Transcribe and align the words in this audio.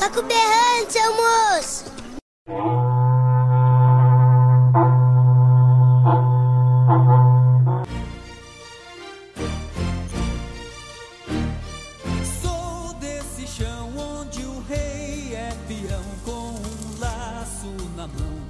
Taco 0.00 0.22
berrante, 0.22 0.94
seu 0.94 1.14
moço! 1.14 1.84
Sou 12.40 12.94
desse 12.94 13.46
chão 13.46 13.92
onde 13.98 14.42
o 14.42 14.60
rei 14.62 15.34
é 15.34 15.50
peão 15.68 16.02
com 16.24 16.30
um 16.30 16.98
laço 16.98 17.70
na 17.94 18.06
mão. 18.06 18.40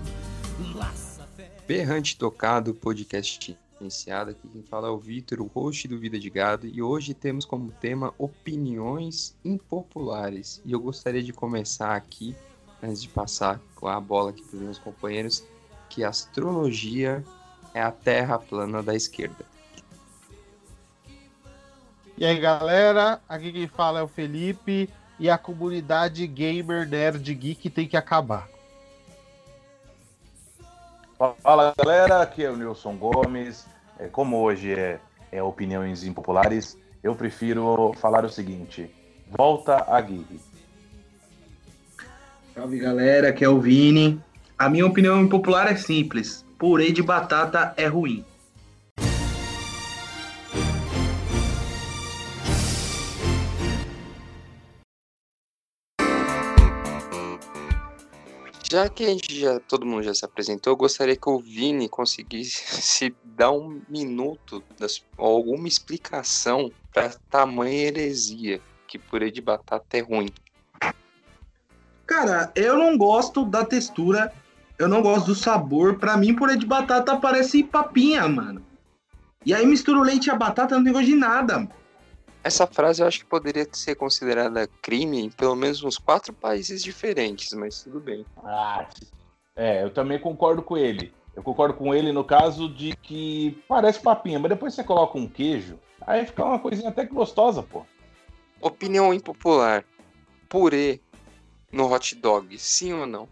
Laça 0.77 1.27
fé. 1.37 1.51
Berrante 1.67 2.17
Tocado, 2.17 2.73
podcast 2.75 3.59
iniciado. 3.81 4.31
Aqui 4.31 4.49
quem 4.49 4.63
fala 4.63 4.89
é 4.89 4.91
o 4.91 4.99
Vitor, 4.99 5.41
o 5.41 5.47
host 5.47 5.89
do 5.89 5.99
Vida 5.99 6.19
de 6.19 6.31
Gado. 6.31 6.67
E 6.67 6.83
hoje 6.83 7.15
temos 7.15 7.45
como 7.45 7.73
tema 7.73 8.15
opiniões 8.19 9.37
impopulares. 9.45 10.63
E 10.65 10.73
eu 10.73 10.81
gostaria 10.81 11.23
de 11.23 11.33
começar 11.33 11.95
aqui, 11.95 12.35
antes 12.83 13.03
de 13.03 13.09
passar 13.09 13.61
a 13.83 14.01
bola 14.01 14.31
aqui 14.31 14.43
para 14.43 14.57
os 14.57 14.63
meus 14.63 14.79
companheiros, 14.79 15.45
que 15.89 16.05
astrologia 16.05 17.25
é 17.75 17.83
a 17.83 17.91
terra 17.91 18.39
plana 18.39 18.83
da 18.83 18.95
esquerda. 18.95 19.45
E 22.17 22.25
aí 22.25 22.39
galera, 22.39 23.21
aqui 23.29 23.51
quem 23.51 23.67
fala 23.67 24.01
é 24.01 24.03
o 24.03 24.09
Felipe 24.09 24.91
e 25.19 25.31
a 25.31 25.39
comunidade 25.39 26.27
gamer 26.27 26.87
nerd 26.87 27.35
geek 27.35 27.71
tem 27.71 27.89
que 27.89 27.97
acabar. 27.97 28.49
Fala 31.43 31.75
galera, 31.77 32.23
aqui 32.23 32.43
é 32.43 32.51
o 32.51 32.57
Nilson 32.57 32.97
Gomes. 32.97 33.67
É, 33.99 34.07
como 34.07 34.39
hoje 34.39 34.73
é, 34.73 34.99
é 35.31 35.43
opiniões 35.43 36.03
impopulares, 36.03 36.79
eu 37.03 37.15
prefiro 37.15 37.93
falar 38.01 38.25
o 38.25 38.31
seguinte: 38.31 38.91
volta 39.37 39.85
a 39.87 40.01
Gui. 40.01 40.41
Salve 42.55 42.79
galera, 42.79 43.29
aqui 43.29 43.45
é 43.45 43.49
o 43.51 43.61
Vini. 43.61 44.19
A 44.59 44.71
minha 44.71 44.87
opinião 44.87 45.21
impopular 45.21 45.71
é 45.71 45.77
simples: 45.77 46.43
purê 46.59 46.91
de 46.91 47.03
batata 47.03 47.75
é 47.77 47.87
ruim. 47.87 48.25
Já 58.71 58.89
que 58.89 59.03
a 59.03 59.09
gente 59.09 59.37
já, 59.37 59.59
todo 59.59 59.85
mundo 59.85 60.05
já 60.05 60.15
se 60.15 60.25
apresentou, 60.25 60.73
eu 60.73 60.77
gostaria 60.77 61.17
que 61.17 61.29
o 61.29 61.41
Vini 61.41 61.89
conseguisse 61.89 62.63
se 62.81 63.13
dar 63.25 63.51
um 63.51 63.83
minuto 63.89 64.63
das, 64.79 65.03
ou 65.19 65.39
alguma 65.39 65.67
explicação 65.67 66.71
para 66.95 67.11
tamanha 67.29 67.89
heresia 67.89 68.61
que 68.87 68.97
purê 68.97 69.29
de 69.33 69.41
batata 69.41 69.99
é 69.99 70.01
ruim. 70.01 70.29
Cara, 72.07 72.53
eu 72.55 72.79
não 72.79 72.97
gosto 72.97 73.45
da 73.45 73.65
textura, 73.65 74.33
eu 74.79 74.87
não 74.87 75.03
gosto 75.03 75.27
do 75.27 75.35
sabor. 75.35 75.99
Pra 75.99 76.17
mim, 76.17 76.33
purê 76.33 76.57
de 76.57 76.67
batata 76.67 77.17
parece 77.17 77.65
papinha, 77.65 78.29
mano. 78.29 78.65
E 79.45 79.53
aí 79.53 79.67
mistura 79.67 79.99
o 79.99 80.05
leite 80.05 80.27
e 80.27 80.31
a 80.31 80.37
batata, 80.37 80.77
não 80.77 80.85
tem 80.85 80.93
gosto 80.93 81.07
de 81.07 81.17
nada. 81.17 81.69
Essa 82.43 82.67
frase 82.67 83.03
eu 83.03 83.07
acho 83.07 83.21
que 83.21 83.27
poderia 83.27 83.67
ser 83.73 83.95
considerada 83.95 84.67
crime 84.81 85.21
em 85.21 85.31
pelo 85.31 85.55
menos 85.55 85.83
uns 85.83 85.99
quatro 85.99 86.33
países 86.33 86.83
diferentes, 86.83 87.53
mas 87.53 87.83
tudo 87.83 88.01
bem. 88.01 88.25
Ah, 88.43 88.89
é, 89.55 89.83
eu 89.83 89.91
também 89.93 90.19
concordo 90.19 90.63
com 90.63 90.77
ele. 90.77 91.13
Eu 91.37 91.43
concordo 91.43 91.75
com 91.75 91.95
ele 91.95 92.13
no 92.13 92.25
caso 92.25 92.69
de 92.69 92.97
que 92.97 93.63
parece 93.69 94.01
papinha, 94.01 94.39
mas 94.39 94.49
depois 94.51 94.75
você 94.75 94.83
coloca 94.83 95.19
um 95.19 95.29
queijo, 95.29 95.79
aí 96.01 96.27
fica 96.27 96.45
uma 96.45 96.59
coisinha 96.59 96.89
até 96.89 97.07
que 97.07 97.13
gostosa, 97.15 97.63
pô. 97.63 97.85
Opinião 98.61 99.13
impopular: 99.15 99.85
purê 100.49 101.01
no 101.71 101.93
hot 101.93 102.15
dog, 102.17 102.59
sim 102.59 102.93
ou 102.95 103.07
não? 103.07 103.29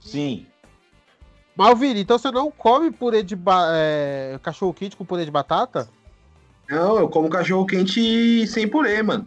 Sim. 0.00 0.46
Malvini, 1.54 2.00
então 2.00 2.18
você 2.18 2.30
não 2.30 2.50
come 2.50 2.90
purê 2.90 3.22
de 3.22 3.36
ba- 3.36 3.68
é, 3.72 4.38
cachorro 4.42 4.72
quente 4.72 4.96
com 4.96 5.04
purê 5.04 5.24
de 5.24 5.30
batata? 5.30 5.88
Não, 6.68 6.98
eu 6.98 7.08
como 7.08 7.30
cachorro 7.30 7.66
quente 7.66 8.46
sem 8.46 8.68
purê, 8.68 9.02
mano. 9.02 9.26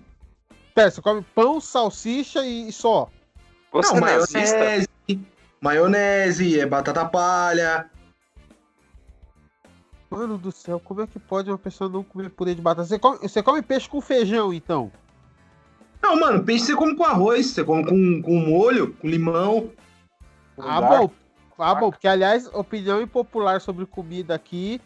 Pera, 0.75 0.91
você 0.91 1.01
come 1.01 1.25
pão, 1.33 1.59
salsicha 1.59 2.45
e, 2.45 2.71
só. 2.71 3.09
Você 3.71 3.99
não, 3.99 4.07
é 4.07 4.17
nazista? 4.17 4.57
maionese, 4.57 4.89
maionese, 5.59 6.59
é 6.59 6.65
batata 6.65 7.03
palha. 7.05 7.89
Mano 10.09 10.37
do 10.37 10.51
céu, 10.51 10.79
como 10.79 11.01
é 11.01 11.07
que 11.07 11.17
pode 11.17 11.49
uma 11.49 11.57
pessoa 11.57 11.89
não 11.89 12.03
comer 12.03 12.29
purê 12.29 12.53
de 12.53 12.61
batata? 12.61 12.87
Você 12.87 12.99
come, 12.99 13.17
você 13.17 13.41
come 13.41 13.61
peixe 13.61 13.89
com 13.89 14.01
feijão, 14.01 14.53
então? 14.53 14.91
Não, 16.03 16.19
mano, 16.19 16.43
peixe 16.43 16.65
você 16.65 16.75
come 16.75 16.95
com 16.95 17.03
arroz, 17.03 17.47
você 17.47 17.63
come 17.63 17.85
com, 17.85 18.21
com 18.21 18.39
molho, 18.39 18.93
com 18.93 19.07
limão. 19.07 19.71
Ah, 20.57 20.81
bom. 20.81 21.11
Ah, 21.57 21.75
bom, 21.75 21.91
porque 21.91 22.07
aliás, 22.07 22.47
opinião 22.53 23.01
impopular 23.01 23.61
sobre 23.61 23.85
comida 23.85 24.35
aqui: 24.35 24.81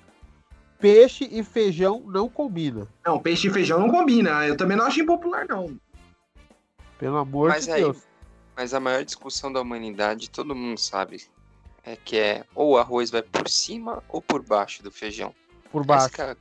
peixe 0.80 1.28
e 1.32 1.44
feijão 1.44 2.04
não 2.06 2.28
combina. 2.30 2.88
Não, 3.06 3.20
peixe 3.20 3.48
e 3.48 3.52
feijão 3.52 3.80
não 3.80 3.90
combina. 3.90 4.46
Eu 4.46 4.56
também 4.58 4.78
não 4.78 4.86
acho 4.86 5.02
impopular, 5.02 5.46
não. 5.48 5.78
Pelo 6.98 7.18
amor 7.18 7.50
Mas 7.50 7.66
de 7.66 7.72
aí- 7.72 7.82
Deus. 7.82 7.98
Mas 8.56 8.74
a 8.74 8.80
maior 8.80 9.04
discussão 9.04 9.52
da 9.52 9.60
humanidade, 9.62 10.30
todo 10.30 10.56
mundo 10.56 10.78
sabe, 10.80 11.22
é 11.84 11.98
que 11.98 12.18
é 12.18 12.46
ou 12.56 12.72
o 12.74 12.78
arroz 12.78 13.12
vai 13.12 13.22
por 13.22 13.50
cima 13.50 14.02
ou 14.08 14.22
por 14.22 14.42
baixo 14.42 14.82
do 14.82 14.90
feijão. 14.92 15.34
Por 15.72 15.86
baixo. 15.86 16.06
Essa 16.14 16.24
é- 16.32 16.36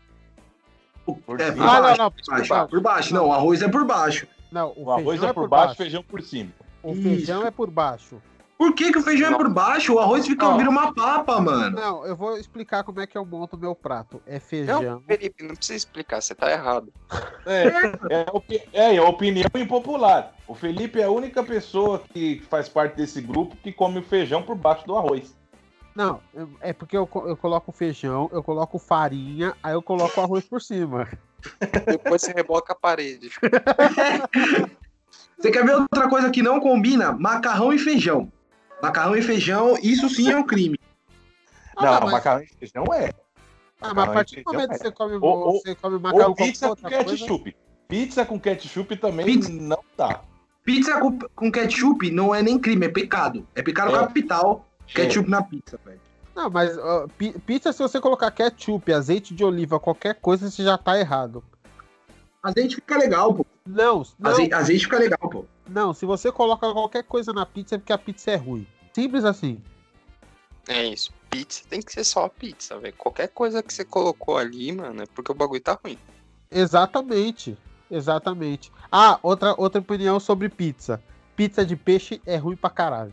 Por 1.04 1.38
É, 1.40 1.50
por 1.52 1.62
Ah, 1.62 1.66
não, 1.74 1.82
baixo, 1.82 1.98
não, 2.02 2.10
por 2.10 2.22
por 2.24 2.30
baixo. 2.30 2.48
baixo. 2.48 2.68
Por 2.70 2.80
baixo, 2.80 3.14
não, 3.14 3.26
o 3.28 3.32
arroz 3.32 3.60
é 3.62 3.68
por 3.68 3.84
baixo. 3.84 4.26
Não, 4.50 4.72
O 4.76 4.90
arroz 4.90 5.06
feijão 5.08 5.28
é 5.28 5.32
por 5.34 5.48
baixo, 5.48 5.74
feijão 5.74 6.02
por 6.02 6.22
cima. 6.22 6.50
O 6.82 6.94
feijão 6.94 7.40
Isso. 7.40 7.46
é 7.48 7.50
por 7.50 7.68
baixo. 7.70 8.22
Por 8.64 8.72
que, 8.74 8.90
que 8.92 8.98
o 8.98 9.02
feijão 9.02 9.30
Não. 9.30 9.36
é 9.36 9.42
por 9.42 9.50
baixo? 9.50 9.92
O 9.92 9.98
arroz 10.00 10.26
fica 10.26 10.56
vira 10.56 10.70
uma 10.70 10.94
papa, 10.94 11.38
mano. 11.38 11.78
Não, 11.78 12.06
eu 12.06 12.16
vou 12.16 12.38
explicar 12.38 12.82
como 12.82 12.98
é 12.98 13.06
que 13.06 13.16
eu 13.16 13.22
monto 13.22 13.56
o 13.56 13.58
meu 13.58 13.74
prato. 13.74 14.22
É 14.26 14.40
feijão. 14.40 14.80
Não, 14.82 15.00
Felipe, 15.02 15.44
não 15.44 15.54
precisa 15.54 15.76
explicar, 15.76 16.22
você 16.22 16.34
tá 16.34 16.50
errado. 16.50 16.90
É, 17.44 17.66
é, 18.08 18.26
opi- 18.32 18.62
é, 18.72 18.96
é 18.96 19.02
opinião 19.02 19.44
impopular. 19.54 20.32
O 20.48 20.54
Felipe 20.54 20.98
é 20.98 21.04
a 21.04 21.10
única 21.10 21.42
pessoa 21.44 22.02
que 22.10 22.42
faz 22.48 22.66
parte 22.66 22.96
desse 22.96 23.20
grupo 23.20 23.54
que 23.56 23.70
come 23.70 23.98
o 23.98 24.02
feijão 24.02 24.42
por 24.42 24.56
baixo 24.56 24.86
do 24.86 24.96
arroz. 24.96 25.36
Não, 25.94 26.20
é 26.62 26.72
porque 26.72 26.96
eu, 26.96 27.06
eu 27.26 27.36
coloco 27.36 27.70
feijão, 27.70 28.30
eu 28.32 28.42
coloco 28.42 28.78
farinha, 28.78 29.54
aí 29.62 29.74
eu 29.74 29.82
coloco 29.82 30.18
arroz 30.22 30.42
por 30.42 30.62
cima. 30.62 31.06
Depois 31.86 32.22
você 32.22 32.32
reboca 32.32 32.72
a 32.72 32.76
parede. 32.76 33.30
Você 35.36 35.50
quer 35.50 35.64
ver 35.66 35.74
outra 35.74 36.08
coisa 36.08 36.30
que 36.30 36.42
não 36.42 36.60
combina? 36.60 37.12
Macarrão 37.12 37.72
e 37.72 37.78
feijão. 37.78 38.32
Macarrão 38.84 39.16
e 39.16 39.22
feijão, 39.22 39.78
isso 39.82 40.10
sim 40.10 40.30
é 40.30 40.36
um 40.36 40.42
crime. 40.44 40.78
Ah, 41.74 41.84
não, 41.84 42.00
mas- 42.02 42.12
macarrão 42.12 42.42
e 42.42 42.46
feijão 42.46 42.84
é. 42.92 43.10
Ah, 43.80 43.94
mas 43.94 44.08
a 44.08 44.12
partir 44.12 44.42
do 44.42 44.52
momento 44.52 44.72
é. 44.72 44.74
que 44.74 44.78
você 44.84 44.90
come, 44.92 45.14
Ou- 45.14 45.22
ou- 45.22 45.52
você 45.60 45.74
come 45.74 45.98
macarrão 45.98 46.28
Ou 46.28 46.34
com 46.36 46.44
pizza 46.44 46.66
com 46.66 46.70
outra 46.70 46.90
coisa, 46.90 47.04
ketchup. 47.16 47.56
Pizza 47.88 48.26
com 48.26 48.38
ketchup 48.40 48.96
também 48.96 49.24
Pizza. 49.26 49.50
não 49.52 49.78
dá. 49.96 50.20
Pizza 50.64 51.00
com, 51.00 51.18
com 51.34 51.50
ketchup 51.50 52.10
não 52.10 52.34
é 52.34 52.42
nem 52.42 52.58
crime, 52.58 52.84
é 52.86 52.88
pecado. 52.90 53.46
É 53.54 53.62
pecado 53.62 53.94
É. 53.96 53.98
capital. 54.00 54.66
Ketchup 54.86 55.30
na 55.30 55.42
pizza, 55.42 55.78
velho. 55.84 56.00
Não, 56.36 56.50
mas 56.50 56.76
pi- 57.16 57.38
pizza, 57.46 57.72
se 57.72 57.78
você 57.78 57.98
colocar 58.00 58.30
ketchup, 58.30 58.92
azeite 58.92 59.34
de 59.34 59.42
oliva, 59.44 59.80
qualquer 59.80 60.14
coisa, 60.16 60.50
você 60.50 60.62
já 60.62 60.76
tá 60.76 60.98
errado. 60.98 61.42
Azeite 62.42 62.74
fica 62.76 62.98
legal, 62.98 63.32
pô. 63.34 63.46
Não, 63.66 64.02
não, 64.18 64.30
Azeite, 64.30 64.52
azeite 64.54 64.84
fica 64.84 64.98
legal, 64.98 65.18
pô. 65.30 65.44
não, 65.66 65.94
se 65.94 66.04
você 66.04 66.30
coloca 66.30 66.70
qualquer 66.72 67.02
coisa 67.04 67.32
na 67.32 67.46
pizza 67.46 67.76
é 67.76 67.78
porque 67.78 67.92
a 67.92 67.98
pizza 67.98 68.30
é 68.30 68.36
ruim. 68.36 68.66
Simples 68.94 69.24
assim. 69.24 69.60
É 70.68 70.84
isso. 70.86 71.10
Pizza 71.28 71.62
tem 71.68 71.82
que 71.82 71.92
ser 71.92 72.04
só 72.04 72.28
pizza, 72.28 72.78
velho. 72.78 72.94
Qualquer 72.96 73.28
coisa 73.28 73.62
que 73.62 73.72
você 73.74 73.84
colocou 73.84 74.38
ali, 74.38 74.70
mano, 74.72 75.02
é 75.02 75.06
porque 75.14 75.32
o 75.32 75.34
bagulho 75.34 75.60
tá 75.60 75.76
ruim. 75.84 75.98
Exatamente. 76.50 77.58
Exatamente. 77.90 78.72
Ah, 78.90 79.18
outra, 79.22 79.54
outra 79.58 79.80
opinião 79.80 80.18
sobre 80.20 80.48
pizza. 80.48 81.02
Pizza 81.36 81.66
de 81.66 81.74
peixe 81.76 82.22
é 82.24 82.36
ruim 82.36 82.56
pra 82.56 82.70
caralho. 82.70 83.12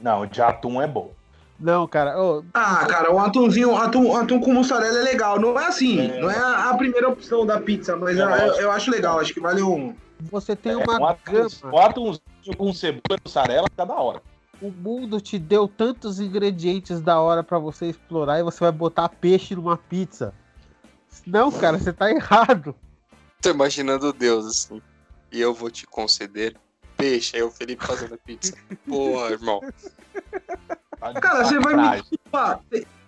Não, 0.00 0.24
de 0.24 0.40
atum 0.40 0.80
é 0.80 0.86
bom. 0.86 1.12
Não, 1.58 1.86
cara. 1.88 2.20
ô, 2.22 2.44
Ah, 2.54 2.84
cara, 2.86 3.12
um 3.12 3.18
atumzinho, 3.18 3.74
atum, 3.76 4.14
atum 4.16 4.38
com 4.40 4.52
mussarela 4.52 4.98
é 4.98 5.02
legal. 5.02 5.40
Não 5.40 5.58
é 5.58 5.66
assim, 5.66 5.98
É. 6.00 6.20
não 6.20 6.30
é 6.30 6.38
a, 6.38 6.70
a 6.70 6.76
primeira 6.76 7.08
opção 7.08 7.44
da 7.44 7.58
pizza, 7.60 7.96
mas 7.96 8.16
É, 8.16 8.22
eu, 8.22 8.28
eu- 8.28 8.54
eu 8.60 8.70
acho 8.70 8.90
legal. 8.90 9.18
Acho 9.18 9.34
que 9.34 9.40
vale 9.40 9.62
um. 9.62 9.94
você 10.20 10.54
tem 10.54 10.72
É, 10.72 10.76
uma 10.76 11.00
um 11.00 11.06
atum, 11.06 11.32
gama. 11.32 11.48
um 11.74 11.78
atumzinho 11.78 12.56
com 12.56 12.72
cebola 12.72 13.02
e 13.10 13.16
mussarela 13.24 13.66
fica 13.70 13.84
da 13.86 13.94
hora. 13.94 14.22
O 14.60 14.70
mundo 14.70 15.20
te 15.20 15.38
deu 15.38 15.68
tantos 15.68 16.18
ingredientes 16.18 17.00
da 17.00 17.20
hora 17.20 17.42
pra 17.42 17.58
você 17.58 17.86
explorar 17.86 18.38
e 18.38 18.42
você 18.42 18.60
vai 18.60 18.72
botar 18.72 19.08
peixe 19.08 19.54
numa 19.54 19.76
pizza. 19.76 20.32
Não, 21.26 21.50
cara, 21.52 21.78
você 21.78 21.92
tá 21.92 22.10
errado. 22.10 22.74
Tô 23.42 23.50
imaginando 23.50 24.12
Deus 24.12 24.46
assim. 24.46 24.80
E 25.30 25.40
eu 25.40 25.52
vou 25.52 25.70
te 25.70 25.86
conceder 25.86 26.56
peixe. 26.96 27.36
Aí 27.36 27.42
o 27.42 27.50
Felipe 27.50 27.84
fazendo 27.84 28.14
a 28.14 28.18
pizza. 28.18 28.54
Porra, 28.88 29.30
irmão. 29.30 29.60
Cara, 31.20 31.44
você 31.44 31.58
vai 31.58 31.74
me 31.76 32.00
desculpar. 32.00 32.60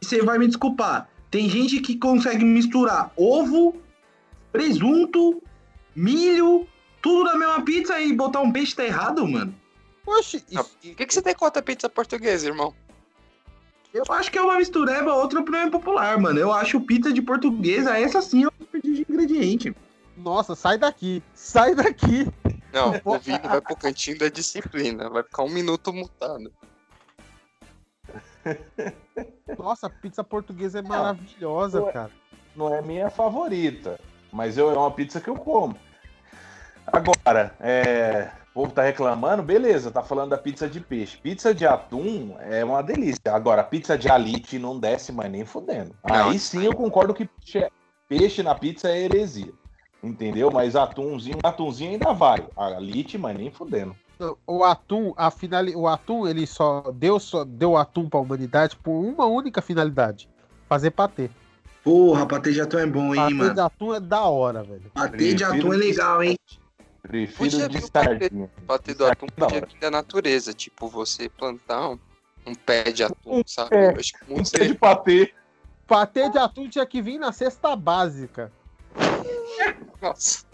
Você 0.03 0.23
vai 0.23 0.39
me 0.39 0.47
desculpar. 0.47 1.09
Tem 1.31 1.49
gente 1.49 1.81
que 1.81 1.97
consegue 1.97 2.45
misturar 2.45 3.11
ovo, 3.17 3.77
presunto, 4.53 5.43
milho, 5.95 6.67
tudo 7.03 7.25
na 7.25 7.37
mesma 7.37 7.63
pizza 7.63 7.99
e 8.01 8.13
botar 8.13 8.41
um 8.41 8.53
peixe 8.53 8.75
tá 8.75 8.85
errado, 8.85 9.27
mano. 9.27 9.55
Não, 10.53 10.63
O 10.63 10.65
que, 10.95 11.07
que 11.07 11.15
você 11.15 11.23
tem 11.23 11.35
contra 11.35 11.61
a 11.61 11.63
pizza 11.63 11.89
portuguesa, 11.89 12.47
irmão? 12.47 12.75
Eu 13.93 14.05
acho 14.11 14.31
que 14.31 14.39
é 14.39 14.43
uma 14.43 14.59
mistureba, 14.59 15.15
outra 15.15 15.41
opinião 15.41 15.67
impopular, 15.67 16.21
mano. 16.21 16.39
Eu 16.39 16.53
acho 16.53 16.81
pizza 16.81 17.13
de 17.13 17.23
portuguesa, 17.23 17.99
essa 17.99 18.21
sim 18.21 18.45
é 18.45 18.47
um 18.47 18.51
desperdício 18.59 19.05
de 19.05 19.13
ingrediente. 19.13 19.77
nossa, 20.17 20.55
sai 20.55 20.77
daqui. 20.79 21.23
Sai 21.35 21.75
daqui. 21.75 22.27
Não, 22.73 23.01
o 23.05 23.19
Vini 23.19 23.41
vai 23.41 23.61
pro 23.61 23.77
cantinho 23.77 24.19
da 24.19 24.29
disciplina. 24.29 25.09
Vai 25.09 25.23
ficar 25.23 25.43
um 25.43 25.51
minuto 25.51 25.93
mutado. 25.93 26.53
Nossa, 29.59 29.87
a 29.87 29.91
pizza 29.91 30.23
portuguesa 30.23 30.79
é 30.79 30.83
maravilhosa, 30.83 31.83
Ué. 31.83 31.93
cara. 31.93 32.11
Não 32.55 32.75
é 32.75 32.83
minha 32.83 33.11
favorita, 33.11 33.99
mas 34.33 34.59
eu, 34.59 34.71
é 34.71 34.77
uma 34.77 34.91
pizza 34.91 35.21
que 35.21 35.29
eu 35.29 35.35
como. 35.37 35.77
Agora, 36.87 37.55
é, 37.61 38.31
povo 38.59 38.73
tá 38.73 38.83
reclamando, 38.83 39.41
beleza, 39.41 39.89
tá 39.89 40.03
falando 40.03 40.31
da 40.31 40.37
pizza 40.37 40.69
de 40.69 40.81
peixe. 40.81 41.17
Pizza 41.19 41.55
de 41.55 41.65
atum 41.65 42.35
é 42.41 42.65
uma 42.65 42.83
delícia. 42.83 43.21
Agora, 43.33 43.63
pizza 43.63 43.97
de 43.97 44.11
alite 44.11 44.59
não 44.59 44.81
desce 44.81 45.13
mais 45.13 45.31
nem 45.31 45.45
fudendo. 45.45 45.95
Não. 46.05 46.31
Aí 46.31 46.41
sim 46.41 46.65
eu 46.65 46.75
concordo 46.75 47.15
que 47.15 47.25
peixe, 47.25 47.71
peixe 48.09 48.43
na 48.43 48.57
pizza 48.57 48.89
é 48.89 49.01
heresia. 49.01 49.53
Entendeu? 50.03 50.51
Mas 50.51 50.75
atumzinho, 50.75 51.39
atumzinho 51.41 51.93
ainda 51.93 52.13
vai. 52.13 52.45
Alite, 52.57 53.17
mas 53.17 53.39
nem 53.39 53.49
fudendo. 53.49 53.95
O 54.45 54.65
atum, 54.65 55.15
a 55.17 55.31
finali... 55.31 55.77
o 55.77 55.87
atum, 55.87 56.27
ele 56.27 56.45
só 56.45 56.91
deu, 56.93 57.21
só 57.21 57.45
deu 57.45 57.77
atum 57.77 58.09
pra 58.09 58.19
humanidade 58.19 58.75
por 58.75 58.91
uma 58.91 59.27
única 59.27 59.63
finalidade. 59.63 60.29
Fazer 60.69 60.91
patê. 60.91 61.31
Porra, 61.85 62.27
patê 62.27 62.53
de 62.53 62.61
atum 62.61 62.79
é 62.79 62.87
bom, 62.87 63.15
hein, 63.15 63.23
Patê 63.23 63.35
mano. 63.35 63.55
de 63.55 63.61
atum 63.61 63.95
é 63.95 64.01
da 64.01 64.23
hora, 64.25 64.65
velho. 64.65 64.91
Patê 64.93 65.33
de 65.33 65.45
atum 65.45 65.73
é 65.73 65.77
legal, 65.77 66.25
hein. 66.25 66.37
Prefiro 67.09 67.51
Podia 67.51 67.69
de 67.71 67.81
sardinha. 67.81 68.51
Bater 68.65 68.95
do 68.95 69.07
atum 69.07 69.25
aqui 69.27 69.35
é 69.35 69.41
da 69.41 69.47
podia 69.47 69.61
vir 69.67 69.81
da 69.81 69.91
natureza. 69.91 70.53
Tipo, 70.53 70.89
você 70.89 71.27
plantar 71.27 71.89
um, 71.89 71.99
um 72.47 72.55
pé 72.55 72.85
de 72.93 73.03
atum, 73.03 73.43
sabe? 73.47 73.75
Eu 73.75 73.99
acho 73.99 74.13
que 74.13 74.19
Um 74.31 74.35
muito 74.35 74.51
pé 74.53 74.67
de 74.67 74.75
patê. 74.75 75.35
Patê 75.87 76.29
de 76.29 76.37
atum 76.37 76.69
tinha 76.69 76.85
que 76.85 77.01
vir 77.01 77.19
na 77.19 77.33
cesta 77.33 77.75
básica. 77.75 78.53
Nossa. 80.03 80.45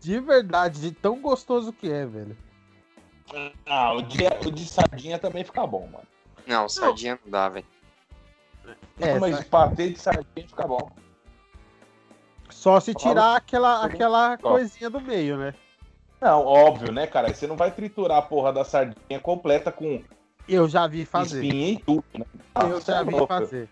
De 0.00 0.20
verdade, 0.20 0.80
de 0.80 0.92
tão 0.92 1.20
gostoso 1.22 1.72
que 1.72 1.90
é, 1.90 2.04
velho. 2.04 2.36
Ah, 3.64 3.94
o 3.94 4.02
de, 4.02 4.18
o 4.46 4.50
de 4.50 4.66
sardinha 4.66 5.18
também 5.18 5.42
fica 5.42 5.66
bom, 5.66 5.86
mano. 5.86 6.06
Não, 6.46 6.68
sardinha 6.68 7.18
não 7.24 7.30
dá, 7.30 7.48
velho. 7.48 7.66
É, 9.00 9.18
mas 9.18 9.36
sa- 9.38 9.44
patê 9.44 9.90
de 9.90 9.98
sardinha 9.98 10.46
fica 10.46 10.66
bom. 10.66 10.90
Só 12.58 12.80
se 12.80 12.92
tirar 12.92 13.36
aquela, 13.36 13.84
aquela 13.84 14.36
coisinha 14.36 14.90
do 14.90 15.00
meio, 15.00 15.36
né? 15.36 15.54
Não, 16.20 16.44
óbvio, 16.44 16.92
né, 16.92 17.06
cara? 17.06 17.32
Você 17.32 17.46
não 17.46 17.56
vai 17.56 17.70
triturar 17.70 18.18
a 18.18 18.22
porra 18.22 18.52
da 18.52 18.64
sardinha 18.64 19.20
completa 19.22 19.70
com 19.70 20.02
Eu 20.48 20.68
já 20.68 20.88
vi 20.88 21.04
fazer. 21.04 21.44
espinha 21.44 21.72
e 21.74 21.78
tudo, 21.78 22.04
né? 22.18 22.24
Eu 22.56 22.80
você 22.80 22.90
já 22.90 22.98
é 22.98 23.04
vi 23.04 23.12
louco. 23.12 23.28
fazer. 23.28 23.68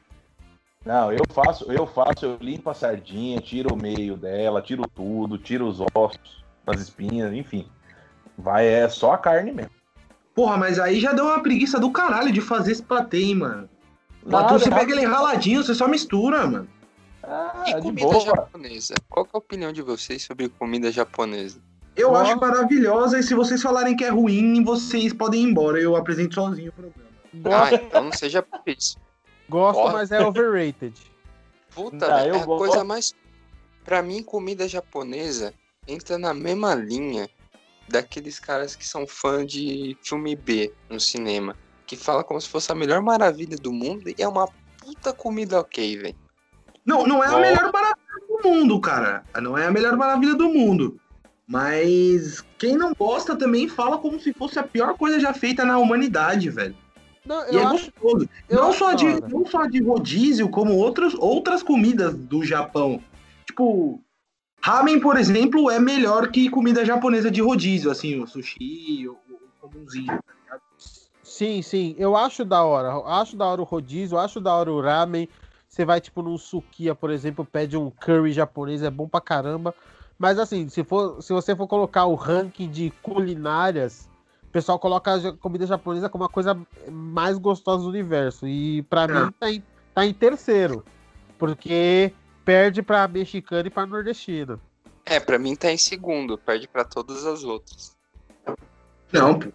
Não, 0.84 1.10
eu 1.10 1.24
faço, 1.30 1.72
eu 1.72 1.84
faço, 1.84 2.24
eu 2.24 2.38
limpo 2.40 2.70
a 2.70 2.74
sardinha, 2.74 3.40
tiro 3.40 3.74
o 3.74 3.76
meio 3.76 4.16
dela, 4.16 4.62
tiro 4.62 4.84
tudo, 4.94 5.36
tiro 5.36 5.66
os 5.66 5.80
ossos, 5.92 6.44
as 6.64 6.80
espinhas, 6.80 7.32
enfim. 7.32 7.68
Vai, 8.38 8.68
é 8.68 8.88
só 8.88 9.14
a 9.14 9.18
carne 9.18 9.50
mesmo. 9.50 9.72
Porra, 10.32 10.56
mas 10.56 10.78
aí 10.78 11.00
já 11.00 11.12
deu 11.12 11.24
uma 11.24 11.42
preguiça 11.42 11.80
do 11.80 11.90
caralho 11.90 12.30
de 12.30 12.40
fazer 12.40 12.70
esse 12.70 12.82
patê, 12.84 13.18
hein, 13.18 13.34
mano. 13.34 13.68
Nada, 14.24 14.46
atum 14.46 14.58
você 14.60 14.70
nada. 14.70 14.80
pega 14.80 14.92
ele 14.92 15.02
enraladinho, 15.02 15.64
você 15.64 15.74
só 15.74 15.88
mistura, 15.88 16.46
mano. 16.46 16.68
Ah, 17.26 17.64
E 17.68 17.74
de 17.74 17.82
comida 17.82 18.06
boa. 18.06 18.20
japonesa? 18.24 18.94
Qual 19.08 19.24
que 19.24 19.30
é 19.34 19.36
a 19.36 19.38
opinião 19.38 19.72
de 19.72 19.82
vocês 19.82 20.22
sobre 20.22 20.48
comida 20.48 20.92
japonesa? 20.92 21.60
Eu 21.96 22.12
Nossa. 22.12 22.32
acho 22.32 22.40
maravilhosa 22.40 23.18
e 23.18 23.22
se 23.22 23.34
vocês 23.34 23.60
falarem 23.62 23.96
que 23.96 24.04
é 24.04 24.10
ruim, 24.10 24.62
vocês 24.62 25.12
podem 25.12 25.42
ir 25.42 25.44
embora. 25.50 25.80
Eu 25.80 25.96
apresento 25.96 26.34
sozinho 26.34 26.70
o 26.70 26.72
programa. 26.72 27.06
Ah, 27.44 27.74
então 27.74 28.04
não 28.04 28.12
seja 28.12 28.42
por 28.42 28.60
isso. 28.66 28.96
gosto 29.48 29.80
Porra. 29.80 29.92
mas 29.94 30.12
é 30.12 30.24
overrated. 30.24 30.94
Puta, 31.74 32.06
eu 32.26 32.34
é 32.36 32.40
a 32.40 32.44
gosto. 32.46 32.58
coisa 32.58 32.84
mais. 32.84 33.12
Pra 33.84 34.02
mim, 34.02 34.22
comida 34.22 34.68
japonesa 34.68 35.52
entra 35.88 36.18
na 36.18 36.32
mesma 36.34 36.74
linha 36.74 37.28
daqueles 37.88 38.38
caras 38.40 38.74
que 38.76 38.86
são 38.86 39.06
fã 39.06 39.44
de 39.44 39.96
filme 40.02 40.34
B 40.36 40.72
no 40.90 40.98
cinema. 41.00 41.56
Que 41.86 41.96
fala 41.96 42.22
como 42.24 42.40
se 42.40 42.48
fosse 42.48 42.70
a 42.72 42.74
melhor 42.74 43.00
maravilha 43.00 43.56
do 43.56 43.72
mundo 43.72 44.08
e 44.10 44.14
é 44.18 44.26
uma 44.28 44.48
puta 44.82 45.12
comida 45.12 45.60
ok, 45.60 45.96
velho. 45.98 46.16
Não, 46.86 47.04
não 47.06 47.22
é 47.22 47.26
a 47.26 47.38
melhor 47.40 47.72
maravilha 47.72 47.96
do 48.28 48.48
mundo, 48.48 48.80
cara. 48.80 49.24
Não 49.42 49.58
é 49.58 49.66
a 49.66 49.70
melhor 49.70 49.96
maravilha 49.96 50.34
do 50.34 50.48
mundo. 50.48 50.98
Mas 51.46 52.44
quem 52.58 52.76
não 52.76 52.92
gosta 52.94 53.36
também 53.36 53.68
fala 53.68 53.98
como 53.98 54.18
se 54.20 54.32
fosse 54.32 54.58
a 54.58 54.62
pior 54.62 54.96
coisa 54.96 55.18
já 55.20 55.34
feita 55.34 55.64
na 55.64 55.78
humanidade, 55.78 56.48
velho. 56.48 56.76
Não, 57.24 57.42
E 57.50 57.56
eu 57.56 57.60
é 57.60 57.64
acho. 57.64 57.90
gostoso. 57.92 58.28
eu 58.48 58.60
Não 58.60 58.72
só, 58.72 58.92
de, 58.94 59.06
hora. 59.06 59.28
não 59.28 59.44
só 59.44 59.66
de 59.66 59.82
rodízio, 59.82 60.48
como 60.48 60.74
outros, 60.76 61.14
outras 61.14 61.62
comidas 61.62 62.14
do 62.14 62.44
Japão. 62.44 63.00
Tipo, 63.44 64.00
ramen, 64.62 65.00
por 65.00 65.16
exemplo, 65.16 65.68
é 65.70 65.78
melhor 65.80 66.28
que 66.30 66.48
comida 66.48 66.84
japonesa 66.84 67.30
de 67.30 67.40
rodízio, 67.40 67.90
assim, 67.90 68.20
o 68.22 68.26
sushi, 68.28 69.08
o, 69.08 69.12
o 69.12 69.38
comumzinho. 69.60 70.20
Sim, 71.22 71.60
sim, 71.62 71.94
eu 71.98 72.16
acho 72.16 72.44
da 72.44 72.62
hora. 72.62 72.88
Eu 72.88 73.06
Acho 73.06 73.36
da 73.36 73.44
hora 73.46 73.60
o 73.60 73.64
rodízio, 73.64 74.14
eu 74.16 74.20
acho 74.20 74.40
da 74.40 74.54
hora 74.54 74.70
o 74.72 74.80
ramen. 74.80 75.28
Você 75.76 75.84
vai, 75.84 76.00
tipo, 76.00 76.22
num 76.22 76.38
sukia, 76.38 76.94
por 76.94 77.10
exemplo, 77.10 77.44
pede 77.44 77.76
um 77.76 77.90
curry 77.90 78.32
japonês, 78.32 78.82
é 78.82 78.88
bom 78.88 79.06
pra 79.06 79.20
caramba. 79.20 79.74
Mas 80.18 80.38
assim, 80.38 80.70
se, 80.70 80.82
for, 80.82 81.20
se 81.22 81.34
você 81.34 81.54
for 81.54 81.66
colocar 81.66 82.06
o 82.06 82.14
ranking 82.14 82.70
de 82.70 82.90
culinárias, 83.02 84.08
o 84.44 84.50
pessoal 84.50 84.78
coloca 84.78 85.14
a 85.14 85.32
comida 85.36 85.66
japonesa 85.66 86.08
como 86.08 86.24
a 86.24 86.30
coisa 86.30 86.58
mais 86.90 87.36
gostosa 87.36 87.82
do 87.82 87.90
universo. 87.90 88.48
E 88.48 88.84
pra 88.84 89.02
É. 89.02 89.06
mim 89.08 89.30
tá 89.38 89.50
em, 89.50 89.62
tá 89.94 90.06
em 90.06 90.14
terceiro. 90.14 90.82
Porque 91.36 92.10
perde 92.42 92.80
pra 92.80 93.06
mexicana 93.06 93.68
e 93.68 93.70
pra 93.70 93.84
nordestina. 93.84 94.58
É, 95.04 95.20
pra 95.20 95.38
mim 95.38 95.54
tá 95.54 95.70
em 95.70 95.76
segundo, 95.76 96.38
perde 96.38 96.66
pra 96.66 96.86
todas 96.86 97.26
as 97.26 97.44
outras. 97.44 97.94
Não, 99.12 99.38
pô. 99.38 99.52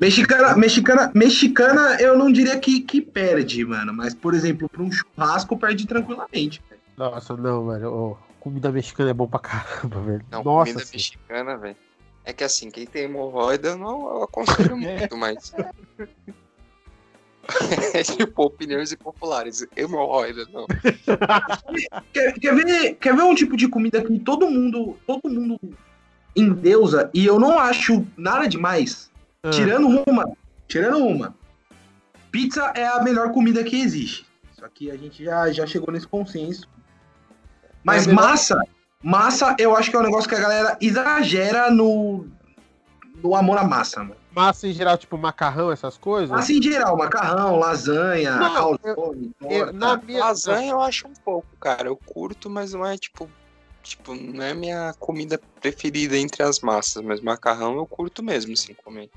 Mexicana, 0.00 0.56
mexicana, 0.56 1.12
mexicana 1.14 1.96
eu 2.00 2.18
não 2.18 2.32
diria 2.32 2.58
que, 2.58 2.80
que 2.80 3.00
perde, 3.00 3.64
mano. 3.64 3.92
Mas, 3.92 4.14
por 4.14 4.34
exemplo, 4.34 4.68
pra 4.68 4.82
um 4.82 4.90
churrasco 4.90 5.56
perde 5.56 5.86
tranquilamente. 5.86 6.62
Nossa, 6.96 7.36
não, 7.36 7.68
velho. 7.68 7.92
ô, 7.92 8.16
comida 8.40 8.72
mexicana 8.72 9.10
é 9.10 9.14
bom 9.14 9.28
pra 9.28 9.38
caramba, 9.38 10.00
velho. 10.00 10.24
Não, 10.30 10.42
Nossa, 10.42 10.72
comida 10.72 10.84
sim. 10.84 10.96
mexicana, 10.96 11.56
velho. 11.56 11.76
É 12.24 12.32
que 12.32 12.44
assim, 12.44 12.70
quem 12.70 12.86
tem 12.86 13.04
hemorroida, 13.04 13.68
eu 13.68 13.78
não 13.78 14.16
eu 14.16 14.22
aconselho 14.24 14.76
muito, 14.76 15.16
mas. 15.16 15.52
É 17.94 18.02
tipo, 18.04 18.42
opiniões 18.42 18.92
impopulares. 18.92 19.66
Hemorroida, 19.76 20.44
não. 20.52 20.66
Quer, 22.12 22.32
quer, 22.34 22.54
ver, 22.54 22.94
quer 22.96 23.16
ver 23.16 23.22
um 23.22 23.34
tipo 23.34 23.56
de 23.56 23.68
comida 23.68 24.02
que 24.02 24.18
todo 24.18 24.50
mundo, 24.50 24.98
todo 25.06 25.30
mundo 25.30 25.58
endeusa 26.36 27.10
e 27.14 27.24
eu 27.24 27.38
não 27.38 27.58
acho 27.58 28.06
nada 28.16 28.46
demais? 28.46 29.07
Ah. 29.42 29.50
Tirando 29.50 29.86
uma, 29.88 30.32
tirando 30.66 30.98
uma. 30.98 31.34
Pizza 32.30 32.72
é 32.74 32.86
a 32.86 33.02
melhor 33.02 33.32
comida 33.32 33.62
que 33.64 33.80
existe. 33.80 34.26
Isso 34.52 34.64
aqui 34.64 34.90
a 34.90 34.96
gente 34.96 35.24
já, 35.24 35.50
já 35.52 35.66
chegou 35.66 35.92
nesse 35.92 36.06
consenso. 36.06 36.68
Mas 37.84 38.06
É 38.08 38.12
massa, 38.12 38.60
massa 39.02 39.54
eu 39.58 39.76
acho 39.76 39.90
que 39.90 39.96
é 39.96 40.00
um 40.00 40.02
negócio 40.02 40.28
que 40.28 40.34
a 40.34 40.40
galera 40.40 40.76
exagera 40.80 41.70
no, 41.70 42.26
no 43.22 43.34
amor 43.36 43.58
à 43.58 43.64
massa, 43.64 44.00
mano. 44.00 44.16
Massa 44.34 44.66
em 44.68 44.72
geral, 44.72 44.98
tipo 44.98 45.16
macarrão, 45.16 45.72
essas 45.72 45.96
coisas. 45.96 46.30
Massa 46.30 46.52
em 46.52 46.60
geral, 46.62 46.96
macarrão, 46.96 47.56
lasanha, 47.56 48.36
Não, 48.36 48.76
calzone, 48.76 49.32
Eu- 49.42 49.48
torta. 49.48 49.72
na 49.72 49.96
minha, 49.96 50.20
Lasanha 50.20 50.70
eu 50.72 50.80
acho 50.80 51.06
um 51.08 51.14
pouco, 51.24 51.48
cara. 51.60 51.88
Eu 51.88 51.96
curto, 51.96 52.50
mas 52.50 52.72
não 52.72 52.84
é 52.84 52.96
tipo. 52.98 53.30
Tipo, 53.82 54.14
não 54.14 54.44
é 54.44 54.52
minha 54.52 54.92
comida 54.98 55.40
preferida 55.60 56.16
entre 56.16 56.42
as 56.42 56.60
massas, 56.60 57.02
mas 57.02 57.20
macarrão 57.22 57.76
eu 57.76 57.86
curto 57.86 58.22
mesmo, 58.22 58.54
sim, 58.56 58.74
comer. 58.74 59.08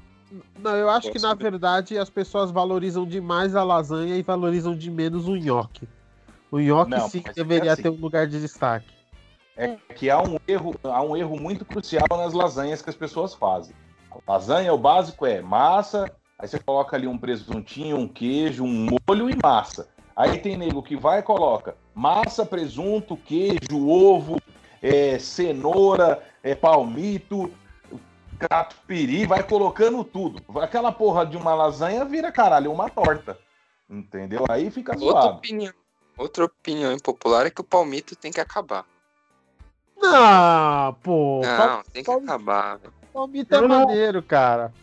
Não, 0.59 0.75
eu 0.75 0.89
acho 0.89 1.11
que 1.11 1.19
na 1.19 1.33
verdade 1.33 1.97
as 1.97 2.09
pessoas 2.09 2.51
valorizam 2.51 3.05
demais 3.05 3.55
a 3.55 3.63
lasanha 3.63 4.15
e 4.15 4.21
valorizam 4.21 4.75
de 4.75 4.89
menos 4.89 5.27
o 5.27 5.35
nhoque. 5.35 5.88
O 6.50 6.59
nhoque 6.59 6.91
Não, 6.91 7.09
sim 7.09 7.23
é 7.25 7.33
deveria 7.33 7.73
assim. 7.73 7.83
ter 7.83 7.89
um 7.89 8.00
lugar 8.00 8.27
de 8.27 8.39
destaque. 8.39 8.93
É 9.57 9.77
que 9.95 10.09
há 10.09 10.21
um 10.21 10.38
erro, 10.47 10.73
há 10.83 11.01
um 11.01 11.15
erro 11.15 11.39
muito 11.39 11.65
crucial 11.65 12.07
nas 12.11 12.33
lasanhas 12.33 12.81
que 12.81 12.89
as 12.89 12.95
pessoas 12.95 13.33
fazem. 13.33 13.75
A 14.09 14.33
lasanha, 14.33 14.73
o 14.73 14.77
básico 14.77 15.25
é 15.25 15.41
massa, 15.41 16.13
aí 16.39 16.47
você 16.47 16.59
coloca 16.59 16.95
ali 16.95 17.07
um 17.07 17.17
presuntinho, 17.17 17.97
um 17.97 18.07
queijo, 18.07 18.63
um 18.63 18.88
molho 19.07 19.29
e 19.29 19.38
massa. 19.41 19.89
Aí 20.15 20.38
tem 20.39 20.57
nego 20.57 20.81
que 20.81 20.95
vai 20.95 21.19
e 21.19 21.23
coloca 21.23 21.75
massa, 21.93 22.45
presunto, 22.45 23.17
queijo, 23.17 23.88
ovo, 23.88 24.38
é, 24.81 25.19
cenoura, 25.19 26.21
é, 26.43 26.55
palmito, 26.55 27.51
catupiry, 28.48 29.25
vai 29.25 29.43
colocando 29.43 30.03
tudo. 30.03 30.41
Aquela 30.60 30.91
porra 30.91 31.25
de 31.25 31.38
uma 31.38 31.53
lasanha 31.53 32.03
vira, 32.05 32.31
caralho, 32.31 32.71
uma 32.71 32.89
torta. 32.89 33.38
Entendeu? 33.89 34.45
Aí 34.50 34.69
fica 34.71 34.93
Outra 34.93 35.07
zoado. 35.21 35.38
opinião, 35.38 35.74
outra 36.17 36.45
opinião 36.45 36.91
impopular 36.93 37.45
é 37.45 37.50
que 37.50 37.62
o 37.62 37.63
palmito 37.63 38.15
tem 38.15 38.31
que 38.31 38.39
acabar. 38.39 38.86
Não, 39.98 40.93
pô. 41.03 41.41
Não, 41.43 41.83
tem 41.91 42.03
que 42.03 42.10
Pal- 42.10 42.19
acabar, 42.24 42.77
velho. 42.77 42.93
Palmito 43.13 43.55
é 43.55 43.62
não- 43.62 43.67
maneiro, 43.67 44.24
cara. 44.24 44.74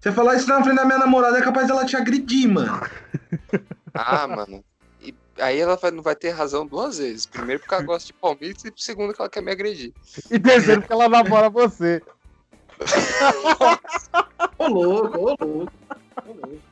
Você 0.00 0.12
falar 0.12 0.34
isso 0.36 0.48
na 0.48 0.62
frente 0.62 0.76
da 0.76 0.84
minha 0.84 0.98
namorada 0.98 1.38
é 1.38 1.42
capaz 1.42 1.66
dela 1.68 1.84
te 1.84 1.96
agredir, 1.96 2.48
mano. 2.48 2.80
Ah, 3.98 4.26
mano. 4.28 4.62
E 5.00 5.14
aí 5.38 5.58
ela 5.58 5.74
vai- 5.76 5.90
não 5.90 6.02
vai 6.02 6.14
ter 6.14 6.28
razão 6.30 6.66
duas 6.66 6.98
vezes. 6.98 7.24
Primeiro 7.24 7.60
porque 7.60 7.74
ela 7.74 7.82
gosta 7.82 8.06
de 8.06 8.12
palmitos 8.12 8.62
e 8.66 8.72
segundo 8.76 9.14
que 9.14 9.22
ela 9.22 9.30
quer 9.30 9.40
me 9.42 9.50
agredir. 9.50 9.94
E 10.30 10.38
terceiro, 10.38 10.82
porque 10.82 10.92
ela 10.92 11.08
namora 11.08 11.48
você. 11.48 12.02
Ô 14.58 14.66
louco, 14.68 15.18
ô 15.18 15.36
louco. 15.40 15.72
Ô 16.26 16.32
louco. 16.32 16.62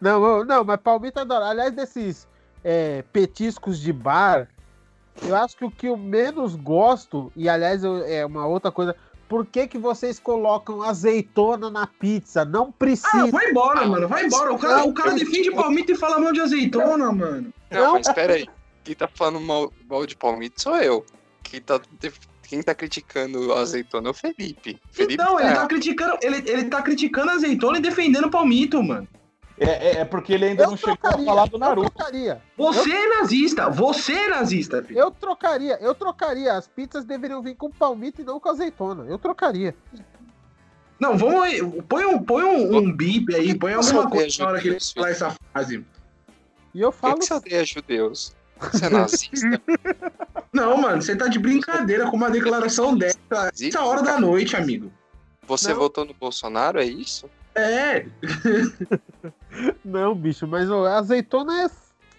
Não, 0.00 0.44
não, 0.44 0.64
mas 0.64 0.80
palmito 0.80 1.20
adoro. 1.20 1.44
Aliás, 1.44 1.72
desses 1.72 2.26
é, 2.64 3.02
petiscos 3.12 3.78
de 3.80 3.92
bar, 3.92 4.48
eu 5.22 5.34
acho 5.36 5.56
que 5.56 5.64
o 5.64 5.70
que 5.70 5.86
eu 5.88 5.96
menos 5.96 6.54
gosto, 6.54 7.32
e 7.36 7.48
aliás 7.48 7.82
eu- 7.84 8.04
é 8.04 8.24
uma 8.26 8.46
outra 8.46 8.70
coisa, 8.70 8.94
por 9.28 9.46
que, 9.46 9.66
que 9.66 9.78
vocês 9.78 10.18
colocam 10.18 10.82
azeitona 10.82 11.70
na 11.70 11.86
pizza? 11.86 12.44
Não 12.44 12.68
Ah, 12.68 12.72
precisa. 12.78 13.26
vai 13.28 13.50
embora, 13.50 13.86
mano. 13.86 14.06
Vai 14.08 14.26
embora. 14.26 14.52
O 14.52 14.58
cara, 14.58 14.84
o 14.84 14.92
cara 14.92 15.10
Eu- 15.10 15.16
defende 15.18 15.50
palmito 15.52 15.92
e 15.92 15.96
fala 15.96 16.18
mal 16.18 16.32
de 16.32 16.40
azeitona, 16.40 17.10
mano. 17.12 17.52
Não, 17.70 17.80
Não. 17.84 17.92
mas 17.94 18.06
espera 18.06 18.34
aí. 18.34 18.46
Quem 18.84 18.94
tá 18.94 19.08
falando 19.08 19.40
mal, 19.40 19.72
mal 19.88 20.06
de 20.06 20.14
palmito 20.16 20.62
sou 20.62 20.76
eu. 20.76 21.04
Quem 21.50 21.60
tá, 21.60 21.80
quem 22.42 22.62
tá 22.62 22.74
criticando 22.74 23.52
a 23.52 23.60
azeitona 23.60 24.08
é 24.08 24.10
o 24.10 24.14
Felipe. 24.14 24.80
Felipe 24.90 25.14
Então, 25.14 25.38
ele 25.40 25.48
tá- 25.50 25.60
tá 25.62 25.66
criticando, 25.66 26.18
ele, 26.22 26.36
ele 26.50 26.64
tá 26.64 26.82
criticando 26.82 27.30
azeitona 27.30 27.78
e 27.78 27.80
defendendo 27.82 28.30
palmito, 28.30 28.82
mano. 28.82 29.06
É, 29.58 29.64
é- 29.68 29.96
é 30.00 30.04
porque 30.04 30.34
ele 30.34 30.44
ainda 30.44 30.64
Eu 30.64 30.70
não 30.70 30.76
chegou 30.76 30.92
a 30.92 30.96
trocaria, 30.98 31.24
falar 31.24 31.46
do 31.46 31.56
eu 31.56 31.58
Naruto. 31.60 31.90
trocaria. 31.90 32.42
Você 32.58 32.92
é 32.92 33.08
nazista. 33.20 33.70
Você 33.70 34.12
é 34.12 34.28
nazista, 34.28 34.82
filho. 34.82 34.98
Eu 35.00 35.10
trocaria, 35.10 35.78
eu 35.80 35.94
trocaria. 35.94 36.52
As 36.52 36.68
pizzas 36.68 37.06
deveriam 37.06 37.40
vir 37.42 37.54
com 37.54 37.70
palmito 37.70 38.20
e 38.20 38.24
não 38.24 38.38
com 38.38 38.50
azeitona. 38.50 39.04
Eu 39.08 39.18
trocaria. 39.18 39.74
Não, 41.00 41.16
vamos 41.16 41.42
aí. 41.42 41.62
Põe 41.88 42.04
um, 42.04 42.22
põe 42.22 42.42
um, 42.44 42.76
um 42.76 42.92
bip 42.92 43.34
aí, 43.34 43.58
põe 43.58 43.72
alguma 43.72 44.10
coisa 44.10 44.42
na 44.42 44.48
hora 44.50 44.60
que 44.60 44.68
ele 44.68 44.78
falar 44.94 45.10
essa 45.10 45.34
frase. 45.52 45.84
E 46.74 46.80
eu 46.82 46.92
Por 46.92 46.96
que 46.96 47.00
falo. 47.00 47.18
que 47.20 47.24
você 47.26 47.34
odeia 47.34 47.64
judeus? 47.64 48.35
Você 48.60 48.86
é 48.86 48.90
nazista? 48.90 49.62
Não, 50.52 50.76
mano, 50.78 51.02
você 51.02 51.14
tá 51.14 51.26
de 51.28 51.38
brincadeira 51.38 52.10
com 52.10 52.16
uma 52.16 52.30
declaração 52.30 52.96
dessa. 52.96 53.18
Essa 53.52 53.82
hora 53.82 54.02
da 54.02 54.18
noite, 54.18 54.56
amigo. 54.56 54.90
Você 55.46 55.70
Não. 55.72 55.76
votou 55.80 56.04
no 56.04 56.14
Bolsonaro, 56.14 56.80
é 56.80 56.84
isso? 56.84 57.28
É, 57.54 58.06
Não, 59.84 60.14
bicho, 60.14 60.46
mas 60.46 60.70
ó, 60.70 60.86
a 60.86 60.98
azeitona 60.98 61.62
é 61.64 61.70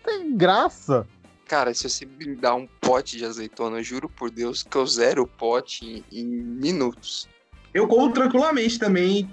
sem 0.09 0.35
graça. 0.35 1.07
Cara, 1.47 1.73
se 1.73 1.89
você 1.89 2.05
me 2.05 2.35
dá 2.35 2.53
um 2.55 2.67
pote 2.81 3.17
de 3.17 3.25
azeitona, 3.25 3.77
eu 3.77 3.83
juro 3.83 4.09
por 4.09 4.29
Deus 4.29 4.63
que 4.63 4.75
eu 4.75 4.85
zero 4.85 5.23
o 5.23 5.27
pote 5.27 5.85
em, 6.11 6.19
em 6.19 6.25
minutos. 6.25 7.27
eu 7.73 7.87
como 7.87 8.11
tranquilamente 8.11 8.77
também, 8.79 9.29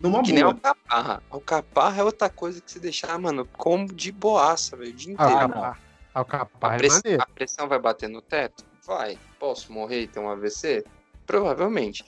numa 0.00 0.22
Que 0.22 0.32
nem 0.32 0.42
boa. 0.44 0.54
alcaparra. 0.54 1.22
Alcaparra 1.30 2.00
é 2.00 2.04
outra 2.04 2.28
coisa 2.28 2.60
que 2.60 2.70
você 2.70 2.78
deixar, 2.78 3.18
mano, 3.18 3.48
como 3.56 3.86
de 3.92 4.12
boaça, 4.12 4.76
velho, 4.76 4.90
o 4.90 4.94
dia 4.94 5.12
inteiro. 5.14 5.54
Ah, 5.56 5.76
Alcapar. 6.16 6.72
A, 6.72 6.74
é 6.74 6.78
press- 6.78 7.02
maneiro. 7.04 7.22
a 7.22 7.26
pressão 7.26 7.68
vai 7.68 7.78
bater 7.78 8.08
no 8.08 8.22
teto? 8.22 8.64
Vai. 8.86 9.18
Posso 9.38 9.70
morrer 9.72 10.02
e 10.02 10.06
ter 10.06 10.18
um 10.20 10.30
AVC? 10.30 10.84
Provavelmente. 11.26 12.04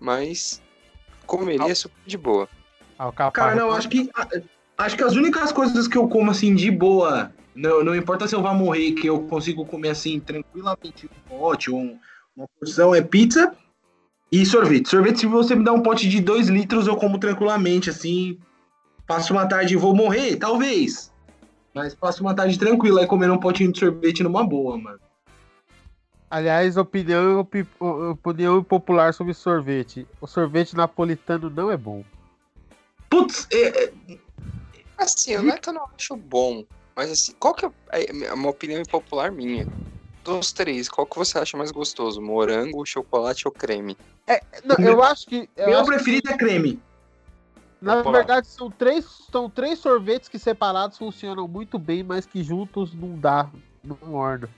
Mas 0.00 0.60
comeria 1.26 1.74
super 1.74 1.96
de 2.04 2.18
boa. 2.18 2.48
Alcapar 2.98 3.32
Cara, 3.32 3.52
é 3.52 3.54
não, 3.56 3.70
acho 3.70 3.88
que 3.88 4.10
acho 4.76 4.96
que 4.96 5.02
as 5.04 5.14
únicas 5.14 5.52
coisas 5.52 5.86
que 5.86 5.96
eu 5.96 6.08
como 6.08 6.30
assim 6.30 6.54
de 6.54 6.70
boa, 6.70 7.32
não, 7.54 7.84
não 7.84 7.94
importa 7.94 8.26
se 8.26 8.34
eu 8.34 8.42
vou 8.42 8.54
morrer, 8.54 8.92
que 8.92 9.06
eu 9.06 9.26
consigo 9.28 9.64
comer 9.64 9.90
assim 9.90 10.18
tranquilamente 10.18 11.06
um 11.06 11.28
pote 11.28 11.70
ou 11.70 11.78
um- 11.78 11.98
uma 12.36 12.48
porção 12.58 12.92
é 12.94 13.00
pizza 13.00 13.56
e 14.32 14.44
sorvete. 14.44 14.88
Sorvete, 14.88 15.20
se 15.20 15.26
você 15.26 15.54
me 15.54 15.62
dá 15.64 15.72
um 15.72 15.80
pote 15.82 16.08
de 16.08 16.20
2 16.20 16.48
litros, 16.48 16.88
eu 16.88 16.96
como 16.96 17.18
tranquilamente 17.18 17.88
assim. 17.90 18.36
Passo 19.06 19.32
uma 19.32 19.46
tarde 19.46 19.74
e 19.74 19.76
vou 19.76 19.94
morrer, 19.94 20.34
talvez. 20.36 21.12
Mas 21.74 21.94
passo 21.94 22.22
uma 22.22 22.34
tarde 22.34 22.58
tranquila 22.58 23.00
aí 23.00 23.06
comendo 23.06 23.34
um 23.34 23.38
potinho 23.40 23.72
de 23.72 23.78
sorvete 23.78 24.22
numa 24.22 24.46
boa, 24.46 24.78
mano. 24.78 25.00
Aliás, 26.30 26.76
opinião, 26.76 27.40
opi- 27.40 27.66
opinião 27.78 28.62
popular 28.62 29.12
sobre 29.12 29.34
sorvete. 29.34 30.06
O 30.20 30.26
sorvete 30.26 30.74
napolitano 30.74 31.50
não 31.50 31.70
é 31.70 31.76
bom. 31.76 32.04
Putz, 33.10 33.46
é, 33.52 33.84
é, 33.84 33.92
Assim, 34.98 35.36
não 35.36 35.52
é 35.52 35.58
que 35.58 35.68
eu 35.68 35.72
não 35.72 35.86
acho 35.96 36.16
bom. 36.16 36.64
Mas 36.96 37.10
assim, 37.10 37.34
qual 37.38 37.54
que 37.54 37.66
é 37.66 37.70
é 37.92 38.32
uma 38.32 38.50
opinião 38.50 38.80
impopular 38.80 39.30
minha? 39.32 39.66
Dos 40.24 40.52
três, 40.52 40.88
qual 40.88 41.06
que 41.06 41.18
você 41.18 41.38
acha 41.38 41.56
mais 41.56 41.70
gostoso? 41.70 42.20
Morango, 42.22 42.86
chocolate 42.86 43.46
ou 43.46 43.52
creme? 43.52 43.96
Não, 44.64 44.76
eu 44.76 45.02
acho 45.02 45.26
que. 45.26 45.48
eu 45.56 45.66
meu 45.68 45.80
acho 45.80 45.88
que, 45.90 45.94
preferido 45.94 46.30
é 46.30 46.36
creme. 46.36 46.80
Na 47.84 48.02
verdade, 48.02 48.46
são 48.46 48.70
três, 48.70 49.04
são 49.30 49.48
três 49.48 49.78
sorvetes 49.78 50.28
que 50.28 50.38
separados 50.38 50.96
funcionam 50.96 51.46
muito 51.46 51.78
bem, 51.78 52.02
mas 52.02 52.24
que 52.24 52.42
juntos 52.42 52.94
não 52.94 53.18
dá. 53.18 53.50
Não 53.82 54.14
orna. 54.14 54.48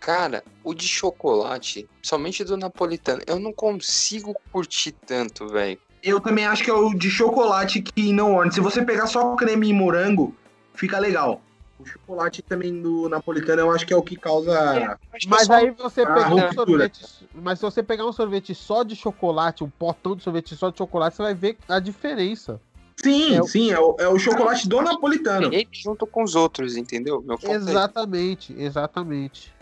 Cara, 0.00 0.44
o 0.62 0.74
de 0.74 0.86
chocolate, 0.86 1.88
somente 2.02 2.44
do 2.44 2.56
napolitano, 2.56 3.22
eu 3.26 3.38
não 3.38 3.52
consigo 3.52 4.34
curtir 4.52 4.92
tanto, 4.92 5.48
velho. 5.48 5.78
Eu 6.02 6.20
também 6.20 6.44
acho 6.44 6.62
que 6.62 6.70
é 6.70 6.74
o 6.74 6.92
de 6.92 7.08
chocolate 7.08 7.80
que 7.80 8.12
não 8.12 8.34
orna. 8.34 8.52
Se 8.52 8.60
você 8.60 8.84
pegar 8.84 9.06
só 9.06 9.34
creme 9.34 9.68
e 9.68 9.72
morango, 9.72 10.34
fica 10.74 10.98
legal. 10.98 11.40
O 11.78 11.84
chocolate 11.84 12.40
também 12.40 12.80
do 12.80 13.08
napolitano 13.08 13.62
eu 13.62 13.70
acho 13.72 13.84
que 13.86 13.92
é 13.92 13.96
o 13.96 14.02
que 14.02 14.16
causa. 14.16 14.96
Mas 15.26 15.50
aí 15.50 15.70
você 15.72 16.06
pegar 16.06 16.34
um 16.34 16.52
sorvete. 16.52 17.28
Mas 17.34 17.58
se 17.58 17.64
você 17.64 17.82
pegar 17.82 18.06
um 18.06 18.12
sorvete 18.12 18.54
só 18.54 18.82
de 18.84 18.94
chocolate, 18.94 19.64
um 19.64 19.68
potão 19.70 20.14
de 20.14 20.22
sorvete 20.22 20.54
só 20.56 20.70
de 20.70 20.78
chocolate, 20.78 21.16
você 21.16 21.22
vai 21.22 21.34
ver 21.34 21.58
a 21.68 21.80
diferença. 21.80 22.60
Sim, 22.96 23.34
É 23.34 23.42
o- 23.42 23.46
sim, 23.46 23.72
é 23.72 23.78
o, 23.78 23.96
é 23.98 24.08
o 24.08 24.18
chocolate 24.18 24.68
do 24.68 24.80
napolitano. 24.80 25.52
Ele 25.52 25.68
junto 25.72 26.06
com 26.06 26.22
os 26.22 26.36
outros, 26.36 26.76
entendeu? 26.76 27.20
Meu 27.20 27.36
ponto 27.36 27.50
é. 27.52 27.56
Exatamente, 27.56 28.54
exatamente. 28.56 29.52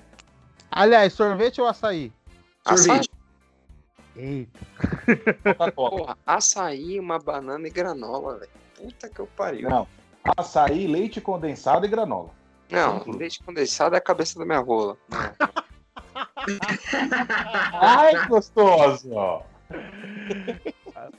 Aliás, 0.70 1.12
sorvete 1.14 1.60
ou 1.60 1.66
açaí? 1.66 2.12
Açaí, 2.64 2.86
Sorvete. 2.86 3.10
Eita. 4.14 5.72
Porra, 5.74 6.16
açaí, 6.26 7.00
uma 7.00 7.18
banana 7.18 7.66
e 7.66 7.70
granola, 7.70 8.38
velho. 8.38 8.50
Puta 8.76 9.08
que 9.08 9.18
eu 9.20 9.26
pariu. 9.26 9.70
Não. 9.70 9.88
Açaí, 10.36 10.86
leite 10.86 11.20
condensado 11.20 11.84
e 11.84 11.88
granola. 11.88 12.30
Não, 12.70 13.02
leite 13.18 13.42
condensado 13.42 13.94
é 13.94 13.98
a 13.98 14.00
cabeça 14.00 14.38
da 14.38 14.44
minha 14.46 14.60
rola. 14.60 14.96
Ai, 17.72 18.26
gostoso! 18.26 19.42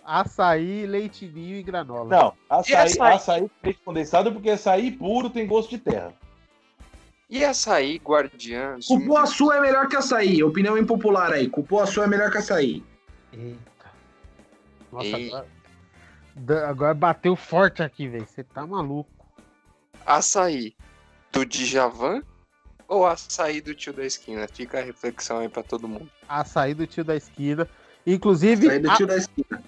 Açaí, 0.06 0.86
leite 0.86 1.26
ninho 1.28 1.58
e 1.58 1.64
granola. 1.64 2.10
Não, 2.10 2.34
açaí, 2.50 2.76
açaí? 2.76 3.14
açaí 3.14 3.52
leite 3.64 3.80
condensado 3.84 4.32
porque 4.32 4.50
açaí 4.50 4.92
puro 4.92 5.30
tem 5.30 5.46
gosto 5.48 5.70
de 5.72 5.78
terra. 5.80 6.14
E 7.30 7.44
açaí, 7.44 7.98
guardiã, 7.98 8.78
de- 8.78 8.88
Cupuaçu 8.88 9.52
é 9.52 9.60
melhor 9.60 9.88
que 9.88 9.96
açaí. 9.96 10.44
Opinião 10.44 10.78
impopular 10.78 11.32
aí. 11.32 11.50
Cupuaçu 11.50 12.04
é 12.04 12.08
melhor 12.08 12.30
que 12.32 12.38
açaí. 12.38 12.84
Eita. 13.32 13.92
Nossa, 14.92 15.08
Ei. 15.08 15.32
Agora, 16.68 16.94
bateu 16.94 17.36
forte 17.36 17.82
aqui, 17.84 18.08
velho. 18.08 18.26
Você 18.26 18.44
tá 18.44 18.66
maluco. 18.66 19.10
açaí 20.06 20.76
do 21.32 21.46
Djavan 21.46 22.22
ou 22.88 23.06
açaí 23.06 23.62
do 23.62 23.74
tio 23.74 23.94
da 23.94 24.06
esquina? 24.06 24.48
Fica 24.48 24.80
a 24.80 24.84
reflexão 24.84 25.40
aí 25.40 25.50
pra 25.50 25.64
todo 25.64 25.88
mundo. 25.88 26.10
Açaí 26.28 26.74
do 26.74 26.86
tio 26.86 27.04
da 27.04 27.16
esquina. 27.16 27.68
Inclusive, 28.06 28.68
Açaí 28.68 28.80
do 28.80 28.92
a- 28.92 28.96
tio 28.96 29.08
da 29.08 29.16
esquina. 29.18 29.64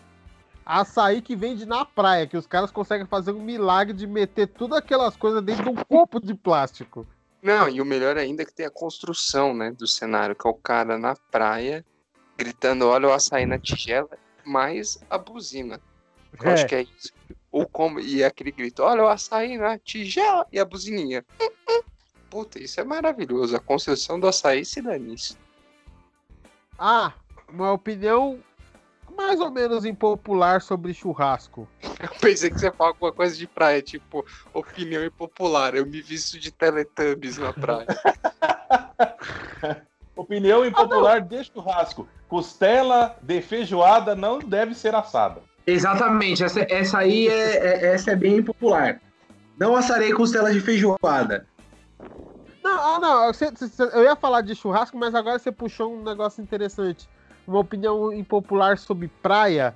açaí 0.66 1.22
que 1.22 1.36
vende 1.36 1.66
na 1.66 1.86
praia, 1.86 2.28
que 2.28 2.36
os 2.38 2.46
caras 2.48 2.72
conseguem 2.72 3.06
fazer 3.08 3.32
um 3.32 3.42
milagre 3.42 3.94
de 3.94 4.06
meter 4.08 4.48
tudo 4.48 4.76
aquelas 4.76 5.16
coisas 5.16 5.42
dentro 5.44 5.64
de 5.64 5.70
um 5.70 5.76
copo 5.76 6.20
de 6.20 6.34
plástico. 6.34 7.08
Não, 7.42 7.70
e 7.70 7.80
o 7.80 7.86
melhor 7.86 8.18
ainda 8.18 8.42
é 8.42 8.46
que 8.46 8.54
tem 8.54 8.66
a 8.66 8.72
construção, 8.72 9.54
né, 9.54 9.72
do 9.72 9.86
cenário, 9.88 10.36
que 10.36 10.48
é 10.48 10.50
o 10.50 10.54
cara 10.56 10.98
na 10.98 11.16
praia 11.32 11.86
gritando, 12.38 12.88
olha 12.88 13.08
o 13.08 13.14
açaí 13.14 13.46
na 13.46 13.58
tigela, 13.60 14.10
mais 14.44 14.98
a 15.10 15.18
buzina. 15.18 15.80
Eu 16.42 16.50
É. 16.50 16.54
acho 16.54 16.68
que 16.68 16.76
é 16.76 16.82
isso. 16.82 17.14
Ou 17.52 17.68
como, 17.68 18.00
e 18.00 18.22
é 18.22 18.26
aquele 18.26 18.52
grito, 18.52 18.84
olha 18.84 19.04
o 19.04 19.08
açaí 19.08 19.58
na 19.58 19.80
tigela 19.80 20.46
e 20.52 20.60
a 20.60 20.66
buzininha. 20.66 21.26
Hum, 21.42 21.50
hum. 21.70 21.82
Puta, 22.30 22.62
isso 22.62 22.82
é 22.82 22.84
maravilhoso. 22.84 23.56
A 23.56 23.60
construção 23.60 24.20
do 24.20 24.28
açaí 24.28 24.66
se 24.66 24.82
dá 24.82 24.98
nisso. 24.98 25.38
Ah, 26.78 27.14
uma 27.48 27.72
opinião 27.72 28.40
mais 29.16 29.40
ou 29.40 29.50
menos 29.50 29.86
impopular 29.86 30.62
sobre 30.62 30.94
churrasco. 30.94 31.70
Eu 31.82 32.10
pensei 32.20 32.50
que 32.50 32.60
você 32.60 32.66
ia 32.66 32.74
falar 32.74 32.90
alguma 32.90 33.14
coisa 33.14 33.38
de 33.38 33.48
praia, 33.48 33.82
tipo, 33.82 34.26
opinião 34.54 35.06
impopular. 35.06 35.74
Eu 35.74 35.86
me 35.86 36.02
visto 36.02 36.38
de 36.38 36.52
Teletubbies 36.52 37.38
na 37.38 37.54
praia. 37.54 37.88
Opinião 40.16 40.66
impopular 40.66 41.22
de 41.22 41.44
churrasco. 41.46 42.08
Costela 42.28 43.18
de 43.22 43.42
feijoada 43.42 44.16
não 44.16 44.40
deve 44.40 44.74
ser 44.74 44.96
assada. 44.96 45.42
Exatamente, 45.68 46.44
essa, 46.44 46.66
essa 46.70 47.00
aí 47.00 47.28
é, 47.28 47.56
é- 47.58 47.86
essa 47.94 48.12
é 48.12 48.16
bem 48.16 48.42
popular. 48.44 49.02
Não 49.58 49.76
assarei 49.76 50.14
costela 50.14 50.52
de 50.52 50.60
feijoada. 50.60 51.48
Não, 52.64 52.76
Não, 52.76 52.96
ah, 52.96 53.00
não. 53.00 53.34
você- 53.34 53.52
você- 53.52 53.84
eu 53.94 54.04
ia 54.04 54.16
falar 54.16 54.42
de 54.42 54.54
churrasco, 54.56 54.98
mas 54.98 55.16
agora 55.16 55.40
você 55.40 55.52
puxou 55.52 55.96
um 55.96 56.04
negócio 56.04 56.42
interessante. 56.42 57.08
Uma 57.48 57.60
opinião 57.60 58.12
impopular 58.12 58.78
sobre 58.78 59.08
praia. 59.22 59.76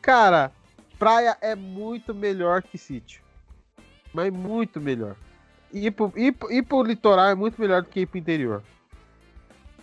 Cara, 0.00 0.52
praia 0.98 1.36
é 1.40 1.54
muito 1.54 2.14
melhor 2.14 2.62
que 2.62 2.76
sítio. 2.78 3.22
Mas 4.12 4.32
muito 4.32 4.80
melhor. 4.80 5.16
Ir 5.72 5.90
pro, 5.90 6.12
ir, 6.16 6.34
ir 6.50 6.62
pro 6.62 6.82
litoral 6.82 7.26
é 7.26 7.34
muito 7.34 7.60
melhor 7.60 7.82
do 7.82 7.88
que 7.88 8.00
ir 8.00 8.06
pro 8.06 8.18
interior. 8.18 8.62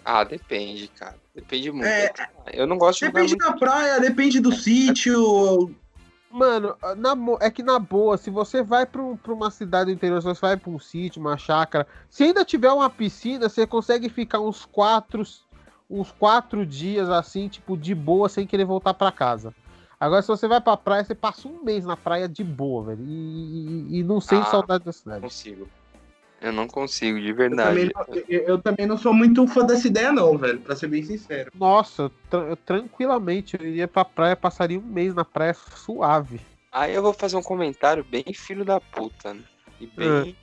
Ah, 0.04 0.24
depende, 0.24 0.88
cara. 0.88 1.16
Depende 1.36 1.72
muito. 1.72 1.86
É, 1.86 2.12
eu 2.54 2.66
não 2.66 2.78
gosto 2.78 3.00
de 3.00 3.08
Depende 3.12 3.36
muito... 3.36 3.46
da 3.46 3.54
praia, 3.58 4.00
depende 4.00 4.40
do 4.40 4.52
sítio. 4.54 5.76
Mano, 6.32 6.76
na, 6.98 7.14
é 7.42 7.52
que 7.52 7.62
na 7.62 7.78
boa, 7.78 8.18
se 8.18 8.30
você 8.30 8.64
vai 8.64 8.86
pra, 8.86 9.02
um- 9.02 9.16
pra 9.18 9.34
uma 9.34 9.52
cidade 9.52 9.86
do 9.92 9.96
interior, 9.96 10.22
se 10.22 10.28
você 10.28 10.42
vai 10.42 10.58
pra 10.58 10.70
um 10.72 10.80
sítio, 10.80 11.22
uma 11.22 11.38
chácara, 11.38 11.86
se 12.10 12.24
ainda 12.24 12.44
tiver 12.44 12.72
uma 12.72 12.90
piscina, 12.90 13.48
você 13.50 13.68
consegue 13.68 14.10
ficar 14.10 14.40
uns 14.40 14.66
quatro, 14.66 15.24
uns 15.90 16.12
quatro 16.12 16.66
dias 16.66 17.10
assim, 17.10 17.48
tipo, 17.48 17.78
de 17.78 17.94
boa, 17.94 18.28
sem 18.28 18.48
querer 18.48 18.66
voltar 18.66 18.94
pra 18.94 19.12
casa. 19.12 19.54
Agora, 20.00 20.22
se 20.22 20.28
você 20.28 20.46
vai 20.48 20.60
pra 20.60 20.76
praia, 20.76 21.04
você 21.06 21.16
passa 21.16 21.48
um 21.48 21.64
mês 21.64 21.86
na 21.86 21.96
praia 21.96 22.28
de 22.28 22.44
boa, 22.44 22.84
velho. 22.86 23.06
E, 23.06 23.14
e- 23.14 24.00
e 24.00 24.04
não 24.04 24.20
sente 24.20 24.48
Ah, 24.48 24.52
saudade 24.52 24.84
da 24.84 24.90
Eu 24.90 24.94
cidade. 24.94 25.22
consigo. 25.22 25.68
Eu 26.46 26.54
não 26.54 26.68
consigo, 26.68 27.20
de 27.20 27.30
Eu 27.30 27.36
também, 27.36 27.50
verdade. 27.50 27.92
não, 27.96 28.06
eu, 28.30 28.42
eu 28.44 28.62
também 28.62 28.86
não 28.86 28.98
sou 28.98 29.12
muito 29.12 29.48
fã 29.48 29.66
dessa 29.66 29.88
ideia, 29.88 30.12
não, 30.12 30.38
velho, 30.38 30.60
pra 30.62 30.76
ser 30.76 30.88
bem 30.88 31.04
sincero. 31.04 31.52
Nossa, 31.56 32.04
eu 32.04 32.12
tra- 32.30 32.40
eu 32.42 32.56
tranquilamente, 32.56 33.58
eu 33.60 33.66
iria 33.68 33.88
pra 33.88 34.06
praia, 34.06 34.36
passaria 34.36 34.78
um 34.78 34.84
mês 34.84 35.16
na 35.16 35.26
praia 35.26 35.56
suave. 35.56 36.40
Aí 36.72 36.94
eu 36.94 37.02
vou 37.02 37.14
fazer 37.14 37.36
um 37.36 37.42
comentário 37.42 38.04
bem 38.04 38.24
filho 38.32 38.64
da 38.64 38.80
puta, 38.80 39.34
né? 39.34 39.42
E 39.82 39.88
bem, 39.88 40.36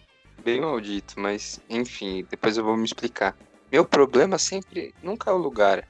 bem 0.45 0.61
maldito, 0.61 1.15
mas 1.19 1.61
enfim, 1.71 2.27
depois 2.29 2.57
eu 2.57 2.65
vou 2.65 2.77
me 2.77 2.85
explicar. 2.85 3.37
Meu 3.71 3.85
problema 3.85 4.37
sempre, 4.39 4.93
nunca 5.03 5.31
é 5.31 5.35
o 5.35 5.39
lugar, 5.39 5.87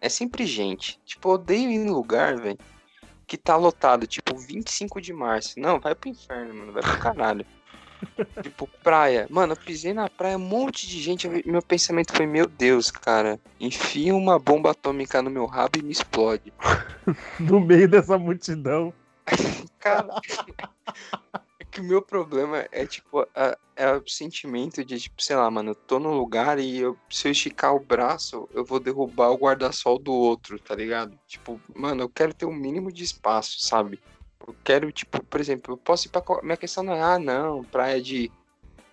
é 0.00 0.08
sempre 0.08 0.46
gente. 0.46 0.96
Tipo, 1.04 1.30
eu 1.30 1.32
odeio 1.32 1.70
ir 1.70 1.74
em 1.74 1.90
lugar, 1.90 2.36
velho, 2.36 2.58
que 3.26 3.36
tá 3.36 3.56
lotado, 3.56 4.06
tipo, 4.06 4.38
25 4.38 5.00
de 5.00 5.12
março. 5.12 5.58
Não, 5.58 5.80
vai 5.80 5.94
pro 5.94 6.08
inferno, 6.08 6.54
mano, 6.54 6.72
vai 6.72 6.82
pro 6.82 6.98
caralho. 6.98 7.44
Tipo, 8.42 8.68
praia. 8.82 9.26
Mano, 9.30 9.52
eu 9.52 9.56
pisei 9.56 9.92
na 9.92 10.08
praia, 10.08 10.36
um 10.36 10.40
monte 10.40 10.86
de 10.86 11.00
gente. 11.00 11.26
eu- 11.26 11.42
Meu 11.46 11.62
pensamento 11.62 12.14
foi, 12.16 12.26
meu 12.26 12.46
Deus, 12.46 12.90
cara, 12.90 13.38
enfia 13.60 14.14
uma 14.14 14.38
bomba 14.38 14.70
atômica 14.70 15.20
no 15.22 15.30
meu 15.30 15.46
rabo 15.46 15.78
e 15.78 15.82
me 15.82 15.92
explode. 15.92 16.52
No 17.38 17.60
meio 17.60 17.88
dessa 17.88 18.18
multidão. 18.18 18.92
Cara, 19.78 20.08
é 21.60 21.64
que 21.64 21.80
o 21.80 21.84
meu 21.84 22.02
problema 22.02 22.66
é, 22.72 22.86
tipo, 22.86 23.20
a- 23.34 23.56
é 23.76 23.92
o 23.92 24.02
sentimento 24.08 24.84
de, 24.84 24.98
tipo, 24.98 25.22
sei 25.22 25.36
lá, 25.36 25.50
mano, 25.50 25.70
eu 25.70 25.74
tô 25.74 25.98
num 25.98 26.12
lugar 26.16 26.58
e 26.58 26.78
eu, 26.78 26.96
se 27.10 27.28
eu 27.28 27.32
esticar 27.32 27.74
o 27.74 27.84
braço, 27.84 28.48
eu 28.52 28.64
vou 28.64 28.80
derrubar 28.80 29.30
o 29.30 29.36
guarda-sol 29.38 29.98
do 29.98 30.12
outro, 30.12 30.58
tá 30.60 30.74
ligado? 30.74 31.16
Tipo, 31.26 31.60
mano, 31.76 32.02
eu 32.02 32.08
quero 32.08 32.34
ter 32.34 32.46
o 32.46 32.52
mínimo 32.52 32.90
de 32.90 33.04
espaço, 33.04 33.56
sabe? 33.60 34.00
Eu 34.46 34.54
quero, 34.64 34.90
tipo, 34.92 35.22
por 35.24 35.40
exemplo, 35.40 35.74
eu 35.74 35.78
posso 35.78 36.08
ir 36.08 36.10
pra. 36.10 36.22
Minha 36.42 36.56
questão 36.56 36.82
não 36.82 36.94
é, 36.94 37.02
ah, 37.02 37.18
não, 37.18 37.62
praia 37.64 38.00
de, 38.00 38.30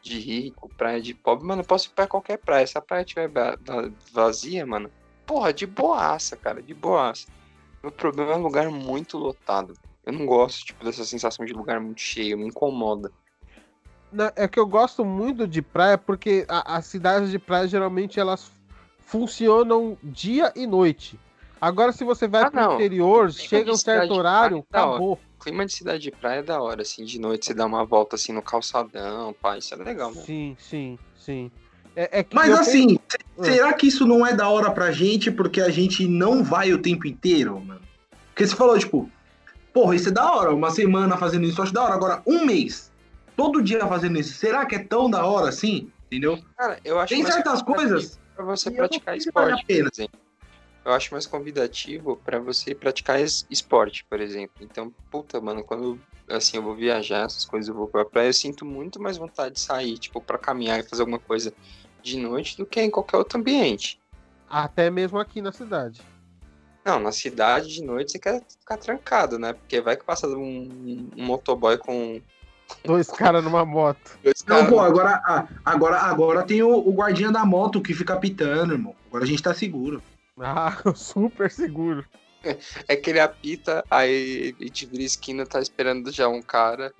de 0.01 0.19
rico, 0.19 0.69
praia 0.77 1.01
de 1.01 1.13
pobre. 1.13 1.45
Mano, 1.45 1.61
eu 1.61 1.65
posso 1.65 1.87
ir 1.87 1.91
pra 1.91 2.07
qualquer 2.07 2.37
praia. 2.37 2.65
Se 2.67 2.77
a 2.77 2.81
praia 2.81 3.01
estiver 3.01 3.27
va- 3.29 3.57
va- 3.61 3.91
vazia, 4.11 4.65
mano, 4.65 4.89
porra, 5.25 5.53
de 5.53 5.65
boaça, 5.65 6.35
cara, 6.37 6.61
de 6.61 6.73
boaça. 6.73 7.27
Meu 7.81 7.91
problema 7.91 8.33
é 8.33 8.35
um 8.37 8.41
lugar 8.41 8.69
muito 8.69 9.17
lotado. 9.17 9.73
Eu 10.05 10.13
não 10.13 10.25
gosto, 10.25 10.65
tipo, 10.65 10.83
dessa 10.83 11.03
sensação 11.05 11.45
de 11.45 11.53
lugar 11.53 11.79
muito 11.79 12.01
cheio, 12.01 12.37
me 12.37 12.45
incomoda. 12.47 13.11
É 14.35 14.47
que 14.47 14.59
eu 14.59 14.67
gosto 14.67 15.03
muito 15.03 15.47
de 15.47 15.61
praia 15.61 15.97
porque 15.97 16.45
as 16.47 16.85
cidades 16.85 17.31
de 17.31 17.39
praia 17.39 17.67
geralmente 17.67 18.19
elas 18.19 18.51
funcionam 19.01 19.97
dia 20.03 20.53
e 20.55 20.67
noite. 20.67 21.19
Agora, 21.59 21.91
se 21.91 22.03
você 22.03 22.27
vai 22.27 22.43
Ah, 22.43 22.51
pro 22.51 22.59
não. 22.59 22.73
interior, 22.73 23.31
chega 23.31 23.71
um 23.71 23.75
certo 23.77 24.13
horário, 24.13 24.65
da 24.69 24.85
hora. 24.85 25.17
Clima 25.43 25.65
de 25.65 25.73
cidade 25.73 26.01
de 26.03 26.11
praia 26.11 26.39
é 26.39 26.43
da 26.43 26.61
hora, 26.61 26.83
assim, 26.83 27.03
de 27.03 27.19
noite 27.19 27.45
você 27.45 27.53
dá 27.53 27.65
uma 27.65 27.83
volta 27.85 28.15
assim 28.15 28.31
no 28.31 28.41
calçadão, 28.41 29.33
pá, 29.41 29.57
isso 29.57 29.73
é 29.73 29.77
legal, 29.77 30.09
né? 30.11 30.21
Sim, 30.25 30.55
sim, 30.57 30.97
sim. 31.17 31.51
É, 31.95 32.19
é 32.19 32.23
que 32.23 32.33
Mas 32.33 32.49
eu 32.49 32.57
assim, 32.57 32.87
tenho- 33.35 33.45
será 33.45 33.73
que 33.73 33.87
isso 33.87 34.07
não 34.07 34.25
é 34.25 34.33
da 34.33 34.47
hora 34.49 34.71
pra 34.71 34.91
gente 34.91 35.29
porque 35.29 35.59
a 35.61 35.69
gente 35.69 36.07
não 36.07 36.43
vai 36.43 36.71
o 36.71 36.81
tempo 36.81 37.05
inteiro, 37.05 37.59
mano? 37.59 37.81
Porque 38.29 38.47
você 38.47 38.55
falou, 38.55 38.79
tipo, 38.79 39.11
porra, 39.73 39.95
isso 39.95 40.07
é 40.09 40.11
da 40.13 40.31
hora, 40.33 40.53
uma 40.55 40.71
semana 40.71 41.17
fazendo 41.17 41.45
isso, 41.45 41.59
eu 41.59 41.63
acho 41.63 41.73
da 41.73 41.83
hora. 41.83 41.93
Agora, 41.93 42.23
um 42.25 42.45
mês, 42.45 42.89
todo 43.35 43.61
dia 43.61 43.85
fazendo 43.85 44.17
isso, 44.17 44.33
será 44.35 44.65
que 44.65 44.75
é 44.75 44.79
tão 44.83 45.09
da 45.09 45.25
hora 45.25 45.49
assim? 45.49 45.91
Entendeu? 46.07 46.39
Cara, 46.57 46.79
eu 46.85 46.99
acho 46.99 47.13
Tem 47.13 47.25
certas 47.25 47.61
coisas. 47.61 48.17
pra 48.35 48.45
você 48.45 48.71
praticar 48.71 49.17
esporte, 49.17 49.57
por 49.61 49.65
pena. 49.67 49.89
exemplo. 49.93 50.19
Eu 50.85 50.91
acho 50.91 51.13
mais 51.13 51.25
convidativo 51.25 52.17
pra 52.17 52.39
você 52.39 52.75
praticar 52.75 53.19
es- 53.19 53.45
esporte, 53.49 54.05
por 54.09 54.19
exemplo. 54.19 54.55
Então, 54.61 54.93
puta, 55.09 55.39
mano, 55.39 55.63
quando 55.63 55.99
assim 56.29 56.57
eu 56.57 56.63
vou 56.63 56.75
viajar, 56.75 57.25
essas 57.25 57.45
coisas, 57.45 57.69
eu 57.69 57.75
vou 57.75 57.87
pra 57.87 58.03
praia, 58.05 58.27
eu 58.29 58.33
sinto 58.33 58.65
muito 58.65 59.01
mais 59.01 59.17
vontade 59.17 59.55
de 59.55 59.61
sair, 59.61 59.97
tipo, 59.97 60.19
pra 60.21 60.37
caminhar 60.37 60.79
e 60.79 60.83
fazer 60.83 61.01
alguma 61.01 61.19
coisa 61.19 61.53
de 62.01 62.17
noite 62.17 62.57
do 62.57 62.65
que 62.65 62.81
em 62.81 62.89
qualquer 62.91 63.17
outro 63.17 63.39
ambiente. 63.39 63.99
Até 64.49 64.89
mesmo 64.89 65.17
aqui 65.19 65.41
na 65.41 65.51
cidade. 65.51 66.01
Não, 66.83 66.99
na 66.99 67.13
cidade 67.13 67.69
de 67.73 67.81
noite 67.81 68.11
você 68.11 68.19
quer 68.19 68.43
ficar 68.59 68.77
trancado, 68.77 69.39
né? 69.39 69.53
Porque 69.53 69.79
vai 69.79 69.95
que 69.95 70.03
passa 70.03 70.27
um, 70.27 71.07
um 71.15 71.23
motoboy 71.23 71.77
com 71.77 72.21
Dois 72.83 73.09
caras 73.09 73.43
numa 73.43 73.65
moto. 73.65 74.17
Não, 74.47 74.65
pô, 74.65 74.79
agora, 74.79 75.21
ah, 75.25 75.47
agora, 75.63 75.97
agora 75.99 76.43
tem 76.43 76.61
o, 76.61 76.69
o 76.75 76.91
guardinha 76.91 77.31
da 77.31 77.45
moto 77.45 77.81
que 77.81 77.93
fica 77.93 78.17
pitando, 78.17 78.73
irmão. 78.73 78.95
Agora 79.07 79.23
a 79.23 79.27
gente 79.27 79.41
tá 79.43 79.53
seguro. 79.53 80.01
Ah, 80.39 80.75
super 80.95 81.49
seguro. 81.51 82.05
É 82.87 82.95
que 82.95 83.09
ele 83.09 83.19
apita, 83.21 83.85
aí 83.89 84.53
a 84.59 84.63
gente 84.63 84.85
vira 84.85 85.03
esquina, 85.03 85.45
tá 85.45 85.61
esperando 85.61 86.11
já 86.11 86.27
um 86.27 86.41
cara. 86.41 86.93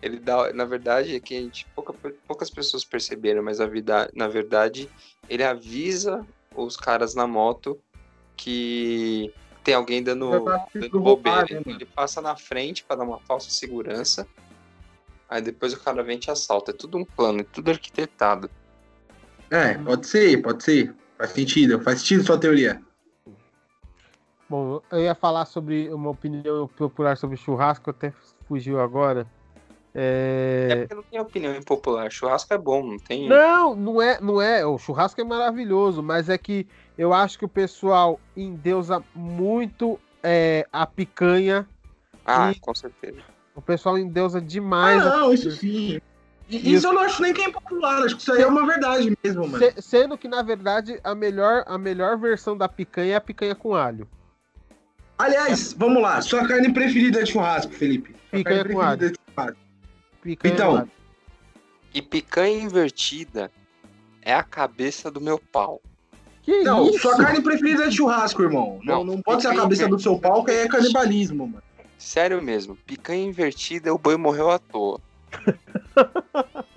Ele 0.00 0.18
dá, 0.18 0.52
na 0.52 0.64
verdade, 0.64 1.14
é 1.16 1.20
que 1.20 1.36
a 1.36 1.40
gente, 1.40 1.66
pouca- 1.74 1.94
poucas 2.26 2.50
pessoas 2.50 2.84
perceberam, 2.84 3.42
mas 3.42 3.60
a 3.60 3.66
vida, 3.66 4.10
na 4.14 4.28
verdade, 4.28 4.88
ele 5.28 5.42
avisa 5.42 6.26
os 6.54 6.76
caras 6.76 7.14
na 7.14 7.26
moto 7.26 7.78
que 8.36 9.30
tem 9.62 9.74
alguém 9.74 10.02
dando, 10.02 10.44
tá 10.44 10.66
dando 10.74 11.00
bobeira. 11.00 11.46
Então 11.50 11.72
ele 11.74 11.86
passa 11.86 12.20
na 12.20 12.36
frente 12.36 12.84
pra 12.84 12.96
dar 12.96 13.04
uma 13.04 13.20
falsa 13.20 13.50
segurança. 13.50 14.26
Aí 15.28 15.40
depois 15.42 15.72
o 15.72 15.80
cara 15.80 16.02
vem 16.02 16.16
e 16.16 16.20
te 16.20 16.30
assalta. 16.30 16.70
É 16.70 16.74
tudo 16.74 16.98
um 16.98 17.04
plano, 17.04 17.40
é 17.40 17.44
tudo 17.44 17.70
arquitetado. 17.70 18.50
É, 19.50 19.74
pode 19.74 20.06
ser, 20.06 20.40
pode 20.42 20.62
ser. 20.64 20.94
Faz 21.16 21.30
sentido, 21.30 21.80
faz 21.80 22.00
sentido 22.00 22.24
sua 22.24 22.38
teoria. 22.38 22.80
Bom, 24.48 24.80
eu 24.90 25.00
ia 25.00 25.14
falar 25.14 25.46
sobre 25.46 25.92
uma 25.92 26.10
opinião 26.10 26.68
popular 26.68 27.16
sobre 27.16 27.36
churrasco, 27.36 27.90
até 27.90 28.12
fugiu 28.46 28.80
agora. 28.80 29.26
É 29.94 30.66
É... 30.72 30.76
porque 30.80 30.94
não 30.94 31.02
tem 31.04 31.20
opinião 31.20 31.54
impopular. 31.56 32.10
Churrasco 32.10 32.52
é 32.52 32.58
bom, 32.58 32.84
não 32.84 32.98
tem. 32.98 33.28
Não, 33.28 33.74
não 33.74 34.02
é, 34.02 34.20
não 34.20 34.42
é. 34.42 34.66
O 34.66 34.76
churrasco 34.76 35.20
é 35.20 35.24
maravilhoso, 35.24 36.02
mas 36.02 36.28
é 36.28 36.36
que 36.36 36.66
eu 36.98 37.12
acho 37.12 37.38
que 37.38 37.44
o 37.44 37.48
pessoal 37.48 38.20
endeusa 38.36 39.02
muito 39.14 39.98
é, 40.22 40.66
a 40.72 40.86
picanha. 40.86 41.66
Ah, 42.24 42.50
E- 42.50 42.60
com 42.60 42.74
certeza. 42.74 43.22
O 43.54 43.62
pessoal 43.62 43.96
endeusa 43.96 44.38
Ah, 44.38 44.40
demais. 44.40 45.06
a 45.06 45.10
não, 45.10 45.32
isso 45.32 45.50
sim. 45.52 45.98
E 46.48 46.74
Isso 46.74 46.86
eu 46.86 46.92
não 46.92 47.02
acho 47.02 47.22
nem 47.22 47.32
que 47.32 47.40
é 47.40 47.48
impopular, 47.48 48.02
acho 48.02 48.16
que 48.16 48.22
isso 48.22 48.32
aí 48.32 48.42
é 48.42 48.46
uma 48.46 48.66
verdade 48.66 49.16
mesmo, 49.24 49.48
mano. 49.48 49.58
Se- 49.64 49.80
sendo 49.80 50.16
que, 50.18 50.28
na 50.28 50.42
verdade, 50.42 51.00
a 51.02 51.14
melhor, 51.14 51.64
a 51.66 51.78
melhor 51.78 52.18
versão 52.18 52.56
da 52.56 52.68
picanha 52.68 53.14
é 53.14 53.16
a 53.16 53.20
picanha 53.20 53.54
com 53.54 53.74
alho. 53.74 54.06
Aliás, 55.16 55.72
vamos 55.72 56.02
lá, 56.02 56.20
sua 56.20 56.46
carne 56.46 56.72
preferida 56.72 57.22
de 57.22 57.30
churrasco, 57.32 57.72
Felipe. 57.72 58.10
Sua 58.30 58.38
Picanha 58.38 58.56
carne 58.64 58.74
com 58.74 58.80
preferida 58.80 59.10
de 59.10 59.18
churrasco. 59.34 59.58
Picanha 60.22 60.54
Então. 60.54 60.70
com 60.72 60.76
alho. 60.78 60.90
E 61.94 62.02
picanha 62.02 62.60
invertida 62.62 63.50
é 64.20 64.34
a 64.34 64.42
cabeça 64.42 65.10
do 65.10 65.20
meu 65.20 65.38
pau. 65.38 65.80
Que 66.42 66.62
Não, 66.62 66.88
isso? 66.90 66.98
sua 66.98 67.16
carne 67.16 67.40
preferida 67.40 67.88
de 67.88 67.96
churrasco, 67.96 68.42
irmão. 68.42 68.80
Não, 68.84 68.96
Não, 68.96 69.04
não 69.14 69.22
pode 69.22 69.42
ser 69.42 69.48
a 69.48 69.54
cabeça 69.56 69.88
do 69.88 69.98
seu 69.98 70.18
pau, 70.18 70.44
que 70.44 70.50
aí 70.50 70.58
é 70.58 70.68
canibalismo, 70.68 71.46
mano. 71.46 71.62
Sério 71.96 72.42
mesmo, 72.42 72.76
picanha 72.84 73.24
invertida, 73.24 73.94
o 73.94 73.98
boi 73.98 74.16
morreu 74.16 74.50
à 74.50 74.58
toa. 74.58 75.00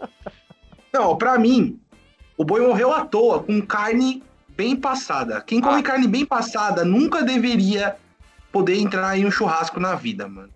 Não, 0.93 1.17
pra 1.17 1.37
mim, 1.37 1.79
o 2.37 2.43
boi 2.43 2.61
morreu 2.65 2.91
à 2.93 3.05
toa, 3.05 3.43
com 3.43 3.61
carne 3.65 4.23
bem 4.49 4.75
passada. 4.75 5.41
Quem 5.41 5.61
come 5.61 5.79
Ah. 5.79 5.83
carne 5.83 6.07
bem 6.07 6.25
passada 6.25 6.83
nunca 6.83 7.21
deveria 7.23 7.95
poder 8.51 8.75
entrar 8.77 9.17
em 9.17 9.25
um 9.25 9.31
churrasco 9.31 9.79
na 9.79 9.93
vida, 9.95 10.27
mano. 10.27 10.49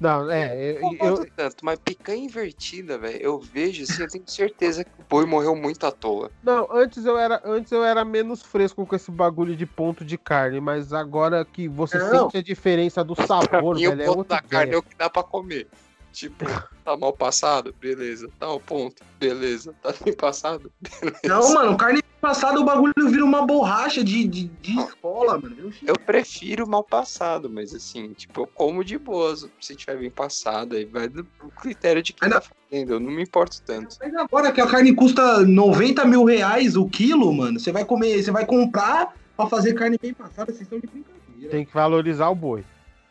Não, 0.00 0.28
é, 0.28 0.72
eu, 0.72 0.80
Não 0.80 0.94
eu- 1.16 1.26
tanto, 1.36 1.64
mas 1.64 1.78
picanha 1.78 2.24
invertida, 2.24 2.98
velho, 2.98 3.18
eu 3.22 3.38
vejo 3.38 3.84
assim, 3.84 4.02
eu 4.02 4.08
tenho 4.08 4.24
certeza 4.26 4.82
que 4.82 4.90
o 4.98 5.04
boi 5.08 5.24
morreu 5.24 5.54
muito 5.54 5.86
à 5.86 5.92
toa. 5.92 6.28
não, 6.42 6.66
antes 6.72 7.04
eu 7.04 7.16
era, 7.16 7.40
antes 7.44 7.70
eu 7.70 7.84
era 7.84 8.04
menos 8.04 8.42
fresco 8.42 8.84
com 8.84 8.96
esse 8.96 9.12
bagulho 9.12 9.54
de 9.54 9.64
ponto 9.64 10.04
de 10.04 10.18
carne, 10.18 10.60
mas 10.60 10.92
agora 10.92 11.44
que 11.44 11.68
você 11.68 11.98
Não. 11.98 12.22
sente 12.24 12.36
a 12.38 12.42
diferença 12.42 13.04
do 13.04 13.14
sabor, 13.14 13.78
E 13.78 13.86
o 13.86 13.90
velho, 13.90 14.02
é 14.02 14.06
ponto 14.06 14.18
outra 14.18 14.38
da 14.38 14.42
carne 14.42 14.74
é 14.74 14.76
o 14.78 14.82
que 14.82 14.96
dá 14.96 15.08
pra 15.08 15.22
comer. 15.22 15.68
Tipo, 16.12 16.44
tá 16.84 16.96
mal 16.96 17.12
passado? 17.12 17.74
Beleza. 17.80 18.28
Tá 18.38 18.46
ao 18.46 18.60
ponto? 18.60 19.02
Beleza. 19.18 19.74
Tá 19.82 19.92
bem 20.04 20.14
passado? 20.14 20.70
Beleza. 21.00 21.20
Não, 21.24 21.52
mano, 21.54 21.76
carne 21.76 22.02
passada 22.20 22.60
o 22.60 22.64
bagulho 22.64 22.92
vira 23.10 23.24
uma 23.24 23.44
borracha 23.44 24.04
de, 24.04 24.24
de, 24.28 24.44
de 24.44 24.78
escola, 24.78 25.38
mano. 25.40 25.56
Eu- 25.58 25.72
Eu 25.88 25.94
prefiro 25.98 26.68
mal 26.68 26.84
passado, 26.84 27.50
mas 27.50 27.74
assim, 27.74 28.12
tipo, 28.12 28.42
eu 28.42 28.46
como 28.46 28.84
de 28.84 28.96
boas. 28.98 29.48
Se 29.60 29.74
tiver 29.74 29.96
bem 29.96 30.10
passado, 30.10 30.76
aí 30.76 30.84
vai 30.84 31.08
do 31.08 31.24
critério 31.60 32.02
de 32.02 32.12
quem 32.12 32.26
Ainda- 32.26 32.40
tá 32.40 32.48
fazendo. 32.70 32.92
Eu 32.92 33.00
não 33.00 33.10
me 33.10 33.22
importo 33.22 33.60
tanto. 33.62 33.96
Mas 34.00 34.14
agora 34.14 34.52
que 34.52 34.60
a 34.60 34.66
carne 34.66 34.94
custa 34.94 35.40
90 35.44 36.04
mil 36.04 36.24
reais 36.24 36.76
o 36.76 36.86
quilo, 36.88 37.32
mano, 37.32 37.58
você 37.58 37.72
vai 37.72 37.84
comer, 37.84 38.22
você 38.22 38.30
vai 38.30 38.46
comprar 38.46 39.14
pra 39.36 39.46
fazer 39.46 39.74
carne 39.74 39.98
bem 40.00 40.12
passada, 40.14 40.52
vocês 40.52 40.62
estão 40.62 40.78
de 40.78 40.86
brincadeira. 40.86 41.50
Tem 41.50 41.64
que 41.64 41.74
valorizar 41.74 42.28
o 42.28 42.34
boi. 42.34 42.64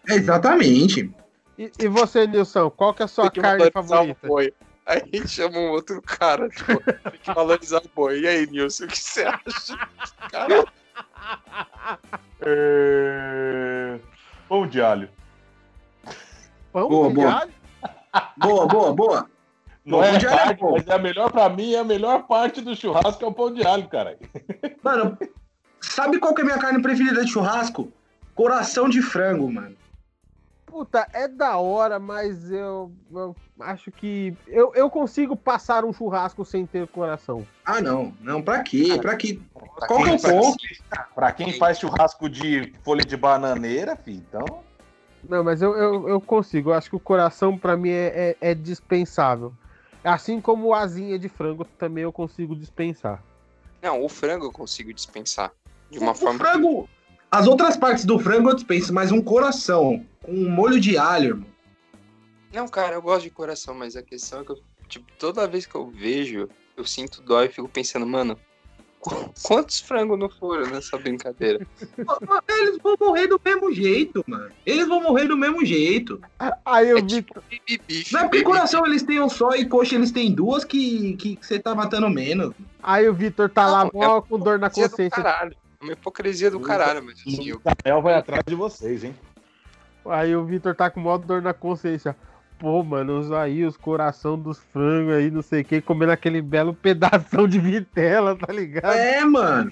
É, 0.07 0.15
exatamente. 0.15 1.11
E, 1.57 1.71
e 1.79 1.87
você, 1.87 2.25
Nilson, 2.27 2.69
qual 2.71 2.93
que 2.93 3.01
é 3.01 3.05
a 3.05 3.07
sua 3.07 3.29
carne 3.29 3.69
favorita? 3.71 4.27
boi. 4.27 4.53
Aí 4.85 5.01
a 5.01 5.15
gente 5.17 5.27
chama 5.29 5.57
um 5.59 5.69
outro 5.71 6.01
cara, 6.01 6.49
tipo, 6.49 6.81
tem 6.83 7.19
que 7.21 7.33
valorizar 7.33 7.81
o 7.85 7.89
boi. 7.95 8.21
E 8.21 8.27
aí, 8.27 8.47
Nilson, 8.47 8.85
o 8.85 8.87
que 8.87 8.97
você 8.97 9.23
acha? 9.23 9.77
Cara, 10.31 10.65
É... 12.41 13.99
Pão 14.49 14.67
de 14.67 14.81
alho. 14.81 15.09
Pão 16.73 16.87
Boa, 16.89 17.09
de 17.09 17.15
boa. 17.15 17.31
alho? 17.33 17.51
Boa, 18.37 18.67
boa, 18.67 18.93
boa. 18.93 19.29
Não 19.85 19.99
Pão 19.99 20.07
é 20.07 20.17
de 20.17 20.27
alho 20.27 20.35
é 20.39 20.45
parte, 20.45 20.59
bom. 20.59 20.71
mas 20.73 20.87
é 20.87 20.93
a 20.93 20.97
melhor 20.97 21.31
pra 21.31 21.49
mim, 21.49 21.73
é 21.73 21.79
a 21.79 21.83
melhor 21.83 22.23
parte 22.27 22.61
do 22.61 22.75
churrasco 22.75 23.23
é 23.23 23.27
o 23.27 23.33
pão 23.33 23.53
de 23.53 23.65
alho, 23.65 23.87
cara. 23.87 24.17
Mano, 24.83 25.17
sabe 25.79 26.19
qual 26.19 26.33
que 26.33 26.41
é 26.41 26.43
a 26.43 26.47
minha 26.47 26.59
carne 26.59 26.81
preferida 26.81 27.23
de 27.23 27.31
churrasco? 27.31 27.91
Coração 28.35 28.89
de 28.89 29.01
frango, 29.01 29.51
mano. 29.51 29.75
Puta, 30.71 31.05
é 31.11 31.27
da 31.27 31.57
hora, 31.57 31.99
mas 31.99 32.49
eu, 32.49 32.89
eu 33.11 33.35
acho 33.59 33.91
que. 33.91 34.33
Eu, 34.47 34.71
eu 34.73 34.89
consigo 34.89 35.35
passar 35.35 35.83
um 35.83 35.91
churrasco 35.91 36.45
sem 36.45 36.65
ter 36.65 36.87
coração. 36.87 37.45
Ah, 37.65 37.81
não. 37.81 38.13
Não, 38.21 38.41
pra 38.41 38.63
quê? 38.63 38.97
Pra 39.01 39.17
quê? 39.17 39.37
Pra 39.53 39.87
Qual 39.87 40.01
que 40.01 40.09
é 40.09 40.13
o 40.13 40.17
quem 40.17 40.31
ponto? 40.31 40.57
Pra 41.13 41.31
quem 41.33 41.53
faz 41.59 41.77
churrasco 41.77 42.29
de 42.29 42.73
folha 42.85 43.03
de 43.03 43.17
bananeira, 43.17 43.97
filho, 43.97 44.23
então. 44.25 44.63
Não, 45.27 45.43
mas 45.43 45.61
eu, 45.61 45.75
eu, 45.75 46.07
eu 46.07 46.21
consigo. 46.21 46.69
Eu 46.69 46.75
acho 46.75 46.89
que 46.89 46.95
o 46.95 47.01
coração, 47.01 47.57
pra 47.57 47.75
mim, 47.75 47.89
é, 47.89 48.37
é, 48.41 48.51
é 48.51 48.55
dispensável. 48.55 49.51
Assim 50.01 50.39
como 50.39 50.67
o 50.67 50.73
asinha 50.73 51.19
de 51.19 51.27
frango 51.27 51.65
também 51.65 52.05
eu 52.05 52.13
consigo 52.13 52.55
dispensar. 52.55 53.21
Não, 53.81 54.01
o 54.01 54.07
frango 54.07 54.45
eu 54.45 54.53
consigo 54.53 54.93
dispensar. 54.93 55.51
De 55.89 55.99
uma 55.99 56.13
o 56.13 56.15
forma. 56.15 56.39
frango. 56.39 56.89
As 57.31 57.47
outras 57.47 57.77
partes 57.77 58.03
do 58.03 58.19
frango 58.19 58.49
eu 58.49 58.55
dispenso, 58.55 58.93
mas 58.93 59.11
um 59.11 59.21
coração 59.21 60.05
com 60.21 60.33
um 60.33 60.49
molho 60.49 60.79
de 60.81 60.97
alho, 60.97 61.29
irmão. 61.29 61.45
Não, 62.53 62.67
cara, 62.67 62.95
eu 62.95 63.01
gosto 63.01 63.23
de 63.23 63.29
coração, 63.29 63.73
mas 63.73 63.95
a 63.95 64.01
questão 64.03 64.41
é 64.41 64.43
que 64.43 64.51
eu, 64.51 64.57
tipo, 64.89 65.05
toda 65.17 65.47
vez 65.47 65.65
que 65.65 65.73
eu 65.73 65.89
vejo, 65.89 66.49
eu 66.75 66.85
sinto 66.85 67.21
dó 67.21 67.41
e 67.41 67.47
fico 67.47 67.69
pensando, 67.69 68.05
mano, 68.05 68.37
qu- 68.99 69.31
quantos 69.41 69.79
frangos 69.79 70.19
não 70.19 70.29
foram 70.29 70.69
nessa 70.69 70.97
brincadeira? 70.97 71.65
Eles 72.49 72.77
vão 72.83 72.97
morrer 72.99 73.27
do 73.27 73.39
mesmo 73.43 73.71
jeito, 73.73 74.21
mano. 74.27 74.51
Eles 74.65 74.85
vão 74.89 75.01
morrer 75.01 75.29
do 75.29 75.37
mesmo 75.37 75.65
jeito. 75.65 76.19
Aí 76.65 76.89
eu 76.89 76.97
É 76.97 77.01
vi. 77.01 77.07
tipo 77.07 77.41
beef. 77.87 78.11
Não 78.11 78.19
é 78.19 78.23
porque 78.23 78.43
coração 78.43 78.85
eles 78.85 79.03
têm 79.03 79.21
um 79.21 79.29
só 79.29 79.51
e 79.55 79.65
coxa 79.65 79.95
eles 79.95 80.11
têm 80.11 80.33
duas 80.33 80.65
que, 80.65 81.15
que 81.15 81.39
você 81.41 81.57
tá 81.57 81.73
matando 81.73 82.09
menos. 82.09 82.53
Aí 82.83 83.07
o 83.07 83.13
Vitor 83.13 83.49
tá 83.49 83.65
lá 83.71 83.85
Não, 83.85 83.91
mó 83.93 84.19
com 84.21 84.37
dor 84.37 84.59
na 84.59 84.69
consciência. 84.69 85.09
caralho. 85.09 85.53
É 85.53 85.60
uma 85.81 85.93
hipocrisia 85.93 86.51
do 86.51 86.59
caralho, 86.59 87.03
mas 87.03 87.19
assim, 87.19 87.49
eu, 87.49 87.57
O 87.57 87.61
Daniel 87.83 88.01
vai 88.01 88.13
atrás 88.13 88.43
de 88.45 88.55
vocês, 88.55 89.03
hein? 89.03 89.15
Aí 90.05 90.35
o 90.35 90.45
Vitor 90.45 90.75
tá 90.75 90.89
com 90.89 90.99
mó 90.99 91.17
dor 91.17 91.41
na 91.41 91.53
consciência. 91.53 92.15
Pô, 92.59 92.83
mano, 92.83 93.19
os 93.19 93.31
aí, 93.31 93.65
os 93.65 93.75
coração 93.75 94.37
dos 94.37 94.59
frangos 94.59 95.15
aí, 95.15 95.31
não 95.31 95.41
sei 95.41 95.61
o 95.61 95.65
que, 95.65 95.81
comendo 95.81 96.11
aquele 96.11 96.41
belo 96.41 96.73
pedação 96.73 97.47
de 97.47 97.59
vitela, 97.59 98.35
tá 98.35 98.53
ligado? 98.53 98.93
É, 98.93 99.25
mano. 99.25 99.71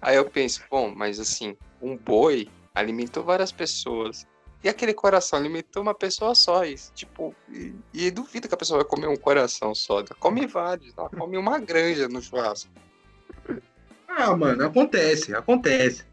Aí 0.00 0.16
eu 0.16 0.24
penso, 0.24 0.62
bom, 0.70 0.92
mas 0.94 1.18
assim, 1.18 1.56
um 1.82 1.96
boi 1.96 2.48
alimentou 2.74 3.24
várias 3.24 3.50
pessoas. 3.50 4.26
E 4.62 4.68
aquele 4.68 4.94
coração 4.94 5.38
alimentou 5.38 5.82
uma 5.82 5.94
pessoa 5.94 6.34
só. 6.34 6.64
E, 6.64 6.76
tipo, 6.94 7.34
e, 7.48 7.74
e 7.92 8.10
duvido 8.10 8.48
que 8.48 8.54
a 8.54 8.56
pessoa 8.56 8.80
vai 8.80 8.88
comer 8.88 9.08
um 9.08 9.16
coração 9.16 9.74
só. 9.74 10.00
Ela 10.00 10.08
come 10.18 10.46
vários, 10.46 10.96
ela 10.96 11.08
come 11.08 11.36
uma 11.36 11.58
granja 11.58 12.08
no 12.08 12.22
churrasco. 12.22 12.70
Ah, 14.08 14.34
mano, 14.36 14.64
acontece, 14.64 15.34
acontece. 15.34 16.04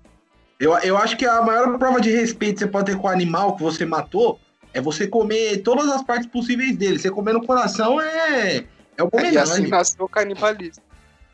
Eu, 0.59 0.73
eu 0.79 0.97
acho 0.97 1.17
que 1.17 1.25
a 1.25 1.41
maior 1.41 1.77
prova 1.77 1.99
de 1.99 2.09
respeito 2.11 2.53
que 2.55 2.59
você 2.59 2.67
pode 2.67 2.91
ter 2.91 2.97
com 2.97 3.07
o 3.07 3.11
animal 3.11 3.55
que 3.55 3.63
você 3.63 3.85
matou 3.85 4.39
é 4.73 4.79
você 4.81 5.07
comer 5.07 5.57
todas 5.61 5.87
as 5.89 6.01
partes 6.03 6.27
possíveis 6.27 6.75
dele. 6.77 6.99
Você 6.99 7.09
comer 7.11 7.33
no 7.33 7.45
coração 7.45 7.99
é. 7.99 8.65
É 8.97 9.03
uma 9.03 9.09
E 9.13 9.37
assim 9.37 9.53
homenagem. 9.53 9.67
nasceu 9.67 10.05
o 10.05 10.09
canibalismo. 10.09 10.83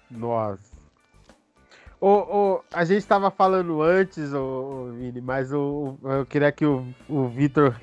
Nossa. 0.09 0.69
Ô, 2.01 2.07
ô, 2.07 2.61
a 2.71 2.85
gente 2.85 3.05
tava 3.05 3.29
falando 3.29 3.81
antes, 3.81 4.33
ô, 4.33 4.91
Vini, 4.97 5.19
mas 5.19 5.51
o, 5.51 5.97
eu 6.03 6.25
queria 6.25 6.51
que 6.51 6.65
o, 6.65 6.87
o 7.09 7.27
Vitor 7.27 7.75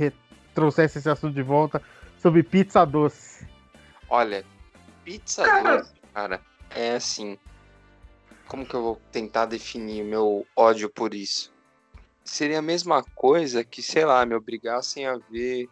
trouxesse 0.55 0.99
esse 0.99 1.09
assunto 1.11 1.35
de 1.35 1.43
volta 1.43 1.83
sobre 2.19 2.43
pizza 2.43 2.85
doce. 2.87 3.47
Olha, 4.09 4.43
pizza 5.05 5.45
Cara. 5.45 5.77
doce, 5.79 5.93
cara, 6.15 6.41
é 6.75 6.97
assim. 6.97 7.39
Como 8.49 8.65
que 8.65 8.75
eu 8.75 8.83
vou 8.83 9.01
tentar 9.11 9.47
definir 9.47 10.03
o 10.03 10.07
meu 10.07 10.47
ódio 10.55 10.89
por 10.89 11.15
isso? 11.15 11.53
Seria 12.25 12.59
a 12.59 12.63
mesma 12.63 13.03
coisa 13.15 13.65
que, 13.65 13.83
sei 13.83 14.05
lá, 14.05 14.25
me 14.25 14.35
obrigassem 14.35 15.07
a 15.07 15.17
ver 15.17 15.69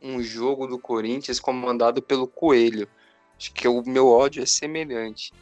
um 0.00 0.22
jogo 0.22 0.66
do 0.66 0.78
Corinthians 0.78 1.40
comandado 1.40 2.02
pelo 2.02 2.26
Coelho. 2.28 2.88
Acho 3.36 3.52
que 3.52 3.66
o 3.66 3.82
meu 3.84 4.08
ódio 4.08 4.42
é 4.42 4.46
semelhante. 4.46 5.32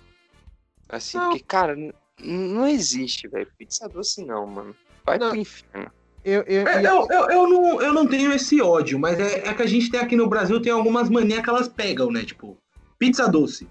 Assim, 0.89 1.19
Não. 1.19 1.31
porque, 1.31 1.45
cara, 1.45 1.75
não 2.21 2.67
existe, 2.67 3.29
velho. 3.29 3.51
Pizza 3.59 3.89
doce 3.89 4.25
não, 4.25 4.47
mano. 4.47 4.77
Vai 5.05 5.19
Não. 5.19 5.31
pro 5.31 5.39
inferno. 5.39 5.91
Eu, 6.25 6.43
eu, 6.43 6.69
É, 6.69 6.87
eu, 6.87 7.07
eu, 7.11 7.31
eu, 7.31 7.49
não, 7.49 7.83
eu 7.83 7.93
não 7.93 8.07
tenho 8.07 8.33
esse 8.33 8.63
ódio, 8.63 8.99
mas 8.99 9.19
é, 9.19 9.49
é 9.49 9.55
que 9.55 9.63
a 9.63 9.67
gente 9.67 9.91
tem 9.91 9.99
aqui 9.99 10.15
no 10.15 10.29
Brasil 10.29 10.63
tem 10.63 10.73
algumas 10.73 11.09
manias 11.11 11.43
que 11.43 11.51
elas 11.51 11.69
pegam, 11.69 12.13
né? 12.13 12.25
Tipo, 12.25 12.57
pizza 12.97 13.27
doce. 13.29 13.69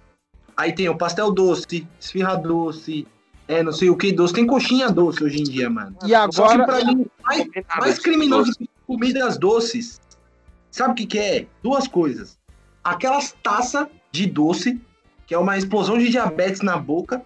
Aí 0.55 0.73
tem 0.73 0.89
o 0.89 0.97
pastel 0.97 1.31
doce, 1.31 1.87
esfirra 1.99 2.35
doce, 2.35 3.07
é 3.47 3.61
não 3.63 3.71
sei 3.71 3.89
o 3.89 3.97
que 3.97 4.11
doce. 4.11 4.33
Tem 4.33 4.45
coxinha 4.45 4.89
doce 4.89 5.23
hoje 5.23 5.39
em 5.39 5.43
dia, 5.43 5.69
mano. 5.69 5.95
e 6.03 6.09
Só 6.31 6.47
que 6.47 6.53
agora, 6.53 6.65
pra 6.65 6.85
mim, 6.85 7.05
mais, 7.23 7.47
mais 7.79 7.99
criminoso 7.99 8.47
doce. 8.47 8.59
que 8.59 8.69
comidas 8.87 9.37
doces, 9.37 10.01
sabe 10.69 10.91
o 10.91 10.95
que, 10.95 11.05
que 11.05 11.19
é? 11.19 11.47
Duas 11.61 11.87
coisas. 11.87 12.37
Aquelas 12.83 13.35
taças 13.43 13.87
de 14.11 14.25
doce, 14.25 14.79
que 15.27 15.33
é 15.33 15.37
uma 15.37 15.57
explosão 15.57 15.97
de 15.97 16.09
diabetes 16.09 16.61
na 16.61 16.77
boca. 16.77 17.21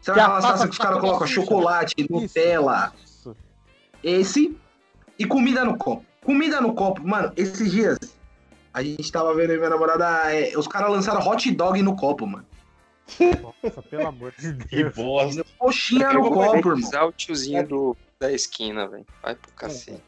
Sabe 0.00 0.18
Que 0.18 0.20
a 0.20 0.24
aquelas 0.24 0.42
taça 0.42 0.52
taças 0.54 0.66
que 0.66 0.72
os 0.72 0.78
caras 0.78 1.00
colocam 1.00 1.26
chocolate, 1.26 1.94
Nutella, 2.08 2.92
Isso. 3.04 3.36
esse 4.02 4.56
e 5.18 5.24
comida 5.24 5.64
no 5.64 5.76
copo. 5.76 6.04
Comida 6.24 6.60
no 6.60 6.74
copo, 6.74 7.06
mano, 7.06 7.32
esses 7.36 7.70
dias 7.70 7.98
a 8.78 8.82
gente 8.82 9.10
tava 9.10 9.34
vendo 9.34 9.50
aí 9.52 9.56
minha 9.56 9.70
namorada, 9.70 10.32
é, 10.34 10.56
os 10.56 10.68
caras 10.68 10.90
lançaram 10.90 11.26
hot 11.26 11.50
dog 11.52 11.80
no 11.82 11.96
copo, 11.96 12.26
mano. 12.26 12.44
Nossa, 13.62 13.82
pelo 13.82 14.06
amor 14.06 14.32
de 14.38 14.52
Que 14.66 14.76
Deus. 14.82 14.94
bosta. 14.94 15.44
Coxinha 15.58 16.12
no 16.12 16.30
copo, 16.30 16.56
irmão. 16.70 17.08
o 17.08 17.12
tiozinho 17.12 17.66
do, 17.66 17.96
da 18.20 18.32
esquina, 18.32 18.86
velho. 18.88 19.06
Vai 19.22 19.34
pro 19.34 19.50
cacete. 19.52 20.02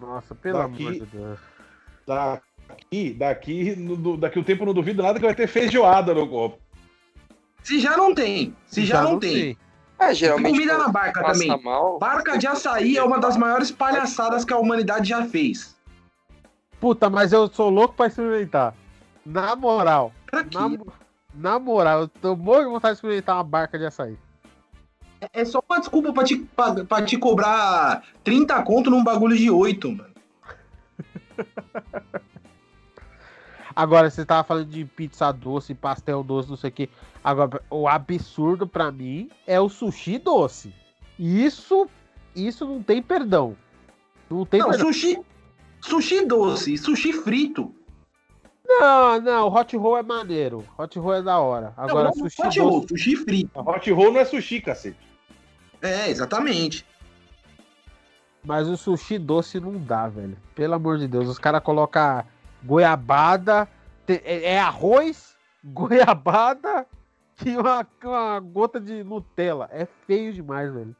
Nossa, 0.00 0.34
pelo 0.34 0.58
Daqui- 0.58 0.82
amor 0.82 0.92
de 0.92 1.06
Deus. 1.06 1.38
Daqui, 2.06 3.14
daqui, 3.14 3.76
no- 3.76 4.16
daqui 4.16 4.38
o 4.38 4.44
tempo 4.44 4.64
não 4.66 4.74
duvido 4.74 5.02
nada 5.02 5.18
que 5.18 5.24
vai 5.24 5.34
ter 5.34 5.46
feijoada 5.46 6.12
no 6.12 6.28
copo. 6.28 6.58
Se 7.62 7.78
já 7.78 7.96
não 7.96 8.12
tem, 8.14 8.54
se 8.66 8.84
já, 8.84 9.02
não 9.02 9.18
tem. 9.20 9.30
sei. 9.32 9.56
É, 10.00 10.12
geralmente. 10.12 10.52
Comida 10.52 10.76
na 10.76 10.88
barca 10.88 11.22
também. 11.22 11.62
mal. 11.62 11.98
Barca 12.00 12.36
de 12.36 12.46
açaí 12.46 12.96
é 12.96 13.02
uma 13.04 13.18
das 13.20 13.36
maiores 13.36 13.70
palhaçadas 13.70 14.44
que 14.44 14.52
a 14.52 14.58
humanidade 14.58 15.08
já 15.08 15.24
fez. 15.24 15.71
Puta, 16.82 17.08
mas 17.08 17.32
eu 17.32 17.46
sou 17.46 17.70
louco 17.70 17.94
pra 17.94 18.08
experimentar. 18.08 18.74
Na 19.24 19.54
moral. 19.54 20.12
Quê? 20.28 20.38
Na, 20.52 21.52
na 21.52 21.56
moral, 21.60 22.00
eu 22.00 22.08
tô 22.08 22.34
morto 22.34 22.64
de 22.64 22.70
vontade 22.70 22.94
de 22.94 22.98
experimentar 22.98 23.36
uma 23.36 23.44
barca 23.44 23.78
de 23.78 23.86
açaí. 23.86 24.18
É 25.32 25.44
só 25.44 25.62
uma 25.68 25.78
desculpa 25.78 26.12
pra 26.12 26.24
te, 26.24 26.38
pra, 26.38 26.84
pra 26.84 27.02
te 27.02 27.16
cobrar 27.16 28.02
30 28.24 28.60
conto 28.64 28.90
num 28.90 29.04
bagulho 29.04 29.36
de 29.36 29.48
8, 29.48 29.92
mano. 29.92 30.12
Agora, 33.76 34.10
você 34.10 34.26
tava 34.26 34.42
falando 34.42 34.66
de 34.68 34.84
pizza 34.84 35.30
doce, 35.30 35.76
pastel 35.76 36.24
doce, 36.24 36.50
não 36.50 36.56
sei 36.56 36.70
o 36.70 36.72
que. 36.72 36.90
Agora, 37.22 37.62
o 37.70 37.86
absurdo 37.86 38.66
pra 38.66 38.90
mim 38.90 39.30
é 39.46 39.60
o 39.60 39.68
sushi 39.68 40.18
doce. 40.18 40.74
Isso, 41.16 41.88
isso 42.34 42.66
não 42.66 42.82
tem 42.82 43.00
perdão. 43.00 43.56
Não 44.28 44.44
tem 44.44 44.58
Não, 44.58 44.70
perdão. 44.70 44.86
sushi. 44.92 45.20
Sushi 45.82 46.24
doce, 46.24 46.78
sushi 46.78 47.12
frito. 47.12 47.74
Não, 48.64 49.20
não, 49.20 49.48
hot 49.48 49.76
roll 49.76 49.98
é 49.98 50.02
maneiro. 50.02 50.64
Hot 50.78 50.98
roll 50.98 51.14
é 51.14 51.22
da 51.22 51.38
hora. 51.38 51.74
Agora, 51.76 52.04
não, 52.04 52.12
sushi 52.14 52.40
hot 52.40 52.46
doce. 52.46 52.60
roll, 52.60 52.88
sushi 52.88 53.16
frito. 53.16 53.60
Hot 53.60 53.90
roll 53.90 54.12
não 54.12 54.20
é 54.20 54.24
sushi, 54.24 54.60
cacete. 54.60 54.96
É, 55.82 56.08
exatamente. 56.08 56.86
Mas 58.44 58.68
o 58.68 58.76
sushi 58.76 59.18
doce 59.18 59.58
não 59.60 59.76
dá, 59.76 60.08
velho. 60.08 60.36
Pelo 60.54 60.74
amor 60.74 60.98
de 60.98 61.08
Deus. 61.08 61.28
Os 61.28 61.38
caras 61.38 61.62
colocam 61.62 62.24
goiabada. 62.62 63.68
É 64.08 64.54
é 64.54 64.58
arroz, 64.60 65.36
goiabada 65.64 66.86
e 67.44 67.56
uma, 67.56 67.86
uma 68.04 68.40
gota 68.40 68.80
de 68.80 69.02
Nutella. 69.02 69.68
É 69.72 69.86
feio 70.06 70.32
demais, 70.32 70.72
velho. 70.72 70.94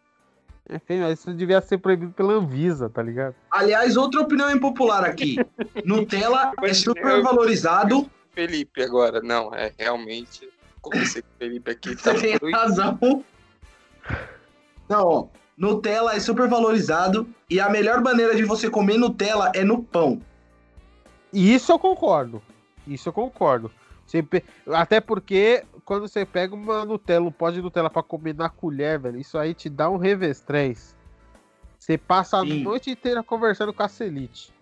É 0.72 0.78
feio. 0.78 1.06
Isso 1.12 1.32
devia 1.35 1.61
ser 1.61 1.76
proibido 1.76 2.12
pela 2.12 2.32
Anvisa, 2.32 2.88
tá 2.88 3.02
ligado? 3.02 3.35
Aliás, 3.50 3.94
outra 3.94 4.22
opinião 4.22 4.50
impopular 4.50 5.04
aqui. 5.04 5.37
Nutella 5.85 6.52
é 6.64 6.72
super 6.72 7.22
valorizado. 7.22 8.11
Felipe 8.30 8.82
agora. 8.82 9.20
Não, 9.20 9.54
é 9.54 9.70
realmente. 9.78 10.48
Comecei 10.80 11.20
com 11.20 11.28
o 11.28 11.38
Felipe 11.38 11.70
aqui. 11.70 11.94
Tá 12.02 12.14
Você 12.14 12.38
tem 12.38 12.50
razão. 12.50 12.98
Não, 14.88 15.06
ó. 15.06 15.26
Nutella 15.58 16.14
é 16.14 16.20
super 16.20 16.48
valorizado. 16.48 17.28
E 17.50 17.61
a 17.61 17.68
melhor 17.68 18.00
maneira 18.00 18.35
de 18.35 18.44
você 18.44 18.70
comer 18.70 18.96
Nutella 18.96 19.52
é 19.54 19.62
no 19.62 19.82
pão. 19.82 20.22
E 21.30 21.54
isso 21.54 21.70
eu 21.70 21.78
concordo. 21.78 22.42
Isso 22.87 23.11
eu 23.11 23.12
concordo. 23.12 23.70
Você 24.06 24.24
Até 24.66 25.00
porque 25.00 25.64
quando 25.84 26.06
você 26.08 26.24
pega 26.24 26.54
uma 26.54 26.84
Nutella, 26.84 27.26
um 27.26 27.32
pó 27.32 27.50
de 27.50 27.62
Nutella 27.62 27.90
pra 27.90 28.02
comer 28.02 28.34
na 28.34 28.48
colher, 28.48 28.98
velho, 28.98 29.18
isso 29.18 29.38
aí 29.38 29.54
te 29.54 29.68
dá 29.68 29.88
um 29.88 29.96
revestrez. 29.96 30.94
Você 31.78 31.98
passa 31.98 32.38
a 32.38 32.42
Sim. 32.42 32.62
noite 32.62 32.90
inteira 32.90 33.22
conversando 33.22 33.72
com 33.72 33.82
a 33.82 33.88
Celite. 33.88 34.52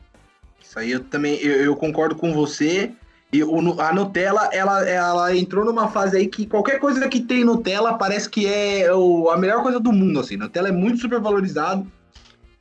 Isso 0.63 0.79
aí 0.79 0.93
eu 0.93 1.05
também 1.05 1.37
eu, 1.41 1.65
eu 1.65 1.77
concordo 1.77 2.15
com 2.15 2.33
você. 2.33 2.93
E 3.33 3.45
o 3.45 3.81
a 3.81 3.93
Nutella, 3.93 4.51
ela, 4.53 4.89
ela 4.89 5.37
entrou 5.37 5.65
numa 5.65 5.89
fase 5.89 6.17
aí 6.17 6.27
que 6.27 6.47
qualquer 6.47 6.81
coisa 6.81 7.09
que 7.09 7.21
tem 7.21 7.45
Nutella 7.45 7.97
parece 7.97 8.29
que 8.29 8.45
é 8.47 8.93
o- 8.93 9.31
a 9.31 9.37
melhor 9.37 9.63
coisa 9.63 9.79
do 9.79 9.93
mundo, 9.93 10.19
assim. 10.19 10.37
Nutella 10.37 10.69
é 10.69 10.73
muito 10.73 10.99
super 10.99 11.21
valorizado. 11.21 11.91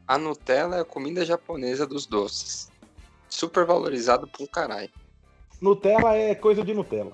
A 0.08 0.18
Nutella 0.18 0.78
é 0.78 0.82
a 0.82 0.86
comida 0.86 1.26
japonesa 1.26 1.88
dos 1.88 2.06
doces. 2.06 2.70
Super 3.28 3.66
valorizado 3.66 4.28
pra 4.28 4.44
um 4.44 4.48
caralho. 4.48 4.90
Nutella 5.62 6.16
é 6.16 6.36
coisa 6.36 6.64
de 6.64 6.74
Nutella. 6.74 7.12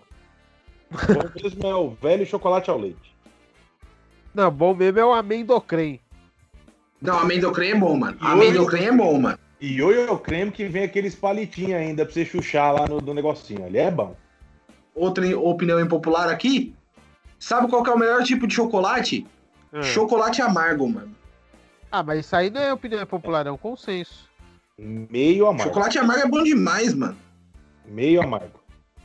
O 0.92 1.44
mesmo 1.44 1.68
é 1.68 1.76
o 1.76 1.90
velho 1.90 2.26
chocolate 2.26 2.70
ao 2.70 2.78
leite. 2.78 3.16
Não, 4.34 4.52
bom 4.52 4.76
mesmo 4.76 5.00
é 5.00 5.06
o 5.06 5.14
amendocrem. 5.14 6.00
Não, 7.02 7.20
amendoim 7.20 7.68
é 7.68 7.76
bom, 7.76 7.98
mano. 7.98 8.18
E 8.22 8.26
Amendoim 8.26 8.84
é 8.84 8.92
bom, 8.92 9.20
mano. 9.20 9.40
E 9.60 9.82
o 9.82 10.18
creme 10.18 10.52
que 10.52 10.66
vem 10.66 10.84
aqueles 10.84 11.16
palitinhos 11.16 11.74
ainda 11.74 12.04
pra 12.06 12.14
você 12.14 12.26
chuchar 12.26 12.74
lá 12.74 12.88
no, 12.88 13.00
no 13.00 13.14
negocinho. 13.14 13.66
Ali 13.66 13.78
é 13.78 13.90
bom. 13.90 14.16
Outra 14.94 15.38
opinião 15.38 15.80
impopular 15.80 16.30
aqui. 16.30 16.76
Sabe 17.40 17.70
qual 17.70 17.84
que 17.84 17.90
é 17.90 17.94
o 17.94 18.00
melhor 18.00 18.24
tipo 18.24 18.48
de 18.48 18.54
chocolate? 18.54 19.26
Ah. 19.72 19.82
Chocolate 19.82 20.42
amargo, 20.42 20.88
mano. 20.88 21.16
Ah, 21.92 22.04
mas 22.04 22.20
isso 22.26 22.36
aí 22.36 22.50
não 22.50 22.62
é 22.62 22.74
opinião 22.74 23.06
popular, 23.06 23.48
é 23.48 23.52
um 23.52 23.58
consenso. 23.58 24.30
Meio 24.78 25.48
amargo. 25.48 25.64
Chocolate 25.64 25.98
amargo 25.98 26.28
é 26.28 26.30
bom 26.30 26.44
demais, 26.44 26.94
mano. 26.94 27.18
Meio 27.88 28.22
amargo. 28.22 28.60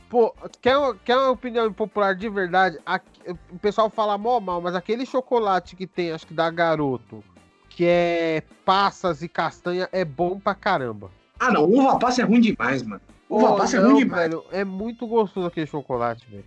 Pô, 0.09 0.33
quer, 0.61 0.75
quer 1.05 1.15
uma 1.17 1.29
opinião 1.29 1.65
impopular 1.67 2.15
de 2.15 2.27
verdade? 2.27 2.77
Aqui- 2.85 3.07
o 3.49 3.57
pessoal 3.59 3.89
fala 3.89 4.17
mó 4.17 4.39
mal, 4.39 4.59
mas 4.61 4.75
aquele 4.75 5.05
chocolate 5.05 5.75
que 5.75 5.87
tem, 5.87 6.11
acho 6.11 6.27
que 6.27 6.33
da 6.33 6.49
Garoto, 6.49 7.23
que 7.69 7.85
é 7.85 8.43
passas 8.65 9.21
e 9.21 9.29
castanha, 9.29 9.87
é 9.91 10.03
bom 10.03 10.37
pra 10.39 10.53
caramba. 10.53 11.09
Ah, 11.39 11.49
não. 11.51 11.63
Uva 11.63 11.97
passa 11.97 12.21
é 12.21 12.25
ruim 12.25 12.41
demais, 12.41 12.83
mano. 12.83 13.01
Uva 13.29 13.47
Pô, 13.51 13.55
passa 13.55 13.77
é 13.77 13.79
não, 13.79 13.91
ruim 13.91 13.99
demais. 14.03 14.23
velho, 14.23 14.43
é 14.51 14.65
muito 14.65 15.07
gostoso 15.07 15.47
aquele 15.47 15.65
chocolate, 15.65 16.27
velho. 16.29 16.45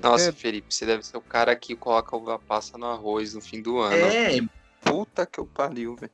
Nossa, 0.00 0.30
É. 0.30 0.32
Felipe, 0.32 0.74
você 0.74 0.86
deve 0.86 1.04
ser 1.04 1.18
o 1.18 1.20
cara 1.20 1.54
que 1.54 1.76
coloca 1.76 2.16
uva 2.16 2.38
passa 2.38 2.78
no 2.78 2.86
arroz 2.86 3.34
no 3.34 3.42
fim 3.42 3.60
do 3.60 3.78
ano. 3.78 3.94
É, 3.94 4.40
Puta 4.80 5.26
que 5.26 5.38
eu 5.38 5.46
pariu, 5.46 5.94
velho. 5.94 6.10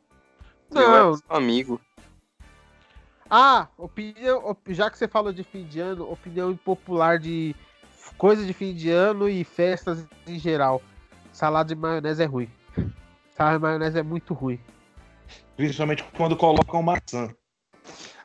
Não. 0.70 0.82
Eu 0.82 0.94
era 0.94 1.16
seu 1.16 1.24
amigo. 1.36 1.80
Ah, 3.30 3.68
opinião, 3.76 4.38
op- 4.46 4.72
já 4.72 4.90
que 4.90 4.96
você 4.96 5.06
falou 5.06 5.32
de 5.32 5.44
fim 5.44 5.64
de 5.64 5.80
ano, 5.80 6.10
opinião 6.10 6.50
impopular 6.50 7.18
de 7.18 7.54
coisa 8.16 8.44
de 8.44 8.52
fim 8.52 8.74
de 8.74 8.90
ano 8.90 9.28
e 9.28 9.44
festas 9.44 10.06
em 10.26 10.38
geral. 10.38 10.80
Salada 11.32 11.68
de 11.68 11.80
maionese 11.80 12.22
é 12.22 12.26
ruim. 12.26 12.50
Salada 13.36 13.56
de 13.58 13.62
maionese 13.62 13.98
é 13.98 14.02
muito 14.02 14.32
ruim. 14.32 14.58
Principalmente 15.56 16.04
quando 16.16 16.36
colocam 16.36 16.82
maçã. 16.82 17.34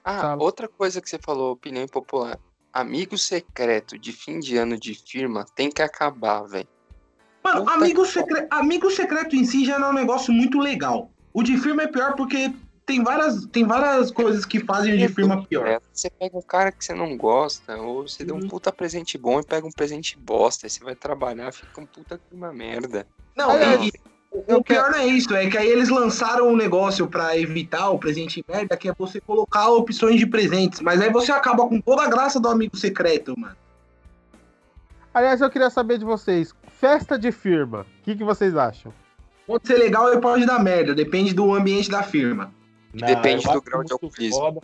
Ah, 0.06 0.36
outra 0.40 0.68
coisa 0.68 1.02
que 1.02 1.10
você 1.10 1.20
falou, 1.20 1.52
opinião 1.52 1.84
impopular. 1.84 2.40
Amigo 2.72 3.18
secreto 3.18 4.00
de 4.00 4.12
fim 4.12 4.40
de 4.40 4.58
ano 4.58 4.80
de 4.80 4.96
firma 4.96 5.46
tem 5.56 5.70
que 5.70 5.82
acabar, 5.82 6.44
velho. 6.44 6.68
Mano, 7.44 7.70
amigo, 7.70 8.06
secre... 8.06 8.48
amigo 8.50 8.90
secreto 8.90 9.36
em 9.36 9.44
si 9.44 9.66
já 9.66 9.78
não 9.78 9.90
é 9.90 9.92
um 9.92 9.96
negócio 9.96 10.34
muito 10.34 10.60
legal. 10.60 11.12
O 11.34 11.44
de 11.44 11.58
firma 11.58 11.84
é 11.84 11.88
pior 11.88 12.16
porque 12.16 12.54
tem 12.86 13.04
várias, 13.04 13.46
tem 13.48 13.66
várias 13.66 14.12
coisas 14.12 14.46
que 14.46 14.60
fazem 14.60 14.94
o 14.94 14.98
de 14.98 15.08
firma 15.08 15.46
pior. 15.46 15.68
É, 15.68 15.80
Você 15.92 16.10
pega 16.10 16.38
um 16.38 16.42
cara 16.42 16.72
que 16.72 16.84
você 16.84 16.94
não 16.94 17.16
gosta, 17.18 17.78
ou 17.78 18.08
você 18.08 18.24
deu 18.26 18.36
um 18.36 18.40
Uhum. 18.40 18.48
puta 18.48 18.72
presente 18.72 19.18
bom 19.18 19.40
e 19.40 19.44
pega 19.46 19.66
um 19.66 19.72
presente 19.72 20.18
bosta. 20.18 20.66
Aí 20.66 20.70
você 20.70 20.84
vai 20.84 20.96
trabalhar, 20.96 21.52
fica 21.54 21.80
um 21.82 21.86
puta 21.86 22.20
clima 22.30 22.52
merda. 22.54 23.08
Não, 23.36 23.52
e- 23.58 23.92
eu 24.48 24.58
o 24.58 24.64
pior 24.64 24.90
não 24.92 24.98
é 24.98 25.06
isso, 25.06 25.34
é 25.36 25.48
que 25.48 25.58
aí 25.58 25.70
eles 25.70 25.90
lançaram 25.90 26.48
um 26.48 26.56
negócio 26.56 27.08
pra 27.08 27.38
evitar 27.38 27.90
o 27.92 28.00
presente 28.00 28.44
merda, 28.50 28.76
que 28.76 28.90
é 28.90 28.94
você 28.98 29.22
colocar 29.22 29.70
opções 29.70 30.20
de 30.20 30.26
presentes. 30.26 30.80
Mas 30.82 31.00
aí 31.02 31.12
você 31.12 31.32
acaba 31.32 31.68
com 31.68 31.80
toda 31.80 32.02
a 32.02 32.08
graça 32.10 32.40
do 32.40 32.48
amigo 32.50 32.76
secreto, 32.76 33.34
mano. 33.38 33.56
Aliás, 35.14 35.40
eu 35.42 35.50
queria 35.52 35.70
saber 35.70 36.00
de 36.00 36.06
vocês, 36.06 36.52
festa 36.80 37.18
de 37.20 37.32
firma, 37.32 37.82
o 37.82 38.04
que, 38.04 38.16
que 38.16 38.24
vocês 38.24 38.56
acham? 38.58 38.92
Pode 39.46 39.68
ser 39.68 39.78
legal 39.78 40.12
e 40.12 40.20
pode 40.20 40.46
dar 40.46 40.58
merda, 40.64 40.96
depende 40.96 41.34
do 41.34 41.54
ambiente 41.54 41.90
da 41.90 42.02
firma. 42.02 42.52
Não, 42.94 43.08
Depende 43.08 43.44
do 43.52 43.62
grau 43.62 43.84
de 43.84 43.92
alcoolismo. 43.94 44.40
foda. 44.40 44.62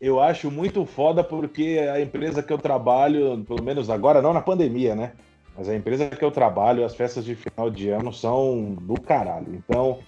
Eu 0.00 0.20
acho 0.20 0.50
muito 0.50 0.84
foda 0.86 1.24
porque 1.24 1.78
a 1.92 2.00
empresa 2.00 2.42
que 2.42 2.52
eu 2.52 2.58
trabalho, 2.58 3.44
pelo 3.46 3.62
menos 3.62 3.90
agora, 3.90 4.22
não 4.22 4.32
na 4.32 4.40
pandemia, 4.40 4.94
né? 4.94 5.12
Mas 5.56 5.68
a 5.68 5.74
empresa 5.74 6.08
que 6.08 6.24
eu 6.24 6.30
trabalho, 6.30 6.84
as 6.84 6.94
festas 6.94 7.24
de 7.24 7.34
final 7.34 7.68
de 7.68 7.88
ano 7.88 8.12
são 8.12 8.76
do 8.80 9.00
caralho. 9.00 9.54
Então, 9.54 9.98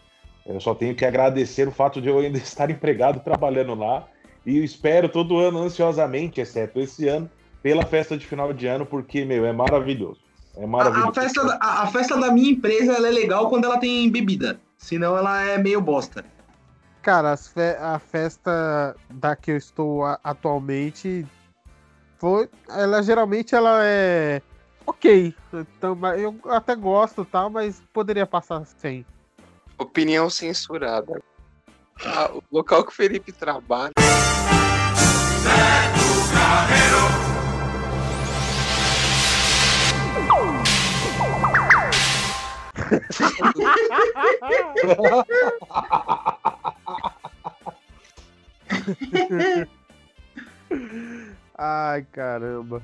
eu 0.46 0.60
só 0.60 0.74
tenho 0.76 0.94
que 0.94 1.04
agradecer 1.04 1.66
o 1.66 1.72
fato 1.72 2.00
de 2.00 2.08
eu 2.08 2.18
ainda 2.20 2.38
estar 2.38 2.70
empregado 2.70 3.20
trabalhando 3.20 3.74
lá. 3.74 4.06
E 4.46 4.58
eu 4.58 4.64
espero 4.64 5.08
todo 5.08 5.38
ano 5.38 5.58
ansiosamente, 5.58 6.40
exceto 6.40 6.78
esse 6.80 7.08
ano, 7.08 7.28
pela 7.62 7.84
festa 7.84 8.16
de 8.16 8.24
final 8.24 8.52
de 8.52 8.66
ano, 8.68 8.86
porque, 8.86 9.24
meu, 9.24 9.44
é 9.44 9.52
maravilhoso. 9.52 10.20
É 10.56 10.64
A, 10.64 10.66
maravilhoso. 10.68 11.08
a 11.10 11.12
festa, 11.14 11.44
da- 11.44 11.58
a, 11.60 11.82
a 11.82 11.86
festa 11.88 12.16
da 12.16 12.30
minha 12.32 12.50
empresa 12.52 12.92
ela 12.92 13.08
é 13.08 13.10
legal 13.10 13.48
quando 13.48 13.64
ela 13.64 13.76
tem 13.78 14.08
bebida. 14.08 14.60
Senão 14.78 15.16
ela 15.18 15.42
é 15.44 15.58
meio 15.58 15.80
bosta. 15.80 16.24
Cara, 17.02 17.32
as 17.32 17.48
fe- 17.48 17.76
a 17.80 17.98
festa 17.98 18.94
da 19.08 19.34
que 19.34 19.50
eu 19.50 19.56
estou 19.56 20.04
a- 20.04 20.20
atualmente 20.22 21.26
foi, 22.18 22.48
ela 22.68 23.02
geralmente 23.02 23.54
ela 23.54 23.80
é 23.84 24.42
ok. 24.86 25.34
Então, 25.52 25.98
eu 26.18 26.38
até 26.50 26.74
gosto 26.76 27.24
tal, 27.24 27.48
mas 27.48 27.82
poderia 27.92 28.26
passar 28.26 28.66
sem. 28.66 29.06
Opinião 29.78 30.28
censurada. 30.28 31.22
Ah, 32.04 32.30
o 32.34 32.42
local 32.52 32.84
que 32.84 32.90
o 32.90 32.94
Felipe 32.94 33.32
trabalha. 33.32 33.92
Ai, 51.58 52.06
caramba. 52.12 52.82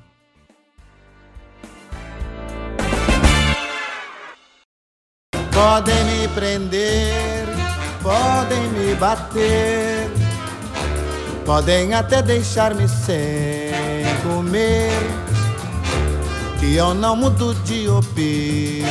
Podem 5.51 6.03
me 6.05 6.27
prender, 6.29 7.47
podem 8.03 8.67
me 8.69 8.93
bater, 8.95 10.07
podem 11.45 11.93
até 11.95 12.21
deixar-me 12.21 12.87
sem 12.87 13.73
comer, 14.21 14.91
que 16.59 16.75
eu 16.75 16.93
não 16.93 17.15
mudo 17.15 17.55
de 17.63 17.89
opinião. 17.89 18.85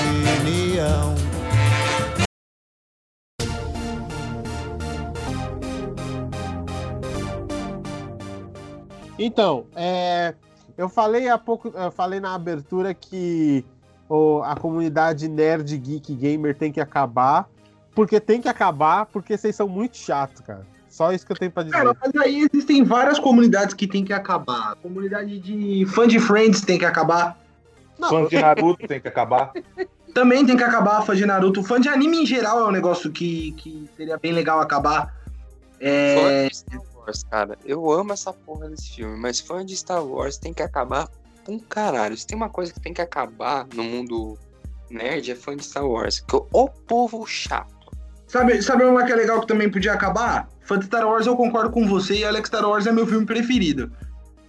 Então, 9.19 9.67
é, 9.75 10.35
eu 10.77 10.89
falei 10.89 11.29
há 11.29 11.39
pouco, 11.39 11.69
eu 11.75 11.91
falei 11.91 12.21
na 12.21 12.35
abertura 12.35 12.93
que 12.93 13.65
o- 14.09 14.43
a 14.45 14.55
comunidade 14.57 15.29
nerd 15.29 15.77
geek 15.79 16.15
gamer 16.15 16.55
tem 16.57 16.71
que 16.71 16.81
acabar, 16.81 17.49
porque 17.95 18.21
tem 18.21 18.41
que 18.41 18.49
acabar, 18.49 19.07
porque 19.07 19.37
vocês 19.37 19.57
são 19.57 19.67
muito 19.69 19.97
chatos, 19.97 20.41
cara. 20.43 20.67
Só 20.89 21.13
isso 21.13 21.27
que 21.27 21.33
eu 21.33 21.37
tenho 21.37 21.51
pra 21.51 21.63
dizer. 21.63 21.77
Cara, 21.77 21.95
mas 22.01 22.15
aí 22.23 22.47
existem 22.51 22.83
várias 22.83 23.19
comunidades 23.19 23.75
que 23.75 23.87
tem 23.87 24.05
que 24.05 24.13
acabar. 24.13 24.73
A 24.73 24.77
comunidade 24.77 25.39
de 25.39 25.85
fã 25.87 26.07
de 26.09 26.19
Friends 26.19 26.61
tem 26.63 26.79
que 26.79 26.85
acabar. 26.87 27.39
Não, 27.99 28.09
Fã 28.11 28.27
de 28.27 28.39
Naruto 28.39 28.87
tem 28.87 29.01
que 29.01 29.09
acabar. 29.09 29.53
Também 30.15 30.45
tem 30.47 30.57
que 30.57 30.63
acabar 30.63 31.03
fã 31.03 31.15
de 31.17 31.25
Naruto. 31.27 31.63
Fã 31.63 31.81
de 31.81 31.89
anime 31.89 32.23
em 32.23 32.27
geral 32.27 32.61
é 32.61 32.65
um 32.69 32.71
negócio 32.71 33.11
que, 33.11 33.53
que 33.53 33.89
seria 33.97 34.19
bem 34.19 34.33
legal 34.33 34.61
acabar. 34.61 35.15
É, 35.81 36.15
Fã 36.15 36.49
de 36.49 36.57
Star 36.57 36.81
Wars, 37.07 37.23
cara. 37.23 37.57
Eu 37.65 37.91
amo 37.91 38.13
essa 38.13 38.33
porra 38.33 38.69
desse 38.69 38.97
filme, 38.97 39.17
mas 39.17 39.41
fã 39.41 39.65
de 39.65 39.77
Star 39.77 40.05
Wars 40.05 40.37
tem 40.37 40.53
que 40.53 40.63
acabar 40.63 41.09
com 41.45 41.55
um 41.55 41.59
caralho. 41.59 42.17
Se 42.17 42.27
tem 42.27 42.37
uma 42.37 42.51
coisa 42.51 42.73
que 42.73 42.81
tem 42.81 42.93
que 42.93 43.01
acabar 43.01 43.67
no 43.75 43.85
mundo 43.85 44.37
nerd, 44.91 45.31
é 45.31 45.35
fã 45.35 45.57
de 45.57 45.65
Star 45.65 45.87
Wars. 45.87 46.21
Que 46.21 46.37
o 46.37 46.69
povo 46.69 47.25
chato. 47.27 47.91
sabe, 48.27 48.61
sabe 48.61 48.85
uma 48.85 49.05
que 49.05 49.13
é 49.13 49.17
legal 49.17 49.41
que 49.41 49.47
também 49.47 49.71
podia 49.71 49.93
acabar? 49.93 50.49
Fã 50.63 50.79
de 50.79 50.87
Star 50.87 51.07
Wars, 51.07 51.27
eu 51.27 51.37
concordo 51.37 51.71
com 51.71 51.87
você, 51.87 52.27
e 52.27 52.41
que 52.43 52.49
Star 52.49 52.69
Wars 52.69 52.87
é 52.87 52.93
meu 52.93 53.07
filme 53.07 53.25
preferido. 53.25 53.91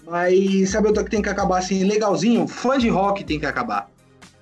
Mas 0.06 0.72
sabe 0.72 0.88
outra 0.88 1.04
que 1.04 1.12
tem 1.12 1.22
que 1.22 1.30
acabar 1.30 1.60
assim, 1.60 1.84
legalzinho? 1.84 2.48
Fã 2.48 2.78
de 2.78 2.90
rock 2.90 3.24
tem 3.24 3.40
que 3.40 3.46
acabar. 3.46 3.90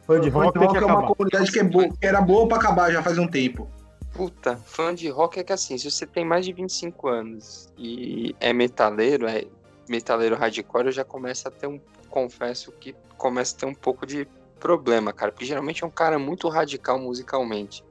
Fã 0.05 0.21
de 0.21 0.29
rock 0.29 0.57
tem 0.57 0.69
que 0.69 0.77
é 0.77 0.85
uma 0.85 0.99
acabar. 0.99 1.07
comunidade 1.13 1.51
que, 1.51 1.59
é 1.59 1.63
boa, 1.63 1.89
que 1.89 2.05
era 2.05 2.21
boa 2.21 2.47
pra 2.47 2.57
acabar 2.57 2.91
já 2.91 3.01
faz 3.01 3.17
um 3.17 3.27
tempo. 3.27 3.67
Puta, 4.15 4.55
fã 4.55 4.95
de 4.95 5.09
rock 5.09 5.39
é 5.39 5.43
que 5.43 5.51
assim, 5.51 5.77
se 5.77 5.91
você 5.91 6.07
tem 6.07 6.23
mais 6.23 6.45
de 6.45 6.53
25 6.53 7.09
anos 7.09 7.67
e 7.77 8.33
é 8.39 8.53
metaleiro, 8.53 9.27
é 9.27 9.45
metaleiro 9.89 10.35
hardcore, 10.37 10.85
eu 10.85 10.91
já 10.93 11.03
começo 11.03 11.47
a 11.47 11.51
ter 11.51 11.67
um. 11.67 11.79
Confesso 12.09 12.71
que 12.71 12.95
começa 13.17 13.53
a 13.55 13.59
ter 13.59 13.65
um 13.65 13.73
pouco 13.75 14.05
de 14.05 14.25
problema, 14.57 15.11
cara. 15.11 15.33
Porque 15.33 15.43
geralmente 15.43 15.83
é 15.83 15.87
um 15.87 15.91
cara 15.91 16.17
muito 16.17 16.47
radical 16.47 16.97
musicalmente. 16.97 17.83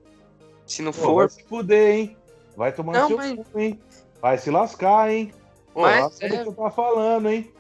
Se 0.67 0.81
não 0.81 0.93
Pô, 0.93 0.99
for. 1.03 1.15
vai 1.17 1.29
se 1.29 1.45
fuder, 1.45 1.95
hein? 1.95 2.17
Vai 2.57 2.73
tomar 2.73 2.93
Não, 2.95 3.09
seu 3.09 3.17
mas- 3.19 3.35
cu, 3.37 3.61
hein? 3.61 3.79
Vai 4.23 4.39
se 4.39 4.51
lascar, 4.51 5.11
hein? 5.11 5.31
Pô, 5.75 5.83
Mas 5.83 6.19
é- 6.23 6.29
que 6.31 6.53
tá 6.55 6.71
falando, 6.71 7.29
hein? 7.29 7.53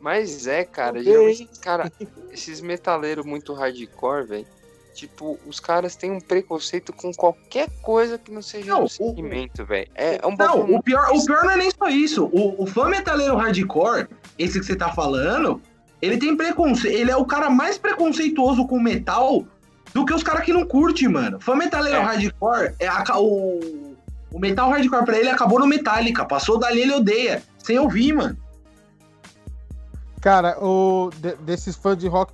Mas 0.00 0.46
é, 0.46 0.64
cara, 0.64 1.00
Ok. 1.00 1.02
geralmente, 1.02 1.48
cara, 1.60 1.90
esses 2.30 2.60
metaleiros 2.60 3.24
muito 3.26 3.52
hardcore, 3.54 4.26
velho. 4.26 4.46
Tipo, 4.94 5.36
os 5.44 5.58
caras 5.58 5.96
têm 5.96 6.12
um 6.12 6.20
preconceito 6.20 6.92
com 6.92 7.12
qualquer 7.12 7.68
coisa 7.82 8.16
que 8.16 8.30
não 8.30 8.40
seja 8.40 8.70
Não, 8.70 8.84
o- 8.84 8.88
segmento, 8.88 9.64
velho. 9.64 9.90
É, 9.94 10.20
é 10.22 10.26
um 10.26 10.36
Não, 10.36 10.60
o 10.76 10.80
pior, 10.82 11.10
o 11.12 11.24
pior 11.24 11.42
não 11.44 11.50
é 11.50 11.56
nem 11.56 11.70
só 11.70 11.88
isso. 11.88 12.26
O, 12.32 12.62
o 12.62 12.66
fã 12.66 12.88
metaleiro 12.88 13.34
hardcore, 13.36 14.06
esse 14.38 14.60
que 14.60 14.64
você 14.64 14.76
tá 14.76 14.92
falando, 14.92 15.60
ele 16.00 16.16
tem 16.16 16.36
preconceito. 16.36 16.94
Ele 16.94 17.10
é 17.10 17.16
o 17.16 17.24
cara 17.24 17.50
mais 17.50 17.76
preconceituoso 17.76 18.66
com 18.68 18.78
metal 18.78 19.44
do 19.92 20.04
que 20.04 20.14
os 20.14 20.22
caras 20.22 20.44
que 20.44 20.52
não 20.52 20.64
curte, 20.64 21.08
mano. 21.08 21.40
Fã 21.40 21.56
metaleiro 21.56 21.98
É. 21.98 22.02
hardcore, 22.02 22.74
é 22.78 22.86
a 22.86 23.02
o, 23.18 23.96
o 24.32 24.38
metal 24.38 24.70
hardcore 24.70 25.04
pra 25.04 25.18
ele 25.18 25.28
acabou 25.28 25.58
no 25.58 25.66
Metallica. 25.66 26.24
Passou 26.24 26.56
dali, 26.56 26.82
ele 26.82 26.92
odeia. 26.92 27.42
Sem 27.58 27.78
ouvir, 27.80 28.12
mano. 28.12 28.36
Cara, 30.20 30.56
o, 30.64 31.10
de- 31.16 31.36
desses 31.36 31.76
fãs 31.76 31.98
de 31.98 32.08
rock, 32.08 32.32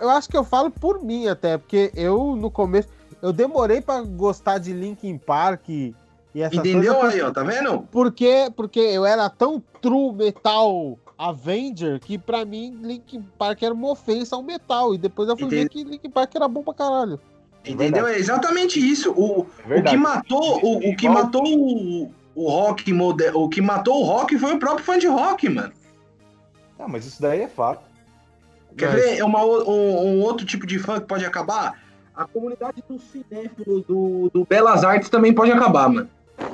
eu 0.00 0.10
acho 0.10 0.28
que 0.28 0.36
eu 0.36 0.44
falo 0.44 0.70
por 0.70 1.02
mim 1.02 1.28
até, 1.28 1.56
porque 1.58 1.90
eu 1.94 2.36
no 2.36 2.50
começo, 2.50 2.88
eu 3.22 3.32
demorei 3.32 3.80
pra 3.80 4.02
gostar 4.02 4.58
de 4.58 4.72
Linkin 4.72 5.16
Park 5.18 5.68
e, 5.68 5.94
e 6.34 6.42
essas 6.42 6.58
Entendeu 6.58 6.94
coisas, 6.94 7.14
aí, 7.14 7.22
ó? 7.22 7.30
Tá 7.30 7.42
vendo? 7.42 7.80
Porque, 7.90 8.50
porque 8.54 8.80
eu 8.80 9.04
era 9.06 9.28
tão 9.30 9.62
true 9.80 10.12
metal 10.12 10.98
Avenger 11.16 11.98
que 12.00 12.16
pra 12.16 12.44
mim 12.44 12.78
Linkin 12.82 13.22
Park 13.36 13.62
era 13.62 13.74
uma 13.74 13.90
ofensa 13.90 14.36
ao 14.36 14.42
metal. 14.42 14.94
E 14.94 14.98
depois 14.98 15.28
eu 15.28 15.36
fui 15.36 15.48
ver 15.48 15.68
que 15.68 15.82
Linkin 15.82 16.10
Park 16.10 16.34
era 16.34 16.46
bom 16.46 16.62
pra 16.62 16.74
caralho. 16.74 17.18
Entendeu? 17.66 18.06
É 18.06 18.16
exatamente 18.16 18.78
isso. 18.78 19.10
O, 19.12 19.46
É 19.68 19.80
o 19.80 19.84
que 19.84 19.96
matou, 19.96 20.60
o, 20.64 20.90
o 20.90 20.96
que 20.96 21.08
matou 21.08 21.42
o, 21.44 22.10
o 22.36 22.48
rock 22.48 22.92
mode- 22.92 23.30
o 23.34 23.48
que 23.48 23.60
matou 23.60 24.00
o 24.00 24.04
rock 24.04 24.38
foi 24.38 24.54
o 24.54 24.58
próprio 24.58 24.84
fã 24.84 24.96
de 24.98 25.08
rock, 25.08 25.48
mano. 25.48 25.72
Ah, 26.78 26.86
mas 26.86 27.04
isso 27.04 27.20
daí 27.20 27.42
é 27.42 27.48
fato. 27.48 27.87
Quer 28.78 28.92
Mas- 28.92 29.02
ver 29.04 29.22
uma, 29.24 29.42
o- 29.42 29.68
um, 29.70 30.06
um 30.06 30.22
outro 30.22 30.46
tipo 30.46 30.66
de 30.66 30.78
fã 30.78 31.00
que 31.00 31.06
pode 31.06 31.24
acabar? 31.26 31.78
A 32.14 32.24
comunidade 32.26 32.82
do 32.88 32.98
cinéfilo 32.98 33.80
do, 33.82 34.30
do 34.32 34.44
Belas 34.44 34.82
Artes 34.84 35.08
também 35.08 35.32
pode 35.34 35.50
acabar, 35.52 35.88
mano. 35.88 36.08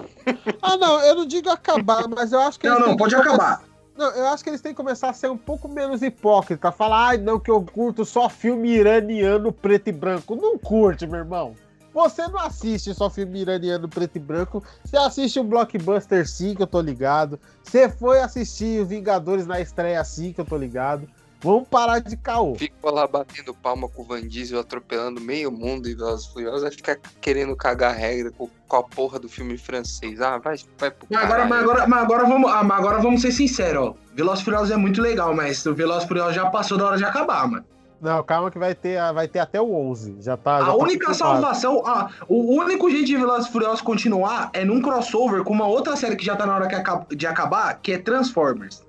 Ah, 0.63 0.77
não, 0.79 1.01
eu 1.03 1.15
não 1.17 1.27
digo 1.27 1.51
acabar, 1.51 2.09
mas 2.09 2.33
eu 2.33 2.41
acho 2.41 2.59
que 2.59 2.67
Não, 2.67 2.77
eles 2.77 2.89
não, 2.89 2.97
pode 2.97 3.15
começar- 3.15 3.35
acabar. 3.35 3.63
Não, 3.97 4.11
eu 4.11 4.27
acho 4.29 4.43
que 4.43 4.49
eles 4.51 4.61
têm 4.63 4.73
que 4.73 4.77
começar 4.77 5.11
a 5.11 5.13
ser 5.13 5.31
um 5.31 5.37
pouco 5.37 5.69
menos 5.69 6.03
hipócrita. 6.03 6.73
Falar, 6.73 7.09
ai, 7.09 7.17
não, 7.19 7.39
que 7.39 7.51
eu 7.51 7.63
curto 7.63 8.05
só 8.05 8.29
filme 8.31 8.71
iraniano 8.71 9.53
preto 9.53 9.89
e 9.89 9.93
branco. 9.93 10.35
Não 10.35 10.59
curte, 10.59 11.07
meu 11.07 11.21
irmão. 11.21 11.55
Você 11.93 12.27
não 12.27 12.41
assiste 12.41 12.93
só 12.95 13.09
filme 13.09 13.41
iraniano 13.43 13.87
preto 13.89 14.17
e 14.17 14.19
branco. 14.19 14.65
Você 14.85 14.97
assiste 14.97 15.39
o 15.39 15.45
Blockbuster 15.45 16.27
sim, 16.29 16.55
que 16.55 16.63
eu 16.63 16.67
tô 16.67 16.81
ligado. 16.81 17.39
Você 17.63 17.89
foi 17.89 18.19
assistir 18.21 18.81
o 18.81 18.87
Vingadores 18.87 19.47
na 19.47 19.61
estreia 19.61 20.03
sim, 20.03 20.33
que 20.33 20.41
eu 20.41 20.45
tô 20.45 20.57
ligado. 20.57 21.07
Vamos 21.45 21.69
parar 21.69 21.99
de 21.99 22.17
caô. 22.17 22.55
Ficou 22.55 22.91
lá 22.91 23.07
batendo 23.07 23.53
palma 23.55 23.87
com 23.89 24.01
o 24.01 24.05
Van 24.07 24.23
Diesel, 24.27 24.59
atropelando 24.59 25.21
meio 25.21 25.53
mundo 25.53 25.87
e 25.89 25.95
Velozes 25.95 26.27
e 26.27 26.33
Furiosos, 26.33 26.63
vai 26.63 26.71
ficar 26.71 26.97
querendo 27.21 27.55
cagar 27.55 27.95
regra 27.95 28.31
com, 28.33 28.49
com 28.67 28.77
a 28.77 28.83
porra 28.83 29.19
do 29.19 29.29
filme 29.29 29.59
francês. 29.59 30.21
Ah, 30.23 30.39
vai, 30.39 30.57
vai 30.79 30.91
pro 30.91 31.07
Mas 31.11 31.23
agora, 31.25 31.45
mas 31.45 31.61
agora, 31.63 31.87
mas 31.87 32.03
agora, 32.03 32.25
vamos, 32.25 32.51
ah, 32.51 32.65
mas 32.65 32.79
agora 32.79 32.99
vamos 33.03 33.21
ser 33.21 33.31
sinceros, 33.31 33.89
ó. 33.89 33.95
Velozes 34.15 34.41
e 34.41 34.45
Furiosos 34.45 34.71
é 34.71 34.77
muito 34.77 35.03
legal, 35.03 35.35
mas 35.35 35.65
o 35.67 35.75
Velozes 35.75 36.05
e 36.05 36.09
Furiosos 36.09 36.35
já 36.35 36.47
passou 36.49 36.79
da 36.79 36.87
hora 36.87 36.97
de 36.97 37.05
acabar, 37.05 37.47
mano. 37.47 37.65
Não, 38.01 38.23
calma 38.23 38.51
que 38.51 38.59
vai 38.59 38.75
ter, 38.75 38.99
vai 39.15 39.27
ter 39.29 39.39
até 39.39 39.61
o 39.61 39.73
11. 39.75 40.17
Já 40.21 40.37
tá. 40.37 40.59
já 40.59 40.65
A 40.65 40.67
tá 40.69 40.75
única 40.75 41.07
confirmado. 41.07 41.41
salvação, 41.41 41.83
ah, 41.87 42.11
o 42.29 42.55
único 42.55 42.91
jeito 42.91 43.07
de 43.07 43.17
Velozes 43.17 43.49
e 43.49 43.53
Furiosos 43.53 43.81
continuar 43.81 44.51
é 44.53 44.65
num 44.65 44.81
crossover 44.83 45.43
com 45.45 45.53
uma 45.55 45.67
outra 45.67 45.97
série 45.97 46.15
que 46.17 46.25
já 46.25 46.37
tá 46.37 46.45
na 46.47 46.55
hora 46.55 46.67
aca- 46.67 47.07
de 47.15 47.27
acabar, 47.27 47.75
que 47.81 47.93
é 47.93 47.99
Transformers. 47.99 48.83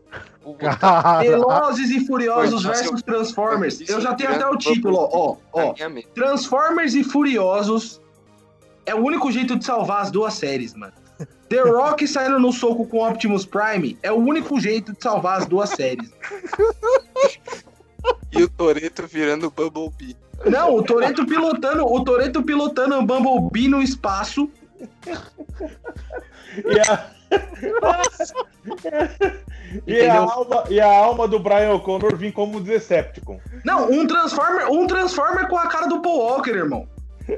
Velozes 1.22 1.90
e 1.90 2.06
Furiosos 2.06 2.64
Foi, 2.64 2.72
versus 2.72 3.02
Transformers. 3.02 3.90
Eu 3.90 4.00
já 4.00 4.14
tenho 4.14 4.32
até 4.32 4.48
o 4.48 4.58
título, 4.58 4.98
ó, 5.12 5.38
ó. 5.52 5.74
Transformers 6.14 6.94
e 6.94 7.04
Furiosos 7.04 8.02
é 8.86 8.94
o 8.94 9.00
único 9.00 9.32
jeito 9.32 9.56
de 9.56 9.66
salvar 9.66 10.02
as 10.02 10.12
duas 10.12 10.34
séries, 10.36 10.74
mano. 10.74 10.94
The 11.50 11.62
Rock 11.62 12.06
saindo 12.08 12.40
no 12.40 12.52
soco 12.52 12.86
com 12.86 13.08
Optimus 13.08 13.46
Prime 13.46 13.98
é 14.04 14.12
o 14.12 14.16
único 14.16 14.60
jeito 14.60 14.94
de 14.94 15.02
salvar 15.02 15.40
as 15.40 15.46
duas 15.46 15.70
séries. 15.70 16.12
E 18.32 18.44
o 18.44 18.50
Toreto 18.50 19.08
virando 19.08 19.50
Bumblebee. 19.50 20.16
Não, 20.46 20.76
o 20.76 20.84
Toreto 20.84 21.26
pilotando, 21.26 21.86
o 21.86 22.04
Toreto 22.04 22.44
pilotando 22.44 22.96
um 22.96 23.06
Bumblebee 23.06 23.68
no 23.68 23.82
espaço. 23.82 24.50
E 25.08 26.80
a... 26.80 27.10
e, 29.88 30.06
a 30.06 30.22
alma, 30.22 30.64
e 30.70 30.80
a 30.80 30.98
alma 30.98 31.28
do 31.28 31.40
Brian 31.40 31.74
O'Connor 31.74 32.16
vir 32.16 32.32
como 32.32 32.60
Decepticon. 32.60 33.40
Não, 33.64 33.92
um 33.92 34.08
Transformer, 34.08 34.72
um 34.72 34.88
Transformer 34.88 35.48
com 35.48 35.58
a 35.58 35.68
cara 35.68 35.88
do 35.88 36.02
Paul 36.02 36.20
Walker, 36.20 36.52
irmão. 36.52 36.88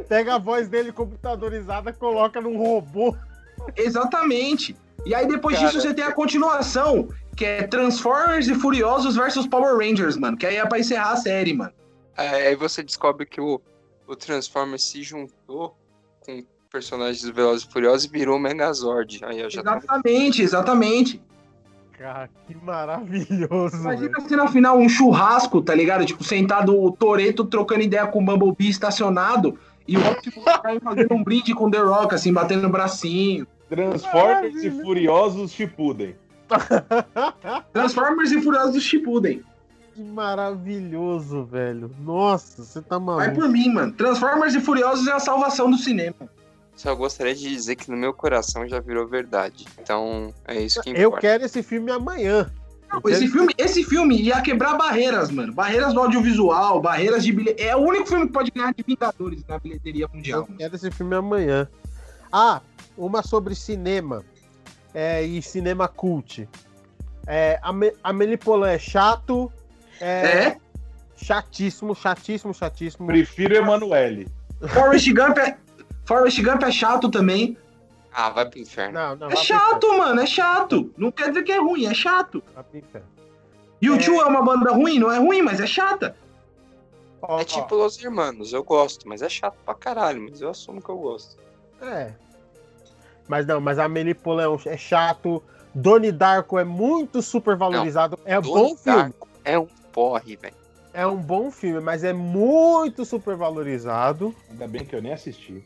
Pega 0.07 0.35
a 0.35 0.37
voz 0.37 0.67
dele 0.67 0.91
computadorizada, 0.91 1.93
coloca 1.93 2.41
num 2.41 2.57
robô. 2.57 3.15
Exatamente. 3.75 4.75
E 5.05 5.15
aí 5.15 5.27
depois 5.27 5.55
Cara, 5.55 5.67
disso 5.67 5.81
você 5.81 5.93
tem 5.93 6.03
a 6.03 6.11
continuação, 6.11 7.07
que 7.35 7.45
é 7.45 7.63
Transformers 7.63 8.47
e 8.47 8.55
Furiosos 8.55 9.15
versus 9.15 9.47
Power 9.47 9.77
Rangers, 9.77 10.17
mano. 10.17 10.35
Que 10.35 10.45
aí 10.45 10.57
é 10.57 10.65
pra 10.65 10.79
encerrar 10.79 11.11
a 11.11 11.17
série, 11.17 11.53
mano. 11.53 11.71
Aí 12.15 12.55
você 12.55 12.83
descobre 12.83 13.25
que 13.25 13.39
o, 13.39 13.61
o 14.07 14.15
Transformers 14.15 14.83
se 14.83 15.03
juntou 15.03 15.77
personagens 16.67 17.21
do 17.23 17.33
Velozes 17.33 17.65
e 17.67 17.71
Furiosos 17.71 18.05
e 18.05 18.09
virou 18.09 18.37
o 18.37 18.39
Megazord. 18.39 19.19
Aí 19.23 19.39
eu 19.39 19.49
já 19.49 19.63
tô... 19.63 19.69
Exatamente, 19.69 20.41
exatamente. 20.41 21.21
Cara, 21.97 22.29
que 22.45 22.55
maravilhoso. 22.55 23.81
velho. 23.81 24.05
Imagina 24.05 24.17
a 24.17 24.21
cena 24.21 24.47
final, 24.47 24.77
um 24.77 24.87
churrasco, 24.87 25.61
tá 25.61 25.73
ligado? 25.73 26.05
Tipo, 26.05 26.23
sentado 26.23 26.79
o 26.79 26.91
Toreto 26.91 27.43
trocando 27.43 27.81
ideia 27.81 28.05
com 28.05 28.21
o 28.21 28.25
Bumblebee 28.25 28.69
estacionado 28.69 29.57
e 29.87 29.97
o 29.97 30.11
Optimus 30.11 30.45
Prime 30.61 30.79
fazendo 30.79 31.13
um 31.13 31.23
brinde 31.23 31.55
com 31.55 31.71
The 31.71 31.79
Rock, 31.79 32.13
assim, 32.13 32.31
batendo 32.31 32.67
o 32.67 32.69
bracinho. 32.69 33.47
Transformers 33.67 34.63
e 34.63 34.69
Furiosos 34.69 35.51
Shippuden. 35.51 36.15
Transformers 37.73 38.31
e 38.31 38.41
Furiosos 38.41 38.73
do 38.73 38.79
Shippuden. 38.79 39.43
Que 39.95 40.03
maravilhoso, 40.03 41.43
velho. 41.45 41.89
Nossa, 41.99 42.63
você 42.63 42.81
tá 42.81 42.99
Vai 42.99 43.27
maluco. 43.27 43.41
por 43.41 43.49
mim, 43.49 43.73
mano. 43.73 43.91
Transformers 43.93 44.53
e 44.53 44.61
Furiosos 44.61 45.07
é 45.07 45.13
a 45.13 45.19
salvação 45.19 45.71
do 45.71 45.77
cinema. 45.77 46.15
Só 46.77 46.93
gostaria 46.95 47.33
de 47.35 47.41
dizer 47.49 47.75
que 47.75 47.89
no 47.89 47.97
meu 47.97 48.13
coração 48.13 48.67
já 48.67 48.79
virou 48.79 49.07
verdade. 49.07 49.65
Então, 49.81 50.31
é 50.47 50.61
isso 50.61 50.79
que 50.81 50.91
Eu 50.91 51.07
importa. 51.09 51.19
quero 51.21 51.43
esse 51.45 51.63
filme 51.63 51.91
amanhã. 51.91 52.49
Eu 52.93 53.01
quero 53.01 53.15
Esse 53.15 53.27
filme, 53.27 53.53
esse 53.57 53.83
filme 53.83 54.21
ia 54.21 54.39
quebrar 54.41 54.77
barreiras, 54.77 55.31
mano. 55.31 55.51
Barreiras 55.51 55.93
do 55.93 55.99
audiovisual, 55.99 56.79
barreiras 56.79 57.23
de 57.23 57.33
bilhete. 57.33 57.61
É 57.63 57.75
o 57.75 57.79
único 57.79 58.05
filme 58.07 58.27
que 58.27 58.31
pode 58.31 58.51
ganhar 58.51 58.73
de 58.73 58.83
Vingadores 58.87 59.43
na 59.47 59.57
bilheteria 59.59 60.07
mundial. 60.07 60.47
Eu 60.49 60.55
quero 60.55 60.75
esse 60.75 60.89
filme 60.91 61.15
amanhã. 61.15 61.67
Ah, 62.31 62.61
uma 62.95 63.23
sobre 63.23 63.55
cinema. 63.55 64.23
É, 64.93 65.21
e 65.23 65.41
cinema 65.41 65.87
cult. 65.87 66.47
É, 67.25 67.59
Amélie 68.03 68.37
Poulain 68.37 68.73
é 68.73 68.79
chato. 68.79 69.51
É, 69.99 70.27
É? 70.27 70.57
chatíssimo, 71.17 71.95
chatíssimo, 71.95 72.53
chatíssimo. 72.53 73.07
Prefiro 73.07 73.55
Emanuele. 73.55 74.27
Forrest 74.69 75.11
Gump 75.11 75.37
é, 75.39 75.57
Forrest 76.07 76.41
Gump 76.41 76.63
é 76.63 76.71
chato 76.71 77.09
também. 77.11 77.57
Ah, 78.13 78.29
vai 78.29 78.49
pro 78.49 78.59
inferno. 78.59 78.93
Não, 78.93 79.15
não, 79.15 79.27
É 79.29 79.35
chato, 79.35 79.95
mano. 79.97 80.19
É 80.21 80.25
chato. 80.25 80.91
Não 80.97 81.11
quer 81.11 81.29
dizer 81.29 81.43
que 81.43 81.51
é 81.51 81.59
ruim, 81.59 81.85
é 81.85 81.93
chato. 81.93 82.41
vai 82.55 82.63
pro 82.63 82.77
inferno. 82.79 83.07
E 83.81 83.89
o 83.89 83.95
É. 83.95 83.97
Tio 83.99 84.19
é 84.21 84.25
uma 84.25 84.41
banda 84.41 84.71
ruim? 84.71 84.97
Não 84.97 85.11
é 85.11 85.19
ruim, 85.19 85.41
mas 85.41 85.59
é 85.59 85.67
chata. 85.67 86.15
Ó, 87.21 87.39
É 87.39 87.43
tipo 87.43 87.75
Los 87.75 88.01
Hermanos, 88.03 88.53
eu 88.53 88.63
gosto, 88.63 89.07
mas 89.07 89.21
é 89.21 89.29
chato 89.29 89.57
pra 89.65 89.75
caralho, 89.75 90.21
mas 90.29 90.41
eu 90.41 90.49
assumo 90.49 90.81
que 90.81 90.89
eu 90.89 90.97
gosto. 90.97 91.37
é. 91.81 92.13
Mas 93.27 93.45
não, 93.45 93.59
mas 93.59 93.77
a 93.77 93.87
Poulain 94.23 94.57
é 94.65 94.69
é 94.69 94.77
chato. 94.77 95.43
Donnie 95.75 96.13
Darko 96.13 96.57
é 96.57 96.63
muito 96.63 97.21
super 97.21 97.57
valorizado. 97.57 98.17
é 98.25 98.39
um 98.39 98.41
bom 98.41 98.75
filme. 98.77 98.99
Darko 99.03 99.27
é 99.43 99.59
um 99.59 99.67
porre, 99.91 100.37
velho. 100.37 100.55
É 100.93 101.05
um 101.05 101.17
bom 101.17 101.51
filme, 101.51 101.81
mas 101.81 102.03
é 102.05 102.13
muito 102.13 103.03
super 103.03 103.35
valorizado. 103.35 104.33
Ainda 104.49 104.67
bem 104.67 104.85
que 104.85 104.95
eu 104.95 105.01
nem 105.01 105.11
assisti. 105.13 105.61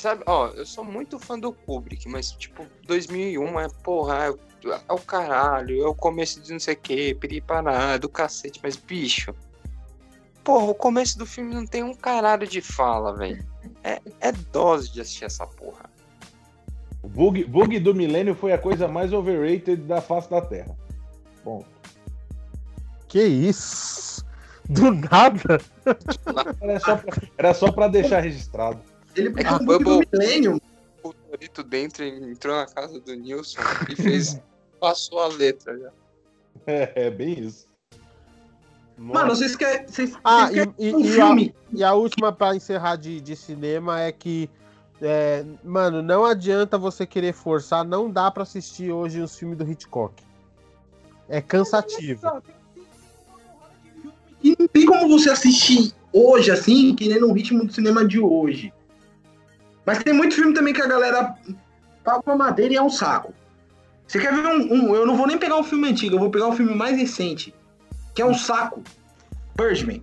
Sabe, 0.00 0.22
ó, 0.26 0.46
eu 0.48 0.64
sou 0.64 0.82
muito 0.82 1.18
fã 1.18 1.38
do 1.38 1.52
Kubrick, 1.52 2.08
mas, 2.08 2.32
tipo, 2.32 2.66
2001 2.86 3.60
é, 3.60 3.68
porra, 3.82 4.24
é, 4.24 4.30
o- 4.30 4.38
é 4.72 4.92
o 4.92 4.98
caralho, 4.98 5.82
é 5.82 5.86
o 5.86 5.94
começo 5.94 6.40
de 6.40 6.50
não 6.52 6.58
sei 6.58 6.72
o 6.72 6.76
que, 6.78 7.14
piripará, 7.14 7.98
do 7.98 8.08
cacete, 8.08 8.58
mas, 8.62 8.76
bicho, 8.76 9.34
porra, 10.42 10.64
o 10.64 10.74
começo 10.74 11.18
do 11.18 11.26
filme 11.26 11.54
não 11.54 11.66
tem 11.66 11.82
um 11.82 11.92
caralho 11.94 12.46
de 12.46 12.62
fala, 12.62 13.14
velho. 13.14 13.44
É, 13.84 14.00
é 14.20 14.32
dose 14.32 14.90
de 14.90 15.02
assistir 15.02 15.26
essa 15.26 15.46
porra. 15.46 15.90
O 17.02 17.08
bug, 17.08 17.44
bug 17.44 17.78
do 17.78 17.94
milênio 17.94 18.34
foi 18.34 18.52
a 18.54 18.58
coisa 18.58 18.88
mais 18.88 19.12
overrated 19.12 19.82
da 19.82 20.00
face 20.00 20.30
da 20.30 20.40
Terra. 20.40 20.74
Bom, 21.44 21.62
Que 23.06 23.22
isso? 23.22 24.24
Do 24.66 24.92
nada? 24.92 25.60
era 26.60 26.80
só 26.80 26.96
pra, 26.96 27.16
era 27.36 27.54
só 27.54 27.72
pra 27.72 27.88
deixar 27.88 28.20
registrado. 28.20 28.80
Ele 29.20 29.28
É 29.40 29.44
que 29.44 29.54
um 29.54 29.58
do 29.58 29.64
Bubble- 29.64 30.08
milênio. 30.12 30.60
O 31.02 31.12
Torito 31.12 31.62
dentro 31.62 32.04
entrou 32.04 32.56
na 32.56 32.66
casa 32.66 33.00
do 33.00 33.14
Nilson 33.14 33.60
e 33.88 33.96
fez, 33.96 34.40
passou 34.80 35.18
a 35.20 35.28
letra 35.28 35.78
já. 35.78 35.90
É, 36.66 36.92
é 37.06 37.10
bem 37.10 37.38
isso. 37.40 37.66
Mano, 38.98 39.34
vocês 39.34 39.56
querem. 39.56 39.86
Vocês, 39.86 40.12
Ah, 40.22 40.46
vocês 40.48 40.66
querem 40.66 40.74
e- 40.78 40.88
e- 40.90 40.94
um 40.94 41.00
e 41.00 41.08
a- 41.08 41.12
filme? 41.14 41.54
E 41.72 41.84
a 41.84 41.94
última 41.94 42.32
pra 42.32 42.54
encerrar 42.54 42.96
de, 42.96 43.18
de 43.20 43.34
cinema 43.34 43.98
é 44.00 44.12
que, 44.12 44.50
é, 45.00 45.42
mano, 45.64 46.02
não 46.02 46.24
adianta 46.24 46.76
você 46.76 47.06
querer 47.06 47.32
forçar, 47.32 47.82
não 47.84 48.10
dá 48.10 48.30
pra 48.30 48.42
assistir 48.42 48.90
hoje 48.92 49.20
os 49.20 49.34
filmes 49.38 49.56
do 49.56 49.68
Hitchcock. 49.70 50.22
É 51.30 51.40
cansativo. 51.40 52.42
E 54.42 54.54
não 54.58 54.66
tem 54.68 54.84
como 54.86 55.08
você 55.08 55.30
assistir 55.30 55.92
hoje, 56.12 56.50
assim, 56.50 56.94
querendo 56.94 57.26
um 57.26 57.32
ritmo 57.32 57.64
do 57.64 57.72
cinema 57.72 58.04
de 58.06 58.18
hoje. 58.18 58.72
Mas 59.86 60.02
tem 60.02 60.12
muito 60.12 60.34
filme 60.34 60.52
também 60.54 60.72
que 60.74 60.82
a 60.82 60.86
galera 60.86 61.34
paga 62.04 62.22
uma 62.26 62.36
madeira 62.36 62.74
e 62.74 62.76
é 62.76 62.82
um 62.82 62.90
saco. 62.90 63.32
Você 64.06 64.18
quer 64.20 64.34
ver 64.34 64.44
um, 64.46 64.72
um- 64.90 64.94
Eu 64.94 65.06
não 65.06 65.16
vou 65.16 65.26
nem 65.26 65.38
pegar 65.38 65.56
um 65.56 65.62
filme 65.64 65.88
antigo, 65.88 66.16
eu 66.16 66.20
vou 66.20 66.30
pegar 66.30 66.46
um 66.48 66.56
filme 66.56 66.74
mais 66.74 66.96
recente. 66.96 67.54
Que 68.14 68.22
é 68.22 68.26
um 68.26 68.34
saco. 68.34 68.82
Birdman. 69.56 70.02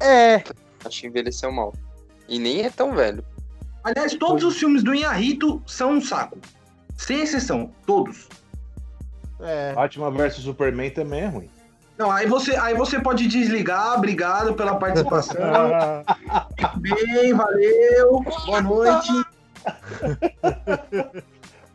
É, 0.00 0.42
Acho 0.84 1.00
que 1.02 1.06
envelheceu 1.06 1.52
mal. 1.52 1.74
E 2.28 2.38
nem 2.38 2.62
é 2.62 2.70
tão 2.70 2.94
velho. 2.94 3.22
Aliás, 3.84 4.14
todos 4.14 4.44
os 4.44 4.56
filmes 4.58 4.82
do 4.82 4.94
Inharito 4.94 5.62
são 5.66 5.92
um 5.92 6.00
saco. 6.00 6.38
Sem 6.96 7.20
exceção, 7.22 7.72
todos. 7.86 8.28
é. 9.40 9.72
Batman 9.74 10.10
vs 10.10 10.34
Superman 10.36 10.90
também 10.90 11.20
é 11.22 11.26
ruim. 11.26 11.50
Não, 12.00 12.10
aí 12.10 12.26
você, 12.26 12.56
aí 12.56 12.72
você 12.72 12.98
pode 12.98 13.28
desligar, 13.28 13.98
obrigado 13.98 14.54
pela 14.54 14.76
participação. 14.76 15.36
Bem, 16.80 17.34
valeu, 17.34 18.24
boa 18.46 18.62
noite. 18.62 19.12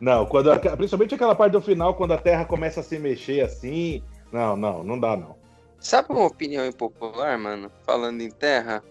Não, 0.00 0.26
quando 0.26 0.50
principalmente 0.76 1.14
aquela 1.14 1.36
parte 1.36 1.52
do 1.52 1.60
final, 1.60 1.94
quando 1.94 2.12
a 2.12 2.18
Terra 2.18 2.44
começa 2.44 2.80
a 2.80 2.82
se 2.82 2.98
mexer 2.98 3.42
assim. 3.42 4.02
Não, 4.32 4.56
não, 4.56 4.82
não 4.82 4.98
dá 4.98 5.16
não. 5.16 5.36
Sabe 5.78 6.08
uma 6.10 6.26
opinião 6.26 6.66
impopular, 6.66 7.38
mano? 7.38 7.70
Falando 7.84 8.20
em 8.20 8.28
terra? 8.28 8.82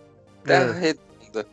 Terra 0.46 0.72
redonda. 0.72 1.46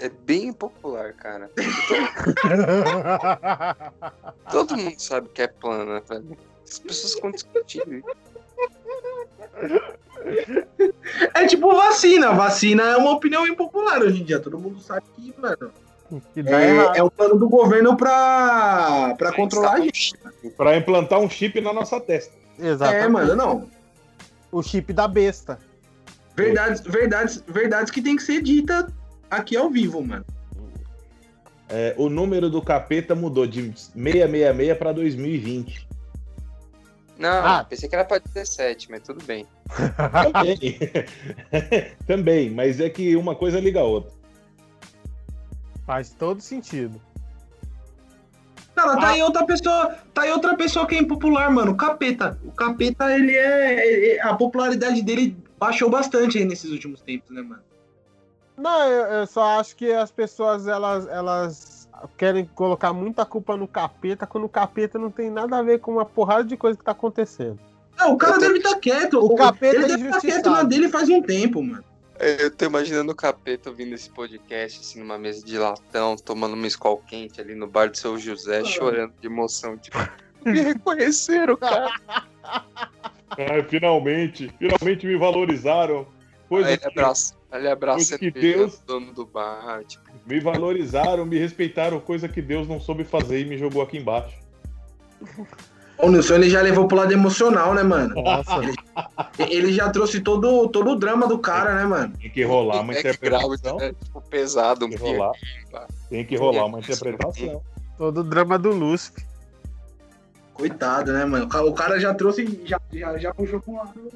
É 0.00 0.08
bem 0.08 0.48
impopular, 0.48 1.14
cara. 1.14 1.48
Todo 4.50 4.76
mundo 4.76 4.98
sabe 4.98 5.28
que 5.28 5.42
é 5.42 5.46
plana, 5.46 6.00
velho. 6.00 6.36
As 6.64 6.80
pessoas 6.80 7.14
ficam 7.14 7.30
discutindo. 7.30 8.02
É 11.34 11.46
tipo 11.46 11.74
vacina. 11.74 12.32
Vacina 12.32 12.82
é 12.82 12.96
uma 12.96 13.12
opinião 13.12 13.46
impopular 13.46 14.00
hoje 14.00 14.22
em 14.22 14.24
dia. 14.24 14.40
Todo 14.40 14.58
mundo 14.58 14.80
sabe 14.80 15.02
que, 15.14 15.34
mano, 15.38 15.70
que 16.32 16.40
é, 16.40 16.98
é 16.98 17.02
o 17.02 17.10
plano 17.10 17.36
do 17.36 17.48
governo 17.48 17.96
pra, 17.96 19.14
pra 19.16 19.32
controlar 19.32 19.74
a 19.74 19.80
gente. 19.80 20.14
Pra 20.56 20.76
implantar 20.76 21.20
um 21.20 21.28
chip 21.28 21.60
na 21.60 21.72
nossa 21.72 22.00
testa. 22.00 22.34
Exatamente. 22.58 23.04
É, 23.04 23.08
mano, 23.08 23.36
não. 23.36 23.68
O 24.50 24.62
chip 24.62 24.92
da 24.92 25.08
besta. 25.08 25.58
Verdades, 26.36 26.80
verdades, 26.80 27.44
verdades 27.46 27.90
que 27.90 28.02
tem 28.02 28.16
que 28.16 28.22
ser 28.22 28.42
dita 28.42 28.92
aqui 29.30 29.56
ao 29.56 29.70
vivo, 29.70 30.02
mano. 30.02 30.24
É, 31.68 31.94
o 31.96 32.08
número 32.08 32.50
do 32.50 32.60
capeta 32.60 33.14
mudou 33.14 33.46
de 33.46 33.72
666 33.94 34.78
para 34.78 34.92
2020. 34.92 35.88
Não, 37.18 37.46
Ah. 37.46 37.64
pensei 37.64 37.88
que 37.88 37.94
era 37.94 38.04
pra 38.04 38.18
17, 38.18 38.90
mas 38.90 39.02
tudo 39.02 39.24
bem. 39.24 39.46
Também. 40.32 40.58
Também, 42.06 42.50
mas 42.50 42.80
é 42.80 42.90
que 42.90 43.14
uma 43.16 43.34
coisa 43.36 43.60
liga 43.60 43.80
a 43.80 43.84
outra. 43.84 44.12
Faz 45.86 46.10
todo 46.10 46.40
sentido. 46.40 47.00
Cara, 48.74 48.96
tá 48.96 49.10
aí 49.10 49.22
outra 49.22 49.46
pessoa, 49.46 49.94
tá 50.12 50.22
aí 50.22 50.32
outra 50.32 50.56
pessoa 50.56 50.86
que 50.86 50.96
é 50.96 50.98
impopular, 50.98 51.50
mano. 51.52 51.72
O 51.72 51.76
Capeta. 51.76 52.36
O 52.44 52.50
Capeta, 52.50 53.14
ele 53.14 53.36
é, 53.36 54.16
é- 54.16 54.22
a 54.22 54.34
popularidade 54.34 55.00
dele 55.02 55.36
baixou 55.58 55.88
bastante 55.88 56.38
aí 56.38 56.44
nesses 56.44 56.70
últimos 56.70 57.00
tempos, 57.00 57.30
né, 57.30 57.40
mano? 57.42 57.62
Não, 58.56 58.88
eu, 58.88 59.06
eu 59.20 59.26
só 59.26 59.60
acho 59.60 59.76
que 59.76 59.92
as 59.92 60.10
pessoas 60.10 60.66
elas, 60.66 61.06
elas 61.08 61.54
querem 62.16 62.44
colocar 62.54 62.92
muita 62.92 63.24
culpa 63.24 63.56
no 63.56 63.66
capeta, 63.68 64.26
quando 64.26 64.44
o 64.44 64.48
capeta 64.48 64.98
não 64.98 65.10
tem 65.10 65.30
nada 65.30 65.58
a 65.58 65.62
ver 65.62 65.78
com 65.80 65.92
uma 65.92 66.04
porrada 66.04 66.44
de 66.44 66.56
coisa 66.56 66.78
que 66.78 66.84
tá 66.84 66.92
acontecendo. 66.92 67.58
Não, 67.96 68.14
o 68.14 68.16
cara 68.18 68.34
tô- 68.34 68.40
deve 68.40 68.58
estar 68.58 68.78
quieto. 68.78 69.18
O 69.24 69.34
capeta 69.36 69.76
ele 69.76 69.84
é 69.84 69.88
deve 69.88 70.02
estar 70.04 70.08
injustiçado. 70.18 70.42
quieto 70.42 70.50
na 70.50 70.62
dele 70.64 70.88
faz 70.88 71.08
um 71.08 71.22
tempo, 71.22 71.62
mano. 71.62 71.84
Eu 72.18 72.50
tô 72.50 72.64
imaginando 72.66 73.10
o 73.12 73.14
capeta 73.14 73.70
ouvindo 73.70 73.92
esse 73.94 74.08
podcast, 74.10 74.80
assim, 74.80 75.00
numa 75.00 75.18
mesa 75.18 75.44
de 75.44 75.58
latão, 75.58 76.16
tomando 76.16 76.54
uma 76.54 76.66
escola 76.66 76.98
quente 77.08 77.40
ali 77.40 77.54
no 77.56 77.66
bar 77.66 77.90
do 77.90 77.96
seu 77.96 78.16
José, 78.18 78.64
chorando 78.64 79.12
de 79.20 79.26
emoção. 79.26 79.76
Tipo, 79.76 79.98
me 80.44 80.60
reconheceram, 80.60 81.56
cara. 81.56 81.90
Ai, 83.36 83.62
finalmente, 83.68 84.52
finalmente 84.58 85.06
me 85.06 85.16
valorizaram. 85.16 86.06
Coisa 86.48 86.68
Aí 86.68 86.74
ele 86.74 86.82
que 86.82 86.86
abraça, 86.88 87.34
ele 87.52 87.68
abraça 87.68 88.18
que 88.18 88.26
ele, 88.26 88.40
Deus- 88.40 88.74
o 88.78 88.86
dono 88.86 89.12
do 89.12 89.26
bar, 89.26 89.82
tipo, 89.84 90.03
me 90.26 90.40
valorizaram, 90.40 91.24
me 91.24 91.38
respeitaram, 91.38 92.00
coisa 92.00 92.28
que 92.28 92.40
Deus 92.40 92.66
não 92.66 92.80
soube 92.80 93.04
fazer 93.04 93.40
e 93.40 93.44
me 93.44 93.56
jogou 93.58 93.82
aqui 93.82 93.98
embaixo. 93.98 94.36
O 95.98 96.10
Nilson, 96.10 96.34
ele 96.34 96.50
já 96.50 96.60
levou 96.60 96.88
pro 96.88 96.96
lado 96.96 97.12
emocional, 97.12 97.72
né, 97.72 97.82
mano? 97.82 98.14
Nossa, 98.20 98.60
Ele 99.38 99.72
já 99.72 99.88
trouxe 99.90 100.20
todo, 100.20 100.68
todo 100.68 100.90
o 100.90 100.96
drama 100.96 101.26
do 101.28 101.38
cara, 101.38 101.74
né, 101.76 101.84
mano? 101.84 102.12
Tem 102.20 102.30
que 102.30 102.42
rolar 102.42 102.80
uma 102.80 102.92
interpretação. 102.92 103.76
né, 103.78 103.92
tipo, 104.02 104.20
pesado, 104.22 104.80
Tem 104.88 104.90
que 104.90 104.96
rolar, 104.96 105.32
tem 106.10 106.24
que 106.24 106.36
rolar 106.36 106.64
uma 106.66 106.80
interpretação. 106.80 107.62
todo 107.96 108.20
o 108.20 108.24
drama 108.24 108.58
do 108.58 108.70
Lúcifer. 108.70 109.24
Coitado, 110.52 111.12
né, 111.12 111.24
mano? 111.24 111.46
O 111.46 111.72
cara 111.74 111.98
já 111.98 112.12
trouxe, 112.14 112.60
já, 112.64 112.80
já, 112.92 113.18
já 113.18 113.34
puxou 113.34 113.60
pra 113.60 113.72
um 113.72 113.76
lado. 113.76 114.10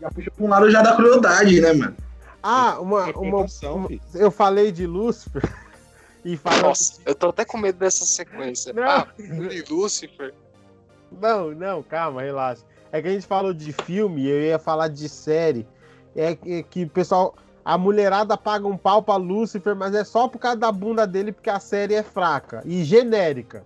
Já 0.00 0.10
puxou 0.10 0.32
pra 0.32 0.44
um 0.44 0.48
lado 0.48 0.70
já 0.70 0.82
da 0.82 0.94
crueldade, 0.96 1.60
né, 1.60 1.72
mano? 1.72 1.96
Ah, 2.42 2.78
uma, 2.80 3.00
uma, 3.04 3.08
Interpretação, 3.10 3.76
uma- 3.76 3.88
filho. 3.88 4.00
eu 4.14 4.30
falei 4.30 4.70
de 4.72 4.86
Lúcifer 4.86 5.42
e. 6.24 6.38
Nossa, 6.62 7.00
eu 7.04 7.14
tô 7.14 7.28
até 7.30 7.44
com 7.44 7.58
medo 7.58 7.78
dessa 7.78 8.04
sequência. 8.04 8.72
Não. 8.72 8.82
Ah, 8.84 9.08
e 9.18 9.64
Lucifer. 9.68 10.32
Não, 11.20 11.50
não, 11.52 11.82
calma, 11.82 12.22
relaxa. 12.22 12.62
É 12.92 13.02
que 13.02 13.08
a 13.08 13.10
gente 13.12 13.26
falou 13.26 13.52
de 13.52 13.72
filme, 13.72 14.26
eu 14.28 14.40
ia 14.42 14.58
falar 14.58 14.88
de 14.88 15.08
série. 15.08 15.66
É 16.14 16.34
que, 16.34 16.62
que 16.64 16.82
o 16.84 16.88
pessoal. 16.88 17.34
A 17.64 17.76
mulherada 17.76 18.34
paga 18.34 18.66
um 18.66 18.78
pau 18.78 19.02
pra 19.02 19.16
Lúcifer, 19.16 19.76
mas 19.76 19.94
é 19.94 20.02
só 20.02 20.26
por 20.26 20.38
causa 20.38 20.56
da 20.56 20.72
bunda 20.72 21.06
dele, 21.06 21.32
porque 21.32 21.50
a 21.50 21.60
série 21.60 21.94
é 21.94 22.02
fraca 22.02 22.62
e 22.64 22.82
genérica. 22.82 23.62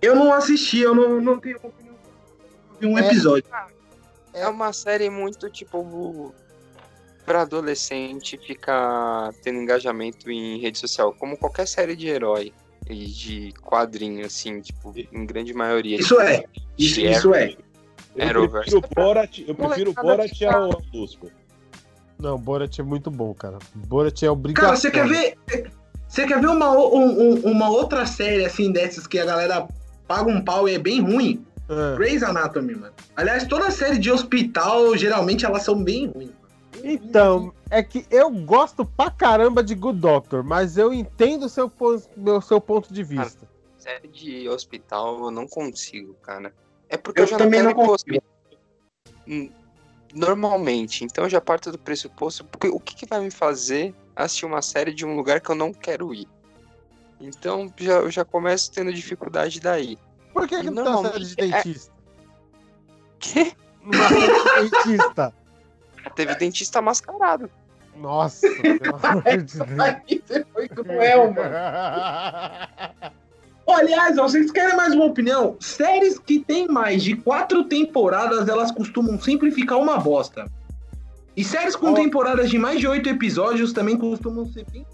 Eu 0.00 0.14
não 0.16 0.32
assisti, 0.32 0.78
eu 0.78 0.94
não, 0.94 1.20
não 1.20 1.38
tenho 1.38 1.58
opinião. 1.62 1.94
Vi 2.80 2.86
um 2.86 2.96
É. 2.98 3.06
episódio. 3.06 3.44
É 4.32 4.48
uma 4.48 4.72
série 4.72 5.10
muito, 5.10 5.50
tipo, 5.50 6.32
pra 7.26 7.42
adolescente 7.42 8.38
ficar 8.38 9.30
tendo 9.42 9.58
engajamento 9.60 10.30
em 10.30 10.58
rede 10.60 10.78
social, 10.78 11.12
como 11.12 11.36
qualquer 11.36 11.66
série 11.66 11.96
de 11.96 12.06
herói 12.08 12.52
e 12.88 13.04
de 13.06 13.52
quadrinho, 13.62 14.24
assim, 14.24 14.60
tipo, 14.60 14.94
em 15.12 15.26
grande 15.26 15.52
maioria. 15.52 15.98
Isso 15.98 16.20
é. 16.20 16.44
Isso, 16.78 17.00
isso 17.00 17.34
é. 17.34 17.54
Eu 18.16 18.48
prefiro 18.48 18.80
Borat, 18.94 19.38
eu 19.46 19.54
prefiro 19.54 19.92
Borat 19.92 20.42
ao 20.44 20.70
Lúcifer. 20.94 21.30
Não, 22.18 22.38
Borat 22.38 22.78
é 22.78 22.82
muito 22.82 23.10
bom, 23.10 23.34
cara. 23.34 23.58
Borat 23.74 24.22
é 24.22 24.30
obrigatório. 24.30 24.68
Cara, 24.70 24.80
você 24.80 24.90
quer 24.90 25.06
ver. 25.06 25.36
Você 26.08 26.26
quer 26.26 26.40
ver 26.40 26.46
uma, 26.46 26.70
o- 26.70 26.96
um- 26.96 27.20
um- 27.34 27.40
uma 27.50 27.68
outra 27.68 28.06
série 28.06 28.44
assim 28.44 28.70
dessas 28.72 29.06
que 29.06 29.18
a 29.18 29.24
galera 29.26 29.66
paga 30.06 30.30
um 30.30 30.40
pau 30.40 30.66
e 30.68 30.74
é 30.74 30.78
bem 30.78 31.00
ruim? 31.00 31.44
Ah, 31.68 31.94
Grey's 31.96 32.22
Anatomy, 32.22 32.76
mano. 32.76 32.94
Aliás, 33.16 33.44
toda 33.44 33.70
série 33.72 33.98
de 33.98 34.10
hospital, 34.10 34.96
geralmente, 34.96 35.44
elas 35.44 35.62
são 35.64 35.82
bem 35.82 36.06
ruins. 36.06 36.30
Então, 36.88 37.52
é 37.68 37.82
que 37.82 38.06
eu 38.10 38.30
gosto 38.30 38.84
pra 38.84 39.10
caramba 39.10 39.62
de 39.62 39.74
Good 39.74 39.98
Doctor, 39.98 40.44
mas 40.44 40.76
eu 40.78 40.92
entendo 40.94 41.46
o 41.46 41.48
seu, 41.48 41.70
meu, 42.16 42.40
seu 42.40 42.60
ponto 42.60 42.92
de 42.92 43.02
vista. 43.02 43.48
Série 43.76 44.08
de 44.08 44.48
hospital 44.48 45.24
eu 45.24 45.30
não 45.30 45.46
consigo, 45.48 46.14
cara. 46.22 46.54
É 46.88 46.96
porque 46.96 47.20
eu, 47.20 47.24
Eu 47.24 47.28
já 47.28 47.38
também 47.38 47.62
não 47.62 47.74
consigo. 47.74 47.92
hospital. 48.16 48.22
Hum, 49.26 49.50
Normalmente, 50.14 51.04
então 51.04 51.24
eu 51.24 51.30
já 51.30 51.40
parto 51.40 51.70
do 51.70 51.78
pressuposto, 51.78 52.44
porque 52.44 52.68
o 52.68 52.80
que, 52.80 52.94
que 52.94 53.06
vai 53.06 53.20
me 53.20 53.30
fazer 53.30 53.94
assistir 54.14 54.46
uma 54.46 54.62
série 54.62 54.94
de 54.94 55.04
um 55.04 55.14
lugar 55.14 55.40
que 55.40 55.50
eu 55.50 55.54
não 55.54 55.74
quero 55.74 56.14
ir? 56.14 56.26
Então 57.20 57.70
já, 57.76 57.94
eu 57.94 58.10
já 58.10 58.24
começo 58.24 58.70
tendo 58.72 58.92
dificuldade 58.92 59.60
daí. 59.60 59.98
Por 60.32 60.46
que, 60.48 60.62
que 60.62 60.70
não 60.70 61.00
uma 61.00 61.10
série 61.10 61.24
de 61.24 61.32
é- 61.32 61.48
dentista? 61.62 61.92
Que? 63.18 63.52
Uma 63.82 64.08
série 64.08 64.70
de 64.70 64.70
dentista. 64.70 65.34
Teve 66.14 66.34
dentista 66.36 66.80
mascarado. 66.80 67.50
Nossa, 67.96 68.46
pelo 68.60 68.96
amor 69.02 69.22
de 70.06 70.22
Deus. 70.28 70.44
Foi 70.52 70.68
cruel, 70.68 71.32
mano. 71.32 71.54
Aliás, 73.68 74.16
vocês 74.16 74.50
querem 74.52 74.76
mais 74.76 74.94
uma 74.94 75.06
opinião? 75.06 75.56
Séries 75.58 76.18
que 76.18 76.38
tem 76.38 76.68
mais 76.68 77.02
de 77.02 77.16
quatro 77.16 77.64
temporadas, 77.64 78.48
elas 78.48 78.70
costumam 78.70 79.20
sempre 79.20 79.50
ficar 79.50 79.76
uma 79.78 79.98
bosta. 79.98 80.46
E 81.36 81.42
séries 81.42 81.74
com 81.74 81.90
Ó. 81.90 81.94
temporadas 81.94 82.48
de 82.48 82.58
mais 82.58 82.78
de 82.78 82.86
oito 82.86 83.08
episódios 83.08 83.72
também 83.72 83.96
costumam 83.96 84.46
ser 84.46 84.64
bem. 84.70 84.86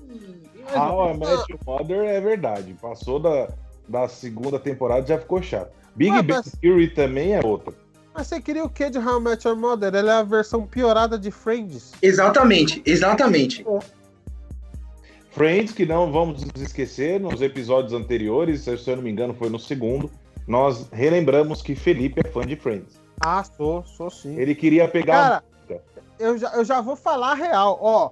I 0.74 1.18
Met 1.18 1.52
Your 1.52 1.60
Mother 1.66 2.04
é 2.04 2.20
verdade. 2.20 2.74
Passou 2.80 3.20
da, 3.20 3.48
da 3.86 4.08
segunda 4.08 4.58
temporada 4.58 5.06
já 5.06 5.18
ficou 5.18 5.42
chato. 5.42 5.70
Big 5.94 6.10
Ué, 6.10 6.22
Bang 6.22 6.40
mas- 6.44 6.52
Theory 6.60 6.88
também 6.88 7.34
é 7.34 7.40
outra. 7.44 7.74
Mas 8.14 8.26
você 8.26 8.40
queria 8.40 8.64
o 8.64 8.68
que 8.68 8.90
de 8.90 8.98
How 8.98 9.18
I 9.18 9.22
Met 9.22 9.46
Your 9.48 9.56
Mother? 9.56 9.94
Ela 9.94 10.12
é 10.12 10.16
a 10.16 10.22
versão 10.22 10.66
piorada 10.66 11.18
de 11.18 11.30
Friends. 11.30 11.92
Exatamente, 12.02 12.82
exatamente. 12.84 13.64
Friends, 15.30 15.72
que 15.72 15.86
não 15.86 16.12
vamos 16.12 16.44
nos 16.44 16.62
esquecer, 16.62 17.18
nos 17.18 17.40
episódios 17.40 17.94
anteriores, 17.94 18.62
se 18.62 18.70
eu 18.70 18.96
não 18.96 19.02
me 19.02 19.10
engano 19.10 19.32
foi 19.32 19.48
no 19.48 19.58
segundo, 19.58 20.10
nós 20.46 20.88
relembramos 20.92 21.62
que 21.62 21.74
Felipe 21.74 22.20
é 22.22 22.28
fã 22.28 22.42
de 22.42 22.54
Friends. 22.54 23.00
Ah, 23.20 23.42
sou, 23.42 23.84
sou 23.84 24.10
sim. 24.10 24.38
Ele 24.38 24.54
queria 24.54 24.86
pegar. 24.88 25.42
Cara, 25.68 25.82
eu 26.18 26.36
já, 26.36 26.52
eu 26.54 26.64
já 26.64 26.80
vou 26.80 26.96
falar 26.96 27.32
a 27.32 27.34
real, 27.34 27.78
ó. 27.80 28.10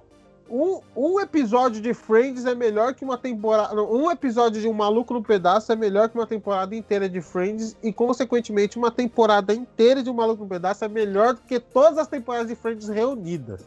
Um, 0.51 0.81
um 0.95 1.19
episódio 1.21 1.81
de 1.81 1.93
Friends 1.93 2.45
é 2.45 2.53
melhor 2.53 2.93
que 2.93 3.05
uma 3.05 3.17
temporada. 3.17 3.73
não, 3.73 3.89
Um 3.89 4.11
episódio 4.11 4.59
de 4.59 4.67
Um 4.67 4.73
Maluco 4.73 5.13
no 5.13 5.23
Pedaço 5.23 5.71
é 5.71 5.75
melhor 5.77 6.09
que 6.09 6.17
uma 6.17 6.27
temporada 6.27 6.75
inteira 6.75 7.07
de 7.07 7.21
Friends. 7.21 7.77
E, 7.81 7.93
consequentemente, 7.93 8.77
uma 8.77 8.91
temporada 8.91 9.53
inteira 9.53 10.03
de 10.03 10.09
Um 10.09 10.13
Maluco 10.13 10.43
no 10.43 10.49
Pedaço 10.49 10.83
é 10.83 10.89
melhor 10.89 11.35
do 11.35 11.41
que 11.41 11.57
todas 11.57 11.97
as 11.97 12.07
temporadas 12.07 12.49
de 12.49 12.55
Friends 12.55 12.89
reunidas. 12.89 13.65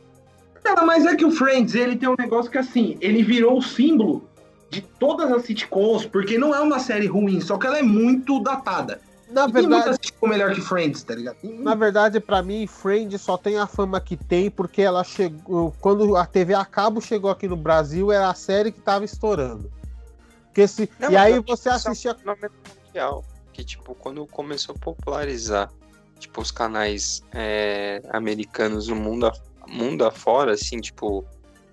Cara, 0.62 0.84
mas 0.84 1.06
é 1.06 1.16
que 1.16 1.24
o 1.24 1.30
Friends, 1.30 1.74
ele 1.74 1.96
tem 1.96 2.08
um 2.08 2.16
negócio 2.18 2.50
que 2.50 2.58
assim, 2.58 2.98
ele 3.00 3.22
virou 3.22 3.56
o 3.56 3.62
símbolo 3.62 4.28
de 4.68 4.82
todas 4.82 5.32
as 5.32 5.42
sitcoms, 5.44 6.04
porque 6.04 6.36
não 6.36 6.54
é 6.54 6.60
uma 6.60 6.78
série 6.78 7.06
ruim, 7.06 7.40
só 7.40 7.56
que 7.56 7.66
ela 7.66 7.78
é 7.78 7.82
muito 7.82 8.42
datada. 8.42 9.00
Na 9.34 9.48
E 9.48 9.52
verdade, 9.52 9.96
sitcom 9.96 10.28
melhor 10.28 10.54
que 10.54 10.60
Friends, 10.60 11.02
tá 11.02 11.14
ligado? 11.16 11.36
Na 11.42 11.74
verdade, 11.74 12.20
pra 12.20 12.40
mim, 12.40 12.68
Friends 12.68 13.20
só 13.20 13.36
tem 13.36 13.58
a 13.58 13.66
fama 13.66 14.00
que 14.00 14.16
tem 14.16 14.48
porque 14.48 14.80
ela 14.80 15.02
chegou. 15.02 15.74
Quando 15.80 16.16
a 16.16 16.24
TV 16.24 16.54
a 16.54 16.64
cabo 16.64 17.00
chegou 17.00 17.28
aqui 17.30 17.48
no 17.48 17.56
Brasil, 17.56 18.12
era 18.12 18.28
a 18.30 18.34
série 18.34 18.70
que 18.70 18.80
tava 18.80 19.04
estourando. 19.04 19.72
Porque 20.46 20.68
se, 20.68 20.88
Não, 21.00 21.10
e 21.10 21.16
aí 21.16 21.32
eu 21.32 21.42
você 21.42 21.68
assistia. 21.68 22.16
é 22.24 22.48
mundial. 22.86 23.24
Que, 23.52 23.64
tipo, 23.64 23.92
quando 23.96 24.24
começou 24.26 24.74
a 24.76 24.78
popularizar, 24.78 25.68
tipo, 26.20 26.40
os 26.40 26.52
canais 26.52 27.20
é, 27.32 28.00
americanos 28.10 28.86
no 28.86 28.94
mundo, 28.94 29.32
mundo 29.66 30.04
afora, 30.04 30.52
assim, 30.52 30.80
tipo, 30.80 31.24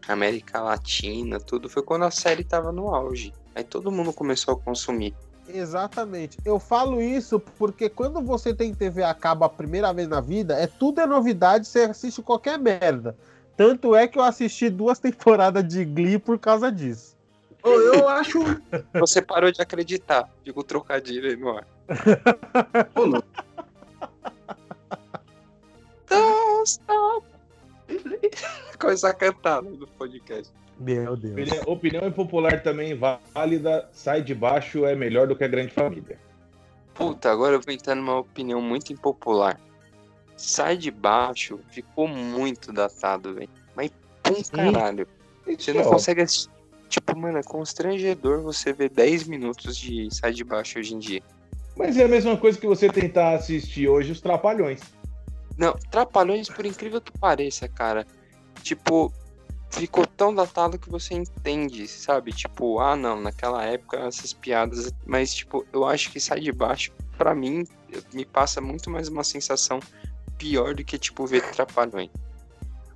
América 0.07 0.61
Latina, 0.61 1.39
tudo, 1.39 1.69
foi 1.69 1.83
quando 1.83 2.05
a 2.05 2.11
série 2.11 2.43
tava 2.43 2.71
no 2.71 2.93
auge. 2.93 3.31
Aí 3.53 3.63
todo 3.63 3.91
mundo 3.91 4.11
começou 4.11 4.55
a 4.55 4.57
consumir. 4.57 5.13
Exatamente. 5.53 6.37
Eu 6.45 6.59
falo 6.59 7.01
isso 7.01 7.39
porque 7.39 7.89
quando 7.89 8.21
você 8.21 8.53
tem 8.53 8.73
TV 8.73 9.03
a 9.03 9.13
cabo 9.13 9.45
a 9.45 9.49
primeira 9.49 9.93
vez 9.93 10.07
na 10.07 10.21
vida, 10.21 10.55
é 10.55 10.67
tudo 10.67 11.01
é 11.01 11.05
novidade, 11.05 11.67
você 11.67 11.81
assiste 11.81 12.21
qualquer 12.21 12.57
merda. 12.57 13.15
Tanto 13.55 13.95
é 13.95 14.07
que 14.07 14.17
eu 14.17 14.23
assisti 14.23 14.69
duas 14.69 14.97
temporadas 14.99 15.67
de 15.67 15.85
Glee 15.85 16.17
por 16.17 16.39
causa 16.39 16.71
disso. 16.71 17.15
Eu 17.63 18.09
acho. 18.09 18.39
Você 18.99 19.21
parou 19.21 19.51
de 19.51 19.61
acreditar. 19.61 20.27
Digo 20.43 20.63
trocadilho 20.63 21.29
aí 21.29 21.35
no 21.35 21.55
ar. 21.55 21.67
Ô, 22.95 23.03
louco. 23.03 23.27
Don't 26.09 26.63
stop. 26.65 27.27
Começar 28.79 29.09
a 29.09 29.13
cantar 29.13 29.61
no 29.61 29.85
podcast. 29.87 30.51
Meu 30.81 31.15
Deus. 31.15 31.33
Opinião, 31.33 31.63
opinião 31.67 32.07
impopular 32.07 32.63
também 32.63 32.97
válida. 33.33 33.87
Sai 33.91 34.21
de 34.21 34.33
baixo 34.33 34.83
é 34.85 34.95
melhor 34.95 35.27
do 35.27 35.35
que 35.35 35.43
a 35.43 35.47
grande 35.47 35.71
família. 35.71 36.19
Puta, 36.95 37.31
agora 37.31 37.55
eu 37.55 37.61
vou 37.61 37.73
entrar 37.73 37.95
numa 37.95 38.17
opinião 38.17 38.61
muito 38.61 38.91
impopular. 38.91 39.59
Sai 40.35 40.75
de 40.75 40.89
baixo 40.89 41.59
ficou 41.69 42.07
muito 42.07 42.73
datado, 42.73 43.33
velho. 43.35 43.49
Mas 43.75 43.91
pum 44.23 44.41
caralho. 44.51 45.07
Você 45.45 45.71
não 45.71 45.81
Então, 45.81 45.93
consegue 45.93 46.21
assistir. 46.21 46.49
Tipo, 46.89 47.17
mano, 47.17 47.37
é 47.37 47.43
constrangedor 47.43 48.41
você 48.41 48.73
ver 48.73 48.89
10 48.89 49.27
minutos 49.27 49.77
de 49.77 50.09
Sai 50.13 50.33
de 50.33 50.43
baixo 50.43 50.79
hoje 50.79 50.95
em 50.95 50.99
dia. 50.99 51.21
Mas 51.77 51.95
é 51.97 52.03
a 52.03 52.07
mesma 52.07 52.35
coisa 52.35 52.59
que 52.59 52.67
você 52.67 52.89
tentar 52.89 53.33
assistir 53.35 53.87
hoje 53.87 54.11
os 54.11 54.19
Trapalhões. 54.19 54.81
Não, 55.57 55.73
Trapalhões, 55.89 56.49
por 56.49 56.65
incrível 56.65 56.99
que 56.99 57.11
pareça, 57.17 57.67
cara. 57.69 58.05
Tipo, 58.61 59.13
ficou 59.71 60.05
tão 60.05 60.33
datado 60.33 60.77
que 60.77 60.89
você 60.89 61.13
entende, 61.15 61.87
sabe? 61.87 62.31
Tipo, 62.31 62.79
ah, 62.79 62.95
não, 62.95 63.19
naquela 63.21 63.63
época 63.63 63.97
essas 63.97 64.33
piadas. 64.33 64.91
Mas, 65.05 65.33
tipo, 65.33 65.65
eu 65.73 65.85
acho 65.85 66.11
que 66.11 66.19
Sai 66.19 66.39
de 66.41 66.51
baixo, 66.51 66.91
pra 67.17 67.33
mim, 67.33 67.65
me 68.13 68.25
passa 68.25 68.61
muito 68.61 68.89
mais 68.89 69.07
uma 69.07 69.23
sensação 69.23 69.79
pior 70.37 70.73
do 70.75 70.83
que, 70.83 70.97
tipo, 70.97 71.25
ver 71.25 71.41
Trapalhões. 71.51 72.09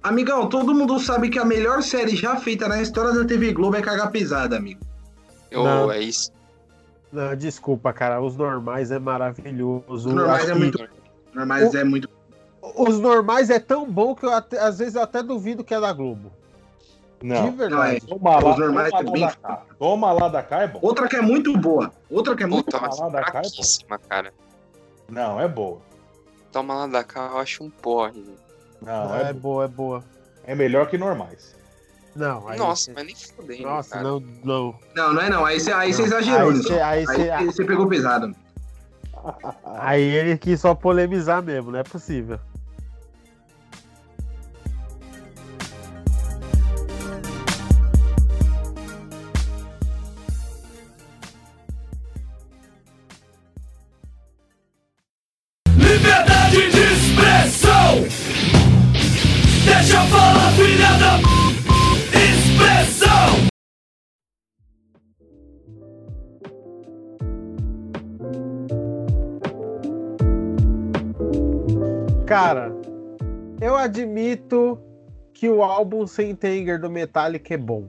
Amigão, 0.04 0.48
todo 0.48 0.74
mundo 0.76 1.00
sabe 1.00 1.30
que 1.30 1.40
a 1.40 1.46
melhor 1.46 1.82
série 1.82 2.16
já 2.16 2.36
feita 2.36 2.68
na 2.68 2.80
história 2.82 3.12
da 3.12 3.26
TV 3.26 3.52
Globo 3.54 3.76
é 3.76 3.82
Cagar 3.82 4.12
Pesada, 4.12 4.58
amigo. 4.58 4.82
Não. 5.52 5.92
é 5.92 6.00
isso. 6.00 6.32
Não, 7.12 7.36
desculpa, 7.36 7.94
cara. 7.94 8.22
Os 8.22 8.36
normais 8.36 8.92
é 8.92 9.00
maravilhoso. 9.00 9.84
Os 9.88 10.06
normais 10.06 10.50
é 10.50 10.54
muito. 10.54 10.88
Mas 11.34 11.74
O- 11.74 11.78
é 11.78 11.84
muito. 11.84 12.10
Os 12.78 13.00
normais 13.00 13.50
é 13.50 13.60
tão 13.60 13.90
bom 13.90 14.14
que 14.14 14.26
eu 14.26 14.32
até- 14.34 14.60
às 14.60 14.80
vezes 14.80 14.96
eu 14.96 15.02
até 15.02 15.24
duvido 15.24 15.64
que 15.64 15.74
é 15.74 15.80
da 15.80 15.94
Globo. 15.94 16.32
De 17.26 17.34
Não. 17.34 17.52
verdade. 17.54 18.02
Toma 18.06 18.40
lá, 18.40 18.52
Os 18.52 18.58
normais 18.60 18.90
toma 18.92 19.02
é 19.02 19.06
lá 19.06 19.12
bem- 19.12 19.26
da 19.26 19.32
cá. 19.36 19.62
Toma 19.80 20.12
lá 20.12 20.28
da 20.28 20.44
cá 20.44 20.62
é 20.62 20.68
bom. 20.68 20.80
Outra 20.82 21.08
que 21.08 21.16
é 21.16 21.22
muito 21.22 21.58
boa. 21.58 21.92
Outra 22.10 22.36
que 22.36 22.44
é 22.44 22.46
muito. 22.46 22.70
Toma 22.70 22.88
lá 22.96 23.10
da 23.10 23.24
cá 23.24 23.42
é 23.42 23.98
cara. 24.08 24.34
Não, 25.10 25.42
é 25.42 25.48
boa. 25.48 25.80
Toma 26.52 26.76
lá 26.76 26.88
da 26.88 27.04
cá, 27.04 27.30
eu 27.34 27.40
acho 27.40 27.64
um 27.64 27.70
porre. 27.72 28.22
velho. 28.22 28.38
Não, 28.80 29.16
é 29.16 29.30
é, 29.30 29.34
boa, 29.34 29.66
é 29.66 29.68
boa. 29.68 30.04
é 30.46 30.54
melhor 30.54 30.88
que 30.88 30.98
normais. 31.00 31.56
Não, 32.16 32.48
aí 32.48 32.60
Nossa, 32.60 32.84
cê- 32.86 32.94
mas 32.94 33.06
nem 33.06 33.16
fudendo, 33.16 33.64
Nossa, 33.64 33.90
cara. 33.90 34.04
não, 34.04 34.20
não. 34.44 34.76
Não, 34.96 35.14
não 35.16 35.22
é 35.22 35.30
não. 35.30 35.44
Aí 35.46 35.60
você 35.60 35.74
aí 35.74 35.92
você 35.94 36.02
Não. 36.02 36.08
exagerou, 36.08 36.50
Aí 36.50 36.54
Nilson. 36.54 36.68
cê- 36.70 36.82
aí 36.82 37.06
cê- 37.08 37.30
Aí 37.32 37.46
você 37.46 37.66
pegou 37.66 37.88
pesado. 37.90 38.34
Aí 39.80 40.02
ele 40.04 40.38
quis 40.38 40.62
só 40.62 40.76
polemizar 40.76 41.42
mesmo, 41.42 41.72
não 41.72 41.80
é 41.80 41.84
possível. 41.84 42.40
Cara, 72.36 72.70
eu 73.62 73.78
admito 73.78 74.78
que 75.34 75.48
o 75.48 75.64
álbum 75.64 76.06
Sentenger 76.06 76.82
do 76.82 76.90
Metallica 76.90 77.54
é 77.54 77.58
bom. 77.58 77.88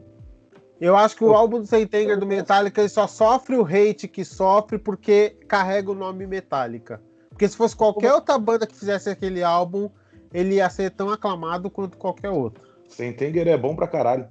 Eu 0.81 0.97
acho 0.97 1.17
que 1.17 1.25
o 1.25 1.35
álbum 1.35 1.59
do 1.59 1.67
Sentenger 1.67 2.17
do 2.17 2.25
Metallica 2.25 2.81
ele 2.81 2.89
só 2.89 3.09
sofre 3.09 3.57
o 3.57 3.67
hate 3.67 4.07
que 4.07 4.25
sofre 4.25 4.79
porque 4.79 5.31
carrega 5.49 5.91
o 5.91 5.97
nome 5.97 6.29
Metallica. 6.29 7.03
Porque 7.29 7.49
se 7.49 7.57
fosse 7.57 7.75
qualquer 7.75 8.15
outra 8.15 8.39
banda 8.39 8.69
que 8.69 8.77
fizesse 8.77 9.11
aquele 9.11 9.43
álbum, 9.43 9.91
ele 10.33 10.55
ia 10.55 10.71
ser 10.71 10.93
tão 10.93 11.11
aclamado 11.11 11.69
quanto 11.69 11.99
qualquer 11.99 12.31
outro. 12.31 12.63
Sentenger 12.89 13.49
é 13.49 13.57
bom 13.57 13.75
pra 13.75 13.89
caralho. 13.89 14.29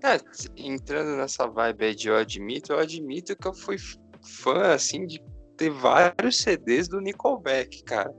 É, 0.00 0.16
entrando 0.56 1.16
nessa 1.16 1.48
vibe 1.48 1.86
aí 1.86 1.94
de 1.96 2.06
eu 2.06 2.16
admito, 2.16 2.72
eu 2.72 2.78
admito 2.78 3.34
que 3.34 3.48
eu 3.48 3.52
fui 3.52 3.78
fã, 4.22 4.72
assim, 4.72 5.06
de 5.06 5.20
ter 5.56 5.70
vários 5.70 6.38
CDs 6.38 6.86
do 6.86 7.00
Nickelback, 7.00 7.82
cara. 7.82 8.14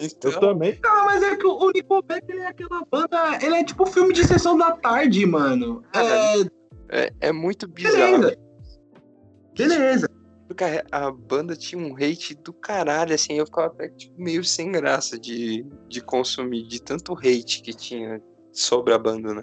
Então, 0.00 0.30
Eu 0.30 0.40
também. 0.40 0.78
Não, 0.82 1.04
mas 1.04 1.22
é 1.22 1.36
que 1.36 1.46
o 1.46 1.70
Nickelback 1.70 2.24
ele 2.28 2.40
é 2.40 2.48
aquela 2.48 2.82
banda. 2.90 3.38
Ele 3.40 3.56
é 3.56 3.64
tipo 3.64 3.86
filme 3.86 4.12
de 4.12 4.24
sessão 4.24 4.56
da 4.56 4.72
tarde, 4.72 5.24
mano. 5.24 5.82
É, 5.94 7.04
é, 7.04 7.12
é 7.20 7.32
muito 7.32 7.68
bizarro. 7.68 8.18
beleza. 8.18 8.36
Beleza. 9.56 10.08
Cara, 10.56 10.84
a 10.92 11.10
banda 11.10 11.56
tinha 11.56 11.80
um 11.80 11.94
hate 11.94 12.34
do 12.34 12.52
caralho, 12.52 13.14
assim, 13.14 13.34
eu 13.34 13.46
ficava 13.46 13.66
até 13.66 13.88
tipo, 13.88 14.14
meio 14.20 14.44
sem 14.44 14.70
graça 14.70 15.18
de, 15.18 15.66
de 15.88 16.00
consumir, 16.00 16.62
de 16.68 16.80
tanto 16.80 17.14
hate 17.14 17.62
que 17.62 17.74
tinha 17.74 18.22
sobre 18.52 18.94
a 18.94 18.98
banda, 18.98 19.34
né? 19.34 19.42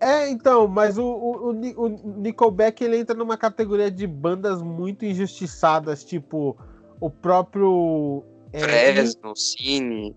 É, 0.00 0.28
então, 0.28 0.68
mas 0.68 0.98
o, 0.98 1.04
o, 1.04 1.50
o 1.50 1.88
Nickelback 2.20 2.84
ele 2.84 2.98
entra 2.98 3.16
numa 3.16 3.36
categoria 3.36 3.90
de 3.90 4.06
bandas 4.06 4.62
muito 4.62 5.04
injustiçadas, 5.04 6.04
tipo 6.04 6.56
o 7.00 7.10
próprio. 7.10 8.24
É... 8.54 8.60
Fresno, 8.60 9.36
Cine. 9.36 10.16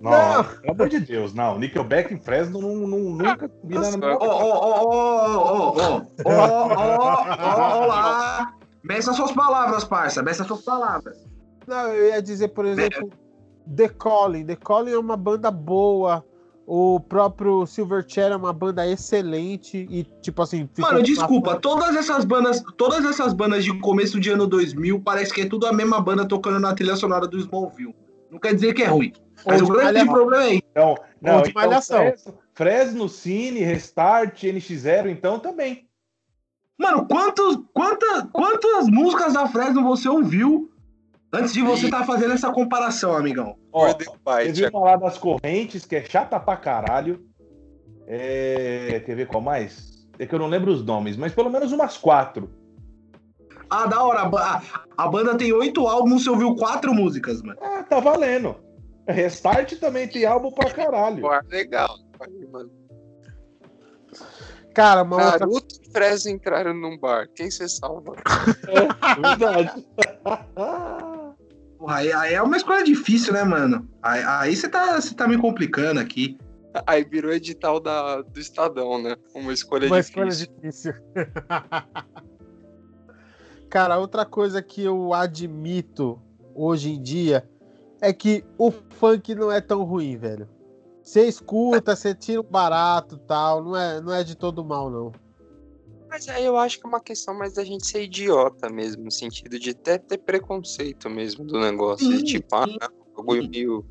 Não, 0.00 0.10
não, 0.10 0.44
pelo 0.44 0.72
amor 0.72 0.88
de 0.88 1.00
Deus, 1.00 1.34
não. 1.34 1.58
Nickelback 1.58 2.14
e 2.14 2.18
Fresno 2.18 2.60
não, 2.60 2.74
não, 2.88 2.98
nunca 2.98 3.50
oh, 3.62 3.68
Ô, 3.68 4.18
ô, 4.18 4.28
ô, 4.28 4.72
ô, 4.72 4.92
ô, 4.92 5.42
ô, 5.42 5.72
ô, 5.72 5.72
ô, 5.72 5.88
oh, 8.84 8.98
oh, 8.98 9.14
suas 9.14 9.32
palavras, 9.32 9.84
parça. 9.84 10.22
Meça 10.22 10.42
suas 10.44 10.62
palavras. 10.62 11.16
Não, 11.66 11.88
eu 11.88 12.08
ia 12.08 12.22
dizer, 12.22 12.48
por 12.48 12.66
exemplo, 12.66 13.10
The 13.76 13.88
Calling. 13.88 14.46
The 14.46 14.56
Calling 14.56 14.92
é 14.92 14.98
uma 14.98 15.16
banda 15.16 15.50
boa. 15.50 16.24
O 16.74 16.98
próprio 16.98 17.66
Silverchair 17.66 18.32
é 18.32 18.36
uma 18.36 18.50
banda 18.50 18.88
excelente 18.88 19.86
e, 19.90 20.04
tipo 20.22 20.40
assim... 20.40 20.66
Mano, 20.78 21.02
desculpa, 21.02 21.60
todas 21.60 21.94
essas 21.94 22.24
bandas, 22.24 22.64
todas 22.78 23.04
essas 23.04 23.34
bandas 23.34 23.62
de 23.62 23.78
começo 23.78 24.18
de 24.18 24.30
ano 24.30 24.46
2000, 24.46 24.98
parece 25.02 25.34
que 25.34 25.42
é 25.42 25.46
tudo 25.46 25.66
a 25.66 25.72
mesma 25.74 26.00
banda 26.00 26.26
tocando 26.26 26.58
na 26.58 26.72
trilha 26.72 26.96
sonora 26.96 27.28
do 27.28 27.36
Smallville. 27.38 27.94
Não 28.30 28.38
quer 28.38 28.54
dizer 28.54 28.72
que 28.72 28.82
é 28.82 28.86
ruim. 28.86 29.12
Mas 29.44 29.60
Ou 29.60 29.68
o 29.68 29.70
de 29.70 29.76
grande 29.76 29.92
Malhação. 29.92 30.14
problema 30.14 30.44
é 30.44 30.54
isso. 30.54 30.62
Então, 30.70 30.94
não, 31.20 31.42
de 31.42 31.50
então 31.50 31.62
Malhação. 31.62 31.98
Fresno, 31.98 32.34
Fresno, 32.54 33.08
Cine, 33.10 33.60
Restart, 33.60 34.42
NX0, 34.42 35.10
então 35.10 35.38
também. 35.38 35.86
Mano, 36.78 37.06
quantos, 37.06 37.58
quantas, 37.74 38.24
quantas 38.32 38.88
músicas 38.88 39.34
da 39.34 39.46
Fresno 39.46 39.82
você 39.82 40.08
ouviu 40.08 40.71
antes 41.32 41.52
de 41.52 41.62
você 41.62 41.86
estar 41.86 42.04
fazendo 42.04 42.34
essa 42.34 42.52
comparação, 42.52 43.16
amigão? 43.16 43.56
Ó, 43.72 43.88
eu 43.88 44.52
vi 44.52 44.70
falar 44.70 44.96
das 44.96 45.18
correntes, 45.18 45.84
que 45.84 45.96
é 45.96 46.04
chata 46.04 46.38
pra 46.38 46.56
caralho. 46.56 47.24
É, 48.06 49.02
Quer 49.04 49.16
ver 49.16 49.26
qual 49.26 49.42
mais? 49.42 50.06
É 50.18 50.26
que 50.26 50.34
eu 50.34 50.38
não 50.38 50.48
lembro 50.48 50.70
os 50.70 50.84
nomes, 50.84 51.16
mas 51.16 51.34
pelo 51.34 51.50
menos 51.50 51.72
umas 51.72 51.96
quatro. 51.96 52.50
Ah, 53.70 53.86
da 53.86 54.02
hora. 54.02 54.20
A, 54.20 54.62
a 54.98 55.08
banda 55.08 55.34
tem 55.36 55.52
oito 55.52 55.86
álbuns, 55.88 56.24
você 56.24 56.30
ouviu 56.30 56.54
quatro 56.54 56.92
músicas, 56.92 57.40
mano. 57.42 57.58
Ah, 57.62 57.82
tá 57.82 58.00
valendo. 58.00 58.56
Restart 59.08 59.72
também 59.78 60.06
tem 60.06 60.26
álbum 60.26 60.52
pra 60.52 60.70
caralho. 60.70 61.22
Pô, 61.22 61.30
legal. 61.48 61.96
Mano. 62.52 62.70
Cara, 64.74 65.02
uma 65.02 65.16
outra... 65.16 65.38
Naruto 65.40 65.74
e 65.82 65.90
Fresno 65.90 66.30
entraram 66.30 66.74
num 66.74 66.98
bar. 66.98 67.26
Quem 67.34 67.50
você 67.50 67.68
salva? 67.68 68.14
É 68.68 69.20
verdade. 69.20 69.86
Porra, 71.82 71.96
aí, 71.96 72.12
aí 72.12 72.34
é 72.34 72.40
uma 72.40 72.56
escolha 72.56 72.84
difícil, 72.84 73.32
né, 73.32 73.42
mano? 73.42 73.88
Aí, 74.00 74.54
você 74.54 74.68
tá, 74.68 75.00
tá 75.16 75.26
me 75.26 75.36
complicando 75.36 75.98
aqui. 75.98 76.38
Aí 76.86 77.04
virou 77.04 77.32
edital 77.32 77.80
da, 77.80 78.22
do 78.22 78.38
Estadão, 78.38 79.02
né? 79.02 79.16
Uma 79.34 79.52
escolha 79.52 79.88
Uma 79.88 80.00
difícil. 80.00 80.22
escolha 80.22 80.60
difícil. 80.62 80.94
Cara, 83.68 83.98
outra 83.98 84.24
coisa 84.24 84.62
que 84.62 84.82
eu 84.82 85.12
admito 85.12 86.22
hoje 86.54 86.92
em 86.92 87.02
dia 87.02 87.46
é 88.00 88.12
que 88.12 88.44
o 88.56 88.70
funk 88.70 89.34
não 89.34 89.50
é 89.50 89.60
tão 89.60 89.82
ruim, 89.82 90.16
velho. 90.16 90.48
Você 91.02 91.26
escuta, 91.26 91.96
você 91.96 92.14
tira 92.14 92.40
o 92.40 92.44
barato 92.44 93.16
e 93.16 93.26
tal, 93.26 93.62
não 93.62 93.76
é, 93.76 94.00
não 94.00 94.14
é 94.14 94.22
de 94.22 94.36
todo 94.36 94.64
mal, 94.64 94.88
não. 94.88 95.12
Mas 96.12 96.28
aí 96.28 96.44
eu 96.44 96.58
acho 96.58 96.78
que 96.78 96.86
é 96.86 96.88
uma 96.90 97.00
questão 97.00 97.32
mais 97.32 97.54
da 97.54 97.64
gente 97.64 97.86
ser 97.86 98.02
idiota 98.04 98.68
mesmo, 98.68 99.02
no 99.04 99.10
sentido 99.10 99.58
de 99.58 99.70
até 99.70 99.96
ter 99.96 100.18
preconceito 100.18 101.08
mesmo 101.08 101.42
do 101.42 101.58
negócio. 101.58 102.06
Sim, 102.06 102.18
de 102.18 102.24
tipo, 102.24 102.54
ah, 102.54 102.66
um 102.66 103.16
bagulho 103.16 103.48
meio, 103.48 103.84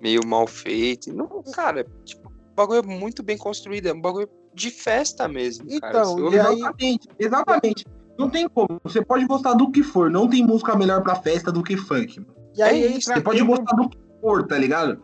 meio 0.00 0.20
mal 0.24 0.46
feito. 0.46 1.12
Não, 1.12 1.42
cara, 1.52 1.84
tipo, 2.04 2.28
o 2.28 2.54
bagulho 2.54 2.78
é 2.78 2.82
muito 2.86 3.24
bem 3.24 3.36
construído, 3.36 3.86
é 3.88 3.92
um 3.92 4.00
bagulho 4.00 4.28
de 4.54 4.70
festa 4.70 5.26
mesmo, 5.26 5.66
cara. 5.80 5.98
Então, 5.98 6.12
Você 6.14 6.20
e 6.20 6.22
ouve- 6.22 6.38
aí- 6.40 6.54
Exatamente, 6.58 7.08
exatamente. 7.18 7.84
Não 8.16 8.30
tem 8.30 8.48
como. 8.48 8.80
Você 8.84 9.04
pode 9.04 9.26
gostar 9.26 9.54
do 9.54 9.68
que 9.72 9.82
for. 9.82 10.08
Não 10.10 10.28
tem 10.28 10.44
música 10.44 10.76
melhor 10.76 11.02
pra 11.02 11.16
festa 11.16 11.50
do 11.50 11.62
que 11.62 11.76
funk. 11.76 12.20
mano. 12.20 12.34
E 12.56 12.62
aí 12.62 12.84
É 12.84 12.86
isso, 12.86 13.12
Você 13.12 13.20
pode 13.20 13.42
gostar 13.42 13.74
do 13.76 13.88
que 13.88 13.98
for, 14.20 14.46
tá 14.46 14.56
ligado? 14.56 15.02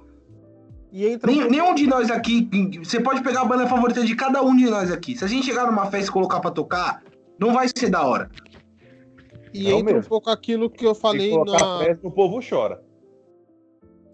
E 0.94 1.06
entra 1.08 1.28
Nem, 1.30 1.50
nenhum 1.50 1.74
de 1.74 1.86
nós 1.88 2.08
aqui. 2.08 2.48
Você 2.82 3.00
pode 3.00 3.20
pegar 3.22 3.40
a 3.40 3.44
banda 3.44 3.66
favorita 3.66 4.04
de 4.04 4.14
cada 4.14 4.40
um 4.42 4.56
de 4.56 4.66
nós 4.70 4.92
aqui. 4.92 5.16
Se 5.16 5.24
a 5.24 5.28
gente 5.28 5.44
chegar 5.44 5.66
numa 5.66 5.86
festa 5.90 6.08
e 6.08 6.12
colocar 6.12 6.38
pra 6.38 6.52
tocar, 6.52 7.02
não 7.38 7.52
vai 7.52 7.66
ser 7.68 7.90
da 7.90 8.06
hora. 8.06 8.30
E 9.52 9.70
Não 9.70 9.78
entra 9.80 9.98
um 9.98 10.02
pouco 10.02 10.30
aquilo 10.30 10.70
que 10.70 10.86
eu 10.86 10.94
Se 10.94 11.00
falei 11.00 11.30
colocar 11.30 11.58
na. 11.64 11.78
Fresno, 11.78 12.08
o 12.08 12.12
povo 12.12 12.40
chora. 12.48 12.80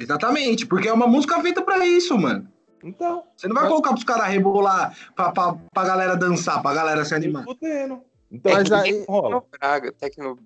Exatamente, 0.00 0.66
porque 0.66 0.88
é 0.88 0.92
uma 0.92 1.06
música 1.06 1.38
feita 1.42 1.60
pra 1.62 1.84
isso, 1.86 2.16
mano. 2.18 2.48
Então, 2.82 3.24
Você 3.36 3.46
não 3.46 3.54
vai 3.54 3.64
Mas- 3.64 3.72
colocar 3.72 3.90
pros 3.90 4.04
caras 4.04 4.26
rebolar 4.28 4.96
pra, 5.14 5.30
pra, 5.32 5.52
pra 5.72 5.84
galera 5.84 6.16
dançar, 6.16 6.62
pra 6.62 6.72
galera 6.72 7.04
se 7.04 7.14
animar. 7.14 7.44
fudendo. 7.44 8.00
Então, 8.32 8.52
Mas 8.54 8.70
não 8.70 8.78
aí- 8.78 9.04
rola. 9.06 9.42
Braga, 9.60 9.92
Tecno. 9.92 10.38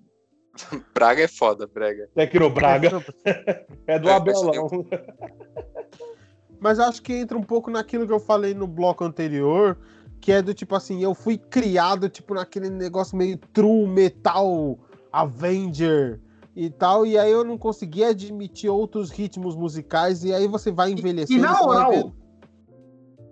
Braga 0.93 1.21
é 1.23 1.27
foda, 1.29 1.65
Braga. 1.67 2.09
Tecno 2.13 2.49
Braga 2.49 3.01
é 3.87 3.99
do 3.99 4.09
É, 4.09 4.13
Abelão. 4.13 4.85
Mas 6.59 6.79
acho 6.79 7.01
que 7.01 7.13
entra 7.13 7.37
um 7.37 7.43
pouco 7.43 7.69
naquilo 7.69 8.05
que 8.07 8.13
eu 8.13 8.19
falei 8.19 8.53
no 8.53 8.65
bloco 8.67 9.03
anterior, 9.03 9.77
que 10.21 10.31
é 10.31 10.41
do 10.41 10.53
tipo 10.53 10.75
assim, 10.75 11.03
eu 11.03 11.13
fui 11.13 11.37
criado 11.37 12.09
tipo 12.09 12.33
naquele 12.33 12.69
negócio 12.69 13.15
meio 13.17 13.37
true 13.53 13.87
metal 13.87 14.79
Avenger 15.11 16.19
e 16.55 16.69
tal, 16.69 17.05
e 17.05 17.17
aí 17.17 17.31
eu 17.31 17.43
não 17.43 17.57
conseguia 17.57 18.09
admitir 18.09 18.69
outros 18.69 19.11
ritmos 19.11 19.55
musicais, 19.55 20.23
e 20.23 20.33
aí 20.33 20.47
você 20.47 20.71
vai 20.71 20.89
E 20.89 20.93
envelhecendo. 20.93 21.41
na 21.41 21.53
você 21.53 21.65
vai 21.65 21.67
moral, 21.75 21.91
vendo- 21.91 22.13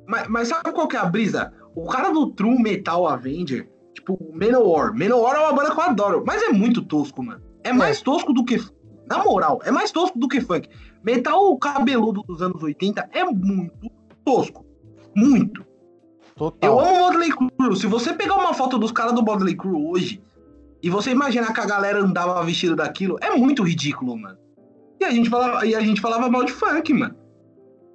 mas, 0.08 0.28
mas 0.28 0.48
sabe 0.50 0.72
qual 0.74 0.88
que 0.88 0.98
é 0.98 1.00
a 1.00 1.06
brisa? 1.06 1.54
O 1.76 1.88
cara 1.88 2.12
do 2.12 2.32
True 2.32 2.62
Metal 2.62 3.08
Avenger, 3.08 3.70
tipo, 3.96 4.20
Manowar. 4.34 4.94
Manowar 4.94 5.36
é 5.38 5.40
uma 5.40 5.54
banda 5.54 5.74
que 5.74 5.80
eu 5.80 5.84
adoro, 5.84 6.24
mas 6.28 6.44
é 6.44 6.50
muito 6.50 6.82
tosco, 6.84 7.24
mano. 7.24 7.42
É 7.64 7.72
mais 7.72 8.02
tosco 8.02 8.34
do 8.34 8.44
que. 8.44 8.58
Na 9.08 9.24
moral, 9.24 9.60
é 9.64 9.72
mais 9.72 9.92
tosco 9.92 10.18
do 10.18 10.28
que 10.28 10.42
funk. 10.42 10.70
Metal 11.04 11.58
cabeludo 11.58 12.24
dos 12.24 12.42
anos 12.42 12.62
80 12.62 13.10
é 13.12 13.24
muito 13.26 13.92
tosco. 14.24 14.66
Muito. 15.16 15.62
Eu 15.62 16.52
Total. 16.52 16.80
amo 16.80 16.96
o 16.96 17.00
Bodley 17.00 17.32
Crew. 17.32 17.76
Se 17.76 17.86
você 17.88 18.14
pegar 18.14 18.36
uma 18.36 18.54
foto 18.54 18.78
dos 18.80 18.92
caras 18.92 19.14
do 19.14 19.22
Bodley 19.22 19.56
Crew 19.56 19.90
hoje 19.90 20.22
e 20.82 20.90
você 20.90 21.12
imaginar 21.12 21.54
que 21.54 21.60
a 21.60 21.66
galera 21.66 22.00
andava 22.00 22.44
vestido 22.44 22.76
daquilo, 22.76 23.18
é 23.22 23.36
muito 23.36 23.64
ridículo, 23.64 24.18
mano. 24.18 24.38
E 25.00 25.06
a 25.06 25.12
gente 25.12 25.30
falava, 25.30 25.66
e 25.66 25.76
a 25.76 25.82
gente 25.82 26.02
falava 26.02 26.30
mal 26.30 26.44
de 26.44 26.52
funk, 26.52 26.94
mano. 26.94 27.16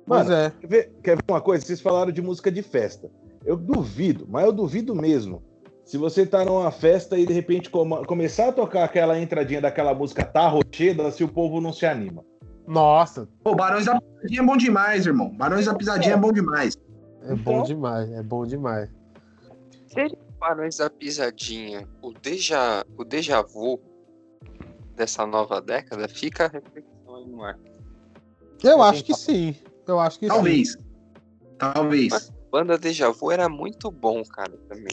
Mano, 0.06 0.32
é. 0.32 0.50
Quer 0.50 0.66
ver, 0.66 0.92
quer 1.02 1.16
ver 1.16 1.24
uma 1.28 1.40
coisa? 1.40 1.64
Vocês 1.64 1.80
falaram 1.80 2.12
de 2.12 2.22
música 2.22 2.50
de 2.50 2.62
festa. 2.62 3.10
Eu 3.44 3.56
duvido, 3.56 4.26
mas 4.28 4.44
eu 4.44 4.52
duvido 4.52 4.94
mesmo. 4.94 5.42
Se 5.88 5.96
você 5.96 6.26
tá 6.26 6.44
numa 6.44 6.70
festa 6.70 7.16
e 7.18 7.24
de 7.24 7.32
repente 7.32 7.70
come- 7.70 8.04
começar 8.04 8.48
a 8.48 8.52
tocar 8.52 8.84
aquela 8.84 9.18
entradinha 9.18 9.58
daquela 9.62 9.94
música 9.94 10.22
Tá 10.22 10.46
Rocheda, 10.46 11.10
se 11.10 11.24
o 11.24 11.28
povo 11.28 11.62
não 11.62 11.72
se 11.72 11.86
anima. 11.86 12.22
Nossa, 12.66 13.26
Pô, 13.42 13.54
Barões 13.54 13.86
da 13.86 13.98
Pisadinha 13.98 14.42
é 14.42 14.44
bom 14.44 14.56
demais, 14.58 15.06
irmão. 15.06 15.30
Barões 15.34 15.64
da 15.64 15.74
Pisadinha 15.74 16.12
é 16.12 16.16
bom 16.18 16.30
demais. 16.30 16.76
é 17.22 17.32
Então- 17.32 17.54
bom 17.54 17.62
demais, 17.62 18.10
é 18.12 18.22
bom 18.22 18.44
demais. 18.44 18.90
Seria 19.86 20.18
Barões 20.38 20.76
da 20.76 20.90
Pisadinha 20.90 21.88
o 22.02 22.12
déjà, 22.12 22.84
o 22.98 23.02
déjà 23.02 23.40
vu 23.40 23.80
dessa 24.94 25.24
nova 25.26 25.58
década? 25.62 26.06
Fica 26.06 26.44
a 26.44 26.48
reflexão 26.48 27.16
aí 27.16 27.26
no 27.26 27.42
ar. 27.42 27.58
Eu 28.62 28.82
acho 28.82 29.02
que 29.02 29.14
sim. 29.14 29.56
Eu 29.86 29.98
acho 29.98 30.18
que 30.18 30.26
sim. 30.26 30.34
Talvez. 30.34 30.76
Talvez. 31.58 32.08
Mas- 32.10 32.32
Banda 32.52 32.76
Déjà 32.76 33.10
Vu 33.10 33.30
era 33.30 33.48
muito 33.48 33.90
bom, 33.90 34.22
cara, 34.24 34.52
também. 34.68 34.92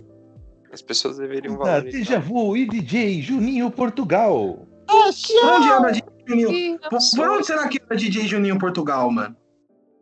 As 0.76 0.82
pessoas 0.82 1.16
deveriam 1.18 1.54
Ah, 1.56 1.58
valorizar. 1.80 1.98
Deja 1.98 2.20
Vu 2.20 2.58
e 2.58 2.68
DJ 2.68 3.22
Juninho 3.22 3.72
Portugal. 3.72 4.60
Por 4.86 5.46
onde 5.54 5.70
anda 5.70 5.92
DJ 5.94 6.04
Juninho? 6.28 6.80
Por, 6.90 7.00
por 7.16 7.30
onde 7.30 7.46
será 7.48 7.68
que 7.70 7.80
anda 7.82 7.96
DJ 7.96 8.28
Juninho 8.28 8.60
Portugal, 8.60 9.10
mano? 9.10 9.38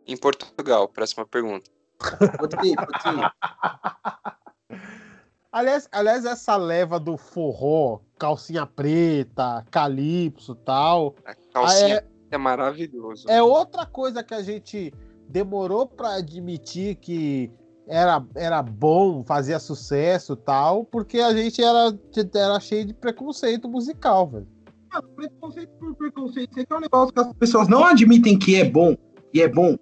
Em 0.04 0.16
Portugal, 0.16 0.88
próxima 0.88 1.24
pergunta. 1.24 1.70
Aliás, 5.52 5.88
aliás, 5.92 6.24
essa 6.24 6.56
leva 6.56 6.98
do 6.98 7.16
forró, 7.16 8.00
calcinha 8.18 8.66
preta, 8.66 9.64
calypso 9.70 10.52
e 10.60 10.64
tal, 10.64 11.14
A 11.24 11.34
calcinha 11.52 12.00
Ah, 12.04 12.24
é, 12.32 12.36
maravilhoso. 12.36 13.30
é 13.30 13.40
outra 13.40 13.86
coisa 13.86 14.24
que 14.24 14.34
a 14.34 14.42
gente 14.42 14.92
demorou 15.28 15.86
pra 15.86 16.16
admitir 16.16 16.96
que 16.96 17.52
era, 17.88 18.24
era 18.34 18.62
bom, 18.62 19.22
fazia 19.24 19.58
sucesso 19.58 20.32
e 20.34 20.36
tal, 20.36 20.84
porque 20.84 21.18
a 21.20 21.34
gente 21.34 21.62
era, 21.62 21.96
era 22.34 22.60
cheio 22.60 22.86
de 22.86 22.94
preconceito 22.94 23.68
musical, 23.68 24.28
velho. 24.28 24.46
mano, 24.92 25.08
preconceito 25.14 25.70
por 25.78 25.94
preconceito. 25.94 26.50
Isso 26.52 26.60
aqui 26.60 26.72
é 26.72 26.76
um 26.76 26.80
negócio 26.80 27.12
que 27.12 27.20
as 27.20 27.32
pessoas 27.34 27.68
não 27.68 27.84
admitem 27.84 28.38
que 28.38 28.56
é 28.56 28.64
bom, 28.64 28.96
e 29.32 29.42
é 29.42 29.48
bom. 29.48 29.76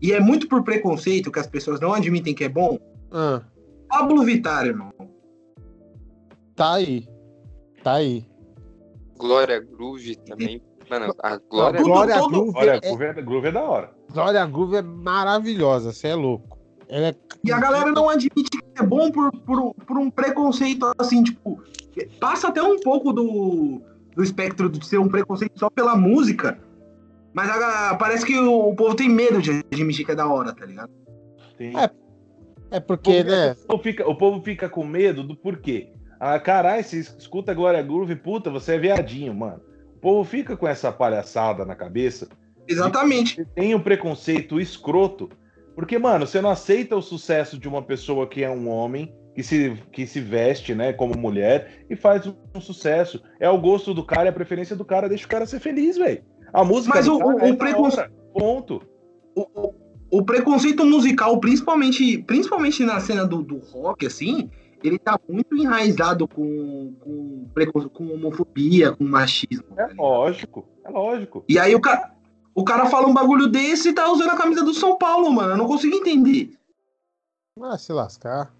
E 0.00 0.12
é 0.12 0.20
muito 0.20 0.48
por 0.48 0.62
preconceito 0.62 1.32
que 1.32 1.40
as 1.40 1.46
pessoas 1.46 1.80
não 1.80 1.92
admitem 1.92 2.34
que 2.34 2.44
é 2.44 2.48
bom. 2.48 2.78
Ah, 3.10 3.42
Pablo 3.88 4.22
Vittar, 4.22 4.66
irmão. 4.66 4.92
tá 6.54 6.74
aí. 6.74 7.08
Tá 7.82 7.94
aí. 7.94 8.26
Glória 9.16 9.60
Groove 9.60 10.16
também. 10.16 10.62
Mano, 10.88 11.14
a 11.22 11.36
Glória. 11.36 11.82
Glória 11.82 12.16
Groove 12.16 12.52
Olha, 12.54 12.70
é, 12.72 12.80
Groove 12.80 13.04
é, 13.04 13.12
Groove 13.22 13.48
é 13.48 13.52
da 13.52 13.62
hora. 13.62 13.94
Glória 14.12 14.46
Groove 14.46 14.76
é 14.76 14.82
maravilhosa, 14.82 15.92
você 15.92 16.08
é 16.08 16.14
louco. 16.14 16.57
Ela 16.88 17.08
é... 17.08 17.14
E 17.44 17.52
a 17.52 17.58
galera 17.58 17.92
não 17.92 18.08
admite 18.08 18.50
que 18.50 18.58
é 18.76 18.82
bom 18.82 19.10
por, 19.10 19.30
por, 19.40 19.74
por 19.74 19.98
um 19.98 20.10
preconceito, 20.10 20.90
assim, 20.98 21.22
tipo, 21.22 21.62
passa 22.20 22.48
até 22.48 22.62
um 22.62 22.78
pouco 22.80 23.12
do, 23.12 23.80
do 24.16 24.22
espectro 24.22 24.68
de 24.70 24.84
ser 24.86 24.98
um 24.98 25.08
preconceito 25.08 25.58
só 25.58 25.68
pela 25.70 25.94
música, 25.94 26.58
mas 27.34 27.50
a- 27.50 27.94
parece 27.96 28.24
que 28.24 28.36
o, 28.38 28.68
o 28.70 28.74
povo 28.74 28.94
tem 28.94 29.08
medo 29.08 29.40
de 29.42 29.62
admitir 29.72 30.04
que 30.06 30.12
é 30.12 30.14
da 30.14 30.26
hora, 30.26 30.54
tá 30.54 30.64
ligado? 30.64 30.90
Tem- 31.56 31.76
É, 31.78 31.90
É 32.70 32.80
porque, 32.80 33.22
Porque 33.22 33.24
né? 33.24 33.52
o, 33.52 33.66
povo 33.66 33.82
fica, 33.82 34.08
o 34.08 34.14
povo 34.16 34.42
fica 34.42 34.68
com 34.68 34.84
medo 34.84 35.22
do 35.22 35.36
porquê. 35.36 35.90
Ah, 36.20 36.38
caralho, 36.40 36.82
você 36.82 36.98
escuta 36.98 37.54
Glória 37.54 37.80
Groove, 37.82 38.16
puta, 38.16 38.50
você 38.50 38.74
é 38.74 38.78
viadinho, 38.78 39.34
mano. 39.34 39.60
O 39.96 40.00
povo 40.00 40.24
fica 40.28 40.56
com 40.56 40.66
essa 40.66 40.90
palhaçada 40.90 41.64
na 41.64 41.74
cabeça. 41.76 42.28
Exatamente. 42.66 43.44
Tem 43.54 43.74
um 43.74 43.80
preconceito 43.80 44.60
escroto. 44.60 45.28
Porque, 45.78 45.96
mano, 45.96 46.26
você 46.26 46.40
não 46.40 46.50
aceita 46.50 46.96
o 46.96 47.00
sucesso 47.00 47.56
de 47.56 47.68
uma 47.68 47.80
pessoa 47.80 48.26
que 48.26 48.42
é 48.42 48.50
um 48.50 48.68
homem, 48.68 49.14
que 49.32 49.44
se, 49.44 49.80
que 49.92 50.08
se 50.08 50.18
veste, 50.20 50.74
né, 50.74 50.92
como 50.92 51.16
mulher, 51.16 51.84
e 51.88 51.94
faz 51.94 52.26
um, 52.26 52.60
sucesso. 52.60 53.22
É 53.38 53.48
o 53.48 53.56
gosto 53.60 53.94
do 53.94 54.04
cara, 54.04 54.24
é 54.26 54.30
a 54.30 54.32
preferência 54.32 54.74
do 54.74 54.84
cara, 54.84 55.08
deixa 55.08 55.24
o 55.24 55.28
cara 55.28 55.46
ser 55.46 55.60
feliz, 55.60 55.96
velho. 55.96 56.20
A 56.52 56.64
música 56.64 56.96
Mas 56.96 57.06
o- 57.06 57.16
o- 57.18 57.38
é 57.38 57.44
o 57.48 57.52
da 57.52 57.56
preconce- 57.56 58.00
hora, 58.00 58.10
Ponto. 58.34 58.82
O, 59.36 59.42
o- 59.54 59.74
o 60.18 60.24
preconceito 60.24 60.84
musical, 60.84 61.38
principalmente, 61.38 62.18
principalmente 62.24 62.82
na 62.82 62.98
cena 62.98 63.24
do, 63.24 63.40
do 63.44 63.58
rock, 63.58 64.04
assim, 64.04 64.50
ele 64.82 64.98
tá 64.98 65.16
muito 65.28 65.56
enraizado 65.56 66.26
com, 66.26 66.92
com, 66.98 67.46
com 67.92 68.12
homofobia, 68.14 68.90
com 68.90 69.04
machismo. 69.04 69.62
É 69.76 69.82
ligado? 69.82 69.96
lógico, 69.96 70.66
é 70.84 70.90
lógico. 70.90 71.44
E 71.48 71.56
aí 71.56 71.72
o 71.72 71.80
cara, 71.80 72.12
o 72.58 72.64
cara 72.64 72.86
fala 72.86 73.06
um 73.06 73.14
bagulho 73.14 73.46
desse 73.46 73.90
e 73.90 73.92
tá 73.92 74.10
usando 74.10 74.30
a 74.30 74.36
camisa 74.36 74.64
do 74.64 74.74
São 74.74 74.98
Paulo, 74.98 75.32
mano. 75.32 75.52
Eu 75.52 75.56
não 75.56 75.68
consigo 75.68 75.94
entender. 75.94 76.58
Ah, 77.62 77.78
se 77.78 77.92
lascar. 77.92 78.52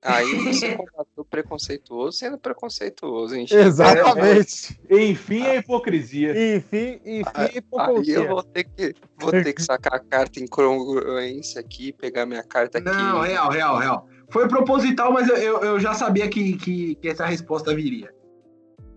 Aí 0.00 0.36
você 0.36 0.76
combateu 0.78 1.24
preconceituoso 1.28 2.16
sendo 2.16 2.38
preconceituoso, 2.38 3.34
hein? 3.34 3.46
Exatamente. 3.50 4.78
Enfim, 4.88 5.42
a 5.48 5.56
hipocrisia. 5.56 6.30
Enfim, 6.56 7.00
enfim, 7.04 7.30
Aí 7.34 7.50
eu 7.54 7.58
hipocrisia. 7.58 8.28
vou 8.28 8.42
ter 8.44 8.64
que, 8.64 8.94
vou 9.18 9.32
ter 9.32 9.52
que 9.52 9.62
sacar 9.62 9.94
a 9.94 9.98
carta 9.98 10.38
em 10.38 10.46
congruência 10.46 11.60
aqui, 11.60 11.92
pegar 11.92 12.26
minha 12.26 12.44
carta 12.44 12.78
aqui. 12.78 12.86
Não, 12.86 13.22
real, 13.22 13.50
real, 13.50 13.78
real. 13.78 14.08
Foi 14.30 14.46
proposital, 14.46 15.12
mas 15.12 15.28
eu, 15.28 15.36
eu, 15.36 15.58
eu 15.60 15.80
já 15.80 15.92
sabia 15.92 16.28
que, 16.28 16.56
que, 16.56 16.94
que 16.94 17.08
essa 17.08 17.26
resposta 17.26 17.74
viria. 17.74 18.14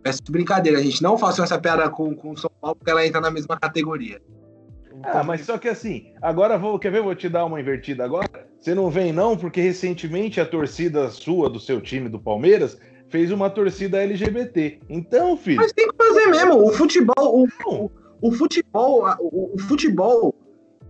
Peço 0.03 0.21
brincadeira, 0.29 0.81
gente. 0.81 1.01
Não 1.01 1.17
façam 1.17 1.43
essa 1.43 1.59
piada 1.59 1.89
com 1.89 2.15
com 2.15 2.31
o 2.31 2.37
São 2.37 2.51
Paulo, 2.61 2.75
porque 2.75 2.91
ela 2.91 3.05
entra 3.05 3.21
na 3.21 3.31
mesma 3.31 3.57
categoria. 3.57 4.21
Ah, 5.03 5.23
mas 5.23 5.41
só 5.41 5.57
que 5.57 5.67
assim, 5.67 6.11
agora 6.21 6.57
vou, 6.57 6.79
quer 6.79 6.91
ver? 6.91 7.01
Vou 7.01 7.15
te 7.15 7.29
dar 7.29 7.45
uma 7.45 7.59
invertida 7.59 8.03
agora. 8.03 8.47
Você 8.59 8.73
não 8.73 8.89
vem 8.89 9.13
não, 9.13 9.37
porque 9.37 9.61
recentemente 9.61 10.41
a 10.41 10.45
torcida 10.45 11.09
sua, 11.09 11.49
do 11.49 11.59
seu 11.59 11.79
time, 11.79 12.09
do 12.09 12.19
Palmeiras, 12.19 12.77
fez 13.09 13.31
uma 13.31 13.49
torcida 13.49 14.01
LGBT. 14.03 14.79
Então, 14.89 15.37
filho, 15.37 15.57
Mas 15.57 15.71
tem 15.73 15.87
que 15.87 15.95
fazer 15.95 16.27
mesmo. 16.27 16.63
O 16.63 16.71
futebol, 16.71 17.15
o, 17.17 17.47
não. 17.59 17.91
o 18.21 18.31
futebol, 18.31 19.05
o, 19.19 19.55
o 19.55 19.59
futebol 19.59 20.35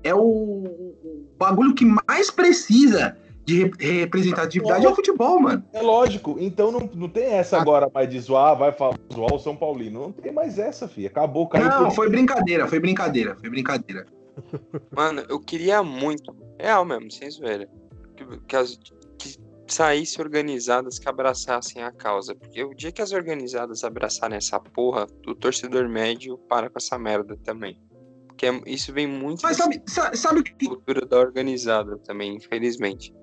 é 0.03 0.13
o, 0.15 0.19
o 0.19 1.25
bagulho 1.37 1.75
que 1.75 1.85
mais 1.85 2.31
precisa 2.31 3.17
de 3.47 3.63
rep- 3.63 3.81
representatividade 3.81 4.85
é 4.85 4.89
o 4.89 4.93
futebol, 4.95 5.39
mano. 5.39 5.63
é 5.71 5.81
lógico. 5.81 6.35
Então 6.37 6.69
não, 6.69 6.81
não 6.93 7.07
tem 7.07 7.23
essa 7.23 7.57
agora 7.57 7.89
mais 7.93 8.09
de 8.09 8.19
zoar, 8.19 8.57
vai 8.57 8.73
falar, 8.73 8.97
zoar 9.13 9.33
o 9.33 9.39
São 9.39 9.55
Paulino. 9.55 10.01
Não 10.01 10.11
tem 10.11 10.33
mais 10.33 10.59
essa, 10.59 10.85
filho. 10.87 11.07
Acabou, 11.07 11.47
caiu 11.47 11.69
Não, 11.69 11.85
por- 11.85 11.91
foi 11.95 12.09
brincadeira, 12.09 12.67
foi 12.67 12.79
brincadeira, 12.81 13.37
foi 13.39 13.49
brincadeira. 13.49 14.05
Mano, 14.95 15.23
eu 15.29 15.39
queria 15.39 15.81
muito, 15.81 16.35
real 16.59 16.83
mesmo, 16.83 17.09
sem 17.09 17.31
zoeira, 17.31 17.69
que, 18.17 18.25
que, 18.45 18.55
as, 18.55 18.77
que 19.17 19.37
saísse 19.65 20.21
organizadas 20.21 20.99
que 20.99 21.07
abraçassem 21.07 21.81
a 21.81 21.91
causa. 21.91 22.35
Porque 22.35 22.61
o 22.63 22.73
dia 22.73 22.91
que 22.91 23.01
as 23.01 23.13
organizadas 23.13 23.83
abraçarem 23.85 24.35
essa 24.37 24.59
porra, 24.59 25.07
o 25.25 25.33
torcedor 25.33 25.87
médio 25.87 26.37
para 26.49 26.69
com 26.69 26.77
essa 26.77 26.99
merda 26.99 27.37
também. 27.45 27.79
Porque 28.27 28.45
é- 28.45 28.61
isso 28.67 28.91
vem 28.93 29.07
muito 29.07 29.41
Mas 29.41 29.55
da 29.57 29.63
sabe, 29.63 29.81
sa- 29.87 30.13
sabe 30.13 30.41
o 30.41 30.43
que, 30.43 30.67
cultura 30.67 31.05
da 31.05 31.17
organizada 31.17 31.97
também, 31.99 32.35
infelizmente. 32.35 33.13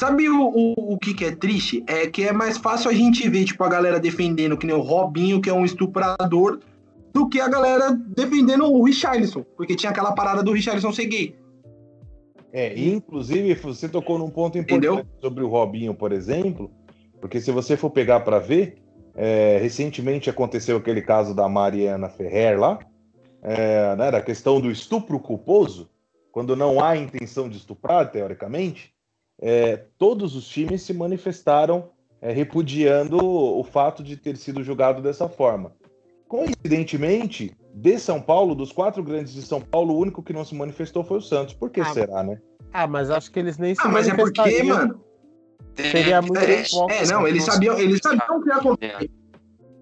Sabe 0.00 0.30
o, 0.30 0.48
o, 0.48 0.94
o 0.94 0.98
que, 0.98 1.12
que 1.12 1.26
é 1.26 1.30
triste? 1.30 1.84
É 1.86 2.06
que 2.06 2.26
é 2.26 2.32
mais 2.32 2.56
fácil 2.56 2.90
a 2.90 2.94
gente 2.94 3.28
ver, 3.28 3.44
tipo, 3.44 3.62
a 3.62 3.68
galera 3.68 4.00
defendendo 4.00 4.56
que 4.56 4.66
nem 4.66 4.74
o 4.74 4.80
Robinho, 4.80 5.42
que 5.42 5.50
é 5.50 5.52
um 5.52 5.62
estuprador, 5.62 6.58
do 7.12 7.28
que 7.28 7.38
a 7.38 7.46
galera 7.46 7.92
defendendo 7.92 8.64
o 8.64 8.82
Richarlison. 8.82 9.44
Porque 9.54 9.76
tinha 9.76 9.90
aquela 9.90 10.12
parada 10.12 10.42
do 10.42 10.52
Richarlison 10.52 10.90
ser 10.90 11.04
gay. 11.04 11.36
É, 12.50 12.74
e, 12.74 12.94
inclusive 12.94 13.52
você 13.56 13.90
tocou 13.90 14.18
num 14.18 14.30
ponto 14.30 14.56
importante 14.56 14.86
Entendeu? 14.86 15.06
sobre 15.20 15.44
o 15.44 15.48
Robinho, 15.48 15.92
por 15.92 16.12
exemplo, 16.12 16.70
porque 17.20 17.38
se 17.38 17.52
você 17.52 17.76
for 17.76 17.90
pegar 17.90 18.20
para 18.20 18.38
ver, 18.38 18.78
é, 19.14 19.58
recentemente 19.60 20.30
aconteceu 20.30 20.78
aquele 20.78 21.02
caso 21.02 21.34
da 21.34 21.46
Mariana 21.46 22.08
Ferrer 22.08 22.58
lá, 22.58 22.78
é, 23.42 23.94
né, 23.96 24.10
da 24.10 24.22
questão 24.22 24.62
do 24.62 24.70
estupro 24.70 25.20
culposo, 25.20 25.90
quando 26.32 26.56
não 26.56 26.82
há 26.82 26.96
intenção 26.96 27.50
de 27.50 27.58
estuprar, 27.58 28.10
teoricamente, 28.10 28.94
é, 29.40 29.84
todos 29.98 30.36
os 30.36 30.46
times 30.48 30.82
se 30.82 30.92
manifestaram 30.92 31.90
é, 32.20 32.30
repudiando 32.32 33.16
o 33.24 33.64
fato 33.64 34.02
de 34.02 34.16
ter 34.16 34.36
sido 34.36 34.62
julgado 34.62 35.00
dessa 35.00 35.28
forma. 35.28 35.72
Coincidentemente, 36.28 37.56
de 37.74 37.98
São 37.98 38.20
Paulo, 38.20 38.54
dos 38.54 38.72
quatro 38.72 39.02
grandes 39.02 39.32
de 39.32 39.42
São 39.42 39.60
Paulo, 39.60 39.94
o 39.94 39.98
único 39.98 40.22
que 40.22 40.32
não 40.32 40.44
se 40.44 40.54
manifestou 40.54 41.02
foi 41.02 41.18
o 41.18 41.20
Santos. 41.22 41.54
Por 41.54 41.70
que 41.70 41.80
Ah, 41.80 41.86
será, 41.92 42.22
né? 42.22 42.38
Ah, 42.72 42.86
mas 42.86 43.10
acho 43.10 43.30
que 43.32 43.38
eles 43.38 43.58
nem 43.58 43.74
se 43.74 43.80
Ah, 43.84 43.88
mas 43.88 44.08
é 44.08 44.14
porque, 44.14 44.62
mano. 44.62 45.00
Seria 45.76 46.20
muito 46.20 46.38
Teve 46.38 46.68
pouco. 46.70 46.92
É, 46.92 47.06
não, 47.06 47.26
eles 47.26 47.44
sabiam, 47.44 47.78
eles 47.78 48.00
sabiam 48.02 48.38
o 48.38 48.42
que 48.42 48.48
ia 48.48 48.54
É. 48.54 48.58
acontecer. 48.58 49.10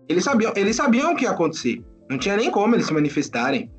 Eles 0.08 0.24
sabiam, 0.24 0.52
eles 0.56 0.76
sabiam 0.76 1.12
o 1.12 1.16
que 1.16 1.24
ia 1.24 1.30
acontecer. 1.30 1.84
Não 2.08 2.18
tinha 2.18 2.36
nem 2.36 2.50
como 2.50 2.74
eles 2.74 2.86
se 2.86 2.94
manifestarem. 2.94 3.70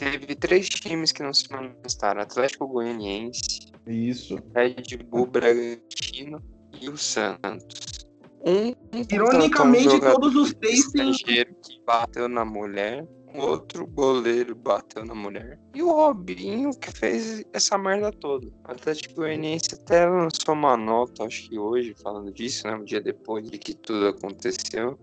Teve 0.00 0.34
três 0.34 0.66
times 0.66 1.12
que 1.12 1.22
não 1.22 1.34
se 1.34 1.52
manifestaram: 1.52 2.22
Atlético 2.22 2.66
Goianiense, 2.66 3.70
Isso. 3.86 4.38
Red 4.54 4.96
Bull 5.04 5.26
Bragantino 5.26 6.42
e 6.80 6.88
o 6.88 6.96
Santos. 6.96 8.08
Um, 8.42 8.68
um 8.68 9.04
Ironicamente, 9.12 9.96
um 9.96 10.00
todos 10.00 10.34
os 10.34 10.54
três 10.54 10.90
têm. 10.90 11.12
que 11.12 11.44
bateu 11.86 12.30
na 12.30 12.46
mulher, 12.46 13.06
um 13.34 13.40
outro 13.40 13.86
goleiro 13.86 14.54
bateu 14.54 15.04
na 15.04 15.14
mulher 15.14 15.60
e 15.74 15.82
o 15.82 15.92
Robinho 15.92 16.70
que 16.70 16.90
fez 16.90 17.44
essa 17.52 17.76
merda 17.76 18.10
toda. 18.10 18.46
O 18.46 18.70
Atlético 18.72 19.16
Goianiense 19.16 19.74
até 19.74 20.06
lançou 20.08 20.54
uma 20.54 20.78
nota, 20.78 21.24
acho 21.24 21.46
que 21.46 21.58
hoje, 21.58 21.94
falando 22.02 22.32
disso, 22.32 22.66
né, 22.66 22.74
um 22.74 22.84
dia 22.84 23.02
depois 23.02 23.50
de 23.50 23.58
que 23.58 23.74
tudo 23.74 24.08
aconteceu. 24.08 24.98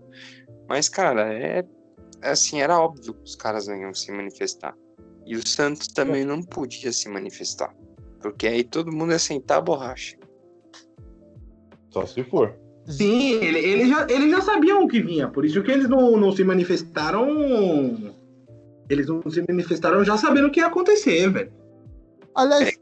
Mas, 0.68 0.88
cara, 0.88 1.32
é 1.32 1.64
assim, 2.20 2.60
era 2.60 2.80
óbvio 2.80 3.14
que 3.14 3.22
os 3.22 3.36
caras 3.36 3.68
não 3.68 3.76
iam 3.76 3.94
se 3.94 4.10
manifestar. 4.10 4.74
E 5.28 5.36
o 5.36 5.46
Santos 5.46 5.88
também 5.88 6.24
não 6.24 6.42
podia 6.42 6.90
se 6.90 7.08
manifestar. 7.08 7.74
Porque 8.20 8.46
aí 8.46 8.64
todo 8.64 8.90
mundo 8.90 9.12
ia 9.12 9.18
sentar 9.18 9.58
a 9.58 9.60
borracha. 9.60 10.16
Só 11.90 12.06
se 12.06 12.24
for. 12.24 12.54
Sim, 12.86 13.34
ele- 13.34 13.58
eles 13.58 13.88
já, 13.90 14.06
eles 14.08 14.30
já 14.30 14.40
sabiam 14.40 14.82
o 14.82 14.88
que 14.88 15.00
vinha. 15.02 15.28
Por 15.28 15.44
isso 15.44 15.62
que 15.62 15.70
eles 15.70 15.86
não, 15.88 16.16
não 16.16 16.32
se 16.32 16.42
manifestaram. 16.42 17.28
Eles 18.88 19.06
não 19.06 19.22
se 19.30 19.44
manifestaram 19.46 20.02
já 20.02 20.16
sabendo 20.16 20.48
o 20.48 20.50
que 20.50 20.60
ia 20.60 20.66
acontecer, 20.66 21.30
velho. 21.30 21.52
Aliás, 22.34 22.78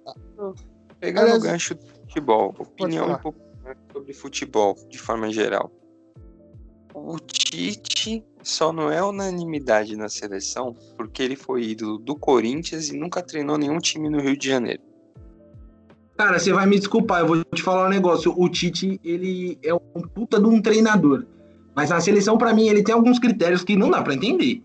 Pegando 1.00 1.24
Aliás, 1.24 1.42
o 1.42 1.46
gancho 1.46 1.74
do 1.74 1.84
futebol, 1.84 2.54
opinião 2.58 3.10
um 3.10 3.18
pouco 3.18 3.38
mais 3.64 3.76
sobre 3.92 4.12
futebol, 4.14 4.76
de 4.88 4.98
forma 4.98 5.30
geral. 5.32 5.70
O 6.94 7.18
Tite 7.18 8.24
só 8.46 8.72
não 8.72 8.92
é 8.92 9.02
unanimidade 9.02 9.96
na 9.96 10.08
seleção 10.08 10.72
porque 10.96 11.20
ele 11.20 11.34
foi 11.34 11.64
ídolo 11.64 11.98
do 11.98 12.14
Corinthians 12.14 12.88
e 12.90 12.96
nunca 12.96 13.20
treinou 13.20 13.58
nenhum 13.58 13.78
time 13.78 14.08
no 14.08 14.20
Rio 14.20 14.36
de 14.36 14.48
Janeiro. 14.48 14.80
Cara, 16.16 16.38
você 16.38 16.52
vai 16.52 16.64
me 16.64 16.78
desculpar, 16.78 17.20
eu 17.20 17.26
vou 17.26 17.44
te 17.44 17.60
falar 17.60 17.86
um 17.86 17.90
negócio. 17.90 18.32
O 18.38 18.48
Tite, 18.48 19.00
ele 19.02 19.58
é 19.64 19.74
um 19.74 20.00
puta 20.14 20.40
de 20.40 20.46
um 20.46 20.62
treinador. 20.62 21.26
Mas 21.74 21.90
na 21.90 22.00
seleção, 22.00 22.38
pra 22.38 22.54
mim, 22.54 22.68
ele 22.68 22.84
tem 22.84 22.94
alguns 22.94 23.18
critérios 23.18 23.64
que 23.64 23.76
não 23.76 23.90
dá 23.90 24.00
pra 24.00 24.14
entender. 24.14 24.62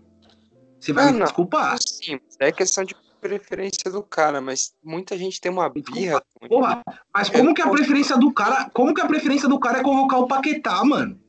Você 0.78 0.92
vai 0.92 1.12
me 1.12 1.18
não. 1.18 1.24
desculpar. 1.24 1.76
Sim, 1.84 2.20
é 2.38 2.52
questão 2.52 2.84
de 2.84 2.94
preferência 3.20 3.90
do 3.90 4.02
cara, 4.02 4.40
mas 4.40 4.72
muita 4.82 5.18
gente 5.18 5.40
tem 5.40 5.50
uma 5.50 5.68
birra. 5.68 6.22
Porra, 6.48 6.82
mas 7.12 7.28
como 7.28 7.52
que 7.52 7.60
a 7.60 7.68
preferência 7.68 8.16
do 8.16 8.32
cara. 8.32 8.70
Como 8.72 8.94
que 8.94 9.00
a 9.00 9.06
preferência 9.06 9.48
do 9.48 9.58
cara 9.58 9.80
é 9.80 9.82
convocar 9.82 10.20
o 10.20 10.28
Paquetá, 10.28 10.82
mano? 10.84 11.20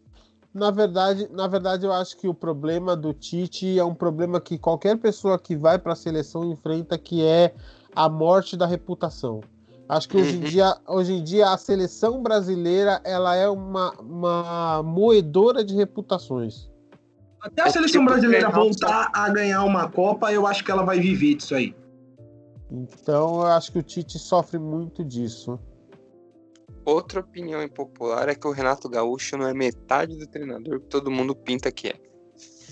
Na 0.54 0.70
verdade, 0.70 1.28
na 1.32 1.47
verdade, 1.47 1.86
eu 1.86 1.91
acho 1.91 2.16
que 2.16 2.28
o 2.28 2.34
problema 2.34 2.95
do 2.95 3.12
Tite 3.12 3.80
é 3.80 3.84
um 3.84 3.95
problema 3.95 4.39
que 4.39 4.58
qualquer 4.60 4.97
pessoa 4.97 5.39
que 5.39 5.56
vai 5.56 5.80
para 5.80 5.93
a 5.93 5.95
seleção 5.95 6.45
enfrenta, 6.51 6.95
que 6.97 7.24
é 7.26 7.56
a 7.95 8.08
morte 8.08 8.56
da 8.56 8.68
reputação. 8.68 9.41
Acho 9.89 10.08
que 10.08 10.16
hoje 10.18 10.36
em 10.36 10.39
Uhum. 10.41 10.45
dia, 10.45 10.78
hoje 10.88 11.14
em 11.14 11.24
dia 11.24 11.49
a 11.49 11.58
seleção 11.58 12.22
brasileira 12.22 13.01
ela 13.04 13.36
é 13.36 13.49
uma, 13.49 13.91
uma 13.99 14.84
moedora 14.84 15.64
de 15.64 15.76
reputações. 15.76 16.70
Até 17.41 17.64
a 17.64 17.66
É 17.66 17.72
seleção 17.72 18.01
tipo 18.01 18.06
brasileira 18.12 18.49
voltar 18.49 19.10
a 19.14 19.30
ganhar 19.30 19.64
uma 19.64 19.89
Copa, 19.89 20.32
eu 20.32 20.47
acho 20.47 20.64
que 20.64 20.72
ela 20.72 20.84
vai 20.84 20.99
viver 20.99 21.36
disso 21.36 21.56
aí. 21.56 21.76
Então 22.72 23.41
eu 23.41 23.47
acho 23.47 23.72
que 23.72 23.80
o 23.80 23.84
Tite 23.84 24.18
sofre 24.20 24.58
muito 24.60 25.04
disso. 25.04 25.60
Outra 26.86 27.21
opinião 27.21 27.63
impopular 27.63 28.27
é 28.27 28.36
que 28.36 28.47
o 28.47 28.51
Renato 28.51 28.89
Gaúcho 28.89 29.38
não 29.38 29.47
é 29.47 29.53
metade 29.53 30.17
do 30.17 30.27
treinador 30.27 30.79
que 30.79 30.88
todo 30.88 31.09
mundo 31.09 31.36
pinta 31.36 31.71
que 31.71 31.89
é. 31.89 31.95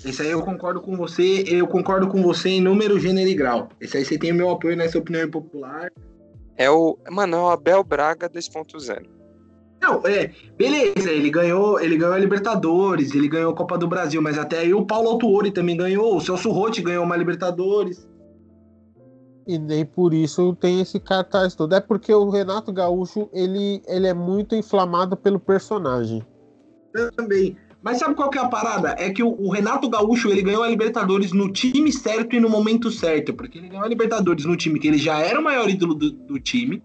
Esse 0.04 0.24
aí 0.24 0.32
eu 0.32 0.42
concordo 0.42 0.82
com 0.82 0.98
você, 0.98 1.44
eu 1.48 1.68
concordo 1.68 2.08
com 2.08 2.22
você 2.24 2.50
em 2.50 2.62
número, 2.62 3.00
gênero 3.00 3.30
e 3.30 3.36
grau. 3.36 3.70
Esse 3.80 3.98
aí 3.98 4.06
você 4.06 4.18
tem 4.18 4.32
o 4.32 4.36
meu 4.36 4.50
apoio 4.50 4.76
nessa 4.76 4.98
opinião 4.98 5.24
impopular. 5.24 5.92
É 6.58 6.70
o. 6.70 6.98
Mano, 7.10 7.38
é 7.38 7.40
o 7.40 7.50
Abel 7.50 7.84
Braga 7.84 8.30
2.0. 8.30 9.06
Não, 9.82 10.02
é, 10.06 10.32
beleza, 10.56 11.10
ele 11.10 11.30
ganhou, 11.32 11.80
ele 11.80 11.98
ganhou 11.98 12.14
a 12.14 12.20
Libertadores, 12.20 13.16
ele 13.16 13.28
ganhou 13.28 13.52
a 13.52 13.56
Copa 13.56 13.80
do 13.80 13.88
Brasil, 13.88 14.22
mas 14.22 14.38
até 14.38 14.60
aí 14.60 14.74
o 14.74 14.86
Paulo 14.86 15.10
Autuori 15.10 15.50
também 15.50 15.76
ganhou, 15.76 16.16
o 16.16 16.22
Celso 16.22 16.52
Rotti 16.52 16.84
ganhou 16.84 17.04
uma 17.04 17.18
Libertadores. 17.18 18.08
E 19.52 19.60
nem 19.60 19.86
por 19.86 20.14
isso 20.14 20.56
tem 20.56 20.80
esse 20.80 20.98
cartaz 20.98 21.54
todo. 21.54 21.76
É 21.76 21.82
porque 21.82 22.14
o 22.14 22.30
Renato 22.30 22.72
Gaúcho 22.72 23.28
ele, 23.34 23.82
ele 23.86 24.08
é 24.08 24.14
muito 24.14 24.56
inflamado 24.56 25.18
pelo 25.18 25.42
personagem. 25.42 26.26
Também. 27.18 27.58
Mas 27.84 27.98
sabe 27.98 28.16
qual 28.16 28.30
que 28.30 28.38
é 28.38 28.42
a 28.42 28.48
parada? 28.48 28.96
É 28.98 29.10
que 29.10 29.22
o, 29.22 29.28
o 29.28 29.52
Renato 29.52 29.90
Gaúcho, 29.90 30.30
ele 30.30 30.42
ganhou 30.42 30.64
a 30.64 30.70
Libertadores 30.70 31.34
no 31.34 31.52
time 31.52 31.92
certo 31.92 32.34
e 32.34 32.40
no 32.40 32.50
momento 32.50 32.90
certo, 32.90 33.34
porque 33.34 33.58
ele 33.58 33.68
ganhou 33.68 33.84
a 33.84 33.90
Libertadores 33.90 34.46
no 34.46 34.56
time 34.56 34.80
que 34.80 34.88
ele 34.88 34.98
já 34.98 35.20
era 35.20 35.38
o 35.38 35.44
maior 35.44 35.70
ídolo 35.70 35.96
do, 35.96 36.12
do 36.12 36.40
time. 36.40 36.82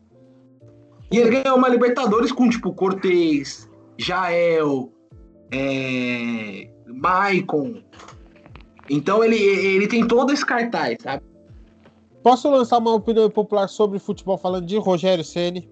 E 1.12 1.18
ele 1.18 1.40
ganhou 1.40 1.56
uma 1.56 1.68
Libertadores 1.68 2.32
com, 2.32 2.48
tipo, 2.48 2.72
Cortez, 2.72 3.70
Jael, 3.96 4.92
é, 5.52 6.68
Maicon. 6.88 7.80
Então 8.90 9.22
ele, 9.22 9.36
ele 9.36 9.86
tem 9.86 10.04
todo 10.04 10.32
esse 10.32 10.44
cartaz, 10.44 10.96
sabe? 11.00 11.22
Posso 12.26 12.50
lançar 12.50 12.78
uma 12.78 12.92
opinião 12.92 13.30
popular 13.30 13.68
sobre 13.68 14.00
futebol 14.00 14.36
falando 14.36 14.66
de 14.66 14.76
Rogério 14.76 15.22
Ceni? 15.22 15.70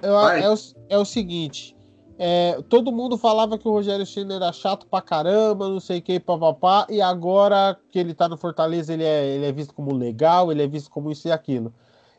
Vai. 0.00 0.42
É, 0.42 0.48
o, 0.48 0.54
é 0.88 0.96
o 0.96 1.04
seguinte. 1.04 1.76
é, 2.18 2.58
todo 2.70 2.90
mundo 2.90 3.18
falava 3.18 3.58
que 3.58 3.68
o 3.68 3.70
Rogério 3.70 4.06
Ceni 4.06 4.32
era 4.32 4.50
chato 4.50 4.86
pra 4.86 5.02
caramba, 5.02 5.68
não 5.68 5.78
sei 5.78 5.98
o 5.98 6.02
que, 6.02 6.18
papapá, 6.18 6.86
e 6.88 7.02
agora 7.02 7.78
que 7.92 7.98
ele 7.98 8.14
tá 8.14 8.30
no 8.30 8.38
Fortaleza, 8.38 8.94
ele 8.94 9.04
é, 9.04 9.26
ele 9.26 9.44
é 9.44 9.52
visto 9.52 9.74
como 9.74 9.92
legal, 9.92 10.50
ele 10.50 10.62
é 10.62 10.66
visto 10.66 10.90
como 10.90 11.12
isso 11.12 11.28
e 11.28 11.32
aquilo. 11.32 11.70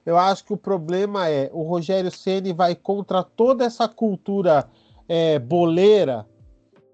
Eu 0.06 0.16
acho 0.16 0.46
que 0.46 0.54
o 0.54 0.58
problema 0.58 1.28
é 1.28 1.50
o 1.52 1.64
Rogério 1.64 2.12
Ceni 2.12 2.54
vai 2.54 2.76
contra 2.76 3.24
toda 3.24 3.66
essa 3.66 3.88
cultura 3.88 4.70
é, 5.10 5.40
boleira, 5.40 6.28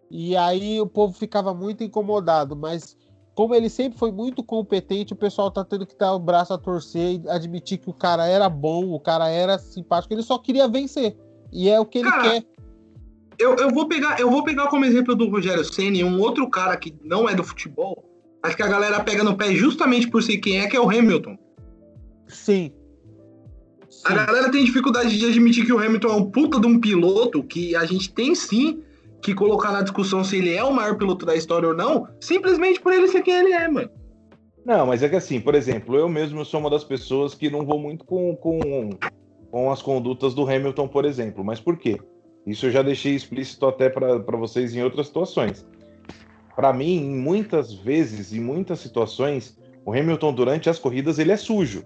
e 0.10 0.38
aí 0.38 0.80
o 0.80 0.88
povo 0.88 1.12
ficava 1.12 1.54
muito 1.54 1.84
incomodado, 1.84 2.56
mas 2.56 2.96
como 3.38 3.54
ele 3.54 3.70
sempre 3.70 4.00
foi 4.00 4.12
muito 4.12 4.42
competente, 4.42 5.14
o 5.14 5.16
pessoal 5.16 5.52
tá 5.52 5.64
tendo 5.64 5.86
que 5.86 5.96
dar 5.96 6.12
o 6.16 6.20
braço 6.20 6.52
a 6.56 6.58
torcer 6.58 7.22
e 7.22 7.30
admitir 7.30 7.78
que 7.78 7.88
o 7.88 7.94
cara 7.94 8.26
era 8.26 8.50
bom, 8.50 8.92
o 8.92 9.00
cara 9.00 9.30
era 9.30 9.60
simpático, 9.60 10.12
ele 10.12 10.24
só 10.24 10.40
queria 10.40 10.68
vencer. 10.68 11.16
E 11.54 11.70
é 11.70 11.80
o 11.80 11.86
que 11.86 12.00
ele 12.00 12.10
Cara, 12.10 12.24
quer. 12.24 12.44
Eu, 13.38 13.56
eu, 13.58 13.70
vou 13.70 13.88
pegar, 13.88 14.20
eu 14.20 14.28
vou 14.32 14.44
pegar 14.44 14.66
como 14.70 14.86
exemplo 14.86 15.16
do 15.16 15.30
Rogério 15.30 15.64
Ceni 15.64 16.04
um 16.04 16.20
outro 16.20 16.50
cara 16.50 16.76
que 16.78 16.96
não 17.04 17.30
é 17.30 17.36
do 17.36 17.44
futebol, 17.44 18.04
mas 18.42 18.56
que 18.56 18.64
a 18.64 18.68
galera 18.68 19.04
pega 19.04 19.24
no 19.24 19.38
pé 19.38 19.54
justamente 19.54 20.10
por 20.10 20.24
ser 20.24 20.40
quem 20.40 20.60
é, 20.60 20.68
que 20.68 20.76
é 20.76 20.82
o 20.82 20.90
Hamilton. 20.90 21.38
Sim. 22.26 22.74
A 24.04 24.10
Sim. 24.10 24.16
galera 24.16 24.50
tem 24.50 24.66
dificuldade 24.66 25.16
de 25.16 25.26
admitir 25.28 25.64
que 25.64 25.72
o 25.72 25.78
Hamilton 25.78 26.08
é 26.08 26.16
um 26.16 26.32
puta 26.32 26.60
de 26.60 26.66
um 26.66 26.80
piloto, 26.80 27.44
que 27.44 27.76
a 27.76 27.86
gente 27.86 28.12
tem 28.12 28.34
sim 28.34 28.82
que 29.22 29.34
colocar 29.34 29.72
na 29.72 29.82
discussão 29.82 30.24
se 30.24 30.38
ele 30.38 30.56
é 30.56 30.64
o 30.64 30.74
maior 30.74 30.98
piloto 30.98 31.26
da 31.26 31.36
história 31.36 31.68
ou 31.68 31.76
não, 31.76 32.08
simplesmente 32.20 32.80
por 32.80 32.94
ele 32.94 33.08
ser 33.08 33.22
quem 33.22 33.34
ele 33.34 33.52
é, 33.52 33.68
mano. 33.68 33.90
Não, 34.66 34.86
mas 34.86 35.02
é 35.02 35.10
que 35.10 35.16
assim, 35.16 35.40
por 35.40 35.56
exemplo, 35.56 35.96
eu 35.96 36.10
mesmo 36.10 36.44
sou 36.44 36.60
uma 36.60 36.70
das 36.70 36.84
pessoas 36.84 37.34
que 37.34 37.50
não 37.50 37.66
vou 37.66 37.80
muito 37.80 38.04
com, 38.04 38.36
com, 38.36 38.90
com 39.50 39.72
as 39.72 39.82
condutas 39.82 40.34
do 40.34 40.44
Hamilton, 40.44 40.88
por 40.88 41.06
exemplo. 41.06 41.44
Mas 41.44 41.60
por 41.60 41.78
quê? 41.78 42.00
Isso 42.46 42.66
eu 42.66 42.72
já 42.72 42.82
deixei 42.82 43.16
explícito 43.16 43.66
até 43.66 43.90
para 43.90 44.38
vocês 44.38 44.76
em 44.76 44.84
outras 44.84 45.08
situações. 45.08 45.66
Para 46.56 46.74
mim, 46.74 47.16
muitas 47.16 47.74
vezes, 47.74 48.34
em 48.34 48.40
muitas 48.40 48.80
situações, 48.80 49.58
o 49.86 49.94
Hamilton 49.94 50.34
durante 50.34 50.70
as 50.70 50.80
corridas 50.80 51.18
ele 51.20 51.32
é 51.32 51.38
sujo. 51.38 51.84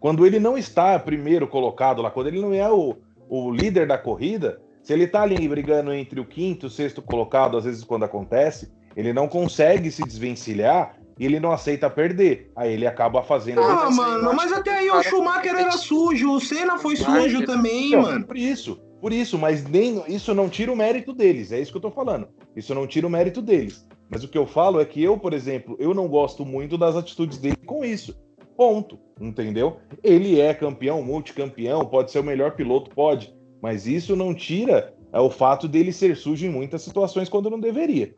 Quando 0.00 0.26
ele 0.26 0.40
não 0.40 0.58
está 0.58 0.98
primeiro 0.98 1.46
colocado 1.46 2.02
lá, 2.02 2.10
quando 2.10 2.26
ele 2.26 2.40
não 2.40 2.52
é 2.52 2.70
o, 2.70 2.96
o 3.28 3.50
líder 3.50 3.86
da 3.86 3.96
corrida, 3.98 4.60
se 4.86 4.92
ele 4.92 5.08
tá 5.08 5.22
ali 5.22 5.48
brigando 5.48 5.92
entre 5.92 6.20
o 6.20 6.24
quinto 6.24 6.66
e 6.66 6.68
o 6.68 6.70
sexto 6.70 7.02
colocado, 7.02 7.56
às 7.56 7.64
vezes 7.64 7.82
quando 7.82 8.04
acontece, 8.04 8.72
ele 8.94 9.12
não 9.12 9.26
consegue 9.26 9.90
se 9.90 10.04
desvencilhar 10.04 10.96
e 11.18 11.24
ele 11.26 11.40
não 11.40 11.50
aceita 11.50 11.90
perder. 11.90 12.52
Aí 12.54 12.72
ele 12.72 12.86
acaba 12.86 13.20
fazendo. 13.20 13.60
Ah, 13.62 13.90
mano, 13.90 14.32
mas 14.32 14.52
até 14.52 14.70
aí 14.78 14.88
o 14.88 15.02
Schumacher 15.02 15.56
era 15.56 15.72
sujo, 15.72 16.30
o 16.34 16.40
Senna 16.40 16.78
foi 16.78 16.94
sujo 16.94 17.38
ele- 17.38 17.46
também, 17.46 17.88
Então, 17.88 18.02
mano. 18.02 18.24
Por 18.24 18.36
isso, 18.36 18.80
por 19.00 19.12
isso, 19.12 19.36
mas 19.36 19.68
nem 19.68 20.04
isso 20.06 20.32
não 20.32 20.48
tira 20.48 20.72
o 20.72 20.76
mérito 20.76 21.12
deles, 21.12 21.50
é 21.50 21.58
isso 21.58 21.72
que 21.72 21.78
eu 21.78 21.82
tô 21.82 21.90
falando. 21.90 22.28
Isso 22.54 22.72
não 22.72 22.86
tira 22.86 23.08
o 23.08 23.10
mérito 23.10 23.42
deles. 23.42 23.84
Mas 24.08 24.22
o 24.22 24.28
que 24.28 24.38
eu 24.38 24.46
falo 24.46 24.80
é 24.80 24.84
que 24.84 25.02
eu, 25.02 25.18
por 25.18 25.32
exemplo, 25.32 25.74
eu 25.80 25.92
não 25.92 26.06
gosto 26.06 26.44
muito 26.46 26.78
das 26.78 26.94
atitudes 26.94 27.38
dele 27.38 27.56
com 27.66 27.84
isso. 27.84 28.16
Ponto. 28.56 29.00
Entendeu? 29.20 29.78
Ele 30.02 30.40
é 30.40 30.54
campeão, 30.54 31.02
multicampeão, 31.02 31.84
pode 31.86 32.12
ser 32.12 32.20
o 32.20 32.24
melhor 32.24 32.52
piloto, 32.52 32.90
pode. 32.94 33.34
Mas 33.62 33.86
isso 33.86 34.14
não 34.14 34.34
tira 34.34 34.94
é, 35.12 35.20
o 35.20 35.30
fato 35.30 35.66
dele 35.66 35.92
ser 35.92 36.16
sujo 36.16 36.46
em 36.46 36.50
muitas 36.50 36.82
situações 36.82 37.28
quando 37.28 37.50
não 37.50 37.58
deveria. 37.58 38.14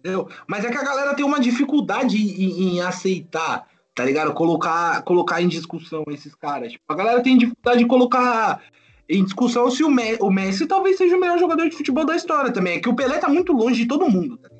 Entendeu? 0.00 0.28
Mas 0.46 0.64
é 0.64 0.70
que 0.70 0.76
a 0.76 0.84
galera 0.84 1.14
tem 1.14 1.24
uma 1.24 1.40
dificuldade 1.40 2.16
em, 2.16 2.74
em 2.76 2.80
aceitar, 2.80 3.66
tá 3.94 4.04
ligado? 4.04 4.34
Colocar, 4.34 5.02
colocar 5.02 5.40
em 5.40 5.48
discussão 5.48 6.04
esses 6.08 6.34
caras. 6.34 6.72
Tipo, 6.72 6.84
a 6.88 6.94
galera 6.94 7.22
tem 7.22 7.38
dificuldade 7.38 7.78
de 7.78 7.86
colocar 7.86 8.62
em 9.08 9.24
discussão 9.24 9.70
se 9.70 9.82
o, 9.82 9.90
Me- 9.90 10.18
o 10.20 10.30
Messi 10.30 10.66
talvez 10.66 10.98
seja 10.98 11.16
o 11.16 11.20
melhor 11.20 11.38
jogador 11.38 11.68
de 11.68 11.76
futebol 11.76 12.04
da 12.04 12.16
história 12.16 12.52
também. 12.52 12.76
É 12.76 12.80
que 12.80 12.88
o 12.88 12.94
Pelé 12.94 13.18
tá 13.18 13.28
muito 13.28 13.52
longe 13.52 13.82
de 13.82 13.86
todo 13.86 14.10
mundo. 14.10 14.36
Tá? 14.36 14.50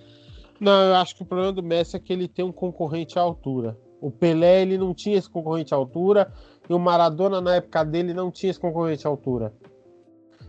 Não, 0.61 0.83
eu 0.83 0.95
acho 0.95 1.17
que 1.17 1.23
o 1.23 1.27
problema 1.27 1.53
do 1.53 1.63
Messi 1.63 1.97
é 1.97 1.99
que 1.99 2.13
ele 2.13 2.29
tem 2.29 2.45
um 2.45 2.53
concorrente 2.53 3.19
à 3.19 3.23
altura. 3.23 3.77
O 4.01 4.11
Pelé, 4.11 4.63
ele 4.63 4.79
não 4.79 4.95
tinha 4.95 5.19
esse 5.19 5.29
concorrente 5.29 5.75
à 5.75 5.77
altura, 5.77 6.33
e 6.69 6.73
o 6.75 6.79
Maradona, 6.79 7.41
na 7.41 7.57
época 7.57 7.85
dele, 7.85 8.15
não 8.15 8.31
tinha 8.31 8.51
esse 8.51 8.61
concorrente 8.61 9.07
à 9.07 9.11
altura. 9.11 9.53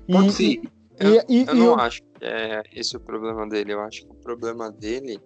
E, 0.08 0.14
Pode 0.14 0.32
ser. 0.34 0.44
e, 0.44 0.62
e- 1.02 1.46
Eu 1.48 1.56
e 1.56 1.60
não 1.60 1.74
o- 1.74 1.80
acho 1.80 2.02
que 2.02 2.26
é 2.26 2.64
esse 2.74 2.96
o 2.96 3.00
problema 3.00 3.48
dele. 3.48 3.74
Eu 3.74 3.82
acho 3.82 4.06
que 4.06 4.12
o 4.12 4.16
problema 4.16 4.72
dele 4.72 5.20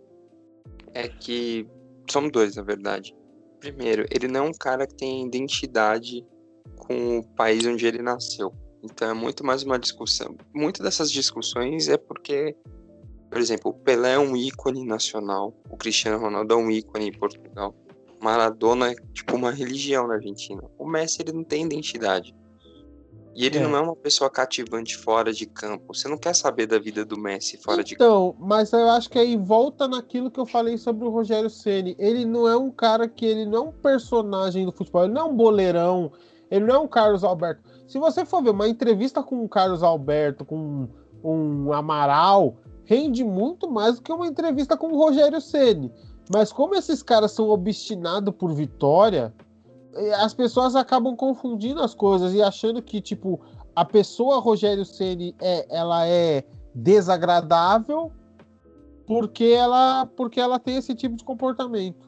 é 0.93 1.07
que 1.07 1.67
são 2.09 2.27
dois, 2.29 2.55
na 2.55 2.63
verdade. 2.63 3.15
Primeiro, 3.59 4.05
ele 4.09 4.27
não 4.27 4.45
é 4.45 4.49
um 4.49 4.53
cara 4.53 4.87
que 4.87 4.95
tem 4.95 5.25
identidade 5.27 6.25
com 6.77 7.19
o 7.19 7.23
país 7.35 7.65
onde 7.65 7.85
ele 7.85 8.01
nasceu. 8.01 8.51
Então 8.81 9.09
é 9.09 9.13
muito 9.13 9.45
mais 9.45 9.63
uma 9.63 9.77
discussão. 9.77 10.35
Muitas 10.53 10.83
dessas 10.83 11.11
discussões 11.11 11.89
é 11.89 11.97
porque, 11.97 12.55
por 13.29 13.37
exemplo, 13.39 13.71
o 13.71 13.73
Pelé 13.73 14.13
é 14.13 14.19
um 14.19 14.35
ícone 14.35 14.85
nacional, 14.85 15.53
o 15.69 15.75
Cristiano 15.75 16.17
Ronaldo 16.17 16.53
é 16.53 16.57
um 16.57 16.71
ícone 16.71 17.09
em 17.09 17.11
Portugal. 17.11 17.75
Maradona 18.21 18.91
é 18.91 18.95
tipo 19.13 19.35
uma 19.35 19.51
religião 19.51 20.07
na 20.07 20.15
Argentina. 20.15 20.61
O 20.77 20.85
Messi 20.87 21.21
ele 21.21 21.31
não 21.31 21.43
tem 21.43 21.65
identidade. 21.65 22.35
E 23.35 23.45
ele 23.45 23.57
É. 23.57 23.61
não 23.61 23.75
é 23.75 23.79
uma 23.79 23.95
pessoa 23.95 24.29
cativante 24.29 24.97
fora 24.97 25.31
de 25.31 25.45
campo. 25.45 25.93
Você 25.93 26.07
não 26.09 26.17
quer 26.17 26.35
saber 26.35 26.65
da 26.67 26.77
vida 26.77 27.05
do 27.05 27.17
Messi 27.17 27.57
fora 27.57 27.83
de 27.83 27.95
campo. 27.95 28.03
Então, 28.35 28.35
mas 28.37 28.73
eu 28.73 28.89
acho 28.89 29.09
que 29.09 29.17
aí 29.17 29.37
volta 29.37 29.87
naquilo 29.87 30.29
que 30.29 30.39
eu 30.39 30.45
falei 30.45 30.77
sobre 30.77 31.05
o 31.05 31.09
Rogério 31.09 31.49
Ceni. 31.49 31.95
Ele 31.97 32.25
não 32.25 32.47
é 32.47 32.57
um 32.57 32.69
cara 32.69 33.07
que 33.07 33.25
ele 33.25 33.45
não 33.45 33.57
é 33.57 33.61
um 33.69 33.71
personagem 33.71 34.65
do 34.65 34.71
futebol, 34.71 35.05
ele 35.05 35.13
não 35.13 35.21
é 35.21 35.25
um 35.25 35.35
boleirão, 35.35 36.11
ele 36.51 36.65
não 36.65 36.75
é 36.75 36.79
um 36.79 36.87
Carlos 36.87 37.23
Alberto. 37.23 37.61
Se 37.87 37.97
você 37.97 38.25
for 38.25 38.43
ver 38.43 38.49
uma 38.49 38.67
entrevista 38.67 39.23
com 39.23 39.43
o 39.43 39.47
Carlos 39.47 39.83
Alberto, 39.83 40.43
com 40.43 40.89
um 41.23 41.71
Amaral, 41.71 42.57
rende 42.83 43.23
muito 43.23 43.69
mais 43.69 43.95
do 43.95 44.01
que 44.01 44.11
uma 44.11 44.27
entrevista 44.27 44.75
com 44.75 44.87
o 44.87 44.97
Rogério 44.97 45.39
Ceni. 45.39 45.91
Mas 46.31 46.53
como 46.53 46.75
esses 46.75 47.01
caras 47.01 47.31
são 47.31 47.49
obstinados 47.49 48.33
por 48.35 48.53
vitória, 48.53 49.33
eh, 49.95 50.13
as 50.15 50.33
pessoas 50.33 50.75
acabam 50.75 51.15
confundindo 51.15 51.81
as 51.81 51.95
coisas 51.95 52.33
e 52.33 52.41
achando 52.41 52.81
que 52.81 53.01
tipo 53.01 53.41
a 53.75 53.83
pessoa 53.83 54.39
Rogério 54.39 54.85
Ceni 54.85 55.35
é 55.41 55.65
ela 55.69 56.07
é 56.07 56.43
desagradável 56.75 58.11
porque 59.07 59.45
ela 59.45 60.05
porque 60.05 60.39
ela 60.39 60.59
tem 60.59 60.77
esse 60.77 60.93
tipo 60.93 61.15
de 61.15 61.23
comportamento. 61.23 62.07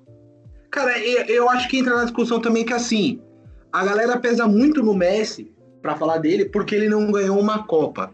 Cara, 0.69 0.97
eu, 0.99 1.49
acho 1.49 1.67
que 1.67 1.79
entra 1.79 1.97
na 1.97 2.03
discussão 2.03 2.39
também 2.39 2.63
que 2.63 2.73
assim, 2.73 3.21
a 3.73 3.83
galera 3.83 4.17
pesa 4.19 4.47
muito 4.47 4.81
no 4.81 4.93
Messi 4.93 5.53
pra 5.81 5.97
falar 5.97 6.19
dele 6.19 6.45
porque 6.45 6.75
ele 6.75 6.87
não 6.87 7.11
ganhou 7.11 7.37
uma 7.39 7.63
Copa. 7.63 8.13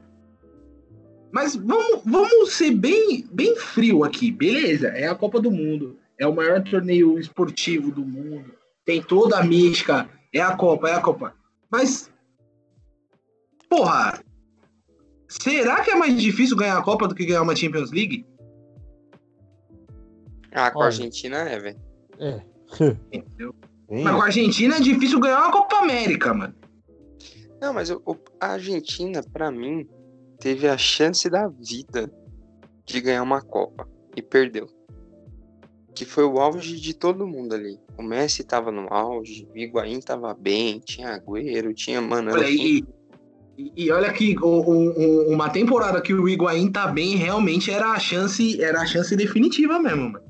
Mas 1.32 1.56
vamos, 1.56 2.02
vamos 2.06 2.54
ser 2.54 2.72
bem, 2.72 3.26
bem 3.32 3.56
frio 3.58 4.04
aqui, 4.04 4.32
beleza? 4.32 4.88
É 4.90 5.08
a 5.08 5.16
Copa 5.16 5.40
do 5.42 5.52
Mundo, 5.52 5.98
é 6.18 6.26
o 6.26 6.34
maior 6.36 6.64
torneio 6.64 7.20
esportivo 7.20 7.92
do 7.92 8.06
mundo, 8.06 8.54
tem 8.86 9.02
toda 9.02 9.38
a 9.38 9.44
mística, 9.44 10.10
é 10.34 10.40
a 10.42 10.56
Copa, 10.56 10.90
é 10.90 10.94
a 10.96 11.02
Copa. 11.02 11.34
Mas, 11.70 12.10
porra, 13.70 14.24
será 15.28 15.82
que 15.84 15.92
é 15.92 15.96
mais 15.96 16.20
difícil 16.20 16.56
ganhar 16.56 16.78
a 16.78 16.84
Copa 16.84 17.08
do 17.08 17.14
que 17.16 17.26
ganhar 17.26 17.42
uma 17.42 17.56
Champions 17.56 17.92
League? 17.92 18.26
Ah, 20.54 20.72
com 20.72 20.82
a. 20.82 20.86
Argentina 20.86 21.38
é, 21.38 21.60
velho. 21.60 21.80
É. 22.20 22.42
Entendeu? 23.12 23.54
Mas 23.90 24.16
com 24.16 24.22
a 24.22 24.26
Argentina 24.26 24.78
é 24.78 24.80
difícil 24.82 25.20
ganhar 25.20 25.40
uma 25.42 25.52
Copa 25.52 25.78
América, 25.78 26.34
mano. 26.34 26.56
Não, 27.62 27.74
mas 27.74 27.90
o- 27.90 28.02
o- 28.06 28.18
a 28.40 28.54
Argentina, 28.54 29.22
pra 29.34 29.52
mim, 29.52 29.88
teve 30.40 30.68
a 30.68 30.78
chance 30.78 31.30
da 31.30 31.48
vida 31.48 32.12
de 32.86 33.02
ganhar 33.02 33.24
uma 33.24 33.42
Copa 33.42 33.88
e 34.16 34.22
perdeu. 34.22 34.68
Que 35.96 36.06
foi 36.06 36.24
o 36.26 36.40
auge 36.40 36.80
de 36.80 36.94
todo 36.94 37.26
mundo 37.28 37.56
ali. 37.56 37.80
O 37.98 38.04
Messi 38.04 38.44
tava 38.44 38.72
no 38.72 38.88
auge, 38.94 39.48
o 39.52 39.58
Higuaín 39.58 40.00
tava 40.00 40.34
bem, 40.34 40.80
tinha 40.80 41.16
Agüero, 41.16 41.74
tinha 41.74 42.00
Mano. 42.02 42.32
Olha, 42.34 42.48
e, 42.50 42.84
e, 43.76 43.92
olha 43.92 44.14
que 44.14 44.36
o- 44.40 44.46
o- 44.46 45.30
uma 45.34 45.50
temporada 45.50 46.00
que 46.00 46.14
o 46.14 46.30
Higuaín 46.30 46.72
tá 46.72 46.86
bem, 46.88 47.16
realmente 47.16 47.72
era 47.72 47.92
a 47.92 48.00
chance, 48.00 48.62
era 48.62 48.82
a 48.82 48.86
chance 48.86 49.16
definitiva 49.16 49.80
mesmo, 49.80 50.12
mano. 50.12 50.28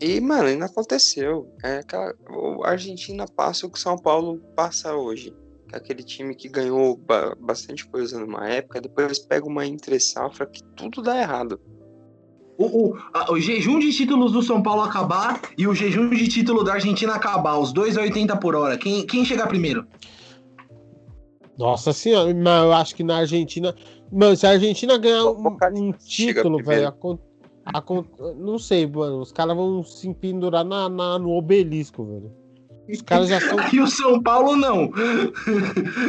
E, 0.00 0.20
mano, 0.20 0.54
não 0.56 0.66
aconteceu. 0.66 1.50
É 1.64 1.78
aquela, 1.78 2.14
o 2.30 2.62
Argentina 2.64 3.26
passa 3.26 3.66
o 3.66 3.70
que 3.70 3.78
o 3.78 3.80
São 3.80 3.96
Paulo 3.96 4.38
passa 4.54 4.94
hoje. 4.94 5.34
Que 5.68 5.74
é 5.74 5.78
aquele 5.78 6.02
time 6.02 6.34
que 6.34 6.48
ganhou 6.48 6.96
ba- 6.96 7.36
bastante 7.38 7.86
coisa 7.86 8.18
numa 8.18 8.48
época, 8.48 8.80
depois 8.80 9.18
pega 9.18 9.46
uma 9.46 9.66
entre 9.66 10.00
safra 10.00 10.46
que 10.46 10.62
tudo 10.74 11.02
dá 11.02 11.20
errado. 11.20 11.60
O, 12.56 12.64
o, 12.88 12.98
a- 13.14 13.30
o 13.32 13.38
jejum 13.38 13.78
de 13.78 13.92
títulos 13.92 14.32
do 14.32 14.42
São 14.42 14.62
Paulo 14.62 14.82
acabar 14.82 15.40
e 15.56 15.66
o 15.68 15.74
jejum 15.74 16.08
de 16.10 16.26
título 16.26 16.64
da 16.64 16.72
Argentina 16.74 17.14
acabar, 17.14 17.58
os 17.58 17.72
dois 17.72 17.96
a 17.96 18.00
80 18.02 18.36
por 18.38 18.54
hora. 18.56 18.76
Quem, 18.78 19.06
quem 19.06 19.24
chegar 19.24 19.46
primeiro? 19.46 19.86
Nossa 21.58 21.92
senhora, 21.92 22.32
mas 22.34 22.62
eu 22.64 22.72
acho 22.72 22.94
que 22.96 23.02
na 23.04 23.18
Argentina. 23.18 23.74
Mano, 24.10 24.36
se 24.36 24.46
a 24.46 24.50
Argentina 24.50 24.96
ganhar 24.96 25.24
um, 25.24 25.56
um 25.74 25.92
título, 25.92 26.58
velho, 26.64 26.88
não 28.38 28.58
sei, 28.58 28.86
mano. 28.86 29.20
Os 29.20 29.32
caras 29.32 29.56
vão 29.56 29.82
se 29.84 30.12
pendurar 30.14 30.64
na, 30.64 30.88
na- 30.88 31.18
no 31.18 31.30
obelisco, 31.32 32.04
velho. 32.04 32.32
Os 32.88 33.02
caras 33.02 33.28
já 33.28 33.40
são. 33.40 33.58
E 33.72 33.80
o 33.80 33.86
São 33.86 34.22
Paulo 34.22 34.56
não. 34.56 34.90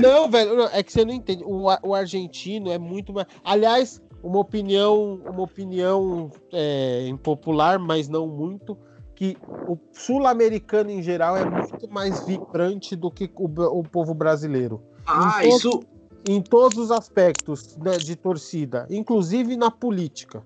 Não, 0.02 0.30
velho, 0.30 0.56
não, 0.56 0.66
é 0.66 0.82
que 0.82 0.92
você 0.92 1.04
não 1.04 1.14
entende. 1.14 1.44
O, 1.44 1.66
o 1.84 1.94
argentino 1.94 2.72
é 2.72 2.78
muito 2.78 3.12
mais. 3.12 3.28
Aliás, 3.44 4.02
uma 4.24 4.40
opinião, 4.40 5.22
uma 5.26 5.44
opinião 5.44 6.32
é, 6.52 7.08
impopular, 7.08 7.80
mas 7.80 8.08
não 8.08 8.28
muito, 8.28 8.78
que 9.16 9.38
o 9.68 9.78
sul-americano 9.92 10.90
em 10.90 11.02
geral 11.02 11.36
é 11.36 11.46
muito 11.46 11.90
mais 11.90 12.26
vibrante 12.26 12.96
do 12.96 13.12
que 13.12 13.30
o, 13.36 13.80
o 13.80 13.84
povo 13.84 14.14
brasileiro. 14.14 14.82
Ah, 15.06 15.46
isso. 15.46 15.82
Em 16.28 16.42
todos 16.42 16.78
os 16.78 16.92
aspectos 16.92 17.76
né, 17.78 17.98
de 17.98 18.16
torcida, 18.16 18.86
inclusive 18.90 19.56
na 19.56 19.72
política. 19.72 20.44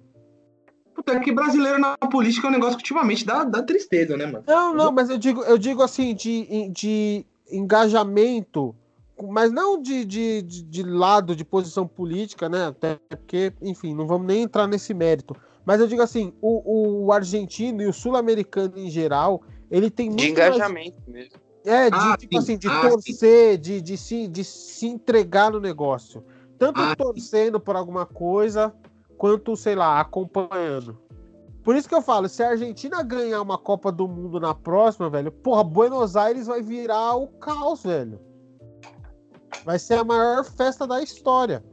Puta, 0.95 1.13
é 1.13 1.19
que 1.19 1.31
brasileiro 1.31 1.79
na 1.79 1.97
política 1.97 2.47
é 2.47 2.49
um 2.49 2.53
negócio 2.53 2.77
que 2.77 2.83
ultimamente 2.83 3.25
dá, 3.25 3.43
dá 3.43 3.63
tristeza, 3.63 4.15
né, 4.15 4.25
mano? 4.25 4.43
Não, 4.47 4.73
não, 4.73 4.91
mas 4.91 5.09
eu 5.09 5.17
digo, 5.17 5.41
eu 5.43 5.57
digo 5.57 5.81
assim, 5.81 6.13
de, 6.13 6.69
de 6.69 7.25
engajamento, 7.51 8.75
mas 9.29 9.51
não 9.51 9.81
de, 9.81 10.05
de, 10.05 10.41
de, 10.41 10.83
lado, 10.83 11.35
de 11.35 11.43
posição 11.43 11.87
política, 11.87 12.47
né? 12.47 12.67
Até 12.67 12.97
porque, 13.09 13.53
enfim, 13.61 13.93
não 13.95 14.05
vamos 14.07 14.27
nem 14.27 14.43
entrar 14.43 14.67
nesse 14.67 14.93
mérito. 14.93 15.35
Mas 15.65 15.79
eu 15.79 15.87
digo 15.87 16.01
assim, 16.01 16.33
o, 16.41 17.05
o 17.05 17.11
argentino 17.11 17.81
e 17.81 17.87
o 17.87 17.93
sul-americano 17.93 18.73
em 18.77 18.89
geral, 18.89 19.41
ele 19.71 19.89
tem 19.89 20.07
muito 20.09 20.19
De 20.19 20.31
mais- 20.33 20.49
engajamento 20.55 21.01
mesmo. 21.07 21.41
É, 21.65 21.89
de, 21.89 21.95
Ah, 21.95 22.17
tipo 22.17 22.33
sim. 22.33 22.37
assim, 22.39 22.57
de 22.57 22.67
Ah, 22.67 22.81
torcer, 22.89 23.57
de, 23.57 23.81
de, 23.81 23.97
se, 23.97 24.27
de 24.27 24.43
se 24.43 24.85
entregar 24.85 25.49
no 25.51 25.61
negócio. 25.61 26.21
Tanto 26.59 26.81
Ah, 26.81 26.89
sim. 26.89 26.95
torcendo 26.97 27.57
por 27.59 27.77
alguma 27.77 28.05
coisa, 28.05 28.73
quanto, 29.17 29.55
sei 29.55 29.75
lá, 29.75 29.99
acompanhando. 29.99 30.97
Por 31.63 31.75
isso 31.75 31.87
que 31.87 31.95
eu 31.95 32.01
falo, 32.01 32.27
se 32.27 32.43
a 32.43 32.49
Argentina 32.49 33.01
ganhar 33.03 33.41
uma 33.41 33.57
Copa 33.57 33.89
do 33.91 34.07
Mundo 34.07 34.39
na 34.39 34.53
próxima, 34.53 35.09
velho, 35.09 35.31
porra, 35.31 35.63
Buenos 35.63 36.15
Aires 36.17 36.47
vai 36.47 36.61
virar 36.61 37.15
o 37.15 37.27
caos, 37.27 37.83
velho. 37.83 38.19
Vai 39.63 39.79
ser 39.79 39.93
a 39.95 40.03
maior 40.03 40.43
festa 40.43 40.85
da 40.85 41.01
história. 41.01 41.63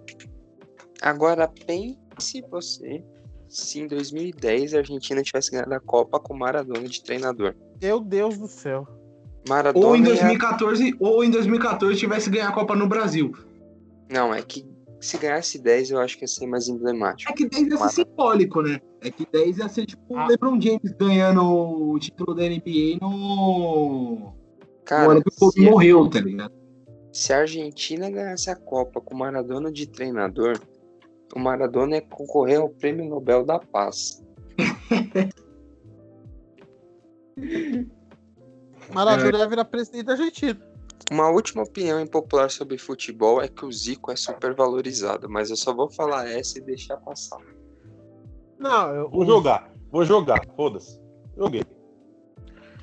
Agora 1.02 1.48
pense 1.66 2.40
você 2.50 3.02
se 3.48 3.80
em 3.80 3.88
2010 3.88 4.74
a 4.74 4.78
Argentina 4.78 5.22
tivesse 5.22 5.50
ganhado 5.50 5.74
a 5.74 5.80
Copa 5.80 6.20
com 6.20 6.34
Maradona 6.34 6.86
de 6.86 7.02
treinador. 7.02 7.54
Meu 7.82 7.98
Deus 7.98 8.38
do 8.38 8.46
céu. 8.46 8.86
Maradona 9.48 9.86
Ou 9.86 9.96
em 9.96 10.00
ia- 10.00 10.04
2014, 10.08 10.94
ou 11.00 11.24
em 11.24 11.30
2014 11.30 11.98
tivesse 11.98 12.30
ganhar 12.30 12.48
a 12.50 12.52
Copa 12.52 12.76
no 12.76 12.86
Brasil. 12.86 13.32
Não, 14.12 14.32
é 14.32 14.40
que 14.42 14.64
se 15.00 15.16
ganhasse 15.18 15.58
10 15.58 15.90
eu 15.92 15.98
acho 16.00 16.16
que 16.18 16.24
ia 16.24 16.28
ser 16.28 16.46
mais 16.46 16.68
emblemático. 16.68 17.32
É 17.32 17.34
que 17.34 17.48
10 17.48 17.68
ia 17.68 17.78
ser 17.78 17.90
simbólico, 18.06 18.62
né? 18.62 18.78
É 19.00 19.10
que 19.10 19.26
10 19.32 19.58
ia 19.58 19.68
ser 19.68 19.86
tipo 19.86 20.02
o 20.14 20.18
Ah. 20.18 20.26
LeBron 20.28 20.60
James 20.60 20.92
ganhando 20.98 21.42
o 21.42 21.98
título 21.98 22.34
da 22.34 22.42
NBA 22.42 22.98
no, 23.00 23.10
no 23.10 24.34
Cara, 24.84 25.12
ano 25.12 25.22
que 25.22 25.30
o 25.30 25.32
Kobe 25.38 25.52
se, 25.54 25.60
morreu, 25.70 26.08
tá 26.08 26.20
ligado? 26.20 26.52
se 27.12 27.32
a 27.32 27.38
Argentina 27.38 28.08
ganhasse 28.10 28.50
a 28.50 28.56
Copa 28.56 29.00
com 29.00 29.16
Maradona 29.16 29.72
de 29.72 29.86
treinador, 29.88 30.60
o 31.34 31.38
Maradona 31.40 31.96
ia 31.96 32.02
concorrer 32.02 32.60
ao 32.60 32.68
Prêmio 32.68 33.04
Nobel 33.08 33.44
da 33.44 33.58
Paz. 33.58 34.22
Maradona 38.92 39.38
vai 39.38 39.48
virar 39.48 39.64
presidente 39.64 40.04
da 40.04 40.12
Argentina. 40.12 40.69
Uma 41.10 41.28
última 41.28 41.64
opinião 41.64 42.00
impopular 42.00 42.50
sobre 42.50 42.78
futebol 42.78 43.42
é 43.42 43.48
que 43.48 43.64
o 43.64 43.72
Zico 43.72 44.12
é 44.12 44.16
super 44.16 44.54
valorizado, 44.54 45.28
mas 45.28 45.50
eu 45.50 45.56
só 45.56 45.74
vou 45.74 45.90
falar 45.90 46.28
essa 46.28 46.58
e 46.58 46.62
deixar 46.62 46.96
passar. 46.98 47.40
Não, 48.56 48.94
eu, 48.94 49.10
Vou 49.10 49.26
jogar, 49.26 49.72
vou 49.90 50.04
jogar, 50.04 50.40
foda-se. 50.54 51.00
Joguei. 51.36 51.64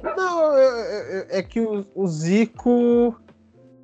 Não, 0.04 0.54
eu- 0.58 0.74
eu- 0.76 1.04
eu- 1.20 1.26
é 1.30 1.42
que 1.42 1.60
o, 1.62 1.86
o 1.96 2.08
Zico. 2.08 3.16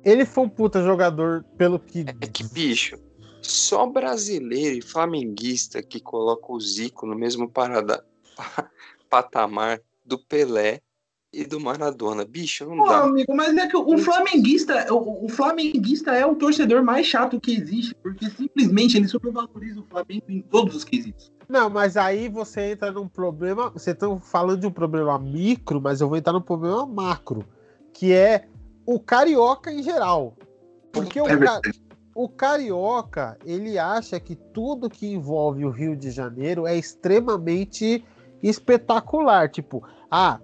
Ele 0.04 0.26
foi 0.26 0.44
um 0.44 0.48
puta 0.48 0.82
jogador, 0.82 1.44
pelo 1.56 1.78
que. 1.78 2.04
É 2.20 2.26
que, 2.26 2.44
bicho, 2.44 2.96
só 3.40 3.86
brasileiro 3.86 4.76
e 4.76 4.82
flamenguista 4.82 5.82
que 5.82 6.00
coloca 6.00 6.52
o 6.52 6.60
Zico 6.60 7.06
no 7.06 7.16
mesmo 7.16 7.48
parada, 7.48 8.04
patamar 9.08 9.80
do 10.04 10.18
Pelé 10.18 10.80
e 11.34 11.44
do 11.44 11.58
Maradona. 11.60 12.24
Bicho, 12.24 12.64
não 12.66 12.78
Pô, 12.78 12.88
dá. 12.88 13.04
amigo, 13.04 13.34
mas 13.34 13.56
é 13.56 13.66
que 13.66 13.76
o 13.76 13.98
flamenguista, 13.98 14.92
o, 14.92 15.24
o 15.26 15.28
flamenguista 15.28 16.12
é 16.12 16.24
o 16.24 16.34
torcedor 16.34 16.82
mais 16.82 17.06
chato 17.06 17.40
que 17.40 17.52
existe, 17.54 17.94
porque 18.02 18.28
simplesmente 18.30 18.96
ele 18.96 19.08
supervaloriza 19.08 19.80
o 19.80 19.84
Flamengo 19.84 20.24
em 20.28 20.40
todos 20.42 20.74
os 20.76 20.84
quesitos. 20.84 21.32
Não, 21.48 21.68
mas 21.68 21.96
aí 21.96 22.28
você 22.28 22.72
entra 22.72 22.90
num 22.90 23.08
problema. 23.08 23.70
Você 23.70 23.90
está 23.90 24.06
falando 24.20 24.60
de 24.60 24.66
um 24.66 24.70
problema 24.70 25.18
micro, 25.18 25.80
mas 25.80 26.00
eu 26.00 26.08
vou 26.08 26.16
entrar 26.16 26.32
num 26.32 26.40
problema 26.40 26.86
macro, 26.86 27.44
que 27.92 28.12
é 28.12 28.46
o 28.86 28.98
carioca 28.98 29.70
em 29.72 29.82
geral. 29.82 30.34
Porque 30.90 31.20
o, 31.20 31.26
É 31.28 31.36
ca- 31.36 31.60
o 32.14 32.28
carioca, 32.28 33.36
ele 33.44 33.78
acha 33.78 34.18
que 34.20 34.36
tudo 34.36 34.88
que 34.88 35.06
envolve 35.06 35.64
o 35.64 35.70
Rio 35.70 35.96
de 35.96 36.10
Janeiro 36.10 36.66
é 36.66 36.76
extremamente 36.78 38.04
espetacular. 38.42 39.48
Tipo, 39.50 39.82
ah, 40.10 40.38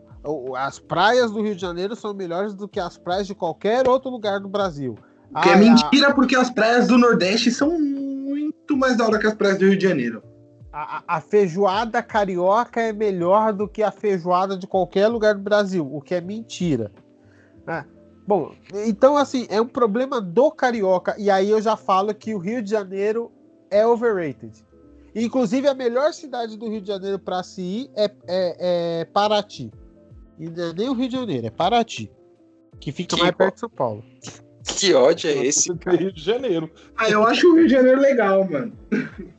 as 0.56 0.78
praias 0.78 1.30
do 1.30 1.42
Rio 1.42 1.54
de 1.54 1.60
Janeiro 1.60 1.96
são 1.96 2.12
melhores 2.14 2.54
do 2.54 2.68
que 2.68 2.78
as 2.80 2.96
praias 2.98 3.26
de 3.26 3.34
qualquer 3.34 3.88
outro 3.88 4.10
lugar 4.10 4.40
do 4.40 4.48
Brasil. 4.48 4.96
Que 5.42 5.48
é 5.48 5.52
Ah, 5.52 5.56
mentira, 5.56 6.14
porque 6.14 6.34
as 6.36 6.50
praias 6.50 6.88
do 6.88 6.98
Nordeste 6.98 7.50
são 7.50 7.78
muito 7.80 8.76
mais 8.76 8.96
da 8.96 9.04
hora 9.06 9.18
que 9.18 9.26
as 9.26 9.34
praias 9.34 9.58
do 9.58 9.66
Rio 9.66 9.76
de 9.78 9.86
Janeiro. 9.88 10.22
a, 10.72 10.98
a- 10.98 11.02
a 11.16 11.20
feijoada 11.20 12.00
carioca 12.00 12.80
é 12.80 12.92
melhor 12.92 13.52
do 13.52 13.66
que 13.66 13.82
a 13.82 13.90
feijoada 13.90 14.56
de 14.56 14.68
qualquer 14.68 15.08
lugar 15.08 15.34
do 15.34 15.40
Brasil, 15.40 15.88
o 15.92 16.00
que 16.00 16.14
é 16.14 16.20
mentira. 16.20 16.92
Ah, 17.66 17.84
bom, 18.24 18.52
então 18.86 19.16
assim, 19.16 19.46
é 19.50 19.60
um 19.60 19.66
problema 19.66 20.20
do 20.20 20.48
carioca, 20.52 21.16
e 21.18 21.28
aí 21.28 21.50
eu 21.50 21.60
já 21.60 21.76
falo 21.76 22.14
que 22.14 22.34
o 22.34 22.38
Rio 22.38 22.62
de 22.62 22.70
Janeiro 22.70 23.32
é 23.68 23.84
overrated. 23.84 24.64
Inclusive, 25.12 25.66
a 25.66 25.74
melhor 25.74 26.12
cidade 26.12 26.56
do 26.56 26.68
Rio 26.68 26.80
de 26.80 26.86
Janeiro 26.86 27.18
para 27.18 27.42
se 27.42 27.60
ir 27.62 27.90
é, 27.96 28.04
é, 28.04 28.10
é 29.00 29.04
Paraty. 29.06 29.72
E 30.40 30.48
não 30.48 30.70
é 30.70 30.72
nem 30.72 30.88
o 30.88 30.94
Rio 30.94 31.08
de 31.08 31.16
Janeiro, 31.16 31.46
é 31.46 31.50
Paraty. 31.50 32.10
Que 32.80 32.90
fica 32.90 33.14
Que 33.14 33.22
mais 33.22 33.36
perto 33.36 33.54
de 33.54 33.60
São 33.60 33.68
Paulo. 33.68 34.02
Que 34.64 34.94
ódio 34.94 35.28
é 35.28 35.46
esse? 35.46 35.70
Rio 35.70 36.12
de 36.12 36.22
Janeiro. 36.22 36.70
Ah, 36.96 37.10
eu 37.10 37.26
acho 37.26 37.46
o 37.46 37.56
Rio 37.56 37.66
de 37.66 37.74
Janeiro 37.74 38.00
legal, 38.00 38.48
mano. 38.48 38.72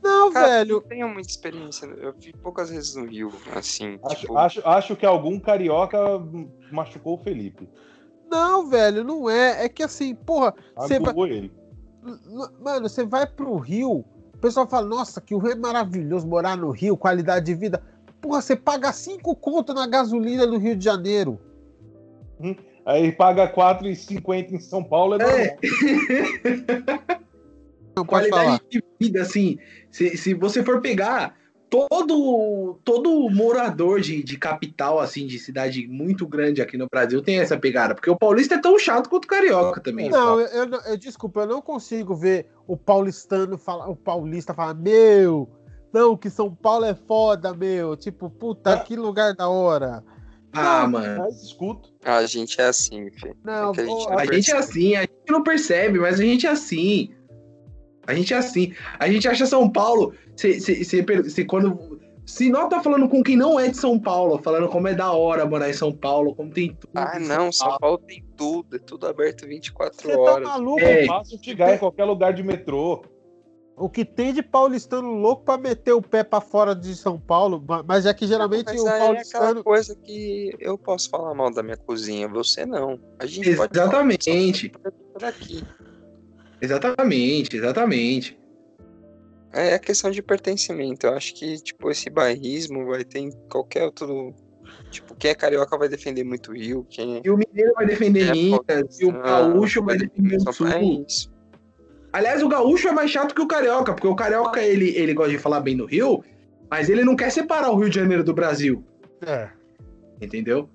Não, 0.03 0.31
Cara, 0.31 0.47
velho. 0.47 0.75
Eu 0.75 0.81
tenho 0.81 1.09
muita 1.09 1.29
experiência. 1.29 1.85
Eu 1.85 2.13
fui 2.13 2.33
poucas 2.33 2.69
vezes 2.69 2.95
no 2.95 3.05
Rio, 3.05 3.31
assim. 3.55 3.99
Acho, 4.03 4.21
tipo, 4.21 4.37
acho, 4.37 4.67
acho 4.67 4.95
que 4.95 5.05
algum 5.05 5.39
carioca 5.39 5.97
machucou 6.71 7.15
o 7.15 7.23
Felipe. 7.23 7.67
Não, 8.29 8.69
velho, 8.69 9.03
não 9.03 9.27
é. 9.27 9.65
É 9.65 9.69
que 9.69 9.81
assim, 9.81 10.13
porra, 10.13 10.53
você 10.75 10.99
vai. 10.99 11.13
Ele. 11.29 11.51
Mano, 12.59 12.87
você 12.87 13.03
vai 13.03 13.25
pro 13.25 13.57
Rio, 13.57 14.05
pessoal 14.41 14.67
fala, 14.67 14.87
nossa, 14.87 15.21
que 15.21 15.35
o 15.35 15.37
Rio 15.37 15.51
é 15.51 15.55
maravilhoso, 15.55 16.27
morar 16.27 16.57
no 16.57 16.71
Rio, 16.71 16.97
qualidade 16.97 17.45
de 17.45 17.53
vida. 17.53 17.81
Porra, 18.21 18.41
você 18.41 18.55
paga 18.55 18.93
5 18.93 19.35
conto 19.35 19.73
na 19.73 19.87
gasolina 19.87 20.45
no 20.45 20.57
Rio 20.57 20.75
de 20.75 20.85
Janeiro. 20.85 21.39
Aí 22.85 23.11
paga 23.11 23.51
4,50 23.51 24.51
em 24.51 24.59
São 24.59 24.83
Paulo, 24.83 25.21
é. 25.21 25.43
É. 25.45 25.57
Não 27.95 28.05
qualidade 28.05 28.43
falar. 28.45 28.61
de 28.69 28.83
vida, 28.99 29.21
assim, 29.21 29.57
se, 29.91 30.15
se 30.17 30.33
você 30.33 30.63
for 30.63 30.81
pegar 30.81 31.35
todo 31.69 32.79
todo 32.83 33.29
morador 33.29 34.01
de, 34.01 34.21
de 34.23 34.37
capital, 34.37 34.99
assim, 34.99 35.25
de 35.25 35.39
cidade 35.39 35.87
muito 35.87 36.27
grande 36.27 36.61
aqui 36.61 36.77
no 36.77 36.87
Brasil 36.91 37.21
tem 37.21 37.39
essa 37.39 37.57
pegada, 37.57 37.93
porque 37.95 38.09
o 38.09 38.17
paulista 38.17 38.55
é 38.55 38.61
tão 38.61 38.77
chato 38.77 39.09
quanto 39.09 39.25
o 39.25 39.27
carioca 39.27 39.79
também. 39.79 40.09
Não, 40.09 40.39
eu, 40.39 40.47
eu, 40.47 40.67
não- 40.67 40.81
eu- 40.81 40.97
desculpa, 40.97 41.41
eu 41.41 41.47
não 41.47 41.61
consigo 41.61 42.15
ver 42.15 42.47
o 42.67 42.75
paulistano 42.75 43.57
falar, 43.57 43.89
o 43.89 43.95
paulista 43.95 44.53
falar, 44.53 44.73
meu, 44.73 45.49
não, 45.93 46.15
que 46.17 46.29
São 46.29 46.53
Paulo 46.53 46.85
é 46.85 46.95
foda, 46.95 47.53
meu. 47.53 47.95
Tipo, 47.95 48.29
puta, 48.29 48.73
Ah. 48.73 48.79
que 48.79 48.95
lugar 48.95 49.33
da 49.35 49.49
hora. 49.49 50.03
Ah, 50.53 50.85
mano. 50.87 51.19
Mas 51.23 51.41
escuto. 51.43 51.89
A 52.03 52.25
gente 52.25 52.59
é 52.59 52.65
assim, 52.65 53.09
filho. 53.11 53.35
Não, 53.43 53.71
É 53.71 53.73
que 53.73 53.81
a 53.81 53.85
gente 53.85 54.09
não 54.09 54.19
A 54.19 54.25
gente 54.25 54.51
é 54.51 54.57
assim, 54.57 54.95
a 54.95 55.01
gente 55.01 55.29
não 55.29 55.43
percebe, 55.43 55.99
mas 55.99 56.19
a 56.19 56.23
gente 56.23 56.45
é 56.45 56.49
assim. 56.49 57.09
A 58.05 58.13
gente 58.13 58.33
é 58.33 58.37
assim. 58.37 58.73
A 58.99 59.07
gente 59.07 59.27
acha 59.27 59.45
São 59.45 59.69
Paulo. 59.69 60.13
Se, 60.35 60.59
se, 60.59 60.83
se, 60.83 61.29
se 61.29 61.45
quando. 61.45 61.99
Se 62.25 62.49
nós 62.49 62.69
tá 62.69 62.81
falando 62.81 63.09
com 63.09 63.21
quem 63.23 63.35
não 63.35 63.59
é 63.59 63.67
de 63.69 63.77
São 63.77 63.99
Paulo, 63.99 64.39
falando 64.41 64.67
como 64.69 64.87
é 64.87 64.93
da 64.93 65.11
hora 65.11 65.45
morar 65.45 65.69
em 65.69 65.73
São 65.73 65.91
Paulo, 65.91 66.35
como 66.35 66.51
tem 66.51 66.73
tudo. 66.75 66.91
Ah, 66.95 67.19
não, 67.19 67.51
São 67.51 67.77
Paulo 67.77 67.97
tem 67.99 68.23
tudo, 68.37 68.75
é 68.75 68.79
tudo 68.79 69.07
aberto 69.07 69.45
24 69.47 69.99
Você 70.01 70.13
tá 70.13 70.19
horas. 70.19 70.47
maluco? 70.47 70.79
É. 70.81 71.05
Fácil 71.07 71.39
chegar 71.43 71.75
em 71.75 71.77
qualquer 71.77 72.05
lugar 72.05 72.33
de 72.33 72.43
metrô. 72.43 73.03
O 73.81 73.89
que 73.89 74.05
tem 74.05 74.31
de 74.33 74.43
paulistano 74.43 75.11
louco 75.11 75.43
pra 75.43 75.57
meter 75.57 75.93
o 75.93 76.01
pé 76.01 76.23
pra 76.23 76.39
fora 76.39 76.75
de 76.75 76.95
São 76.95 77.19
Paulo, 77.19 77.63
ma- 77.67 77.83
mas 77.83 78.05
é 78.05 78.13
que 78.13 78.27
geralmente 78.27 78.65
Mas 78.67 78.79
o 78.81 78.87
aí 78.87 78.91
é 78.91 78.95
aquela 78.95 79.07
paulistano. 79.07 79.63
coisa 79.63 79.95
que 79.95 80.55
eu 80.59 80.77
posso 80.77 81.09
falar 81.09 81.33
mal 81.33 81.51
da 81.51 81.63
minha 81.63 81.77
cozinha, 81.77 82.27
você 82.27 82.65
não. 82.65 82.99
A 83.19 83.25
gente 83.25 83.55
pode 83.55 83.75
Exatamente. 83.75 84.71
falar 84.71 84.93
por 85.13 85.23
aqui. 85.25 85.63
Exatamente, 86.61 87.57
exatamente. 87.57 88.39
É 89.53 89.73
a 89.73 89.79
questão 89.79 90.11
de 90.11 90.21
pertencimento. 90.21 91.07
Eu 91.07 91.13
acho 91.13 91.33
que, 91.33 91.55
tipo, 91.61 91.89
esse 91.89 92.09
bairrismo 92.09 92.85
vai 92.85 93.03
ter 93.03 93.19
em 93.19 93.31
qualquer 93.49 93.85
outro. 93.85 94.33
Tipo, 94.91 95.15
quem 95.15 95.31
é 95.31 95.35
carioca 95.35 95.77
vai 95.77 95.89
defender 95.89 96.23
muito 96.23 96.51
o 96.51 96.53
Rio, 96.53 96.85
quem 96.89 97.17
é. 97.17 97.21
E 97.25 97.29
o 97.31 97.37
mineiro 97.37 97.73
vai 97.73 97.85
defender 97.87 98.27
é 98.29 98.31
Minas, 98.31 98.99
e 98.99 99.05
o 99.05 99.11
gaúcho 99.11 99.83
vai 99.83 99.97
defender 99.97 100.37
o 100.37 100.41
São 100.41 100.53
sul. 100.53 100.67
É 100.67 100.83
isso. 100.83 101.30
Aliás, 102.13 102.43
o 102.43 102.49
gaúcho 102.49 102.87
é 102.87 102.91
mais 102.91 103.09
chato 103.09 103.33
que 103.33 103.41
o 103.41 103.47
carioca, 103.47 103.93
porque 103.93 104.07
o 104.07 104.15
carioca 104.15 104.61
ele, 104.61 104.89
ele 104.97 105.13
gosta 105.13 105.31
de 105.31 105.37
falar 105.37 105.61
bem 105.61 105.77
do 105.77 105.85
Rio, 105.85 106.23
mas 106.69 106.89
ele 106.89 107.03
não 107.03 107.15
quer 107.15 107.31
separar 107.31 107.71
o 107.71 107.77
Rio 107.77 107.89
de 107.89 107.95
Janeiro 107.99 108.23
do 108.23 108.33
Brasil. 108.33 108.83
É. 109.25 109.49
Entendeu? 110.21 110.69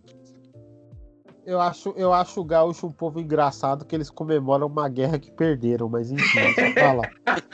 Eu 1.45 1.61
acho, 1.61 1.95
eu 1.97 2.13
acho 2.13 2.41
o 2.41 2.45
gaúcho 2.45 2.87
um 2.87 2.93
povo 2.93 3.21
engraçado 3.21 3.85
que 3.85 3.95
eles 3.95 4.11
comemoram 4.11 4.67
uma 4.67 4.89
guerra 4.89 5.19
que 5.19 5.31
perderam, 5.31 5.89
mas 5.89 6.11
enfim, 6.11 6.41
deixa 6.57 6.73
pra 6.73 6.93
lá. 6.93 7.03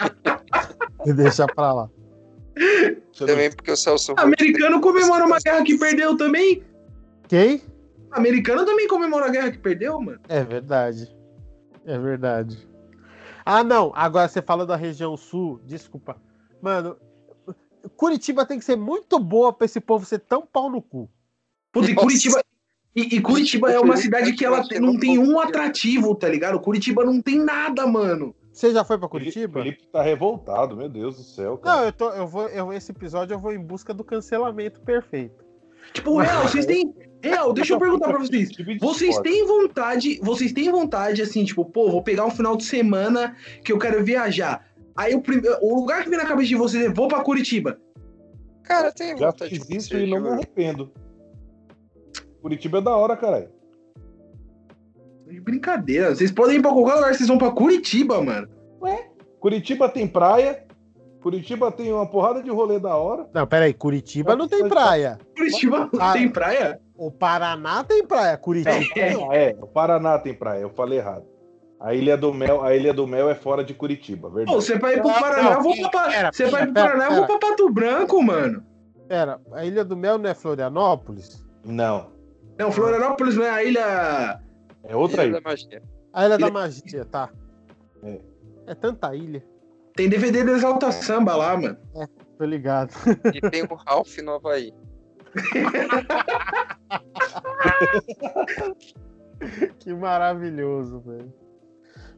deixa 1.14 1.46
pra 1.46 1.72
lá. 1.72 1.90
Também 3.18 3.50
porque 3.50 3.70
o 3.70 3.76
Celso. 3.76 4.14
Americano 4.16 4.80
comemora 4.80 5.26
uma 5.26 5.38
guerra 5.38 5.62
que 5.64 5.76
perdeu 5.78 6.16
também. 6.16 6.62
Quem? 7.28 7.62
Americano 8.10 8.64
também 8.64 8.86
comemora 8.86 9.26
a 9.26 9.30
guerra 9.30 9.50
que 9.50 9.58
perdeu, 9.58 10.00
mano. 10.00 10.20
É 10.28 10.42
verdade. 10.42 11.14
É 11.84 11.98
verdade. 11.98 12.68
Ah, 13.44 13.64
não. 13.64 13.92
Agora 13.94 14.28
você 14.28 14.40
falou 14.42 14.66
da 14.66 14.76
região 14.76 15.16
sul, 15.16 15.60
desculpa. 15.64 16.16
Mano, 16.60 16.96
Curitiba 17.96 18.46
tem 18.46 18.58
que 18.58 18.64
ser 18.64 18.76
muito 18.76 19.18
boa 19.18 19.52
pra 19.52 19.64
esse 19.64 19.80
povo 19.80 20.04
ser 20.04 20.20
tão 20.20 20.46
pau 20.46 20.70
no 20.70 20.80
cu. 20.80 21.10
Putz, 21.72 21.88
e. 21.88 21.94
Curitiba. 21.94 22.42
E, 22.94 23.16
e 23.16 23.20
Curitiba 23.22 23.72
é 23.72 23.80
uma 23.80 23.96
cidade 23.96 24.34
que 24.34 24.44
ela 24.44 24.62
não 24.78 24.98
tem 24.98 25.18
um 25.18 25.40
atrativo, 25.40 26.14
tá 26.14 26.28
ligado? 26.28 26.60
Curitiba 26.60 27.02
não 27.04 27.22
tem 27.22 27.38
nada, 27.38 27.86
mano. 27.86 28.34
Você 28.52 28.70
já 28.70 28.84
foi 28.84 28.98
pra 28.98 29.08
Felipe, 29.08 29.32
Curitiba? 29.32 29.62
Felipe 29.62 29.86
tá 29.86 30.02
revoltado, 30.02 30.76
meu 30.76 30.90
Deus 30.90 31.16
do 31.16 31.22
céu. 31.22 31.56
Cara. 31.56 31.76
Não, 31.76 31.84
eu 31.86 31.92
tô, 31.92 32.10
eu 32.10 32.26
vou, 32.26 32.48
eu, 32.48 32.70
esse 32.70 32.92
episódio 32.92 33.32
eu 33.32 33.38
vou 33.38 33.52
em 33.52 33.58
busca 33.58 33.94
do 33.94 34.04
cancelamento 34.04 34.80
perfeito. 34.82 35.42
Tipo, 35.94 36.18
real, 36.18 36.42
vocês 36.42 36.66
têm. 36.66 36.94
Real, 37.22 37.52
deixa 37.54 37.74
eu 37.74 37.78
perguntar 37.78 38.08
pra 38.08 38.18
vocês. 38.18 38.50
Vocês 38.80 39.18
têm 39.20 39.46
vontade, 39.46 40.18
vocês 40.22 40.52
têm 40.52 40.70
vontade, 40.70 41.22
assim, 41.22 41.44
tipo, 41.44 41.64
pô, 41.64 41.90
vou 41.90 42.02
pegar 42.02 42.24
um 42.26 42.30
final 42.30 42.56
de 42.56 42.64
semana 42.64 43.36
que 43.64 43.72
eu 43.72 43.78
quero 43.78 44.04
viajar. 44.04 44.66
Aí 44.96 45.14
o, 45.14 45.22
prime- 45.22 45.48
o 45.62 45.74
lugar 45.76 46.02
que 46.04 46.10
vem 46.10 46.18
na 46.18 46.26
cabeça 46.26 46.48
de 46.48 46.56
vocês 46.56 46.84
é 46.84 46.88
vou 46.90 47.08
pra 47.08 47.22
Curitiba. 47.22 47.78
Cara, 48.64 48.88
eu 48.88 48.94
tenho 48.94 49.16
Já 49.18 49.30
vontade 49.30 49.52
de 49.52 49.60
fiz 49.60 49.70
isso 49.70 49.96
e 49.96 50.06
não 50.10 50.20
me 50.20 50.28
arrependo. 50.28 50.92
Curitiba 52.42 52.78
é 52.78 52.80
da 52.82 52.96
hora, 52.96 53.16
caralho. 53.16 53.48
De 55.26 55.40
brincadeira. 55.40 56.14
Vocês 56.14 56.30
podem 56.30 56.56
ir 56.58 56.62
pra 56.62 56.72
qualquer 56.72 56.94
lugar, 56.96 57.14
vocês 57.14 57.28
vão 57.28 57.38
pra 57.38 57.50
Curitiba, 57.52 58.20
mano. 58.22 58.48
Curitiba 59.40 59.88
tem 59.88 60.06
praia. 60.06 60.64
Curitiba 61.22 61.70
tem 61.72 61.92
uma 61.92 62.04
porrada 62.06 62.42
de 62.42 62.50
rolê 62.50 62.78
da 62.80 62.96
hora. 62.96 63.28
Não, 63.32 63.46
peraí, 63.46 63.72
Curitiba 63.72 64.34
não 64.36 64.46
tem 64.48 64.68
praia. 64.68 65.18
Curitiba 65.36 65.88
não 65.92 66.00
Ah. 66.02 66.12
tem 66.12 66.28
praia? 66.28 66.80
O 66.96 67.10
Paraná 67.10 67.82
tem 67.82 68.04
praia, 68.06 68.36
Curitiba. 68.36 68.78
não. 69.12 69.32
É, 69.32 69.56
o 69.60 69.66
Paraná 69.66 70.18
tem 70.18 70.34
praia, 70.34 70.60
eu 70.60 70.70
falei 70.70 70.98
errado. 70.98 71.24
A 71.80 71.94
Ilha 71.94 72.16
do 72.16 72.32
Mel, 72.32 72.62
a 72.62 72.76
Ilha 72.76 72.92
do 72.94 73.06
Mel 73.08 73.28
é 73.28 73.34
fora 73.34 73.64
de 73.64 73.74
Curitiba, 73.74 74.28
Pô, 74.28 74.34
verdade. 74.36 74.54
você 74.56 74.78
vai 74.78 74.94
ir 74.94 75.02
pro 75.02 75.12
Paraná, 75.12 75.52
eu 75.54 75.62
vou 75.62 75.90
pra. 75.90 76.08
pera, 76.08 76.30
Você 76.32 76.46
vai 76.46 76.64
pro 76.64 76.74
Paraná, 76.74 77.06
eu 77.06 77.14
vou 77.16 77.26
pra 77.26 77.38
Pato 77.38 77.68
Branco, 77.70 78.22
mano. 78.22 78.64
Pera, 79.08 79.40
a 79.52 79.64
Ilha 79.64 79.84
do 79.84 79.96
Mel 79.96 80.16
não 80.16 80.30
é 80.30 80.34
Florianópolis? 80.34 81.44
Não, 81.64 82.10
Não, 82.58 82.70
Florianópolis 82.70 83.34
não 83.36 83.44
é 83.44 83.50
a 83.50 83.64
ilha. 83.64 84.40
é 84.84 84.94
outra 84.94 85.24
Ilha 85.24 85.30
ilha. 85.32 85.40
da 85.40 85.50
magia. 85.50 85.82
A 86.12 86.26
Ilha 86.26 86.38
da 86.38 86.46
Ilha- 86.46 86.52
Magia, 86.52 87.04
tá. 87.04 87.28
É. 88.04 88.20
É 88.68 88.74
tanta 88.76 89.14
ilha, 89.16 89.42
Tem 89.96 90.08
DVD 90.08 90.44
do 90.44 90.52
Exalta 90.52 90.92
Samba 90.92 91.34
lá, 91.34 91.56
mano. 91.56 91.76
tô 92.38 92.44
ligado. 92.44 92.92
E 93.34 93.40
tem 93.50 93.64
o 93.64 93.74
Ralph 93.74 94.18
no 94.18 94.34
Havaí. 94.34 94.72
Que 99.80 99.92
maravilhoso, 99.92 101.00
velho. 101.00 101.32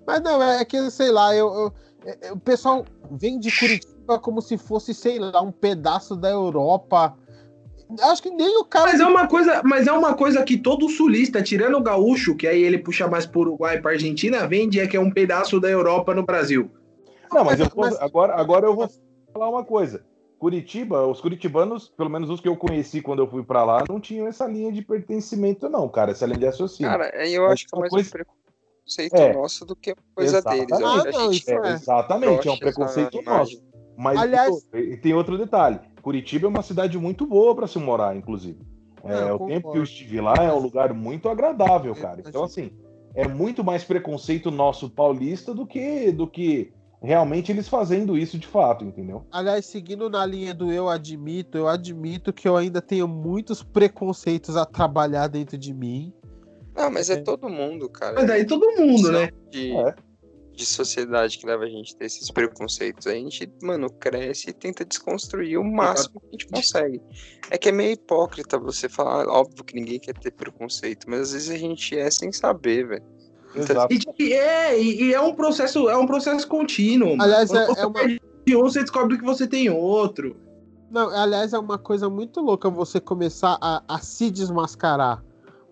Mas 0.06 0.20
não, 0.20 0.42
é 0.42 0.62
que, 0.64 0.90
sei 0.90 1.10
lá, 1.10 1.34
eu, 1.34 1.46
eu- 1.54 1.72
é- 2.04 2.28
é- 2.28 2.32
o 2.32 2.36
pessoal 2.38 2.84
vem 3.10 3.40
de 3.40 3.50
Curitiba 3.58 4.18
como 4.18 4.42
se 4.42 4.58
fosse, 4.58 4.92
sei 4.92 5.18
lá, 5.18 5.40
um 5.40 5.50
pedaço 5.50 6.14
da 6.14 6.28
Europa. 6.28 7.16
Acho 8.02 8.22
que 8.22 8.30
nem 8.30 8.58
o 8.58 8.64
cara. 8.64 8.90
Mas 8.92 9.00
é 9.00 9.06
uma 9.06 9.26
coisa, 9.26 9.62
mas 9.64 9.86
é 9.86 9.92
uma 9.92 10.14
coisa 10.14 10.42
que 10.42 10.58
todo 10.58 10.88
sulista, 10.90 11.42
tirando 11.42 11.78
o 11.78 11.82
gaúcho, 11.82 12.36
que 12.36 12.46
aí 12.46 12.62
ele 12.62 12.78
puxa 12.78 13.08
mais 13.08 13.24
pro 13.24 13.40
Uruguai 13.40 13.76
e 13.76 13.80
pra 13.80 13.92
Argentina, 13.92 14.46
vende 14.46 14.78
é 14.80 14.86
que 14.86 14.96
é 14.96 15.00
um 15.00 15.10
pedaço 15.10 15.58
da 15.58 15.70
Europa 15.70 16.14
no 16.14 16.24
Brasil. 16.24 16.70
Não, 17.32 17.42
mas, 17.44 17.58
eu 17.60 17.70
tô- 17.70 17.80
Mas- 17.80 17.96
agora, 18.00 18.34
agora 18.34 18.66
eu 18.66 18.74
vou 18.76 18.88
falar 19.32 19.48
uma 19.48 19.64
coisa. 19.64 20.04
Curitiba, 20.44 21.06
os 21.06 21.22
curitibanos, 21.22 21.88
pelo 21.88 22.10
menos 22.10 22.28
os 22.28 22.38
que 22.38 22.46
eu 22.46 22.54
conheci 22.54 23.00
quando 23.00 23.20
eu 23.20 23.26
fui 23.26 23.42
pra 23.42 23.64
lá, 23.64 23.82
não 23.88 23.98
tinham 23.98 24.26
essa 24.26 24.46
linha 24.46 24.70
de 24.70 24.82
pertencimento, 24.82 25.70
não, 25.70 25.88
cara. 25.88 26.10
Essa 26.10 26.26
linha 26.26 26.38
de 26.38 26.44
raciocínio. 26.44 26.92
Cara, 26.92 27.08
eu 27.26 27.46
acho 27.46 27.66
que 27.66 27.74
é 27.74 27.78
uma 27.78 27.80
mais 27.80 27.90
coisa- 27.90 28.08
um 28.08 28.12
preconceito 28.12 29.14
É. 29.16 29.32
nosso 29.32 29.64
do 29.64 29.74
que 29.74 29.94
coisa 30.14 30.36
Exatamente. 30.36 30.66
deles. 30.66 30.82
Ah, 30.84 31.04
não, 31.12 31.32
gente 31.32 31.50
É, 31.50 31.54
é. 31.54 31.72
exatamente, 31.72 32.46
é 32.46 32.52
um 32.52 32.58
preconceito 32.58 33.22
nosso. 33.22 33.62
Mas 33.96 34.18
Aliás- 34.18 34.68
e 34.74 34.98
tem 34.98 35.14
outro 35.14 35.38
detalhe: 35.38 35.80
Curitiba 36.02 36.46
é 36.46 36.50
uma 36.50 36.62
cidade 36.62 36.98
muito 36.98 37.26
boa 37.26 37.54
para 37.56 37.66
se 37.66 37.78
morar, 37.78 38.14
inclusive. 38.14 38.58
É, 39.02 39.32
o 39.32 39.46
tempo 39.46 39.72
que 39.72 39.78
eu 39.78 39.82
estive 39.82 40.20
lá 40.20 40.34
é 40.44 40.52
um 40.52 40.58
lugar 40.58 40.92
muito 40.92 41.30
agradável, 41.30 41.94
cara. 41.94 42.16
Mas- 42.18 42.28
Então, 42.28 42.44
assim, 42.44 42.70
é 43.14 43.26
muito 43.26 43.64
mais 43.64 43.82
preconceito 43.82 44.50
nosso 44.50 44.90
paulista 44.90 45.54
do 45.54 45.66
que, 45.66 46.12
do 46.12 46.26
que 46.26 46.70
realmente 47.02 47.52
eles 47.52 47.68
fazendo 47.68 48.16
isso 48.16 48.38
de 48.38 48.46
fato, 48.46 48.84
entendeu? 48.84 49.26
Aliás, 49.30 49.66
seguindo 49.66 50.08
na 50.08 50.24
linha 50.24 50.54
do 50.54 50.72
eu 50.72 50.88
admito, 50.88 51.58
eu 51.58 51.68
admito 51.68 52.32
que 52.32 52.48
eu 52.48 52.56
ainda 52.56 52.80
tenho 52.80 53.06
muitos 53.06 53.62
preconceitos 53.62 54.56
a 54.56 54.64
trabalhar 54.64 55.28
dentro 55.28 55.58
de 55.58 55.72
mim. 55.72 56.12
Não, 56.74 56.90
mas 56.90 57.08
é 57.10 57.14
É. 57.14 57.20
todo 57.22 57.48
mundo, 57.48 57.88
cara. 57.88 58.14
Mas 58.14 58.26
daí 58.26 58.44
todo 58.46 58.70
mundo, 58.72 59.12
né? 59.12 59.30
De, 59.50 59.72
É. 59.76 59.94
de 60.52 60.66
sociedade 60.66 61.38
que 61.38 61.46
leva 61.46 61.64
a 61.64 61.68
gente 61.68 61.94
a 61.94 61.98
ter 61.98 62.06
esses 62.06 62.30
preconceitos. 62.30 63.06
A 63.06 63.12
gente, 63.12 63.48
mano, 63.62 63.88
cresce 63.90 64.50
e 64.50 64.52
tenta 64.52 64.84
desconstruir 64.84 65.58
o 65.58 65.64
máximo 65.64 66.20
que 66.20 66.26
a 66.26 66.30
gente 66.32 66.46
consegue. 66.48 67.00
É 67.50 67.58
que 67.58 67.68
é 67.68 67.72
meio 67.72 67.92
hipócrita 67.92 68.58
você 68.58 68.88
falar, 68.88 69.28
óbvio 69.28 69.62
que 69.64 69.74
ninguém 69.74 70.00
quer 70.00 70.16
ter 70.18 70.32
preconceito, 70.32 71.08
mas 71.08 71.20
às 71.20 71.32
vezes 71.32 71.50
a 71.50 71.58
gente 71.58 71.96
é 71.96 72.10
sem 72.10 72.32
saber, 72.32 72.88
velho. 72.88 73.04
Exato. 73.56 73.94
E, 74.18 74.32
é, 74.32 74.80
e, 74.82 75.12
é 75.14 75.20
um 75.20 75.34
processo, 75.34 75.88
é 75.88 75.96
um 75.96 76.06
processo 76.06 76.46
contínuo. 76.48 77.16
Aliás, 77.20 77.50
é- 77.52 77.66
você 77.66 77.80
é 77.80 77.86
uma- 77.86 77.94
perde 77.94 78.20
um, 78.56 78.60
você 78.62 78.80
descobre 78.80 79.16
que 79.18 79.24
você 79.24 79.46
tem 79.46 79.70
outro. 79.70 80.36
Não, 80.90 81.08
aliás, 81.10 81.52
é 81.52 81.58
uma 81.58 81.78
coisa 81.78 82.08
muito 82.08 82.40
louca 82.40 82.68
você 82.70 83.00
começar 83.00 83.56
a, 83.60 83.82
a 83.88 83.98
se 83.98 84.30
desmascarar. 84.30 85.24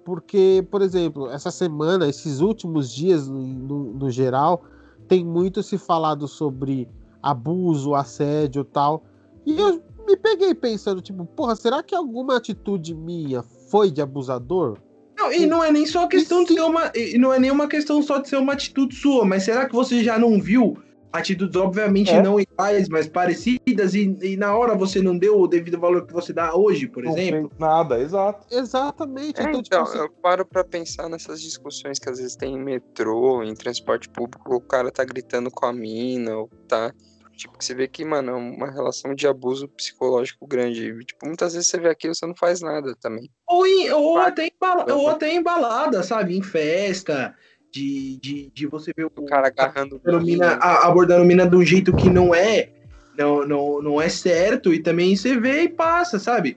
Porque, 0.04 0.66
por 0.70 0.82
exemplo, 0.82 1.30
essa 1.30 1.50
semana, 1.50 2.08
esses 2.08 2.40
últimos 2.40 2.90
dias, 2.92 3.28
no, 3.28 3.38
no- 3.40 3.92
no 3.94 4.10
geral, 4.10 4.64
tem 5.06 5.24
muito 5.24 5.62
se 5.62 5.78
falado 5.78 6.26
sobre 6.26 6.88
abuso, 7.22 7.94
assédio 7.94 8.62
e 8.62 8.64
tal. 8.64 9.04
E 9.46 9.60
eu 9.60 9.80
me 10.06 10.16
peguei 10.16 10.54
pensando, 10.54 11.00
tipo, 11.00 11.24
porra, 11.24 11.54
será 11.54 11.82
que 11.82 11.94
alguma 11.94 12.36
atitude 12.36 12.94
minha 12.94 13.42
foi 13.70 13.90
de 13.92 14.02
abusador? 14.02 14.78
Não, 15.22 15.32
e 15.32 15.46
não 15.46 15.62
é 15.64 15.70
nem 15.70 15.86
só 15.86 16.06
questão 16.06 16.42
de 16.42 16.48
sim. 16.48 16.54
ser 16.54 16.62
uma. 16.62 16.90
E 16.94 17.18
não 17.18 17.32
é 17.32 17.38
nem 17.38 17.50
uma 17.50 17.68
questão 17.68 18.02
só 18.02 18.18
de 18.18 18.28
ser 18.28 18.36
uma 18.36 18.52
atitude 18.52 18.94
sua, 18.94 19.24
mas 19.24 19.44
será 19.44 19.66
que 19.66 19.74
você 19.74 20.02
já 20.02 20.18
não 20.18 20.40
viu 20.40 20.76
atitudes, 21.12 21.54
obviamente, 21.56 22.10
É. 22.10 22.22
não 22.22 22.40
iguais, 22.40 22.88
mas 22.88 23.06
parecidas, 23.06 23.94
e, 23.94 24.16
e 24.22 24.34
na 24.34 24.56
hora 24.56 24.74
você 24.74 25.02
não 25.02 25.16
deu 25.18 25.38
o 25.40 25.46
devido 25.46 25.78
valor 25.78 26.06
que 26.06 26.12
você 26.12 26.32
dá 26.32 26.56
hoje, 26.56 26.88
por 26.88 27.04
Não 27.04 27.12
exemplo? 27.12 27.52
nada, 27.58 28.00
exato. 28.00 28.46
Exatamente. 28.50 29.38
É, 29.38 29.42
então, 29.42 29.60
então, 29.60 29.62
tipo 29.62 29.76
assim, 29.76 29.98
eu 29.98 30.10
paro 30.22 30.46
pra 30.46 30.64
pensar 30.64 31.10
nessas 31.10 31.42
discussões 31.42 31.98
que 31.98 32.08
às 32.08 32.16
vezes 32.18 32.34
tem 32.34 32.54
em 32.54 32.58
metrô, 32.58 33.42
em 33.42 33.54
transporte 33.54 34.08
público, 34.08 34.54
o 34.54 34.60
cara 34.60 34.90
tá 34.90 35.04
gritando 35.04 35.50
com 35.50 35.66
a 35.66 35.72
mina, 35.72 36.34
ou 36.34 36.48
tá. 36.66 36.90
Tipo, 37.36 37.58
que 37.58 37.64
você 37.64 37.74
vê 37.74 37.88
que, 37.88 38.04
mano, 38.04 38.30
é 38.30 38.34
uma 38.34 38.70
relação 38.70 39.14
de 39.14 39.26
abuso 39.26 39.66
psicológico 39.68 40.46
grande. 40.46 40.86
E, 40.86 41.04
Tipo, 41.04 41.26
muitas 41.26 41.54
vezes 41.54 41.68
você 41.68 41.78
vê 41.78 41.88
aquilo 41.88 42.12
e 42.12 42.16
você 42.16 42.26
não 42.26 42.34
faz 42.36 42.60
nada 42.60 42.94
também. 43.00 43.30
Ou, 43.48 43.66
em- 43.66 43.90
ou, 43.90 44.14
Vai. 44.14 44.28
até 44.28 44.46
em 44.46 44.52
ou 44.92 45.08
até 45.08 45.32
em 45.32 45.42
balada, 45.42 46.02
sabe? 46.02 46.36
Em 46.36 46.42
festa, 46.42 47.34
de, 47.72 48.18
de, 48.20 48.50
de 48.52 48.66
você 48.66 48.92
ver 48.96 49.04
o 49.06 49.10
O 49.16 49.24
cara 49.24 49.48
agarrando. 49.48 49.96
abordando 49.96 50.24
mina, 50.26 50.58
a- 50.60 50.86
abordando 50.86 51.24
mina 51.24 51.46
de 51.48 51.56
um 51.56 51.64
jeito 51.64 51.94
que 51.96 52.08
não 52.10 52.34
é. 52.34 52.70
Não, 53.16 53.46
não, 53.46 53.82
não 53.82 54.00
é 54.00 54.08
certo, 54.08 54.72
e 54.72 54.78
também 54.82 55.14
você 55.14 55.36
vê 55.38 55.62
e 55.64 55.68
passa, 55.68 56.18
sabe? 56.18 56.56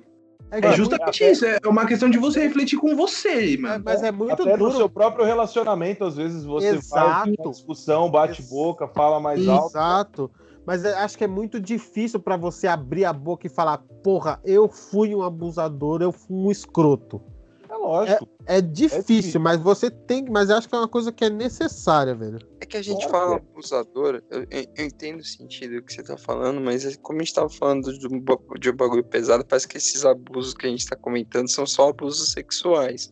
É, 0.61 0.65
É 0.67 0.71
justamente 0.73 1.23
até- 1.23 1.31
isso, 1.31 1.45
é 1.45 1.59
uma 1.67 1.85
questão 1.85 2.09
de 2.09 2.17
você 2.17 2.39
refletir 2.41 2.77
com 2.79 2.95
você, 2.95 3.53
é- 3.55 3.57
mano. 3.57 3.83
mas 3.85 4.01
é 4.03 4.11
muito 4.11 4.33
Até 4.33 4.51
no 4.53 4.57
duro. 4.57 4.71
seu 4.77 4.89
próprio 4.89 5.25
relacionamento, 5.25 6.03
às 6.05 6.15
vezes 6.15 6.43
você 6.45 6.67
vai 6.69 6.77
Exato. 6.77 7.29
uma 7.41 7.51
discussão, 7.51 8.09
bate 8.09 8.41
Ex- 8.41 8.49
boca, 8.49 8.87
fala 8.87 9.19
mais 9.19 9.47
alto. 9.47 9.67
Exato. 9.71 10.31
Mas 10.65 10.83
eu 10.83 10.97
acho 10.97 11.15
que 11.17 11.23
é 11.23 11.27
muito 11.27 11.59
difícil 11.59 12.19
pra 12.19 12.35
você 12.35 12.65
abrir 12.67 13.05
a 13.05 13.13
boca 13.13 13.45
e 13.45 13.49
falar, 13.49 13.77
porra, 14.03 14.39
eu 14.43 14.67
fui 14.67 15.13
um 15.13 15.21
abusador, 15.21 16.01
eu 16.01 16.11
fui 16.11 16.35
um 16.35 16.49
escroto. 16.49 17.21
É 17.69 17.75
lógico. 17.75 18.27
É 18.47 18.61
difícil, 18.61 19.03
difícil. 19.03 19.39
mas 19.41 19.59
você 19.59 19.89
tem, 19.89 20.23
mas 20.29 20.49
eu 20.49 20.57
acho 20.57 20.69
que 20.69 20.75
é 20.75 20.77
uma 20.77 20.87
coisa 20.87 21.11
que 21.11 21.25
é 21.25 21.29
necessária, 21.29 22.13
velho. 22.13 22.37
É 22.61 22.65
que 22.65 22.77
a 22.77 22.81
gente 22.81 23.07
Claro 23.07 23.25
fala 23.25 23.35
abusador, 23.37 24.21
eu, 24.29 24.41
eu- 24.51 24.85
entendo 24.85 25.19
o 25.21 25.23
sentido 25.25 25.81
que 25.81 25.91
você 25.93 26.03
tá 26.03 26.15
falando, 26.17 26.61
mas 26.61 26.85
é 26.85 26.95
como 26.97 27.19
a 27.19 27.23
gente 27.23 27.33
tava 27.33 27.49
falando 27.49 27.91
de 27.97 28.07
um, 28.07 28.23
de 28.59 28.69
um 28.69 28.75
bagulho 28.75 29.03
pesado, 29.03 29.43
parece 29.45 29.67
que 29.67 29.77
esses 29.77 30.05
abusos 30.05 30.53
que 30.53 30.67
a 30.67 30.69
gente 30.69 30.85
tá 30.85 30.95
comentando 30.95 31.49
são 31.49 31.65
só 31.65 31.89
abusos 31.89 32.31
sexuais. 32.33 33.11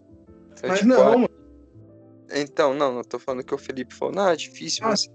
Então, 0.57 0.69
Mas 0.69 0.79
tipo, 0.79 0.89
não, 0.91 1.01
ah, 1.01 1.17
mano. 1.17 1.29
Então, 2.35 2.73
não, 2.73 2.97
eu 2.97 3.03
tô 3.05 3.19
falando 3.19 3.43
que 3.43 3.53
o 3.53 3.57
Felipe 3.57 3.93
falou, 3.93 4.13
não, 4.15 4.29
é 4.29 4.35
difícil 4.35 4.85
Ah. 4.85 4.95
você 4.95 5.07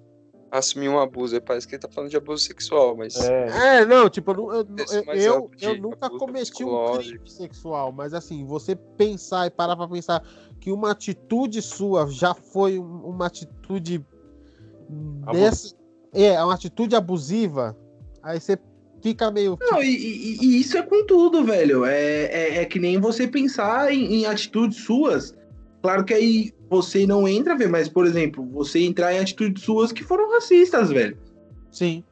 assumir 0.51 0.89
um 0.89 0.99
abuso. 0.99 1.35
Aí 1.35 1.41
parece 1.41 1.67
que 1.67 1.75
ele 1.75 1.83
tá 1.83 1.89
falando 1.89 2.11
de 2.11 2.17
abuso 2.17 2.45
sexual, 2.45 2.97
mas. 2.97 3.15
É, 3.17 3.79
É, 3.81 3.85
não, 3.87 4.09
tipo, 4.09 4.33
eu, 4.33 4.53
eu, 4.53 4.67
Esse 5.15 5.27
eu, 5.27 5.51
eu, 5.61 5.77
nunca 5.79 6.09
cometi 6.11 6.65
um 6.65 6.93
crime 6.99 7.21
sexual, 7.29 7.93
mas 7.93 8.15
assim, 8.15 8.45
você 8.45 8.77
pensar 8.97 9.47
e 9.47 9.51
parar 9.51 9.77
pra 9.77 9.89
pensar 9.89 10.23
que 10.61 10.71
uma 10.73 10.91
atitude 10.91 11.63
sua 11.63 12.07
já 12.11 12.35
foi 12.35 12.79
um- 12.79 13.03
uma 13.05 13.27
atitude 13.27 14.05
dessa. 15.33 15.75
É, 16.13 16.43
uma 16.43 16.55
atitude 16.55 16.97
abusiva, 16.97 17.77
aí 18.23 18.41
você 18.41 18.59
fica 19.03 19.31
meio. 19.31 19.59
Não, 19.61 19.83
e, 19.83 19.87
e- 19.89 20.39
e 20.43 20.61
isso 20.61 20.77
é 20.79 20.83
com 20.83 21.05
tudo, 21.07 21.45
velho. 21.45 21.85
É, 21.85 22.25
é, 22.25 22.57
é 22.59 22.65
que 22.65 22.79
nem 22.79 22.99
você 22.99 23.29
pensar 23.29 23.93
em, 23.93 24.15
em 24.23 24.27
atitudes 24.27 24.79
suas. 24.85 25.35
Claro 25.83 26.05
que 26.05 26.15
aí 26.15 26.53
você 26.69 27.07
não 27.07 27.27
entra, 27.27 27.57
velho, 27.57 27.71
mas, 27.71 27.89
por 27.89 28.07
exemplo, 28.07 28.45
você 28.51 28.81
entrar 28.85 29.15
em 29.15 29.19
atitudes 29.19 29.63
suas 29.63 29.93
que 29.93 30.05
foram 30.05 30.31
racistas, 30.33 30.91
velho. 30.91 31.19
Sim, 31.71 32.05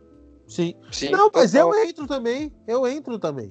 sim. 0.46 0.74
Sim, 0.90 1.10
Não, 1.10 1.30
mas 1.34 1.52
total. 1.52 1.74
eu 1.74 1.84
entro 1.84 2.06
também. 2.06 2.52
Eu 2.66 2.86
entro 2.86 3.18
também. 3.18 3.50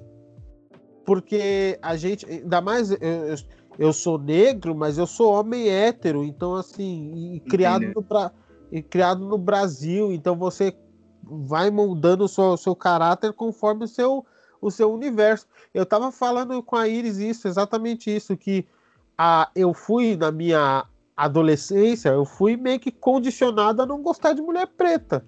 Porque 1.06 1.77
a 1.82 1.95
gente, 1.95 2.26
ainda 2.26 2.61
mais 2.61 2.90
eu, 2.91 2.98
eu, 2.99 3.36
eu 3.77 3.94
sou 3.94 4.18
negro, 4.18 4.73
mas 4.76 4.98
eu 4.98 5.06
sou 5.06 5.32
homem 5.34 5.69
hétero, 5.69 6.23
então 6.23 6.56
assim, 6.56 7.36
e 7.36 7.40
criado 7.41 7.86
no, 7.95 8.02
Bra- 8.02 8.32
e 8.72 8.82
criado 8.82 9.23
no 9.23 9.38
Brasil, 9.38 10.11
então 10.11 10.36
você 10.36 10.76
vai 11.23 11.69
moldando 11.69 12.23
o 12.23 12.27
seu, 12.27 12.45
o 12.45 12.57
seu 12.57 12.76
caráter 12.76 13.34
conforme 13.34 13.86
o 13.86 13.88
seu, 13.88 14.26
o 14.60 14.72
seu 14.72 14.91
universo. 14.91 15.45
Eu 15.73 15.86
tava 15.86 16.11
falando 16.11 16.61
com 16.64 16.76
a 16.76 16.88
Iris 16.88 17.18
isso, 17.18 17.48
exatamente 17.48 18.15
isso, 18.15 18.36
que 18.36 18.65
a, 19.18 19.49
eu 19.56 19.73
fui 19.73 20.15
na 20.15 20.32
minha 20.32 20.86
adolescência, 21.16 22.10
eu 22.10 22.26
fui 22.26 22.58
meio 22.58 22.80
que 22.80 22.92
condicionado 22.92 23.82
a 23.82 23.86
não 23.86 24.02
gostar 24.02 24.34
de 24.34 24.42
mulher 24.42 24.68
preta. 24.68 25.26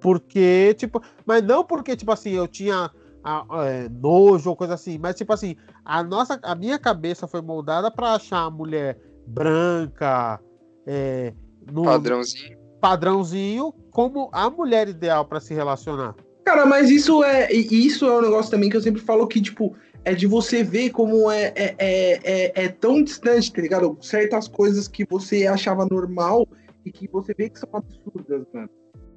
Porque, 0.00 0.74
tipo, 0.78 1.00
mas 1.24 1.42
não 1.42 1.64
porque, 1.64 1.96
tipo 1.96 2.12
assim, 2.12 2.30
eu 2.32 2.46
tinha 2.46 2.90
a- 3.22 3.46
é, 3.66 3.88
nojo 3.88 4.50
ou 4.50 4.56
coisa 4.56 4.74
assim, 4.74 4.98
mas 4.98 5.16
tipo 5.16 5.32
assim, 5.32 5.56
a 5.84 6.02
nossa, 6.02 6.38
a 6.42 6.54
minha 6.54 6.78
cabeça 6.78 7.26
foi 7.26 7.40
moldada 7.40 7.90
para 7.90 8.12
achar 8.14 8.40
a 8.44 8.50
mulher 8.50 8.98
branca, 9.26 10.38
é, 10.86 11.32
no 11.72 11.84
Padrãozinho. 11.84 12.58
padrãozinho, 12.80 13.72
como 13.90 14.28
a 14.32 14.50
mulher 14.50 14.88
ideal 14.88 15.24
para 15.24 15.40
se 15.40 15.54
relacionar. 15.54 16.14
Cara, 16.44 16.66
mas 16.66 16.90
isso 16.90 17.24
é 17.24 17.50
e 17.50 17.86
isso 17.86 18.04
é 18.04 18.18
um 18.18 18.20
negócio 18.20 18.50
também 18.50 18.68
que 18.68 18.76
eu 18.76 18.82
sempre 18.82 19.00
falo 19.00 19.26
que, 19.26 19.40
tipo, 19.40 19.74
é 20.04 20.14
de 20.14 20.26
você 20.26 20.62
ver 20.62 20.90
como 20.90 21.30
é, 21.30 21.52
é, 21.56 21.74
é, 21.78 22.20
é, 22.24 22.64
é 22.64 22.68
tão 22.68 23.02
distante, 23.02 23.52
tá 23.52 23.62
ligado? 23.62 23.96
Certas 24.00 24.46
coisas 24.48 24.86
que 24.86 25.04
você 25.04 25.46
achava 25.46 25.86
normal 25.90 26.46
e 26.84 26.92
que 26.92 27.08
você 27.08 27.34
vê 27.34 27.48
que 27.48 27.58
são 27.58 27.68
absurdas, 27.72 28.46
mano. 28.52 28.68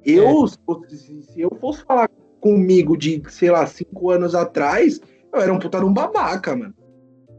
Eu, 0.04 0.46
se, 0.46 1.22
eu 1.36 1.50
fosse 1.60 1.84
falar 1.84 2.08
comigo 2.40 2.96
de, 2.96 3.22
sei 3.28 3.50
lá, 3.50 3.66
cinco 3.66 4.10
anos 4.10 4.34
atrás, 4.34 5.00
eu 5.32 5.40
era 5.40 5.52
um 5.52 5.58
puta 5.58 5.84
um 5.84 5.92
babaca, 5.92 6.56
mano. 6.56 6.74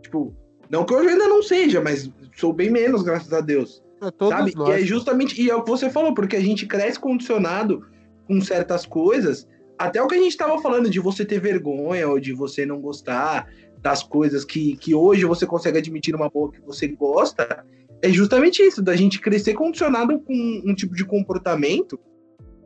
Tipo, 0.01 0.33
não 0.69 0.85
que 0.85 0.93
hoje 0.93 1.09
ainda 1.09 1.27
não 1.27 1.41
seja, 1.41 1.81
mas 1.81 2.11
sou 2.35 2.53
bem 2.53 2.69
menos, 2.69 3.01
graças 3.01 3.33
a 3.33 3.41
Deus. 3.41 3.81
É 4.01 4.27
Sabe? 4.29 4.53
nós. 4.55 4.69
E 4.69 4.71
é 4.71 4.79
justamente, 4.81 5.41
e 5.41 5.49
é 5.49 5.55
o 5.55 5.63
que 5.63 5.69
você 5.69 5.89
falou, 5.89 6.13
porque 6.13 6.35
a 6.35 6.41
gente 6.41 6.67
cresce 6.67 6.99
condicionado 6.99 7.85
com 8.27 8.39
certas 8.41 8.85
coisas, 8.85 9.47
até 9.79 10.03
o 10.03 10.07
que 10.07 10.15
a 10.15 10.19
gente 10.21 10.35
tava 10.35 10.61
falando 10.61 10.89
de 10.89 10.99
você 10.99 11.23
ter 11.23 11.39
vergonha 11.39 12.05
ou 12.09 12.19
de 12.19 12.33
você 12.33 12.65
não 12.65 12.81
gostar 12.81 13.47
das 13.81 14.03
coisas 14.03 14.43
que, 14.43 14.75
que 14.75 14.93
hoje 14.93 15.23
você 15.23 15.45
consegue 15.45 15.77
admitir 15.77 16.11
numa 16.11 16.29
boa 16.29 16.51
que 16.51 16.59
você 16.59 16.85
gosta, 16.89 17.65
é 18.01 18.09
justamente 18.09 18.61
isso, 18.61 18.81
da 18.81 18.93
gente 18.93 19.21
crescer 19.21 19.53
condicionado 19.53 20.19
com 20.19 20.61
um 20.65 20.75
tipo 20.75 20.93
de 20.93 21.05
comportamento 21.05 21.97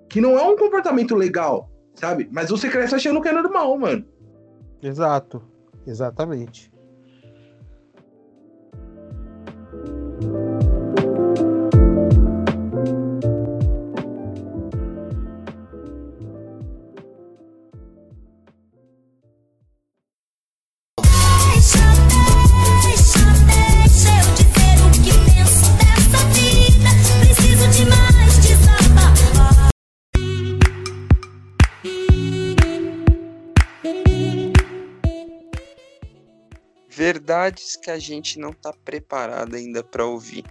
que 0.10 0.19
não 0.19 0.40
é 0.40 0.44
um 0.44 0.57
comportamento 0.57 1.15
legal, 1.15 1.69
sabe? 1.94 2.27
Mas 2.31 2.49
você 2.49 2.68
cresce 2.68 2.95
achando 2.95 3.22
que 3.22 3.27
é 3.27 3.31
normal, 3.31 3.77
mano. 3.77 4.03
Exato, 4.81 5.40
exatamente. 5.85 6.73
Verdades 37.24 37.78
que 37.78 37.90
a 37.90 37.98
gente 37.98 38.38
não 38.38 38.52
tá 38.52 38.74
preparado 38.84 39.56
ainda 39.56 39.82
pra 39.82 40.06
ouvir. 40.06 40.44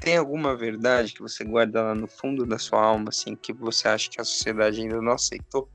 Tem 0.00 0.16
alguma 0.16 0.56
verdade 0.56 1.14
que 1.14 1.22
você 1.22 1.44
guarda 1.44 1.80
lá 1.80 1.94
no 1.94 2.08
fundo 2.08 2.44
da 2.44 2.58
sua 2.58 2.82
alma, 2.82 3.10
assim, 3.10 3.36
que 3.36 3.52
você 3.52 3.86
acha 3.86 4.10
que 4.10 4.20
a 4.20 4.24
sociedade 4.24 4.80
ainda 4.80 5.00
não 5.00 5.12
aceitou? 5.12 5.68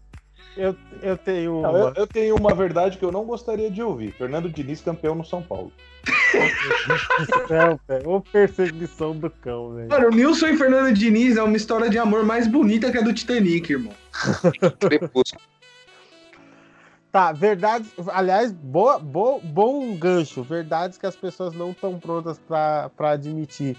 Eu, 0.58 0.76
eu 1.02 1.18
tenho 1.18 1.62
Não, 1.62 1.70
uma. 1.70 1.80
eu, 1.80 1.94
eu 1.96 2.08
tenho 2.08 2.36
uma 2.36 2.54
verdade 2.54 2.98
que 2.98 3.06
eu 3.06 3.14
não 3.14 3.24
gostaria 3.24 3.72
de 3.72 3.82
ouvir. 3.82 4.12
Fernando 4.12 4.50
Diniz 4.50 4.82
campeão 4.82 5.16
no 5.16 5.24
São 5.24 5.42
Paulo. 5.42 5.72
Céu, 7.48 7.80
velho. 7.88 8.10
Ô 8.10 8.20
perseguição 8.20 9.18
do 9.18 9.30
cão, 9.30 9.74
velho. 9.74 9.88
Mano, 9.88 10.08
o 10.08 10.12
Nilson 10.12 10.48
e 10.48 10.58
Fernando 10.58 10.94
Diniz 10.94 11.38
é 11.38 11.44
uma 11.44 11.56
história 11.56 11.90
de 11.90 11.98
amor 11.98 12.26
mais 12.26 12.46
bonita 12.46 12.92
que 12.92 12.98
a 12.98 13.02
do 13.02 13.14
Titanic, 13.14 13.72
irmão. 13.72 13.94
Crepúsculo. 14.82 15.53
Tá, 17.14 17.32
verdades. 17.32 17.94
Aliás, 18.08 18.52
boa, 18.52 18.98
boa, 18.98 19.40
bom 19.40 19.96
gancho. 19.96 20.42
Verdades 20.42 20.98
que 20.98 21.06
as 21.06 21.16
pessoas 21.16 21.54
não 21.54 21.70
estão 21.70 22.00
prontas 22.00 22.40
pra, 22.40 22.90
pra 22.90 23.12
admitir. 23.12 23.78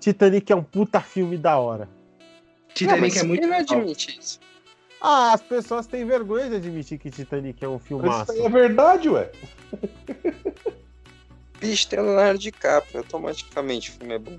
Titanic 0.00 0.50
é 0.50 0.56
um 0.56 0.62
puta 0.62 0.98
filme 0.98 1.36
da 1.36 1.58
hora. 1.58 1.86
Titanic 2.72 3.16
Não, 3.16 3.20
é 3.20 3.26
muito 3.26 3.40
quem 3.40 3.50
não 3.50 3.58
admite 3.58 4.18
isso? 4.18 4.40
Ah, 4.98 5.34
as 5.34 5.42
pessoas 5.42 5.86
têm 5.86 6.06
vergonha 6.06 6.48
de 6.48 6.56
admitir 6.56 6.98
que 6.98 7.10
Titanic 7.10 7.62
é 7.62 7.68
um 7.68 7.78
filmaço. 7.78 8.32
isso 8.32 8.46
é 8.46 8.48
verdade, 8.48 9.10
ué. 9.10 9.30
Bicho, 11.60 11.86
tem 11.86 11.98
o 11.98 12.02
Leonardo 12.02 12.38
DiCaprio, 12.38 13.00
automaticamente 13.00 13.90
o 13.90 13.92
filme 13.92 14.14
é 14.14 14.18
bom. 14.18 14.38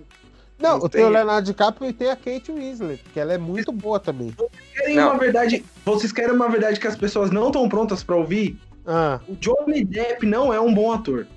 Não, 0.58 0.80
Não 0.80 0.88
tem 0.90 1.04
o. 1.04 1.10
Leonardo 1.10 1.46
DiCaprio 1.48 1.90
e 1.90 1.94
tem 1.94 2.10
a 2.10 2.16
Kate 2.16 2.52
Winslet, 2.52 3.04
que 3.14 3.20
ela 3.20 3.34
é 3.34 3.38
muito 3.38 3.72
boa 3.72 4.00
também. 4.00 4.34
Querem 4.74 4.96
Não. 4.96 5.10
uma 5.12 5.20
verdade, 5.20 5.66
vocês 5.84 6.12
querem 6.14 6.34
uma 6.34 6.48
verdade 6.50 6.80
que 6.80 6.88
as 6.88 6.96
pessoas 6.96 7.30
não 7.30 7.48
estão 7.48 7.68
prontas 7.68 8.04
pra 8.04 8.16
ouvir? 8.16 8.58
Ah, 8.88 9.20
O 9.28 9.36
Johnny 9.36 9.84
Depp 9.84 10.26
não 10.26 10.54
é 10.54 10.60
um 10.60 10.74
bom 10.74 10.94
ator. 10.94 11.28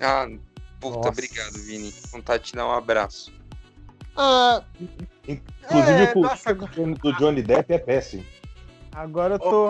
Ah, 0.00 0.28
puta, 0.80 0.96
Nossa. 0.96 1.08
obrigado, 1.08 1.52
Vini. 1.64 1.92
Vontade 2.12 2.44
de 2.44 2.50
te 2.50 2.56
dar 2.56 2.66
um 2.66 2.72
abraço. 2.72 3.32
ah 4.16 4.62
Inclusive, 5.26 6.04
É, 6.04 6.12
o 6.14 6.20
nossa, 6.22 6.54
do 6.54 6.66
Johnny- 6.68 6.94
do 6.94 7.12
Johnny 7.14 7.42
Depp 7.42 7.72
é 7.72 7.78
péssimo. 7.78 8.24
agora 8.92 9.34
eu 9.34 9.38
tô. 9.38 9.68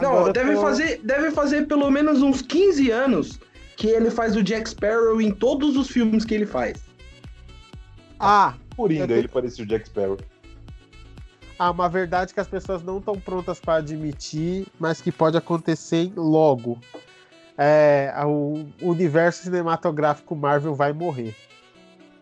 Não, 0.00 0.10
agora 0.12 0.28
eu 0.28 0.32
deve 0.32 0.54
tô- 0.54 0.60
fazer, 0.62 1.00
deve 1.02 1.30
fazer 1.32 1.66
pelo 1.66 1.90
menos 1.90 2.22
uns 2.22 2.40
15 2.42 2.90
anos 2.90 3.38
que 3.76 3.88
ele 3.88 4.10
faz 4.10 4.36
o 4.36 4.42
Jack 4.42 4.68
Sparrow 4.70 5.20
em 5.20 5.30
todos 5.32 5.76
os 5.76 5.88
filmes 5.88 6.24
que 6.24 6.34
ele 6.34 6.46
faz. 6.46 6.87
Ah, 8.18 8.54
Coringa, 8.76 9.02
Eu 9.04 9.06
tenho- 9.08 9.18
ele 9.20 9.28
parecia 9.28 9.64
o 9.64 9.66
Jack 9.66 9.86
Sparrow. 9.86 10.18
há 11.58 11.70
uma 11.70 11.88
verdade 11.88 12.32
que 12.34 12.40
as 12.40 12.46
pessoas 12.48 12.82
não 12.82 12.98
estão 12.98 13.18
prontas 13.18 13.58
para 13.60 13.74
admitir, 13.76 14.66
mas 14.78 15.00
que 15.00 15.10
pode 15.12 15.36
acontecer 15.36 16.10
logo. 16.16 16.78
É, 17.56 18.12
o 18.24 18.66
universo 18.80 19.42
cinematográfico 19.44 20.36
Marvel 20.36 20.74
vai 20.74 20.92
morrer. 20.92 21.34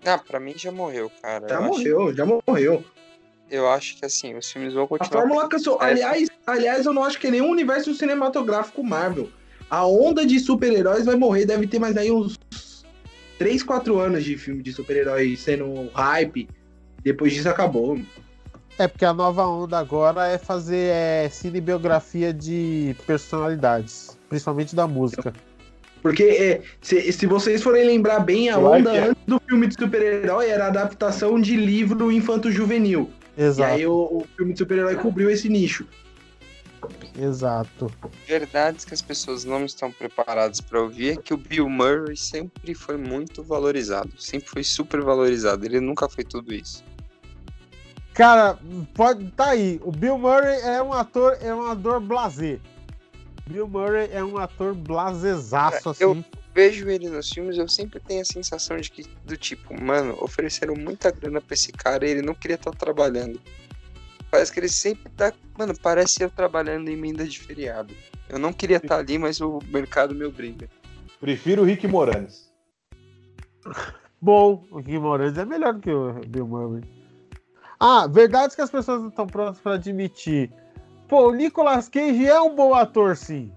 Ah, 0.04 0.16
pra 0.18 0.40
mim 0.40 0.54
já 0.56 0.72
morreu, 0.72 1.10
cara. 1.20 1.46
Já 1.48 1.56
eu, 1.56 1.60
acho, 1.60 1.68
morreu, 1.72 2.14
já 2.16 2.24
morreu. 2.26 2.84
eu 3.50 3.68
acho 3.68 3.96
que 3.98 4.06
assim, 4.06 4.34
os 4.34 4.50
filmes 4.50 4.72
vão 4.72 4.84
A 4.84 4.88
continuar. 4.88 5.20
fórmula 5.22 5.48
que 5.48 5.56
eu 5.56 5.60
sou. 5.60 5.78
Aliás, 5.80 6.28
aliás, 6.46 6.86
eu 6.86 6.92
não 6.94 7.04
acho 7.04 7.18
que 7.18 7.26
é 7.26 7.30
nenhum 7.30 7.50
universo 7.50 7.92
cinematográfico 7.94 8.82
Marvel. 8.82 9.28
A 9.68 9.84
onda 9.86 10.24
de 10.24 10.38
super-heróis 10.40 11.04
vai 11.04 11.16
morrer, 11.16 11.44
deve 11.44 11.66
ter 11.66 11.78
mais 11.78 11.96
aí 11.96 12.10
uns 12.10 12.38
3, 13.38 13.62
4 13.62 13.98
anos 13.98 14.24
de 14.24 14.36
filme 14.36 14.62
de 14.62 14.72
super-heróis 14.72 15.40
sendo 15.40 15.88
hype. 15.94 16.48
Depois 17.02 17.32
disso 17.32 17.48
acabou. 17.48 17.98
É 18.78 18.86
porque 18.86 19.04
a 19.04 19.12
nova 19.12 19.46
onda 19.46 19.78
agora 19.78 20.26
é 20.26 20.36
fazer 20.36 20.90
é, 20.92 21.28
cinebiografia 21.30 22.32
de 22.32 22.94
personalidades, 23.06 24.18
principalmente 24.28 24.76
da 24.76 24.86
música. 24.86 25.32
Porque 26.02 26.22
é, 26.22 26.60
se, 26.80 27.10
se 27.12 27.26
vocês 27.26 27.62
forem 27.62 27.86
lembrar 27.86 28.20
bem, 28.20 28.50
a 28.50 28.58
onda 28.58 28.94
é. 28.94 29.08
antes 29.08 29.22
do 29.26 29.40
filme 29.40 29.66
de 29.66 29.74
super-herói 29.74 30.48
era 30.48 30.66
a 30.66 30.68
adaptação 30.68 31.40
de 31.40 31.56
livro 31.56 32.12
infanto-juvenil. 32.12 33.10
E 33.36 33.42
Exato, 33.42 33.72
aí 33.72 33.86
o, 33.86 33.92
o 33.92 34.26
filme 34.36 34.52
de 34.52 34.58
super-herói 34.58 34.94
cobriu 34.96 35.30
esse 35.30 35.48
nicho. 35.48 35.86
Exato. 37.18 37.90
Verdades 38.26 38.84
que 38.84 38.94
as 38.94 39.02
pessoas 39.02 39.44
não 39.44 39.64
estão 39.64 39.90
preparadas 39.92 40.60
pra 40.60 40.80
ouvir 40.80 41.12
é 41.12 41.16
que 41.16 41.32
o 41.32 41.36
Bill 41.36 41.68
Murray 41.68 42.16
sempre 42.16 42.74
foi 42.74 42.96
muito 42.96 43.42
valorizado. 43.42 44.10
Sempre 44.20 44.48
foi 44.48 44.64
super 44.64 45.00
valorizado. 45.02 45.64
Ele 45.64 45.80
nunca 45.80 46.08
foi 46.08 46.24
tudo 46.24 46.52
isso. 46.54 46.84
Cara, 48.14 48.58
pode 48.94 49.30
tá 49.32 49.50
aí. 49.50 49.80
O 49.84 49.92
Bill 49.92 50.16
Murray 50.18 50.58
é 50.62 50.82
um 50.82 50.92
ator, 50.92 51.36
é 51.40 51.54
um 51.54 51.66
ator 51.70 52.00
blasé. 52.00 52.58
Bill 53.46 53.68
Murray 53.68 54.08
é 54.10 54.24
um 54.24 54.38
ator 54.38 54.74
blazezaço, 54.74 55.90
assim. 55.90 56.02
Eu- 56.02 56.24
Vejo 56.54 56.88
ele 56.88 57.10
nos 57.10 57.28
filmes, 57.28 57.58
eu 57.58 57.68
sempre 57.68 58.00
tenho 58.00 58.22
a 58.22 58.24
sensação 58.24 58.78
de 58.78 58.90
que, 58.90 59.04
do 59.26 59.36
tipo, 59.36 59.78
mano, 59.78 60.16
ofereceram 60.22 60.74
muita 60.74 61.10
grana 61.10 61.38
pra 61.38 61.52
esse 61.52 61.70
cara 61.70 62.06
e 62.06 62.10
ele 62.10 62.22
não 62.22 62.34
queria 62.34 62.54
estar 62.54 62.70
trabalhando. 62.70 63.38
Parece 64.30 64.52
que 64.52 64.60
ele 64.60 64.68
sempre 64.68 65.10
tá. 65.12 65.32
Mano, 65.58 65.74
parece 65.80 66.22
eu 66.22 66.30
trabalhando 66.30 66.88
em 66.88 66.94
emenda 66.94 67.26
de 67.26 67.38
feriado. 67.38 67.94
Eu 68.28 68.38
não 68.38 68.52
queria 68.52 68.78
estar 68.78 68.98
ali, 68.98 69.18
mas 69.18 69.40
o 69.40 69.60
mercado 69.68 70.14
me 70.14 70.24
obriga. 70.24 70.68
Prefiro 71.20 71.62
o 71.62 71.64
Rick 71.64 71.86
Moranis. 71.86 72.52
Bom, 74.20 74.64
o 74.70 74.80
Guimarães 74.80 75.36
é 75.36 75.44
melhor 75.44 75.74
do 75.74 75.80
que 75.80 75.90
o 75.90 76.12
Bill 76.26 76.46
Murray. 76.46 76.82
Ah, 77.78 78.06
verdades 78.06 78.56
que 78.56 78.62
as 78.62 78.70
pessoas 78.70 79.02
não 79.02 79.08
estão 79.08 79.26
prontas 79.26 79.60
para 79.60 79.74
admitir. 79.74 80.50
Pô, 81.08 81.28
o 81.28 81.34
Nicolas 81.34 81.88
Cage 81.88 82.26
é 82.26 82.40
um 82.40 82.54
bom 82.54 82.74
ator, 82.74 83.16
sim. 83.16 83.52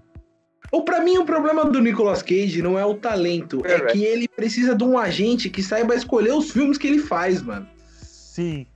Ou 0.70 0.84
pra 0.84 1.00
mim 1.00 1.18
o 1.18 1.24
problema 1.24 1.64
do 1.64 1.80
Nicolas 1.80 2.22
Cage 2.22 2.62
não 2.62 2.78
é 2.78 2.84
o 2.84 2.94
talento, 2.94 3.60
é 3.64 3.78
Correct. 3.78 3.92
que 3.92 4.04
ele 4.04 4.28
precisa 4.28 4.74
de 4.74 4.84
um 4.84 4.96
agente 4.96 5.50
que 5.50 5.62
saiba 5.62 5.94
escolher 5.94 6.32
os 6.32 6.50
filmes 6.50 6.78
que 6.78 6.86
ele 6.86 7.00
faz, 7.00 7.42
mano. 7.42 7.66
Sim. 7.96 8.66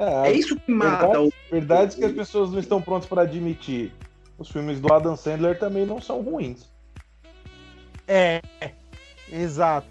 É 0.00 0.32
isso 0.32 0.56
que 0.60 0.70
mata. 0.70 1.06
verdades, 1.08 1.26
o- 1.28 1.32
verdades 1.50 1.96
que 1.96 2.04
as 2.04 2.12
pessoas 2.12 2.50
não 2.50 2.58
estão 2.60 2.80
prontas 2.80 3.08
para 3.08 3.22
admitir. 3.22 3.92
Os 4.38 4.48
filmes 4.50 4.80
do 4.80 4.92
Adam 4.92 5.16
Sandler 5.16 5.58
também 5.58 5.84
não 5.84 6.00
são 6.00 6.20
ruins. 6.20 6.70
É, 8.06 8.40
exato. 9.32 9.86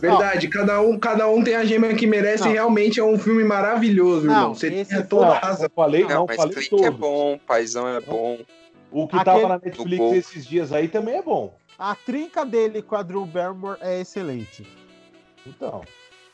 Verdade, 0.00 0.46
cada 0.48 0.80
um, 0.80 0.96
cada 0.98 1.28
um 1.28 1.42
tem 1.42 1.56
a 1.56 1.64
gema 1.64 1.92
que 1.94 2.06
merece 2.06 2.44
Não. 2.44 2.50
e 2.50 2.54
realmente 2.54 3.00
é 3.00 3.04
um 3.04 3.18
filme 3.18 3.42
maravilhoso, 3.42 4.26
Não, 4.26 4.34
irmão. 4.34 4.54
Você 4.54 4.70
tem 4.70 4.84
foi- 4.84 5.02
toda 5.04 5.26
a 5.28 5.38
razão. 5.38 5.66
eu 5.66 5.70
falei, 5.74 6.02
não, 6.02 6.08
Não, 6.10 6.26
mas 6.26 6.36
falei 6.36 6.54
Clique 6.54 6.70
todos. 6.70 6.86
é 6.86 6.90
bom, 6.90 7.38
Paizão 7.46 7.88
é 7.88 8.00
bom. 8.00 8.38
O 8.92 9.08
que 9.08 9.16
Aquele- 9.16 9.24
tava 9.24 9.48
na 9.48 9.58
Netflix 9.64 10.04
esses 10.12 10.46
dias 10.46 10.72
aí 10.72 10.86
também 10.86 11.16
é 11.16 11.22
bom. 11.22 11.52
a 11.78 11.94
trinca 11.96 12.44
dele 12.46 12.80
com 12.80 12.94
a 12.94 13.02
Drew 13.02 13.26
Barrymore 13.26 13.78
é 13.80 14.00
excelente. 14.00 14.64
Então, 15.44 15.82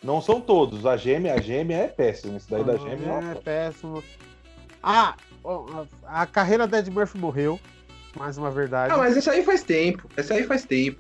não 0.02 0.20
são 0.20 0.40
todos. 0.40 0.84
A 0.86 0.96
gêmea, 0.96 1.34
a 1.34 1.40
gêmea 1.40 1.76
é 1.78 1.86
péssima. 1.88 2.36
Esse 2.36 2.50
daí 2.50 2.64
da 2.64 2.76
gêmea 2.76 3.20
é 3.28 3.32
é 3.32 3.34
péssimo. 3.34 4.02
Ah, 4.82 5.14
a 6.06 6.26
carreira 6.26 6.66
da 6.66 6.78
Ed 6.78 6.90
Murphy 6.90 7.18
morreu. 7.18 7.58
Mais 8.16 8.36
uma 8.36 8.50
verdade. 8.50 8.92
Ah, 8.92 8.98
mas 8.98 9.16
essa 9.16 9.30
aí 9.32 9.42
faz 9.44 9.62
tempo. 9.62 10.08
Essa 10.16 10.34
aí 10.34 10.44
faz 10.44 10.64
tempo. 10.64 10.98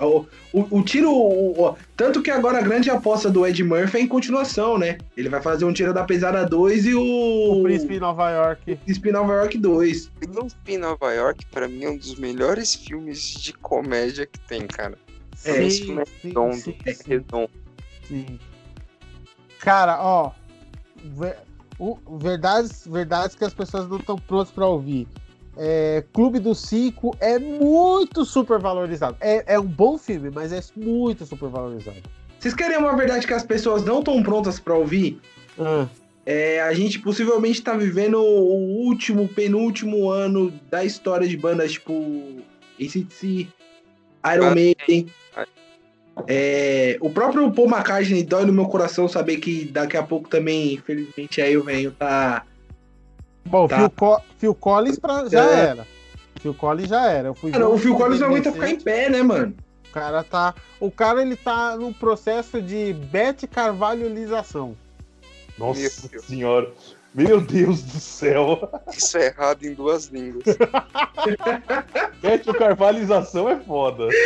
O, 0.00 0.26
o, 0.52 0.78
o 0.78 0.82
tiro. 0.82 1.10
o- 1.12 1.64
o- 1.68 1.76
tanto 1.96 2.22
que 2.22 2.30
agora 2.30 2.58
a 2.58 2.62
grande 2.62 2.90
aposta 2.90 3.30
do 3.30 3.46
Ed 3.46 3.62
Murphy 3.62 3.98
é 3.98 4.00
em 4.00 4.08
continuação, 4.08 4.76
né? 4.76 4.98
Ele 5.16 5.28
vai 5.28 5.40
fazer 5.40 5.64
um 5.64 5.72
tiro 5.72 5.92
da 5.94 6.02
pesada 6.04 6.44
2 6.44 6.86
e 6.86 6.94
o. 6.94 7.60
O 7.60 7.62
Príncipe 7.62 7.94
em 7.94 8.00
Nova 8.00 8.30
York. 8.30 8.76
Príncipe 8.76 9.12
Nova 9.12 9.32
York 9.34 9.58
2. 9.58 10.08
Príncipe 10.08 10.76
Nova 10.78 11.12
York, 11.12 11.46
pra 11.46 11.68
mim, 11.68 11.84
é 11.84 11.90
um 11.90 11.96
dos 11.96 12.16
melhores 12.16 12.74
filmes 12.74 13.34
de 13.34 13.52
comédia 13.52 14.26
que 14.26 14.40
tem, 14.40 14.66
cara. 14.66 14.98
É, 15.44 15.64
esse 15.64 15.84
filme 15.84 16.02
é 16.02 16.04
redondo, 16.26 16.54
sim, 16.56 16.76
é 16.84 16.94
sim. 16.94 17.02
redondo. 17.06 17.50
Sim. 18.12 18.38
Cara, 19.60 19.98
ó. 20.02 20.30
ve- 21.04 21.34
o- 21.78 21.98
verdades, 22.18 22.86
verdades 22.86 23.34
que 23.34 23.44
as 23.44 23.52
pessoas 23.54 23.88
não 23.88 23.96
estão 23.96 24.16
prontas 24.16 24.52
pra 24.52 24.66
ouvir. 24.66 25.08
É, 25.56 26.04
Clube 26.12 26.38
dos 26.38 26.58
Cinco 26.60 27.16
é 27.20 27.38
muito 27.38 28.24
super 28.24 28.58
valorizado. 28.60 29.16
É, 29.20 29.54
é 29.54 29.58
um 29.60 29.66
bom 29.66 29.98
filme, 29.98 30.30
mas 30.30 30.52
é 30.52 30.60
muito 30.76 31.26
super 31.26 31.48
valorizado. 31.48 31.96
Vocês 32.38 32.54
querem 32.54 32.78
uma 32.78 32.96
verdade 32.96 33.26
que 33.26 33.34
as 33.34 33.44
pessoas 33.44 33.84
não 33.84 33.98
estão 33.98 34.22
prontas 34.22 34.60
pra 34.60 34.74
ouvir? 34.74 35.20
Ah, 35.58 35.86
É, 36.24 36.60
a 36.62 36.72
gente 36.72 37.00
possivelmente 37.00 37.60
tá 37.62 37.76
vivendo 37.76 38.14
o 38.20 38.84
último, 38.86 39.26
penúltimo 39.26 40.08
ano 40.08 40.52
da 40.70 40.84
história 40.84 41.26
de 41.26 41.36
bandas 41.36 41.72
tipo 41.72 41.92
ACDC, 42.80 43.48
Iron 44.32 44.46
Ah, 44.46 44.54
Maiden. 44.54 45.06
É, 46.26 46.96
o 47.00 47.10
próprio 47.10 47.50
Paul 47.52 47.68
McCartney 47.68 48.22
dói 48.22 48.44
no 48.44 48.52
meu 48.52 48.66
coração 48.66 49.08
saber 49.08 49.38
que 49.38 49.64
daqui 49.64 49.96
a 49.96 50.02
pouco 50.02 50.28
também, 50.28 50.74
infelizmente, 50.74 51.40
aí 51.40 51.56
o 51.56 51.64
velho 51.64 51.90
tá. 51.92 52.44
Bom, 53.44 53.66
Tá. 53.66 53.78
Phil, 53.78 53.90
Co- 53.90 54.20
Phil 54.38 54.54
Collins 54.54 54.98
pra- 54.98 55.28
já 55.28 55.44
É. 55.50 55.64
era. 55.66 55.86
Phil 56.40 56.54
Collins 56.54 56.88
já 56.88 57.10
era. 57.10 57.28
Eu 57.28 57.34
fui 57.34 57.50
Cara, 57.50 57.68
o 57.68 57.78
Phil 57.78 57.94
Collins 57.96 58.20
não 58.20 58.28
aguenta 58.28 58.52
ficar 58.52 58.68
em 58.70 58.78
pé, 58.80 59.08
né, 59.08 59.22
mano? 59.22 59.54
O 59.88 59.92
cara 59.92 60.22
tá. 60.24 60.54
O 60.80 60.90
cara 60.90 61.22
ele 61.22 61.36
tá 61.36 61.76
num 61.76 61.92
processo 61.92 62.60
de 62.62 62.92
Bete 62.92 63.46
Carvalholização. 63.46 64.76
Nossa 65.58 65.80
Meu 65.80 65.90
Deus. 66.10 66.24
senhora. 66.24 66.70
Meu 67.14 67.40
Deus 67.40 67.82
do 67.82 68.00
céu. 68.00 68.70
Isso 68.96 69.18
é 69.18 69.26
errado 69.26 69.64
em 69.64 69.74
duas 69.74 70.06
línguas. 70.06 70.44
Mete 72.22 72.52
carvalização 72.54 73.48
é 73.48 73.56
foda. 73.60 74.08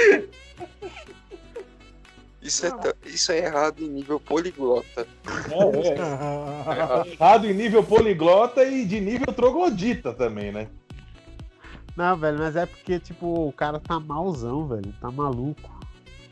Isso 2.46 2.66
é, 2.66 2.70
isso 3.06 3.32
é 3.32 3.38
errado 3.38 3.82
em 3.82 3.88
nível 3.88 4.20
poliglota. 4.20 5.06
É, 5.50 7.08
é. 7.08 7.12
Errado 7.12 7.46
em 7.46 7.54
nível 7.54 7.82
poliglota 7.82 8.64
e 8.64 8.84
de 8.84 9.00
nível 9.00 9.32
troglodita 9.32 10.12
também, 10.12 10.52
né? 10.52 10.68
Não, 11.96 12.16
velho, 12.16 12.38
mas 12.38 12.54
é 12.56 12.66
porque, 12.66 13.00
tipo, 13.00 13.48
o 13.48 13.52
cara 13.52 13.80
tá 13.80 13.98
malzão, 13.98 14.68
velho. 14.68 14.94
Tá 15.00 15.10
maluco. 15.10 15.74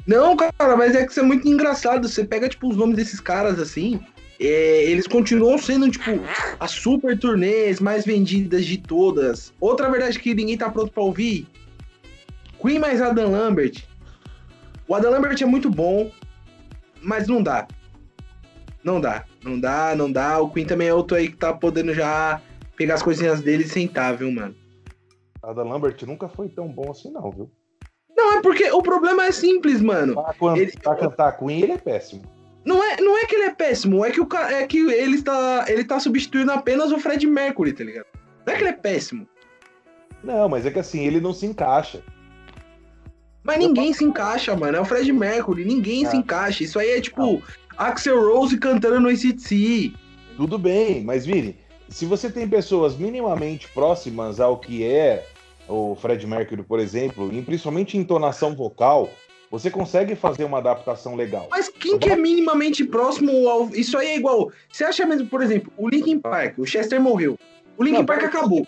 Não, 0.07 0.37
cara, 0.37 0.77
mas 0.77 0.95
é 0.95 1.05
que 1.05 1.11
isso 1.11 1.21
é 1.21 1.23
muito 1.23 1.49
engraçado. 1.49 2.07
Você 2.09 2.23
pega, 2.25 2.49
tipo, 2.49 2.69
os 2.69 2.77
nomes 2.77 2.97
desses 2.97 3.19
caras 3.19 3.59
assim. 3.59 3.99
é, 4.39 4.85
eles 4.85 5.07
continuam 5.07 5.57
sendo, 5.57 5.91
tipo, 5.91 6.11
as 6.61 6.71
super 6.71 7.19
turnês 7.19 7.81
mais 7.81 8.05
vendidas 8.05 8.67
de 8.67 8.77
todas. 8.77 9.53
Outra 9.59 9.91
verdade 9.91 10.19
que 10.19 10.35
ninguém 10.35 10.59
tá 10.59 10.69
pronto 10.69 10.93
pra 10.93 11.03
ouvir: 11.03 11.47
Queen 12.61 12.79
mais 12.79 13.01
Adam 13.01 13.31
Lambert. 13.31 13.83
O 14.95 14.97
Adam 14.97 15.11
Lambert 15.11 15.43
é 15.43 15.45
muito 15.45 15.69
bom, 15.69 16.09
mas 17.03 17.27
não 17.27 17.43
dá. 17.43 17.67
Não 18.85 19.01
dá, 19.01 19.25
não 19.43 19.59
dá, 19.59 19.93
não 19.97 20.13
dá. 20.13 20.39
O 20.41 20.49
Queen 20.49 20.65
também 20.65 20.87
é 20.87 20.95
outro 20.95 21.17
aí 21.17 21.29
que 21.31 21.37
tá 21.37 21.53
podendo 21.53 21.93
já 21.93 22.41
pegar 22.77 22.95
as 22.95 23.03
coisinhas 23.03 23.41
dele 23.41 23.65
e 23.65 23.69
sentar, 23.69 24.17
viu, 24.17 24.31
mano? 24.31 24.55
Adam 25.43 25.67
Lambert 25.69 25.97
nunca 26.07 26.29
foi 26.29 26.49
tão 26.49 26.69
bom 26.69 26.93
assim, 26.93 27.11
não, 27.11 27.29
viu? 27.33 27.51
Não, 28.17 28.35
é 28.39 28.41
porque 28.41 28.71
o 28.71 28.83
problema 28.83 29.25
é 29.27 29.33
simples, 29.33 29.81
mano. 29.83 30.15
Pra, 30.15 30.33
can- 30.33 30.57
Ele- 30.57 30.79
pra 30.81 30.95
cantar 30.95 31.33
Queen, 31.39 31.63
ele 31.63 31.73
é 31.73 31.79
péssimo. 31.79 32.23
Não 32.65 32.81
é, 32.81 32.97
não 33.01 33.19
é 33.19 33.27
que 33.27 33.35
ele 33.35 33.47
é 33.47 33.53
péssimo, 33.53 34.05
é 34.05 34.13
que, 34.13 34.21
o, 34.21 34.29
é 34.37 34.65
que 34.65 34.79
ele, 34.79 35.21
tá, 35.23 35.65
ele 35.67 35.83
tá 35.83 35.99
substituindo 35.99 36.53
apenas 36.53 36.93
o 36.93 37.01
Fred 37.01 37.27
Mercury, 37.27 37.73
tá 37.73 37.83
ligado? 37.83 38.07
Não 38.47 38.55
é 38.55 38.57
que 38.57 38.63
ele 38.63 38.71
é 38.71 38.75
péssimo. 38.75 39.27
Não, 40.23 40.49
mas 40.49 40.65
é 40.65 40.71
que 40.71 40.79
assim, 40.79 41.05
ele 41.05 41.21
não 41.21 41.35
se 41.35 41.47
encaixa. 41.47 42.01
Mas 43.45 43.59
ninguém 43.59 43.93
se 43.93 44.03
encaixa, 44.03 44.57
mano. 44.57 44.79
É 44.79 44.81
o 44.81 44.85
Fred 44.85 45.13
Mercury, 45.13 45.65
ninguém 45.65 46.07
se 46.07 46.17
Ah. 46.17 46.19
encaixa. 46.19 46.65
Isso 46.65 46.79
aí 46.79 46.91
é 46.93 47.01
tipo 47.01 47.43
Axel 47.77 48.21
Rose 48.33 48.57
cantando 48.59 48.99
no 49.01 49.09
ACDC. 49.09 49.93
Tudo 50.37 50.59
bem, 50.59 51.05
mas 51.05 51.27
Vini, 51.27 51.57
se 51.89 52.07
você 52.07 52.31
tem 52.31 52.49
pessoas 52.49 52.97
minimamente 52.97 53.69
próximas 53.69 54.41
ao 54.41 54.59
que 54.59 54.83
é 54.85 55.27
o 55.69 55.95
Fred 55.95 56.27
Mercury, 56.27 56.63
por 56.63 56.81
exemplo, 56.81 57.31
e 57.33 57.43
principalmente 57.43 57.97
em 57.97 58.01
entonação 58.01 58.55
vocal, 58.57 59.11
você 59.51 59.71
consegue 59.71 60.17
fazer 60.17 60.45
uma 60.45 60.59
adaptação 60.59 61.15
legal. 61.15 61.47
Mas 61.51 61.69
quem 61.69 61.99
que 61.99 62.09
é 62.09 62.17
minimamente 62.17 62.85
próximo 62.85 63.49
ao. 63.49 63.69
Isso 63.69 63.97
aí 63.97 64.09
é 64.09 64.17
igual. 64.17 64.51
Você 64.73 64.85
acha 64.85 65.07
mesmo, 65.07 65.29
por 65.29 65.43
exemplo, 65.43 65.73
o 65.77 65.89
Linkin 65.89 66.19
Park, 66.19 66.59
o 66.59 66.67
Chester 66.67 67.01
morreu. 67.01 67.39
O 67.77 67.85
Linkin 67.85 67.99
Não, 67.99 68.07
Park 68.07 68.25
acabou. 68.25 68.67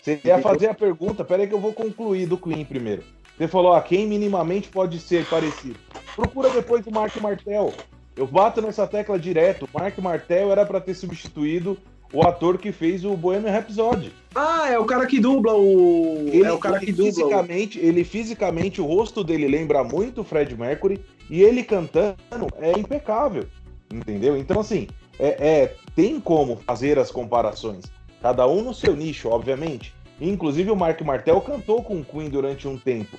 Você 0.00 0.20
ia 0.24 0.38
fazer 0.38 0.68
a 0.68 0.74
pergunta, 0.74 1.24
peraí 1.24 1.46
que 1.46 1.54
eu 1.54 1.60
vou 1.60 1.72
concluir 1.72 2.26
do 2.26 2.36
Queen 2.36 2.64
primeiro. 2.64 3.02
Você 3.36 3.48
falou, 3.48 3.72
ah, 3.72 3.80
quem 3.80 4.06
minimamente 4.06 4.68
pode 4.68 4.98
ser 5.00 5.26
parecido? 5.26 5.76
Procura 6.14 6.50
depois 6.50 6.86
o 6.86 6.90
Mark 6.90 7.16
Martel. 7.20 7.72
Eu 8.16 8.26
bato 8.26 8.60
nessa 8.60 8.86
tecla 8.86 9.18
direto. 9.18 9.64
O 9.64 9.78
Mark 9.78 9.96
Martel 9.98 10.52
era 10.52 10.66
pra 10.66 10.80
ter 10.80 10.94
substituído 10.94 11.78
o 12.12 12.22
ator 12.22 12.58
que 12.58 12.70
fez 12.70 13.06
o 13.06 13.16
Bohemian 13.16 13.50
Rhapsody. 13.50 14.12
Ah, 14.34 14.68
é 14.70 14.78
o 14.78 14.84
cara 14.84 15.06
que 15.06 15.18
dubla 15.18 15.54
o. 15.54 16.28
Ele, 16.28 16.44
é 16.44 16.52
o 16.52 16.58
cara 16.58 16.78
que 16.78 16.92
dubla. 16.92 17.04
o- 17.10 17.14
fisicamente, 17.14 17.78
ele 17.78 18.04
fisicamente, 18.04 18.82
o 18.82 18.86
rosto 18.86 19.24
dele 19.24 19.48
lembra 19.48 19.82
muito 19.82 20.20
o 20.20 20.24
Fred 20.24 20.54
Mercury 20.54 21.00
e 21.30 21.40
ele 21.42 21.62
cantando 21.64 22.16
é 22.60 22.78
impecável, 22.78 23.46
entendeu? 23.90 24.36
Então 24.36 24.60
assim, 24.60 24.88
é, 25.18 25.28
é- 25.62 25.74
tem 25.96 26.20
como 26.20 26.56
fazer 26.66 26.98
as 26.98 27.10
comparações, 27.10 27.86
cada 28.20 28.46
um 28.46 28.60
no 28.62 28.74
seu 28.74 28.94
nicho, 28.94 29.30
obviamente. 29.30 29.94
Inclusive 30.28 30.70
o 30.70 30.76
Mark 30.76 31.00
Martel 31.02 31.40
cantou 31.40 31.82
com 31.82 32.00
o 32.00 32.04
Queen 32.04 32.30
durante 32.30 32.68
um 32.68 32.78
tempo, 32.78 33.18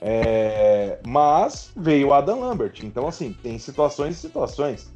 É, 0.00 0.98
mas 1.06 1.72
veio 1.76 2.08
o 2.08 2.14
Adam 2.14 2.40
Lambert. 2.40 2.80
Então 2.82 3.08
assim, 3.08 3.34
tem 3.42 3.58
situações 3.58 4.16
e 4.16 4.20
situações. 4.20 4.92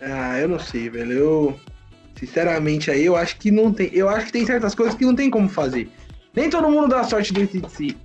Ah, 0.00 0.38
eu 0.38 0.48
não 0.48 0.58
sei, 0.58 0.90
velho. 0.90 1.12
Eu. 1.12 1.60
Sinceramente, 2.18 2.90
aí 2.90 3.04
eu 3.04 3.16
acho 3.16 3.38
que 3.38 3.50
não 3.50 3.72
tem. 3.72 3.88
Eu 3.92 4.08
acho 4.08 4.26
que 4.26 4.32
tem 4.32 4.44
certas 4.44 4.74
coisas 4.74 4.94
que 4.94 5.04
não 5.04 5.14
tem 5.14 5.30
como 5.30 5.48
fazer. 5.48 5.88
Nem 6.34 6.50
todo 6.50 6.68
mundo 6.68 6.88
dá 6.88 7.04
sorte 7.04 7.32
do 7.32 7.40
ACDC. 7.40 7.96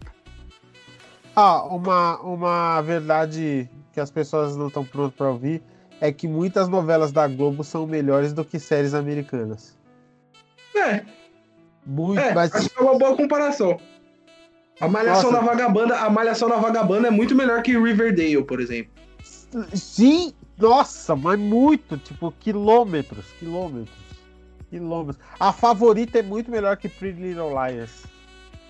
Ah, 1.36 1.64
uma, 1.64 2.20
uma 2.22 2.82
verdade 2.82 3.68
que 3.92 4.00
as 4.00 4.12
pessoas 4.12 4.56
não 4.56 4.68
estão 4.68 4.86
prontas 4.86 5.16
para 5.16 5.30
ouvir 5.30 5.62
é 6.00 6.12
que 6.12 6.28
muitas 6.28 6.68
novelas 6.68 7.12
da 7.12 7.28
Globo 7.28 7.64
são 7.64 7.88
melhores 7.88 8.34
do 8.34 8.46
que 8.46 8.60
séries 8.60 8.94
americanas. 8.94 9.78
É, 10.76 11.04
Muito, 11.86 12.20
é, 12.20 12.34
mas 12.34 12.54
acho 12.54 12.70
que 12.70 12.80
é 12.80 12.82
uma 12.82 12.98
boa 12.98 13.16
comparação. 13.16 13.80
A 14.80 14.88
Malhação 14.88 15.32
Nossa. 15.32 15.46
da 15.46 15.52
Vagabanda, 15.52 15.98
a 15.98 16.10
Malhação 16.10 16.50
da 16.50 16.58
Vagabanda 16.58 17.08
é 17.08 17.12
muito 17.12 17.36
melhor 17.36 17.62
que 17.62 17.78
Riverdale, 17.78 18.44
por 18.44 18.60
exemplo. 18.60 18.92
sim, 19.74 20.34
nossa, 20.58 21.16
mas 21.16 21.40
muito, 21.40 21.98
tipo, 21.98 22.34
quilômetros, 22.40 23.26
quilômetros, 23.40 23.96
quilômetros. 24.70 25.24
A 25.40 25.54
favorita 25.54 26.20
é 26.20 26.24
muito 26.24 26.50
melhor 26.50 26.78
que 26.78 26.90
Pretty 26.90 27.22
Little 27.22 27.50
Liars. 27.50 28.04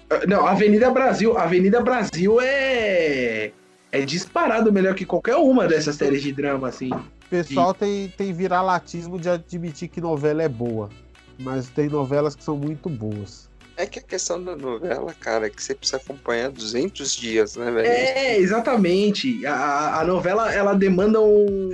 Ah, 0.09 0.25
Não, 0.27 0.45
Avenida 0.45 0.91
Brasil, 0.91 1.37
Avenida 1.37 1.81
Brasil 1.81 2.39
é 2.41 3.51
é 3.91 4.01
disparado 4.01 4.73
melhor 4.73 4.95
que 4.95 5.05
qualquer 5.05 5.35
uma 5.35 5.67
dessas 5.67 5.95
séries 5.95 6.23
de 6.23 6.33
drama 6.33 6.67
assim. 6.67 6.89
O 6.89 7.29
pessoal 7.29 7.75
tem, 7.75 8.09
tem 8.17 8.33
viralatismo 8.33 9.19
de 9.19 9.29
admitir 9.29 9.87
que 9.87 10.01
novela 10.01 10.41
é 10.41 10.49
boa, 10.49 10.89
mas 11.39 11.69
tem 11.69 11.87
novelas 11.89 12.35
que 12.35 12.43
são 12.43 12.57
muito 12.57 12.89
boas. 12.89 13.49
É 13.75 13.87
que 13.87 13.97
a 13.97 14.01
questão 14.03 14.41
da 14.43 14.55
novela, 14.55 15.13
cara, 15.19 15.47
é 15.47 15.49
que 15.49 15.61
você 15.61 15.73
precisa 15.73 15.97
acompanhar 15.97 16.51
200 16.51 17.15
dias, 17.15 17.55
né, 17.55 17.71
velho? 17.71 17.87
É, 17.87 18.37
exatamente. 18.37 19.45
A- 19.47 19.99
A, 19.99 20.05
novela 20.05 20.53
ela 20.53 20.73
demanda 20.73 21.19
um 21.19 21.69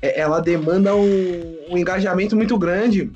é, 0.00 0.18
ela 0.18 0.40
demanda 0.40 0.94
um, 0.96 1.56
um 1.70 1.76
engajamento 1.76 2.34
muito 2.34 2.56
grande. 2.58 3.10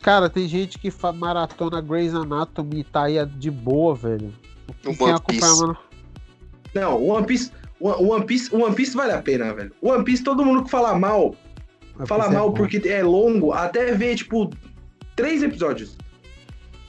Cara, 0.00 0.30
tem 0.30 0.48
gente 0.48 0.78
que 0.78 0.90
maratona 1.14 1.80
Grey's 1.80 2.14
Anatomy 2.14 2.80
e 2.80 2.84
tá 2.84 3.02
aí 3.04 3.24
de 3.26 3.50
boa, 3.50 3.94
velho. 3.94 4.32
No 4.84 4.94
Quem 4.96 5.06
One 5.08 5.16
acompanha, 5.16 5.40
Piece. 5.40 5.60
mano? 5.60 5.76
Não, 6.74 7.04
One 7.06 7.26
Piece, 7.26 7.50
One 7.80 8.06
One 8.08 8.24
Piece, 8.24 8.54
One 8.54 8.74
Piece 8.74 8.96
vale 8.96 9.12
a 9.12 9.20
pena, 9.20 9.52
velho. 9.52 9.72
One 9.82 10.04
Piece 10.04 10.22
todo 10.22 10.44
mundo 10.44 10.64
que 10.64 10.70
fala 10.70 10.96
mal, 10.98 11.34
fala 12.06 12.24
Piece 12.24 12.34
é 12.34 12.38
mal 12.38 12.48
bom. 12.50 12.54
porque 12.56 12.88
é 12.88 13.02
longo, 13.02 13.52
até 13.52 13.92
ver 13.92 14.16
tipo 14.16 14.50
três 15.16 15.42
episódios. 15.42 15.96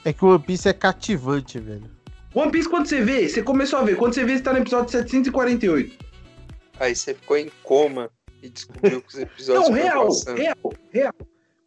É 0.04 0.12
que 0.12 0.24
o 0.24 0.28
One 0.28 0.42
Piece 0.42 0.68
é 0.68 0.72
cativante, 0.72 1.58
velho. 1.58 1.90
One 2.34 2.50
Piece, 2.50 2.68
quando 2.68 2.86
você 2.86 3.00
vê, 3.00 3.28
você 3.28 3.42
começou 3.42 3.78
a 3.78 3.82
ver, 3.82 3.96
quando 3.96 4.14
você 4.14 4.24
vê, 4.24 4.36
você 4.36 4.42
tá 4.42 4.52
no 4.52 4.58
episódio 4.60 4.90
748. 4.90 5.98
Aí 6.80 6.94
você 6.96 7.14
ficou 7.14 7.36
em 7.36 7.50
coma 7.62 8.10
e 8.42 8.48
descobriu 8.48 9.00
que 9.02 9.08
os 9.08 9.18
episódios 9.18 9.68
Não, 9.68 9.72
real, 9.74 10.06
passando. 10.06 10.38
real, 10.38 10.74
real. 10.90 11.14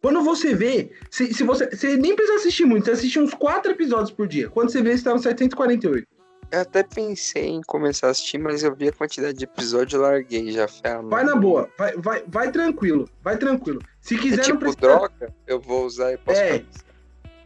Quando 0.02 0.22
você 0.22 0.54
vê, 0.54 0.90
se, 1.10 1.32
se 1.32 1.42
você, 1.42 1.68
você 1.70 1.96
nem 1.96 2.14
precisa 2.14 2.38
assistir 2.38 2.64
muito, 2.64 2.84
você 2.84 2.90
assiste 2.92 3.18
uns 3.18 3.32
quatro 3.32 3.72
episódios 3.72 4.10
por 4.10 4.28
dia. 4.28 4.48
Quando 4.50 4.70
você 4.70 4.82
vê, 4.82 4.96
você 4.96 5.04
tá 5.04 5.12
no 5.14 5.18
748. 5.18 6.06
Eu 6.50 6.60
até 6.60 6.82
pensei 6.82 7.48
em 7.48 7.60
começar 7.62 8.06
a 8.06 8.10
assistir, 8.10 8.38
mas 8.38 8.62
eu 8.62 8.74
vi 8.74 8.88
a 8.88 8.92
quantidade 8.92 9.36
de 9.36 9.44
episódio 9.44 9.96
e 9.96 10.00
larguei 10.00 10.52
já. 10.52 10.68
Falei, 10.68 10.98
ah, 10.98 11.02
Vai 11.02 11.24
não. 11.24 11.34
na 11.34 11.40
boa, 11.40 11.68
vai, 11.76 11.96
vai, 11.96 12.22
vai 12.26 12.52
tranquilo, 12.52 13.08
vai 13.22 13.36
tranquilo. 13.36 13.82
Se 14.00 14.14
É 14.14 14.18
quiser, 14.18 14.36
não 14.36 14.42
tipo 14.44 14.58
precisa. 14.60 14.80
droga, 14.80 15.34
eu 15.46 15.60
vou 15.60 15.84
usar 15.84 16.12
e 16.12 16.16
posso 16.18 16.40
É. 16.40 16.62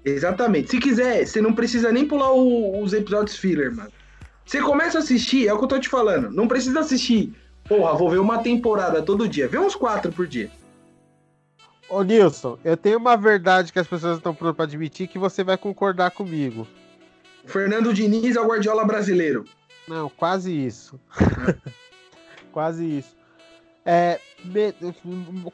Exatamente. 0.05 0.71
Se 0.71 0.79
quiser, 0.79 1.27
você 1.27 1.41
não 1.41 1.55
precisa 1.55 1.91
nem 1.93 2.07
pular 2.07 2.33
o- 2.33 2.83
os 2.83 2.93
episódios 2.93 3.37
filler, 3.37 3.75
mano. 3.75 3.91
Você 4.47 4.61
começa 4.61 4.99
a 4.99 5.01
assistir, 5.03 5.47
é 5.47 5.53
o 5.53 5.59
que 5.59 5.65
eu 5.65 5.69
tô 5.69 5.79
te 5.79 5.89
falando. 5.89 6.31
Não 6.31 6.49
precisa 6.49 6.81
assistir. 6.81 7.35
Porra, 7.69 7.95
vou 7.95 8.11
ver 8.11 8.19
uma 8.19 8.39
temporada 8.43 9.03
todo 9.03 9.29
dia. 9.29 9.47
Vê 9.47 9.59
uns 9.59 9.75
quatro 9.77 10.11
por 10.11 10.27
dia. 10.27 10.51
Ô 11.89 12.03
Nilson, 12.03 12.59
eu 12.65 12.77
tenho 12.77 12.99
uma 12.99 13.17
verdade 13.17 13.73
que 13.73 13.79
as 13.79 13.87
pessoas 13.87 14.17
estão 14.17 14.35
prontas 14.35 14.57
pra 14.57 14.65
admitir 14.65 15.09
que 15.09 15.19
você 15.19 15.43
vai 15.45 15.57
concordar 15.59 16.11
comigo. 16.13 16.67
Fernando 17.47 17.93
Diniz 17.93 18.37
é 18.37 18.41
o 18.41 18.47
Guardiola 18.47 18.85
brasileiro. 18.85 19.45
Não, 19.89 20.09
quase 20.11 20.53
isso. 20.53 20.99
quase 22.53 22.99
isso. 22.99 23.17
É, 23.85 24.21
me- 24.45 24.75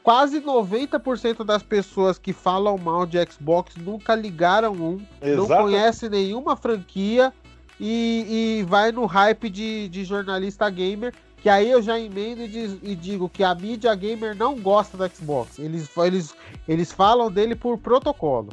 quase 0.02 0.40
90% 0.40 1.44
das 1.44 1.62
pessoas 1.62 2.18
que 2.18 2.32
falam 2.32 2.76
mal 2.76 3.06
de 3.06 3.18
Xbox 3.30 3.76
nunca 3.76 4.14
ligaram 4.14 4.72
um, 4.72 5.00
não 5.22 5.44
Exato. 5.44 5.62
conhece 5.62 6.08
nenhuma 6.08 6.56
franquia 6.56 7.32
e, 7.78 8.58
e 8.60 8.64
vai 8.64 8.90
no 8.90 9.06
hype 9.06 9.48
de, 9.48 9.88
de 9.88 10.04
jornalista 10.04 10.68
gamer. 10.68 11.14
Que 11.40 11.48
aí 11.48 11.70
eu 11.70 11.80
já 11.80 11.98
emendo 11.98 12.42
e, 12.42 12.48
diz- 12.48 12.78
e 12.82 12.94
digo 12.96 13.28
que 13.28 13.44
a 13.44 13.54
mídia 13.54 13.94
gamer 13.94 14.34
não 14.36 14.58
gosta 14.58 14.96
do 14.96 15.08
Xbox. 15.14 15.58
Eles, 15.60 15.88
eles, 15.96 16.34
eles 16.66 16.90
falam 16.90 17.30
dele 17.30 17.54
por 17.54 17.78
protocolo. 17.78 18.48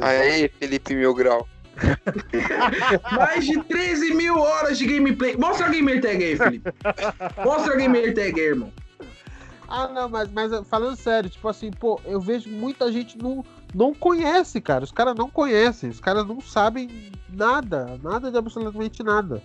Aí, 0.00 0.48
Felipe 0.60 0.94
Mil 0.94 1.12
Grau. 1.14 1.48
Mais 3.12 3.44
de 3.46 3.62
13 3.62 4.14
mil 4.14 4.38
horas 4.38 4.78
de 4.78 4.86
gameplay. 4.86 5.36
Mostra 5.36 5.66
a 5.66 5.70
gamer 5.70 6.00
tag 6.00 6.22
aí, 6.22 6.36
Felipe. 6.36 6.72
Mostra 7.44 7.74
a 7.74 7.76
gamer 7.76 8.14
tag 8.14 8.40
aí, 8.40 8.46
irmão. 8.46 8.72
Ah, 9.68 9.86
não, 9.86 10.08
mas, 10.08 10.30
mas 10.32 10.66
falando 10.66 10.96
sério, 10.96 11.28
tipo 11.28 11.46
assim, 11.46 11.70
pô, 11.70 12.00
eu 12.06 12.18
vejo 12.18 12.48
muita 12.48 12.90
gente 12.90 13.18
não, 13.18 13.44
não 13.74 13.92
conhece, 13.92 14.60
cara. 14.62 14.82
Os 14.82 14.90
caras 14.90 15.14
não 15.14 15.28
conhecem, 15.28 15.90
os 15.90 16.00
caras 16.00 16.26
não 16.26 16.40
sabem 16.40 16.88
nada, 17.28 17.98
nada 18.02 18.30
de 18.30 18.38
absolutamente 18.38 19.02
nada. 19.02 19.42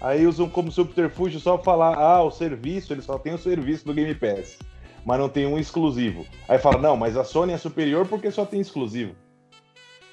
Aí 0.00 0.26
usam 0.26 0.48
como 0.48 0.72
subterfúgio 0.72 1.40
só 1.40 1.58
falar, 1.58 1.98
ah, 1.98 2.22
o 2.22 2.30
serviço, 2.30 2.92
ele 2.92 3.02
só 3.02 3.18
tem 3.18 3.34
o 3.34 3.38
serviço 3.38 3.84
do 3.84 3.92
Game 3.92 4.14
Pass, 4.14 4.58
mas 5.04 5.18
não 5.18 5.28
tem 5.28 5.44
um 5.44 5.58
exclusivo. 5.58 6.24
Aí 6.48 6.58
fala, 6.58 6.78
não, 6.78 6.96
mas 6.96 7.16
a 7.16 7.24
Sony 7.24 7.52
é 7.52 7.58
superior 7.58 8.06
porque 8.06 8.30
só 8.30 8.46
tem 8.46 8.60
exclusivo. 8.60 9.14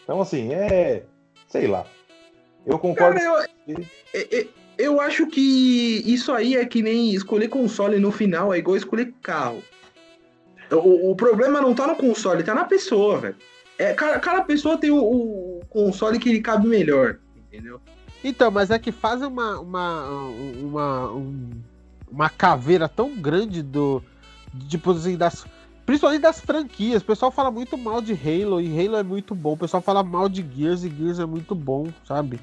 Então, 0.04 0.22
assim, 0.22 0.54
é. 0.54 1.04
Sei 1.56 1.68
lá. 1.68 1.86
Eu 2.66 2.78
concordo. 2.78 3.18
Cara, 3.18 3.48
eu, 3.66 4.48
eu, 4.78 5.00
acho 5.00 5.26
que 5.28 6.04
isso 6.06 6.34
aí 6.34 6.58
é 6.58 6.66
que 6.66 6.82
nem 6.82 7.14
escolher 7.14 7.48
console 7.48 7.98
no 7.98 8.12
final, 8.12 8.54
é 8.54 8.58
igual 8.58 8.76
escolher 8.76 9.14
carro. 9.22 9.64
O, 10.70 11.12
o 11.12 11.16
problema 11.16 11.62
não 11.62 11.74
tá 11.74 11.88
no 11.88 11.96
console, 11.96 12.44
tá 12.44 12.54
na 12.54 12.66
pessoa, 12.66 13.20
velho. 13.20 13.36
É, 13.78 13.94
cada, 13.94 14.20
cada 14.20 14.42
pessoa 14.42 14.78
tem 14.78 14.92
o, 14.92 14.98
o 14.98 15.62
console 15.70 16.20
que 16.20 16.30
lhe 16.30 16.42
cabe 16.42 16.68
melhor, 16.68 17.20
entendeu? 17.38 17.80
Então, 18.22 18.52
mas 18.52 18.70
é 18.70 18.78
que 18.78 18.92
fazem 18.92 19.28
uma, 19.28 19.58
uma, 19.60 20.10
uma, 20.60 21.12
um- 21.14 21.52
uma 22.12 22.30
caveira 22.30 22.90
tão 22.90 23.16
grande 23.16 23.62
do. 23.62 24.04
Tipo 24.68 24.92
assim, 24.92 25.16
das. 25.16 25.46
Principalmente 25.86 26.22
das 26.22 26.40
franquias. 26.40 27.02
O 27.02 27.06
pessoal 27.06 27.32
fala 27.32 27.52
muito 27.52 27.78
mal 27.78 28.02
de 28.02 28.14
Halo 28.14 28.60
e 28.60 28.68
Halo 28.88 28.98
é 28.98 29.04
muito 29.04 29.36
bom. 29.36 29.54
O 29.54 29.58
pessoal 29.58 29.82
fala 29.84 30.04
mal 30.04 30.28
de 30.28 30.44
Gears 30.56 30.84
e 30.84 30.90
Gears 30.90 31.20
é 31.20 31.26
muito 31.26 31.54
bom, 31.54 31.88
sabe? 32.08 32.40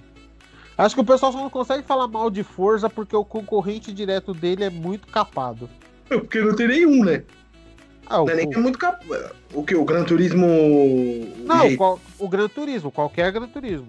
Acho 0.78 0.94
que 0.94 1.00
o 1.00 1.04
pessoal 1.04 1.32
só 1.32 1.38
não 1.38 1.50
consegue 1.50 1.82
falar 1.82 2.06
mal 2.08 2.30
de 2.30 2.42
Forza 2.42 2.88
porque 2.88 3.14
o 3.16 3.24
concorrente 3.24 3.92
direto 3.92 4.32
dele 4.32 4.64
é 4.64 4.70
muito 4.70 5.06
capado. 5.08 5.68
Porque 6.08 6.40
não 6.40 6.54
tem 6.54 6.68
nenhum, 6.68 7.04
né? 7.04 7.22
Ah, 8.06 8.22
o, 8.22 8.26
Não 8.26 8.32
é 8.32 8.36
nem 8.36 8.48
que 8.50 8.56
é 8.56 8.58
o- 8.58 8.62
muito 8.62 8.78
cap... 8.78 9.04
O 9.54 9.62
que? 9.64 9.74
O 9.74 9.84
Gran 9.84 10.04
Turismo. 10.04 10.46
não, 11.44 11.62
Gente, 11.62 11.76
qual- 11.76 12.00
o 12.18 12.28
Gran 12.28 12.48
Turismo, 12.48 12.90
qualquer 12.90 13.30
Gran 13.32 13.46
Turismo. 13.48 13.88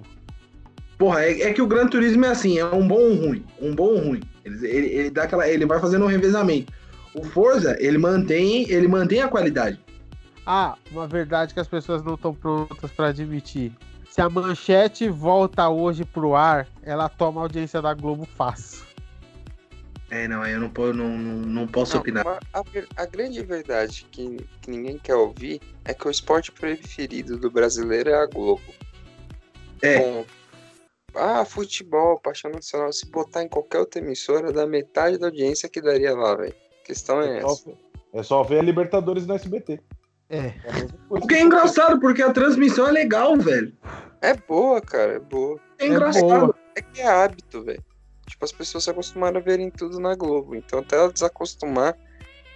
Porra, 0.98 1.24
é, 1.26 1.42
é 1.44 1.54
que 1.54 1.62
o 1.62 1.68
Gran 1.68 1.88
Turismo 1.88 2.24
é 2.26 2.30
assim, 2.30 2.58
é 2.60 2.66
um 2.66 2.88
bom 2.88 2.96
ou 2.96 3.10
um 3.12 3.16
ruim. 3.28 3.46
Um 3.62 3.74
bom 3.76 3.86
ou 3.86 3.98
um 3.98 4.08
ruim. 4.10 4.22
Ele, 4.46 4.68
ele, 4.68 4.88
ele 4.88 5.10
dá 5.10 5.24
aquela. 5.24 5.48
Ele 5.48 5.66
vai 5.66 5.80
fazendo 5.80 6.06
um 6.06 6.08
revezamento. 6.08 6.72
O 7.14 7.24
Forza, 7.24 7.76
ele 7.80 7.98
mantém, 7.98 8.70
ele 8.70 8.88
mantém 8.88 9.22
a 9.22 9.28
qualidade. 9.28 9.80
Ah, 10.46 10.76
uma 10.92 11.08
verdade 11.08 11.54
que 11.54 11.60
as 11.60 11.68
pessoas 11.68 12.04
não 12.04 12.16
estão 12.16 12.34
prontas 12.34 12.92
para 12.92 13.08
admitir. 13.08 13.72
Se 14.10 14.22
a 14.22 14.30
manchete 14.30 15.08
volta 15.10 15.70
hoje 15.70 16.04
pro 16.04 16.36
ar, 16.36 16.68
ela 16.84 17.10
toma 17.10 17.42
a 17.42 17.44
audiência 17.44 17.82
da 17.82 17.94
Globo 17.94 18.26
fácil. 18.26 18.84
É, 20.10 20.28
não, 20.28 20.46
eu 20.46 20.60
não, 20.60 20.70
não, 20.70 20.94
não, 20.94 21.18
não 21.18 21.68
posso 21.68 21.96
Não, 21.96 22.02
opinar. 22.02 22.28
a, 22.54 22.64
a 22.98 23.06
grande 23.08 23.42
verdade 23.42 24.06
que, 24.12 24.38
que 24.62 24.70
ninguém 24.70 25.00
quer 25.00 25.16
ouvir 25.16 25.60
é 25.84 25.94
que 25.94 26.08
o 26.08 26.12
esporte 26.12 26.52
preferido 26.52 27.38
do 27.38 27.50
brasileiro 27.50 28.12
é 28.12 28.14
a 28.14 28.28
Globo. 28.28 28.62
É. 29.82 29.98
Ponto. 30.00 30.30
Ah, 31.16 31.44
futebol, 31.46 32.20
paixão 32.20 32.52
nacional. 32.52 32.94
Se 32.94 33.10
botar 33.10 33.44
em 33.44 33.48
qualquer 33.48 33.80
outra 33.80 34.00
emissora, 34.00 34.52
dá 34.52 34.68
metade 34.68 35.18
da 35.18 35.28
audiência 35.28 35.68
que 35.68 35.82
daria 35.82 36.14
lá, 36.14 36.36
velho. 36.36 36.56
A 36.84 36.86
questão 36.86 37.22
é 37.22 37.38
É 37.38 37.42
só, 37.42 37.48
essa. 37.54 37.72
é 38.14 38.24
só 38.24 38.44
ver 38.44 38.60
a 38.60 38.62
Libertadores 38.62 39.26
no 39.26 39.34
SBT. 39.34 39.80
É. 40.30 40.38
É. 40.48 40.54
O 41.10 41.26
que 41.26 41.36
é 41.36 41.42
engraçado, 41.42 42.00
porque 42.00 42.22
a 42.22 42.32
transmissão 42.32 42.88
é 42.88 42.92
legal, 42.92 43.38
velho. 43.38 43.74
É 44.22 44.34
boa, 44.36 44.82
cara, 44.82 45.14
é 45.14 45.20
boa. 45.20 45.60
É 45.80 45.86
É 45.86 45.88
engraçado. 45.88 46.28
boa. 46.28 46.56
É 46.76 46.82
que 46.82 47.02
é 47.02 47.08
hábito, 47.08 47.64
velho. 47.64 47.84
Tipo, 48.28 48.46
as 48.46 48.52
pessoas 48.52 48.84
se 48.86 48.90
acostumaram 48.90 49.38
a 49.38 49.42
verem 49.42 49.70
tudo 49.70 50.00
na 50.00 50.16
Globo. 50.16 50.56
Então, 50.56 50.80
até 50.80 50.96
ela 50.98 51.12
desacostumar, 51.12 51.96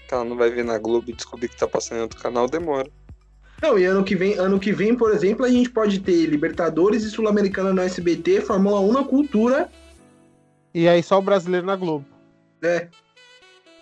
que 0.08 0.14
ela 0.14 0.24
não 0.24 0.36
vai 0.38 0.50
ver 0.50 0.64
na 0.64 0.78
Globo 0.78 1.10
e 1.10 1.14
descobrir 1.14 1.50
que 1.50 1.58
tá 1.58 1.68
passando 1.68 2.00
em 2.00 2.02
outro 2.02 2.20
canal, 2.22 2.48
demora. 2.48 2.90
Não, 3.62 3.78
e 3.78 3.86
ano 3.86 4.04
que 4.04 4.16
vem, 4.16 4.34
ano 4.36 4.60
que 4.60 4.72
vem, 4.72 4.96
por 4.96 5.12
exemplo, 5.12 5.46
a 5.46 5.50
gente 5.50 5.70
pode 5.70 6.00
ter 6.00 6.26
Libertadores 6.26 7.04
e 7.04 7.10
Sul-Americana 7.10 7.74
no 7.74 7.82
SBT, 7.82 8.42
Fórmula 8.42 8.80
1 8.80 8.92
na 8.94 9.04
cultura. 9.04 9.70
E 10.74 10.88
aí 10.88 11.02
só 11.04 11.18
o 11.20 11.22
brasileiro 11.22 11.66
na 11.66 11.76
Globo. 11.76 12.06
É. 12.64 12.88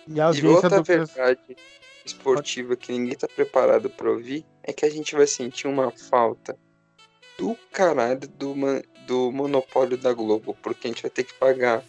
E 0.08 0.20
a 0.20 0.30
E 0.30 0.46
outra 0.46 0.68
do 0.70 0.82
verdade 0.84 1.56
esportiva 2.04 2.76
que 2.76 2.92
ninguém 2.92 3.16
tá 3.16 3.26
preparado 3.26 3.90
pra 3.90 4.10
ouvir 4.10 4.44
é 4.62 4.72
que 4.72 4.84
a 4.86 4.90
gente 4.90 5.14
vai 5.14 5.26
sentir 5.26 5.66
uma 5.66 5.90
falta 5.90 6.56
do 7.38 7.56
caralho 7.72 8.20
do, 8.28 8.54
ma- 8.54 8.82
do 9.06 9.30
monopólio 9.32 9.96
da 9.98 10.12
Globo, 10.12 10.56
porque 10.62 10.86
a 10.86 10.90
gente 10.90 11.02
vai 11.02 11.10
ter 11.10 11.24
que 11.24 11.34
pagar 11.34 11.82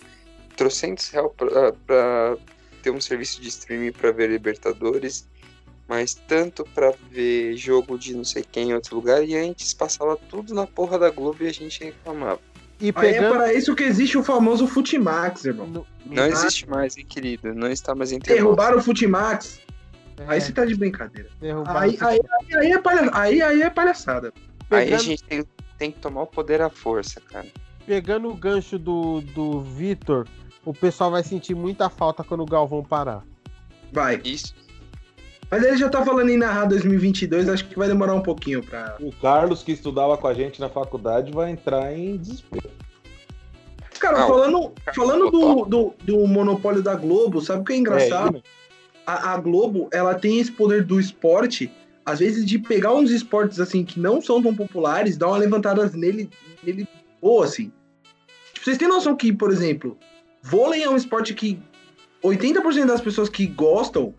trocentos 0.56 1.10
reais 1.10 1.32
pra, 1.38 1.72
pra 1.72 2.38
ter 2.82 2.90
um 2.90 3.00
serviço 3.00 3.40
de 3.40 3.48
streaming 3.50 3.92
pra 3.92 4.12
ver 4.12 4.30
Libertadores, 4.30 5.28
mas 5.88 6.16
tanto 6.16 6.64
pra 6.74 6.92
ver 7.12 7.56
jogo 7.56 7.98
de 7.98 8.14
não 8.16 8.24
sei 8.26 8.44
quem 8.44 8.72
em 8.72 8.74
outro 8.74 8.96
lugar, 8.96 9.24
e 9.24 9.36
antes 9.38 9.74
passava 9.74 10.18
tudo 10.18 10.54
na 10.54 10.66
porra 10.68 10.98
da 11.00 11.10
Globo 11.12 11.44
e 11.44 11.48
a 11.48 11.54
gente 11.54 11.84
reclamava. 11.84 12.42
E 12.80 12.86
Aí 12.86 12.90
é 12.90 13.14
pegando. 13.14 13.34
para 13.36 13.54
isso 13.54 13.76
que 13.76 13.84
existe 13.84 14.18
o 14.18 14.24
famoso 14.24 14.68
Futimax, 14.68 15.46
irmão. 15.46 15.66
no- 15.68 15.88
Não 16.06 16.24
Ah. 16.24 16.28
existe 16.30 16.70
mais, 16.70 16.96
hein, 16.98 17.06
querido? 17.08 17.54
Não 17.54 17.70
está 17.70 17.94
mais 17.96 18.12
entre 18.12 18.30
nós. 18.34 18.42
Derrubaram 18.44 18.78
o 18.78 18.82
Futimax. 18.82 19.60
Aí 20.28 20.38
é, 20.38 20.40
você 20.40 20.52
tá 20.52 20.64
de 20.66 20.76
brincadeira. 20.76 21.30
derrubaram 21.40 21.80
Aí, 21.80 21.98
aí, 22.02 22.20
aí, 22.50 22.56
aí 22.58 22.72
é 22.72 22.78
palha... 22.80 23.10
aí, 23.14 23.42
aí 23.42 23.62
é 23.62 23.70
palhaçada. 23.70 24.32
Aí 24.70 24.84
a 24.84 24.86
pegando- 24.86 25.04
gente 25.04 25.24
tem, 25.24 25.44
tem 25.78 25.92
que 25.92 26.00
tomar 26.00 26.22
o 26.24 26.28
poder 26.28 26.62
à 26.62 26.70
força, 26.70 27.20
cara. 27.22 27.46
Pegando 27.86 28.30
o 28.30 28.36
gancho 28.36 28.78
do, 28.78 29.22
do 29.22 29.62
Vitor, 29.62 30.28
o 30.66 30.74
pessoal 30.74 31.10
vai 31.12 31.24
sentir 31.24 31.56
muita 31.56 31.90
falta 31.90 32.24
quando 32.24 32.42
o 32.42 32.46
Galvão 32.46 32.84
parar. 32.84 33.24
Vai. 33.92 34.22
Isso. 34.24 34.54
Mas 35.50 35.64
ele 35.64 35.78
já 35.78 35.90
tá 35.90 36.04
falando 36.04 36.30
em 36.30 36.38
narrar 36.38 36.66
2022, 36.66 37.48
acho 37.48 37.66
que 37.68 37.78
vai 37.78 37.88
demorar 37.88 38.14
um 38.14 38.22
pouquinho 38.22 38.62
pra. 38.62 38.98
O 39.00 39.12
Carlos, 39.14 39.64
que 39.64 39.72
estudava 39.72 40.18
com 40.18 40.28
a 40.28 40.34
gente 40.34 40.60
na 40.60 40.68
faculdade, 40.68 41.32
vai 41.32 41.52
entrar 41.52 41.94
em 41.98 42.18
desespero. 42.18 42.70
Cara, 43.98 44.20
Não, 44.20 44.28
falando, 44.28 44.74
cara, 44.86 44.96
falando 44.96 45.32
do, 45.32 45.66
do, 45.66 45.94
do 46.04 46.28
monopólio 46.28 46.84
da 46.84 46.96
Globo, 46.96 47.42
sabe 47.42 47.62
o 47.62 47.64
que 47.64 47.74
é 47.74 47.78
engraçado? 47.78 48.38
É, 48.38 48.42
a, 49.06 49.34
a 49.34 49.38
Globo, 49.38 49.90
ela 49.92 50.14
tem 50.14 50.40
esse 50.40 50.52
poder 50.52 50.84
do 50.84 51.00
esporte, 51.00 51.72
às 52.06 52.20
vezes 52.20 52.46
de 52.46 52.60
pegar 52.60 52.94
uns 52.94 53.10
esportes 53.10 53.60
assim 53.60 53.84
que 53.84 54.00
não 54.00 54.22
são 54.22 54.42
tão 54.42 54.54
populares, 54.54 55.18
dar 55.18 55.30
uma 55.30 55.38
levantada 55.38 55.90
nele, 55.90 56.30
nele 56.62 56.88
boa, 57.22 57.46
assim. 57.46 57.72
Tipo, 58.54 58.66
vocês 58.66 58.78
têm 58.78 58.88
noção 58.88 59.16
que, 59.16 59.32
por 59.34 59.52
exemplo, 59.52 59.98
vôlei 60.44 60.84
é 60.84 60.90
um 60.90 60.98
esporte 60.98 61.34
que 61.34 61.60
80% 62.24 62.86
das 62.86 63.02
pessoas 63.02 63.30
que 63.30 63.48
gostam 63.48 64.14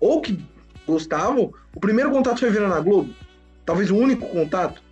ou 0.00 0.20
que 0.20 0.38
gostavam, 0.86 1.52
o 1.74 1.80
primeiro 1.80 2.10
contato 2.10 2.40
foi 2.40 2.50
vendo 2.50 2.68
na 2.68 2.80
Globo. 2.80 3.12
Talvez 3.64 3.90
o 3.90 3.96
único 3.96 4.26
contato. 4.28 4.82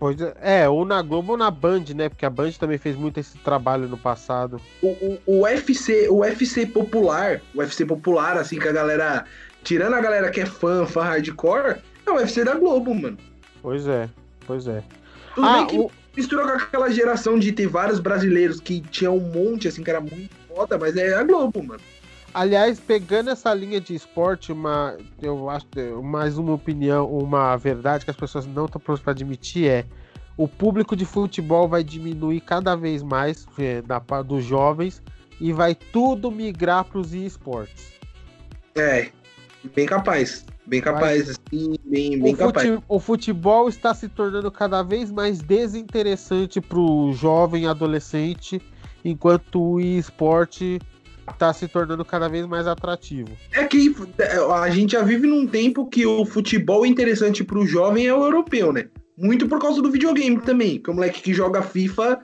Pois 0.00 0.20
é, 0.20 0.32
é, 0.40 0.68
ou 0.68 0.84
na 0.84 1.02
Globo 1.02 1.32
ou 1.32 1.38
na 1.38 1.50
Band, 1.50 1.84
né? 1.94 2.08
Porque 2.08 2.24
a 2.24 2.30
Band 2.30 2.52
também 2.52 2.78
fez 2.78 2.94
muito 2.96 3.18
esse 3.18 3.36
trabalho 3.38 3.88
no 3.88 3.98
passado. 3.98 4.60
O, 4.80 4.88
o, 4.88 5.18
o 5.26 5.40
UFC, 5.42 6.08
o 6.08 6.18
UFC 6.20 6.66
popular, 6.66 7.40
o 7.54 7.58
UFC 7.58 7.84
popular, 7.84 8.36
assim, 8.36 8.58
que 8.58 8.68
a 8.68 8.72
galera. 8.72 9.24
Tirando 9.64 9.94
a 9.94 10.00
galera 10.00 10.30
que 10.30 10.40
é 10.40 10.46
fã, 10.46 10.86
fã 10.86 11.02
hardcore, 11.02 11.76
é 12.06 12.10
o 12.10 12.14
UFC 12.14 12.44
da 12.44 12.54
Globo, 12.54 12.94
mano. 12.94 13.18
Pois 13.60 13.88
é, 13.88 14.08
pois 14.46 14.68
é. 14.68 14.82
Tudo 15.34 15.46
Ah, 15.48 15.52
bem 15.58 15.66
que 15.66 15.78
o- 15.78 15.90
mistura 16.16 16.44
com 16.44 16.50
aquela 16.50 16.88
geração 16.90 17.36
de 17.36 17.50
ter 17.50 17.66
vários 17.66 17.98
brasileiros 17.98 18.60
que 18.60 18.80
tinha 18.80 19.10
um 19.10 19.18
monte, 19.20 19.66
assim, 19.66 19.82
que 19.82 19.90
era 19.90 20.00
muito 20.00 20.30
foda, 20.46 20.78
mas 20.78 20.96
é 20.96 21.12
a 21.14 21.24
Globo, 21.24 21.60
mano. 21.62 21.80
Aliás, 22.38 22.78
pegando 22.78 23.30
essa 23.30 23.52
linha 23.52 23.80
de 23.80 23.96
esporte, 23.96 24.52
uma, 24.52 24.96
eu 25.20 25.50
acho 25.50 25.66
mais 26.04 26.38
uma 26.38 26.52
opinião, 26.54 27.10
uma 27.10 27.56
verdade 27.56 28.04
que 28.04 28.12
as 28.12 28.16
pessoas 28.16 28.46
não 28.46 28.66
estão 28.66 28.80
prontas 28.80 29.02
para 29.02 29.10
admitir 29.10 29.68
é 29.68 29.84
o 30.36 30.46
público 30.46 30.94
de 30.94 31.04
futebol 31.04 31.66
vai 31.66 31.82
diminuir 31.82 32.40
cada 32.42 32.76
vez 32.76 33.02
mais 33.02 33.44
é, 33.58 33.82
da 33.82 33.98
dos 34.22 34.44
jovens 34.44 35.02
e 35.40 35.52
vai 35.52 35.74
tudo 35.74 36.30
migrar 36.30 36.84
para 36.84 37.00
os 37.00 37.12
esportes. 37.12 37.92
É, 38.76 39.10
bem 39.74 39.86
capaz. 39.86 40.46
Bem 40.64 40.80
capaz, 40.80 41.30
assim, 41.30 41.74
bem, 41.84 42.20
bem 42.22 42.34
O, 42.34 42.36
capaz. 42.36 42.68
fute- 42.68 42.84
o 42.86 43.00
futebol 43.00 43.68
está 43.68 43.92
se 43.92 44.08
tornando 44.08 44.48
cada 44.52 44.80
vez 44.84 45.10
mais 45.10 45.40
desinteressante 45.40 46.60
para 46.60 46.78
o 46.78 47.12
jovem 47.12 47.66
adolescente, 47.66 48.62
enquanto 49.04 49.60
o 49.60 49.80
esporte 49.80 50.78
está 51.30 51.52
se 51.52 51.68
tornando 51.68 52.04
cada 52.04 52.28
vez 52.28 52.46
mais 52.46 52.66
atrativo. 52.66 53.30
É 53.52 53.64
que 53.64 53.94
a 54.60 54.70
gente 54.70 54.92
já 54.92 55.02
vive 55.02 55.26
num 55.26 55.46
tempo 55.46 55.86
que 55.88 56.04
o 56.06 56.24
futebol 56.24 56.84
interessante 56.84 57.44
pro 57.44 57.66
jovem 57.66 58.06
é 58.06 58.14
o 58.14 58.24
europeu, 58.24 58.72
né? 58.72 58.88
Muito 59.16 59.48
por 59.48 59.60
causa 59.60 59.82
do 59.82 59.90
videogame 59.90 60.40
também. 60.40 60.76
Porque 60.76 60.90
o 60.90 60.94
moleque 60.94 61.22
que 61.22 61.34
joga 61.34 61.62
FIFA 61.62 62.20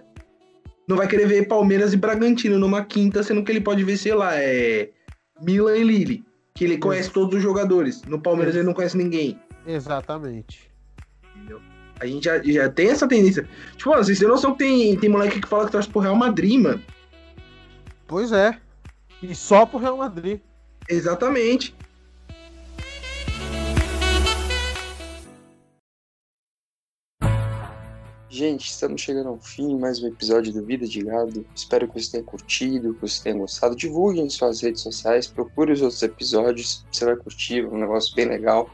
não 0.88 0.96
vai 0.96 1.08
querer 1.08 1.26
ver 1.26 1.48
Palmeiras 1.48 1.92
e 1.92 1.96
Bragantino 1.96 2.58
numa 2.58 2.84
quinta, 2.84 3.22
sendo 3.22 3.42
que 3.42 3.50
ele 3.50 3.60
pode 3.60 3.82
ver, 3.84 3.96
sei 3.96 4.14
lá, 4.14 4.34
é. 4.34 4.90
Milan 5.42 5.76
e 5.76 5.82
Lille. 5.82 6.24
Que 6.54 6.64
ele 6.64 6.78
conhece 6.78 7.10
todos 7.10 7.36
os 7.36 7.42
jogadores. 7.42 8.02
No 8.02 8.20
Palmeiras 8.20 8.54
ele 8.54 8.64
não 8.64 8.74
conhece 8.74 8.96
ninguém. 8.96 9.38
Exatamente. 9.66 10.70
Entendeu? 11.34 11.60
A 11.98 12.06
gente 12.06 12.24
já, 12.24 12.40
já 12.42 12.68
tem 12.68 12.88
essa 12.88 13.08
tendência. 13.08 13.48
Tipo, 13.76 13.90
mano, 13.90 14.04
vocês 14.04 14.18
têm 14.18 14.28
noção 14.28 14.52
que 14.52 14.58
tem, 14.58 14.96
tem 14.96 15.10
moleque 15.10 15.40
que 15.40 15.48
fala 15.48 15.66
que 15.66 15.72
torce 15.72 15.88
pro 15.88 16.00
Real 16.00 16.14
Madrid, 16.14 16.60
mano. 16.60 16.82
Pois 18.06 18.30
é. 18.30 18.56
E 19.26 19.34
só 19.34 19.64
pro 19.64 19.78
Real 19.78 19.96
Madrid. 19.96 20.38
Exatamente. 20.86 21.74
Gente, 28.28 28.68
estamos 28.68 29.00
chegando 29.00 29.30
ao 29.30 29.40
fim, 29.40 29.78
mais 29.78 30.02
um 30.02 30.08
episódio 30.08 30.52
do 30.52 30.62
Vida 30.62 30.86
de 30.86 31.02
Gado. 31.02 31.46
Espero 31.54 31.88
que 31.88 31.98
você 31.98 32.10
tenha 32.10 32.24
curtido, 32.24 32.92
que 32.92 33.00
você 33.00 33.22
tenha 33.22 33.36
gostado. 33.36 33.74
Divulguem 33.74 34.26
em 34.26 34.28
suas 34.28 34.60
redes 34.60 34.82
sociais, 34.82 35.26
procure 35.26 35.72
os 35.72 35.80
outros 35.80 36.02
episódios, 36.02 36.84
você 36.92 37.06
vai 37.06 37.16
curtir, 37.16 37.60
é 37.60 37.66
um 37.66 37.78
negócio 37.78 38.14
bem 38.14 38.26
legal. 38.26 38.68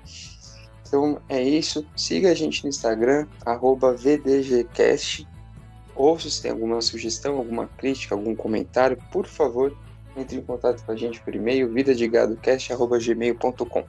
Então 0.84 1.22
é 1.28 1.40
isso, 1.40 1.86
siga 1.94 2.32
a 2.32 2.34
gente 2.34 2.64
no 2.64 2.70
Instagram, 2.70 3.28
arroba 3.46 3.94
VDGCast. 3.94 5.28
Ou 5.94 6.18
se 6.18 6.28
você 6.28 6.42
tem 6.42 6.50
alguma 6.50 6.80
sugestão, 6.80 7.36
alguma 7.36 7.68
crítica, 7.68 8.16
algum 8.16 8.34
comentário, 8.34 9.00
por 9.12 9.26
favor, 9.26 9.76
entre 10.16 10.38
em 10.38 10.42
contato 10.42 10.84
com 10.84 10.92
a 10.92 10.96
gente 10.96 11.20
por 11.20 11.34
e-mail, 11.34 11.72
vidadegadocast.gmail.com. 11.72 13.84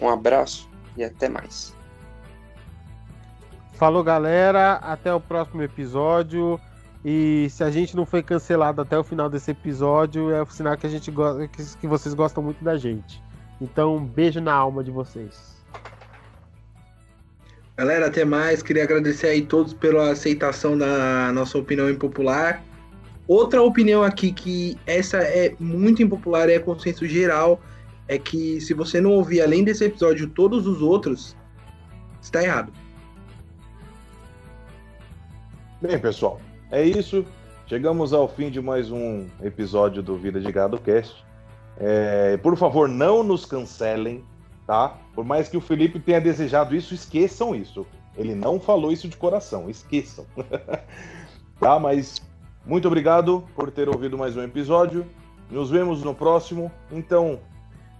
Um 0.00 0.08
abraço 0.08 0.68
e 0.96 1.04
até 1.04 1.28
mais. 1.28 1.76
Falou, 3.74 4.02
galera. 4.02 4.72
Até 4.74 5.14
o 5.14 5.20
próximo 5.20 5.62
episódio. 5.62 6.60
E 7.04 7.48
se 7.50 7.62
a 7.62 7.70
gente 7.70 7.96
não 7.96 8.04
foi 8.04 8.22
cancelado 8.22 8.82
até 8.82 8.98
o 8.98 9.04
final 9.04 9.30
desse 9.30 9.52
episódio, 9.52 10.32
é 10.32 10.42
o 10.42 10.46
sinal 10.46 10.76
que 10.76 10.86
a 10.86 10.90
gente 10.90 11.10
gosta, 11.10 11.46
que, 11.46 11.64
que 11.76 11.86
vocês 11.86 12.12
gostam 12.12 12.42
muito 12.42 12.62
da 12.64 12.76
gente. 12.76 13.22
Então, 13.60 13.96
um 13.96 14.04
beijo 14.04 14.40
na 14.40 14.52
alma 14.52 14.82
de 14.82 14.90
vocês. 14.90 15.56
Galera, 17.76 18.08
até 18.08 18.24
mais. 18.24 18.62
Queria 18.62 18.82
agradecer 18.82 19.28
aí 19.28 19.42
todos 19.42 19.72
pela 19.72 20.10
aceitação 20.10 20.76
da 20.76 21.30
nossa 21.32 21.56
opinião 21.56 21.88
impopular. 21.88 22.62
Outra 23.28 23.62
opinião 23.62 24.02
aqui 24.02 24.32
que 24.32 24.78
essa 24.86 25.18
é 25.18 25.54
muito 25.60 26.02
impopular, 26.02 26.48
é 26.48 26.58
consenso 26.58 27.06
geral, 27.06 27.60
é 28.08 28.18
que 28.18 28.58
se 28.58 28.72
você 28.72 29.02
não 29.02 29.12
ouvir 29.12 29.42
além 29.42 29.62
desse 29.62 29.84
episódio 29.84 30.30
todos 30.30 30.66
os 30.66 30.80
outros, 30.80 31.36
está 32.22 32.42
errado. 32.42 32.72
Bem, 35.82 35.98
pessoal, 35.98 36.40
é 36.70 36.82
isso. 36.82 37.22
Chegamos 37.66 38.14
ao 38.14 38.26
fim 38.28 38.48
de 38.50 38.62
mais 38.62 38.90
um 38.90 39.28
episódio 39.42 40.02
do 40.02 40.16
Vida 40.16 40.40
de 40.40 40.50
Gado 40.50 40.78
Cast. 40.78 41.22
É, 41.76 42.38
por 42.38 42.56
favor, 42.56 42.88
não 42.88 43.22
nos 43.22 43.44
cancelem, 43.44 44.24
tá? 44.66 44.96
Por 45.14 45.22
mais 45.22 45.50
que 45.50 45.56
o 45.58 45.60
Felipe 45.60 46.00
tenha 46.00 46.18
desejado 46.18 46.74
isso, 46.74 46.94
esqueçam 46.94 47.54
isso. 47.54 47.86
Ele 48.16 48.34
não 48.34 48.58
falou 48.58 48.90
isso 48.90 49.06
de 49.06 49.18
coração, 49.18 49.68
esqueçam. 49.68 50.24
tá, 51.60 51.78
mas 51.78 52.26
muito 52.68 52.86
obrigado 52.86 53.48
por 53.56 53.70
ter 53.70 53.88
ouvido 53.88 54.18
mais 54.18 54.36
um 54.36 54.42
episódio. 54.42 55.06
Nos 55.50 55.70
vemos 55.70 56.02
no 56.04 56.14
próximo. 56.14 56.70
Então, 56.92 57.40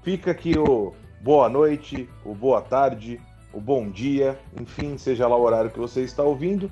fica 0.02 0.30
aqui 0.30 0.58
o 0.58 0.92
boa 1.22 1.48
noite, 1.48 2.06
o 2.22 2.34
boa 2.34 2.60
tarde, 2.60 3.18
o 3.50 3.60
bom 3.60 3.88
dia, 3.88 4.38
enfim, 4.60 4.98
seja 4.98 5.26
lá 5.26 5.36
o 5.36 5.42
horário 5.42 5.70
que 5.70 5.78
você 5.78 6.02
está 6.02 6.22
ouvindo. 6.22 6.70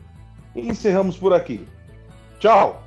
E 0.55 0.61
encerramos 0.61 1.17
por 1.17 1.33
aqui. 1.33 1.67
Tchau! 2.39 2.86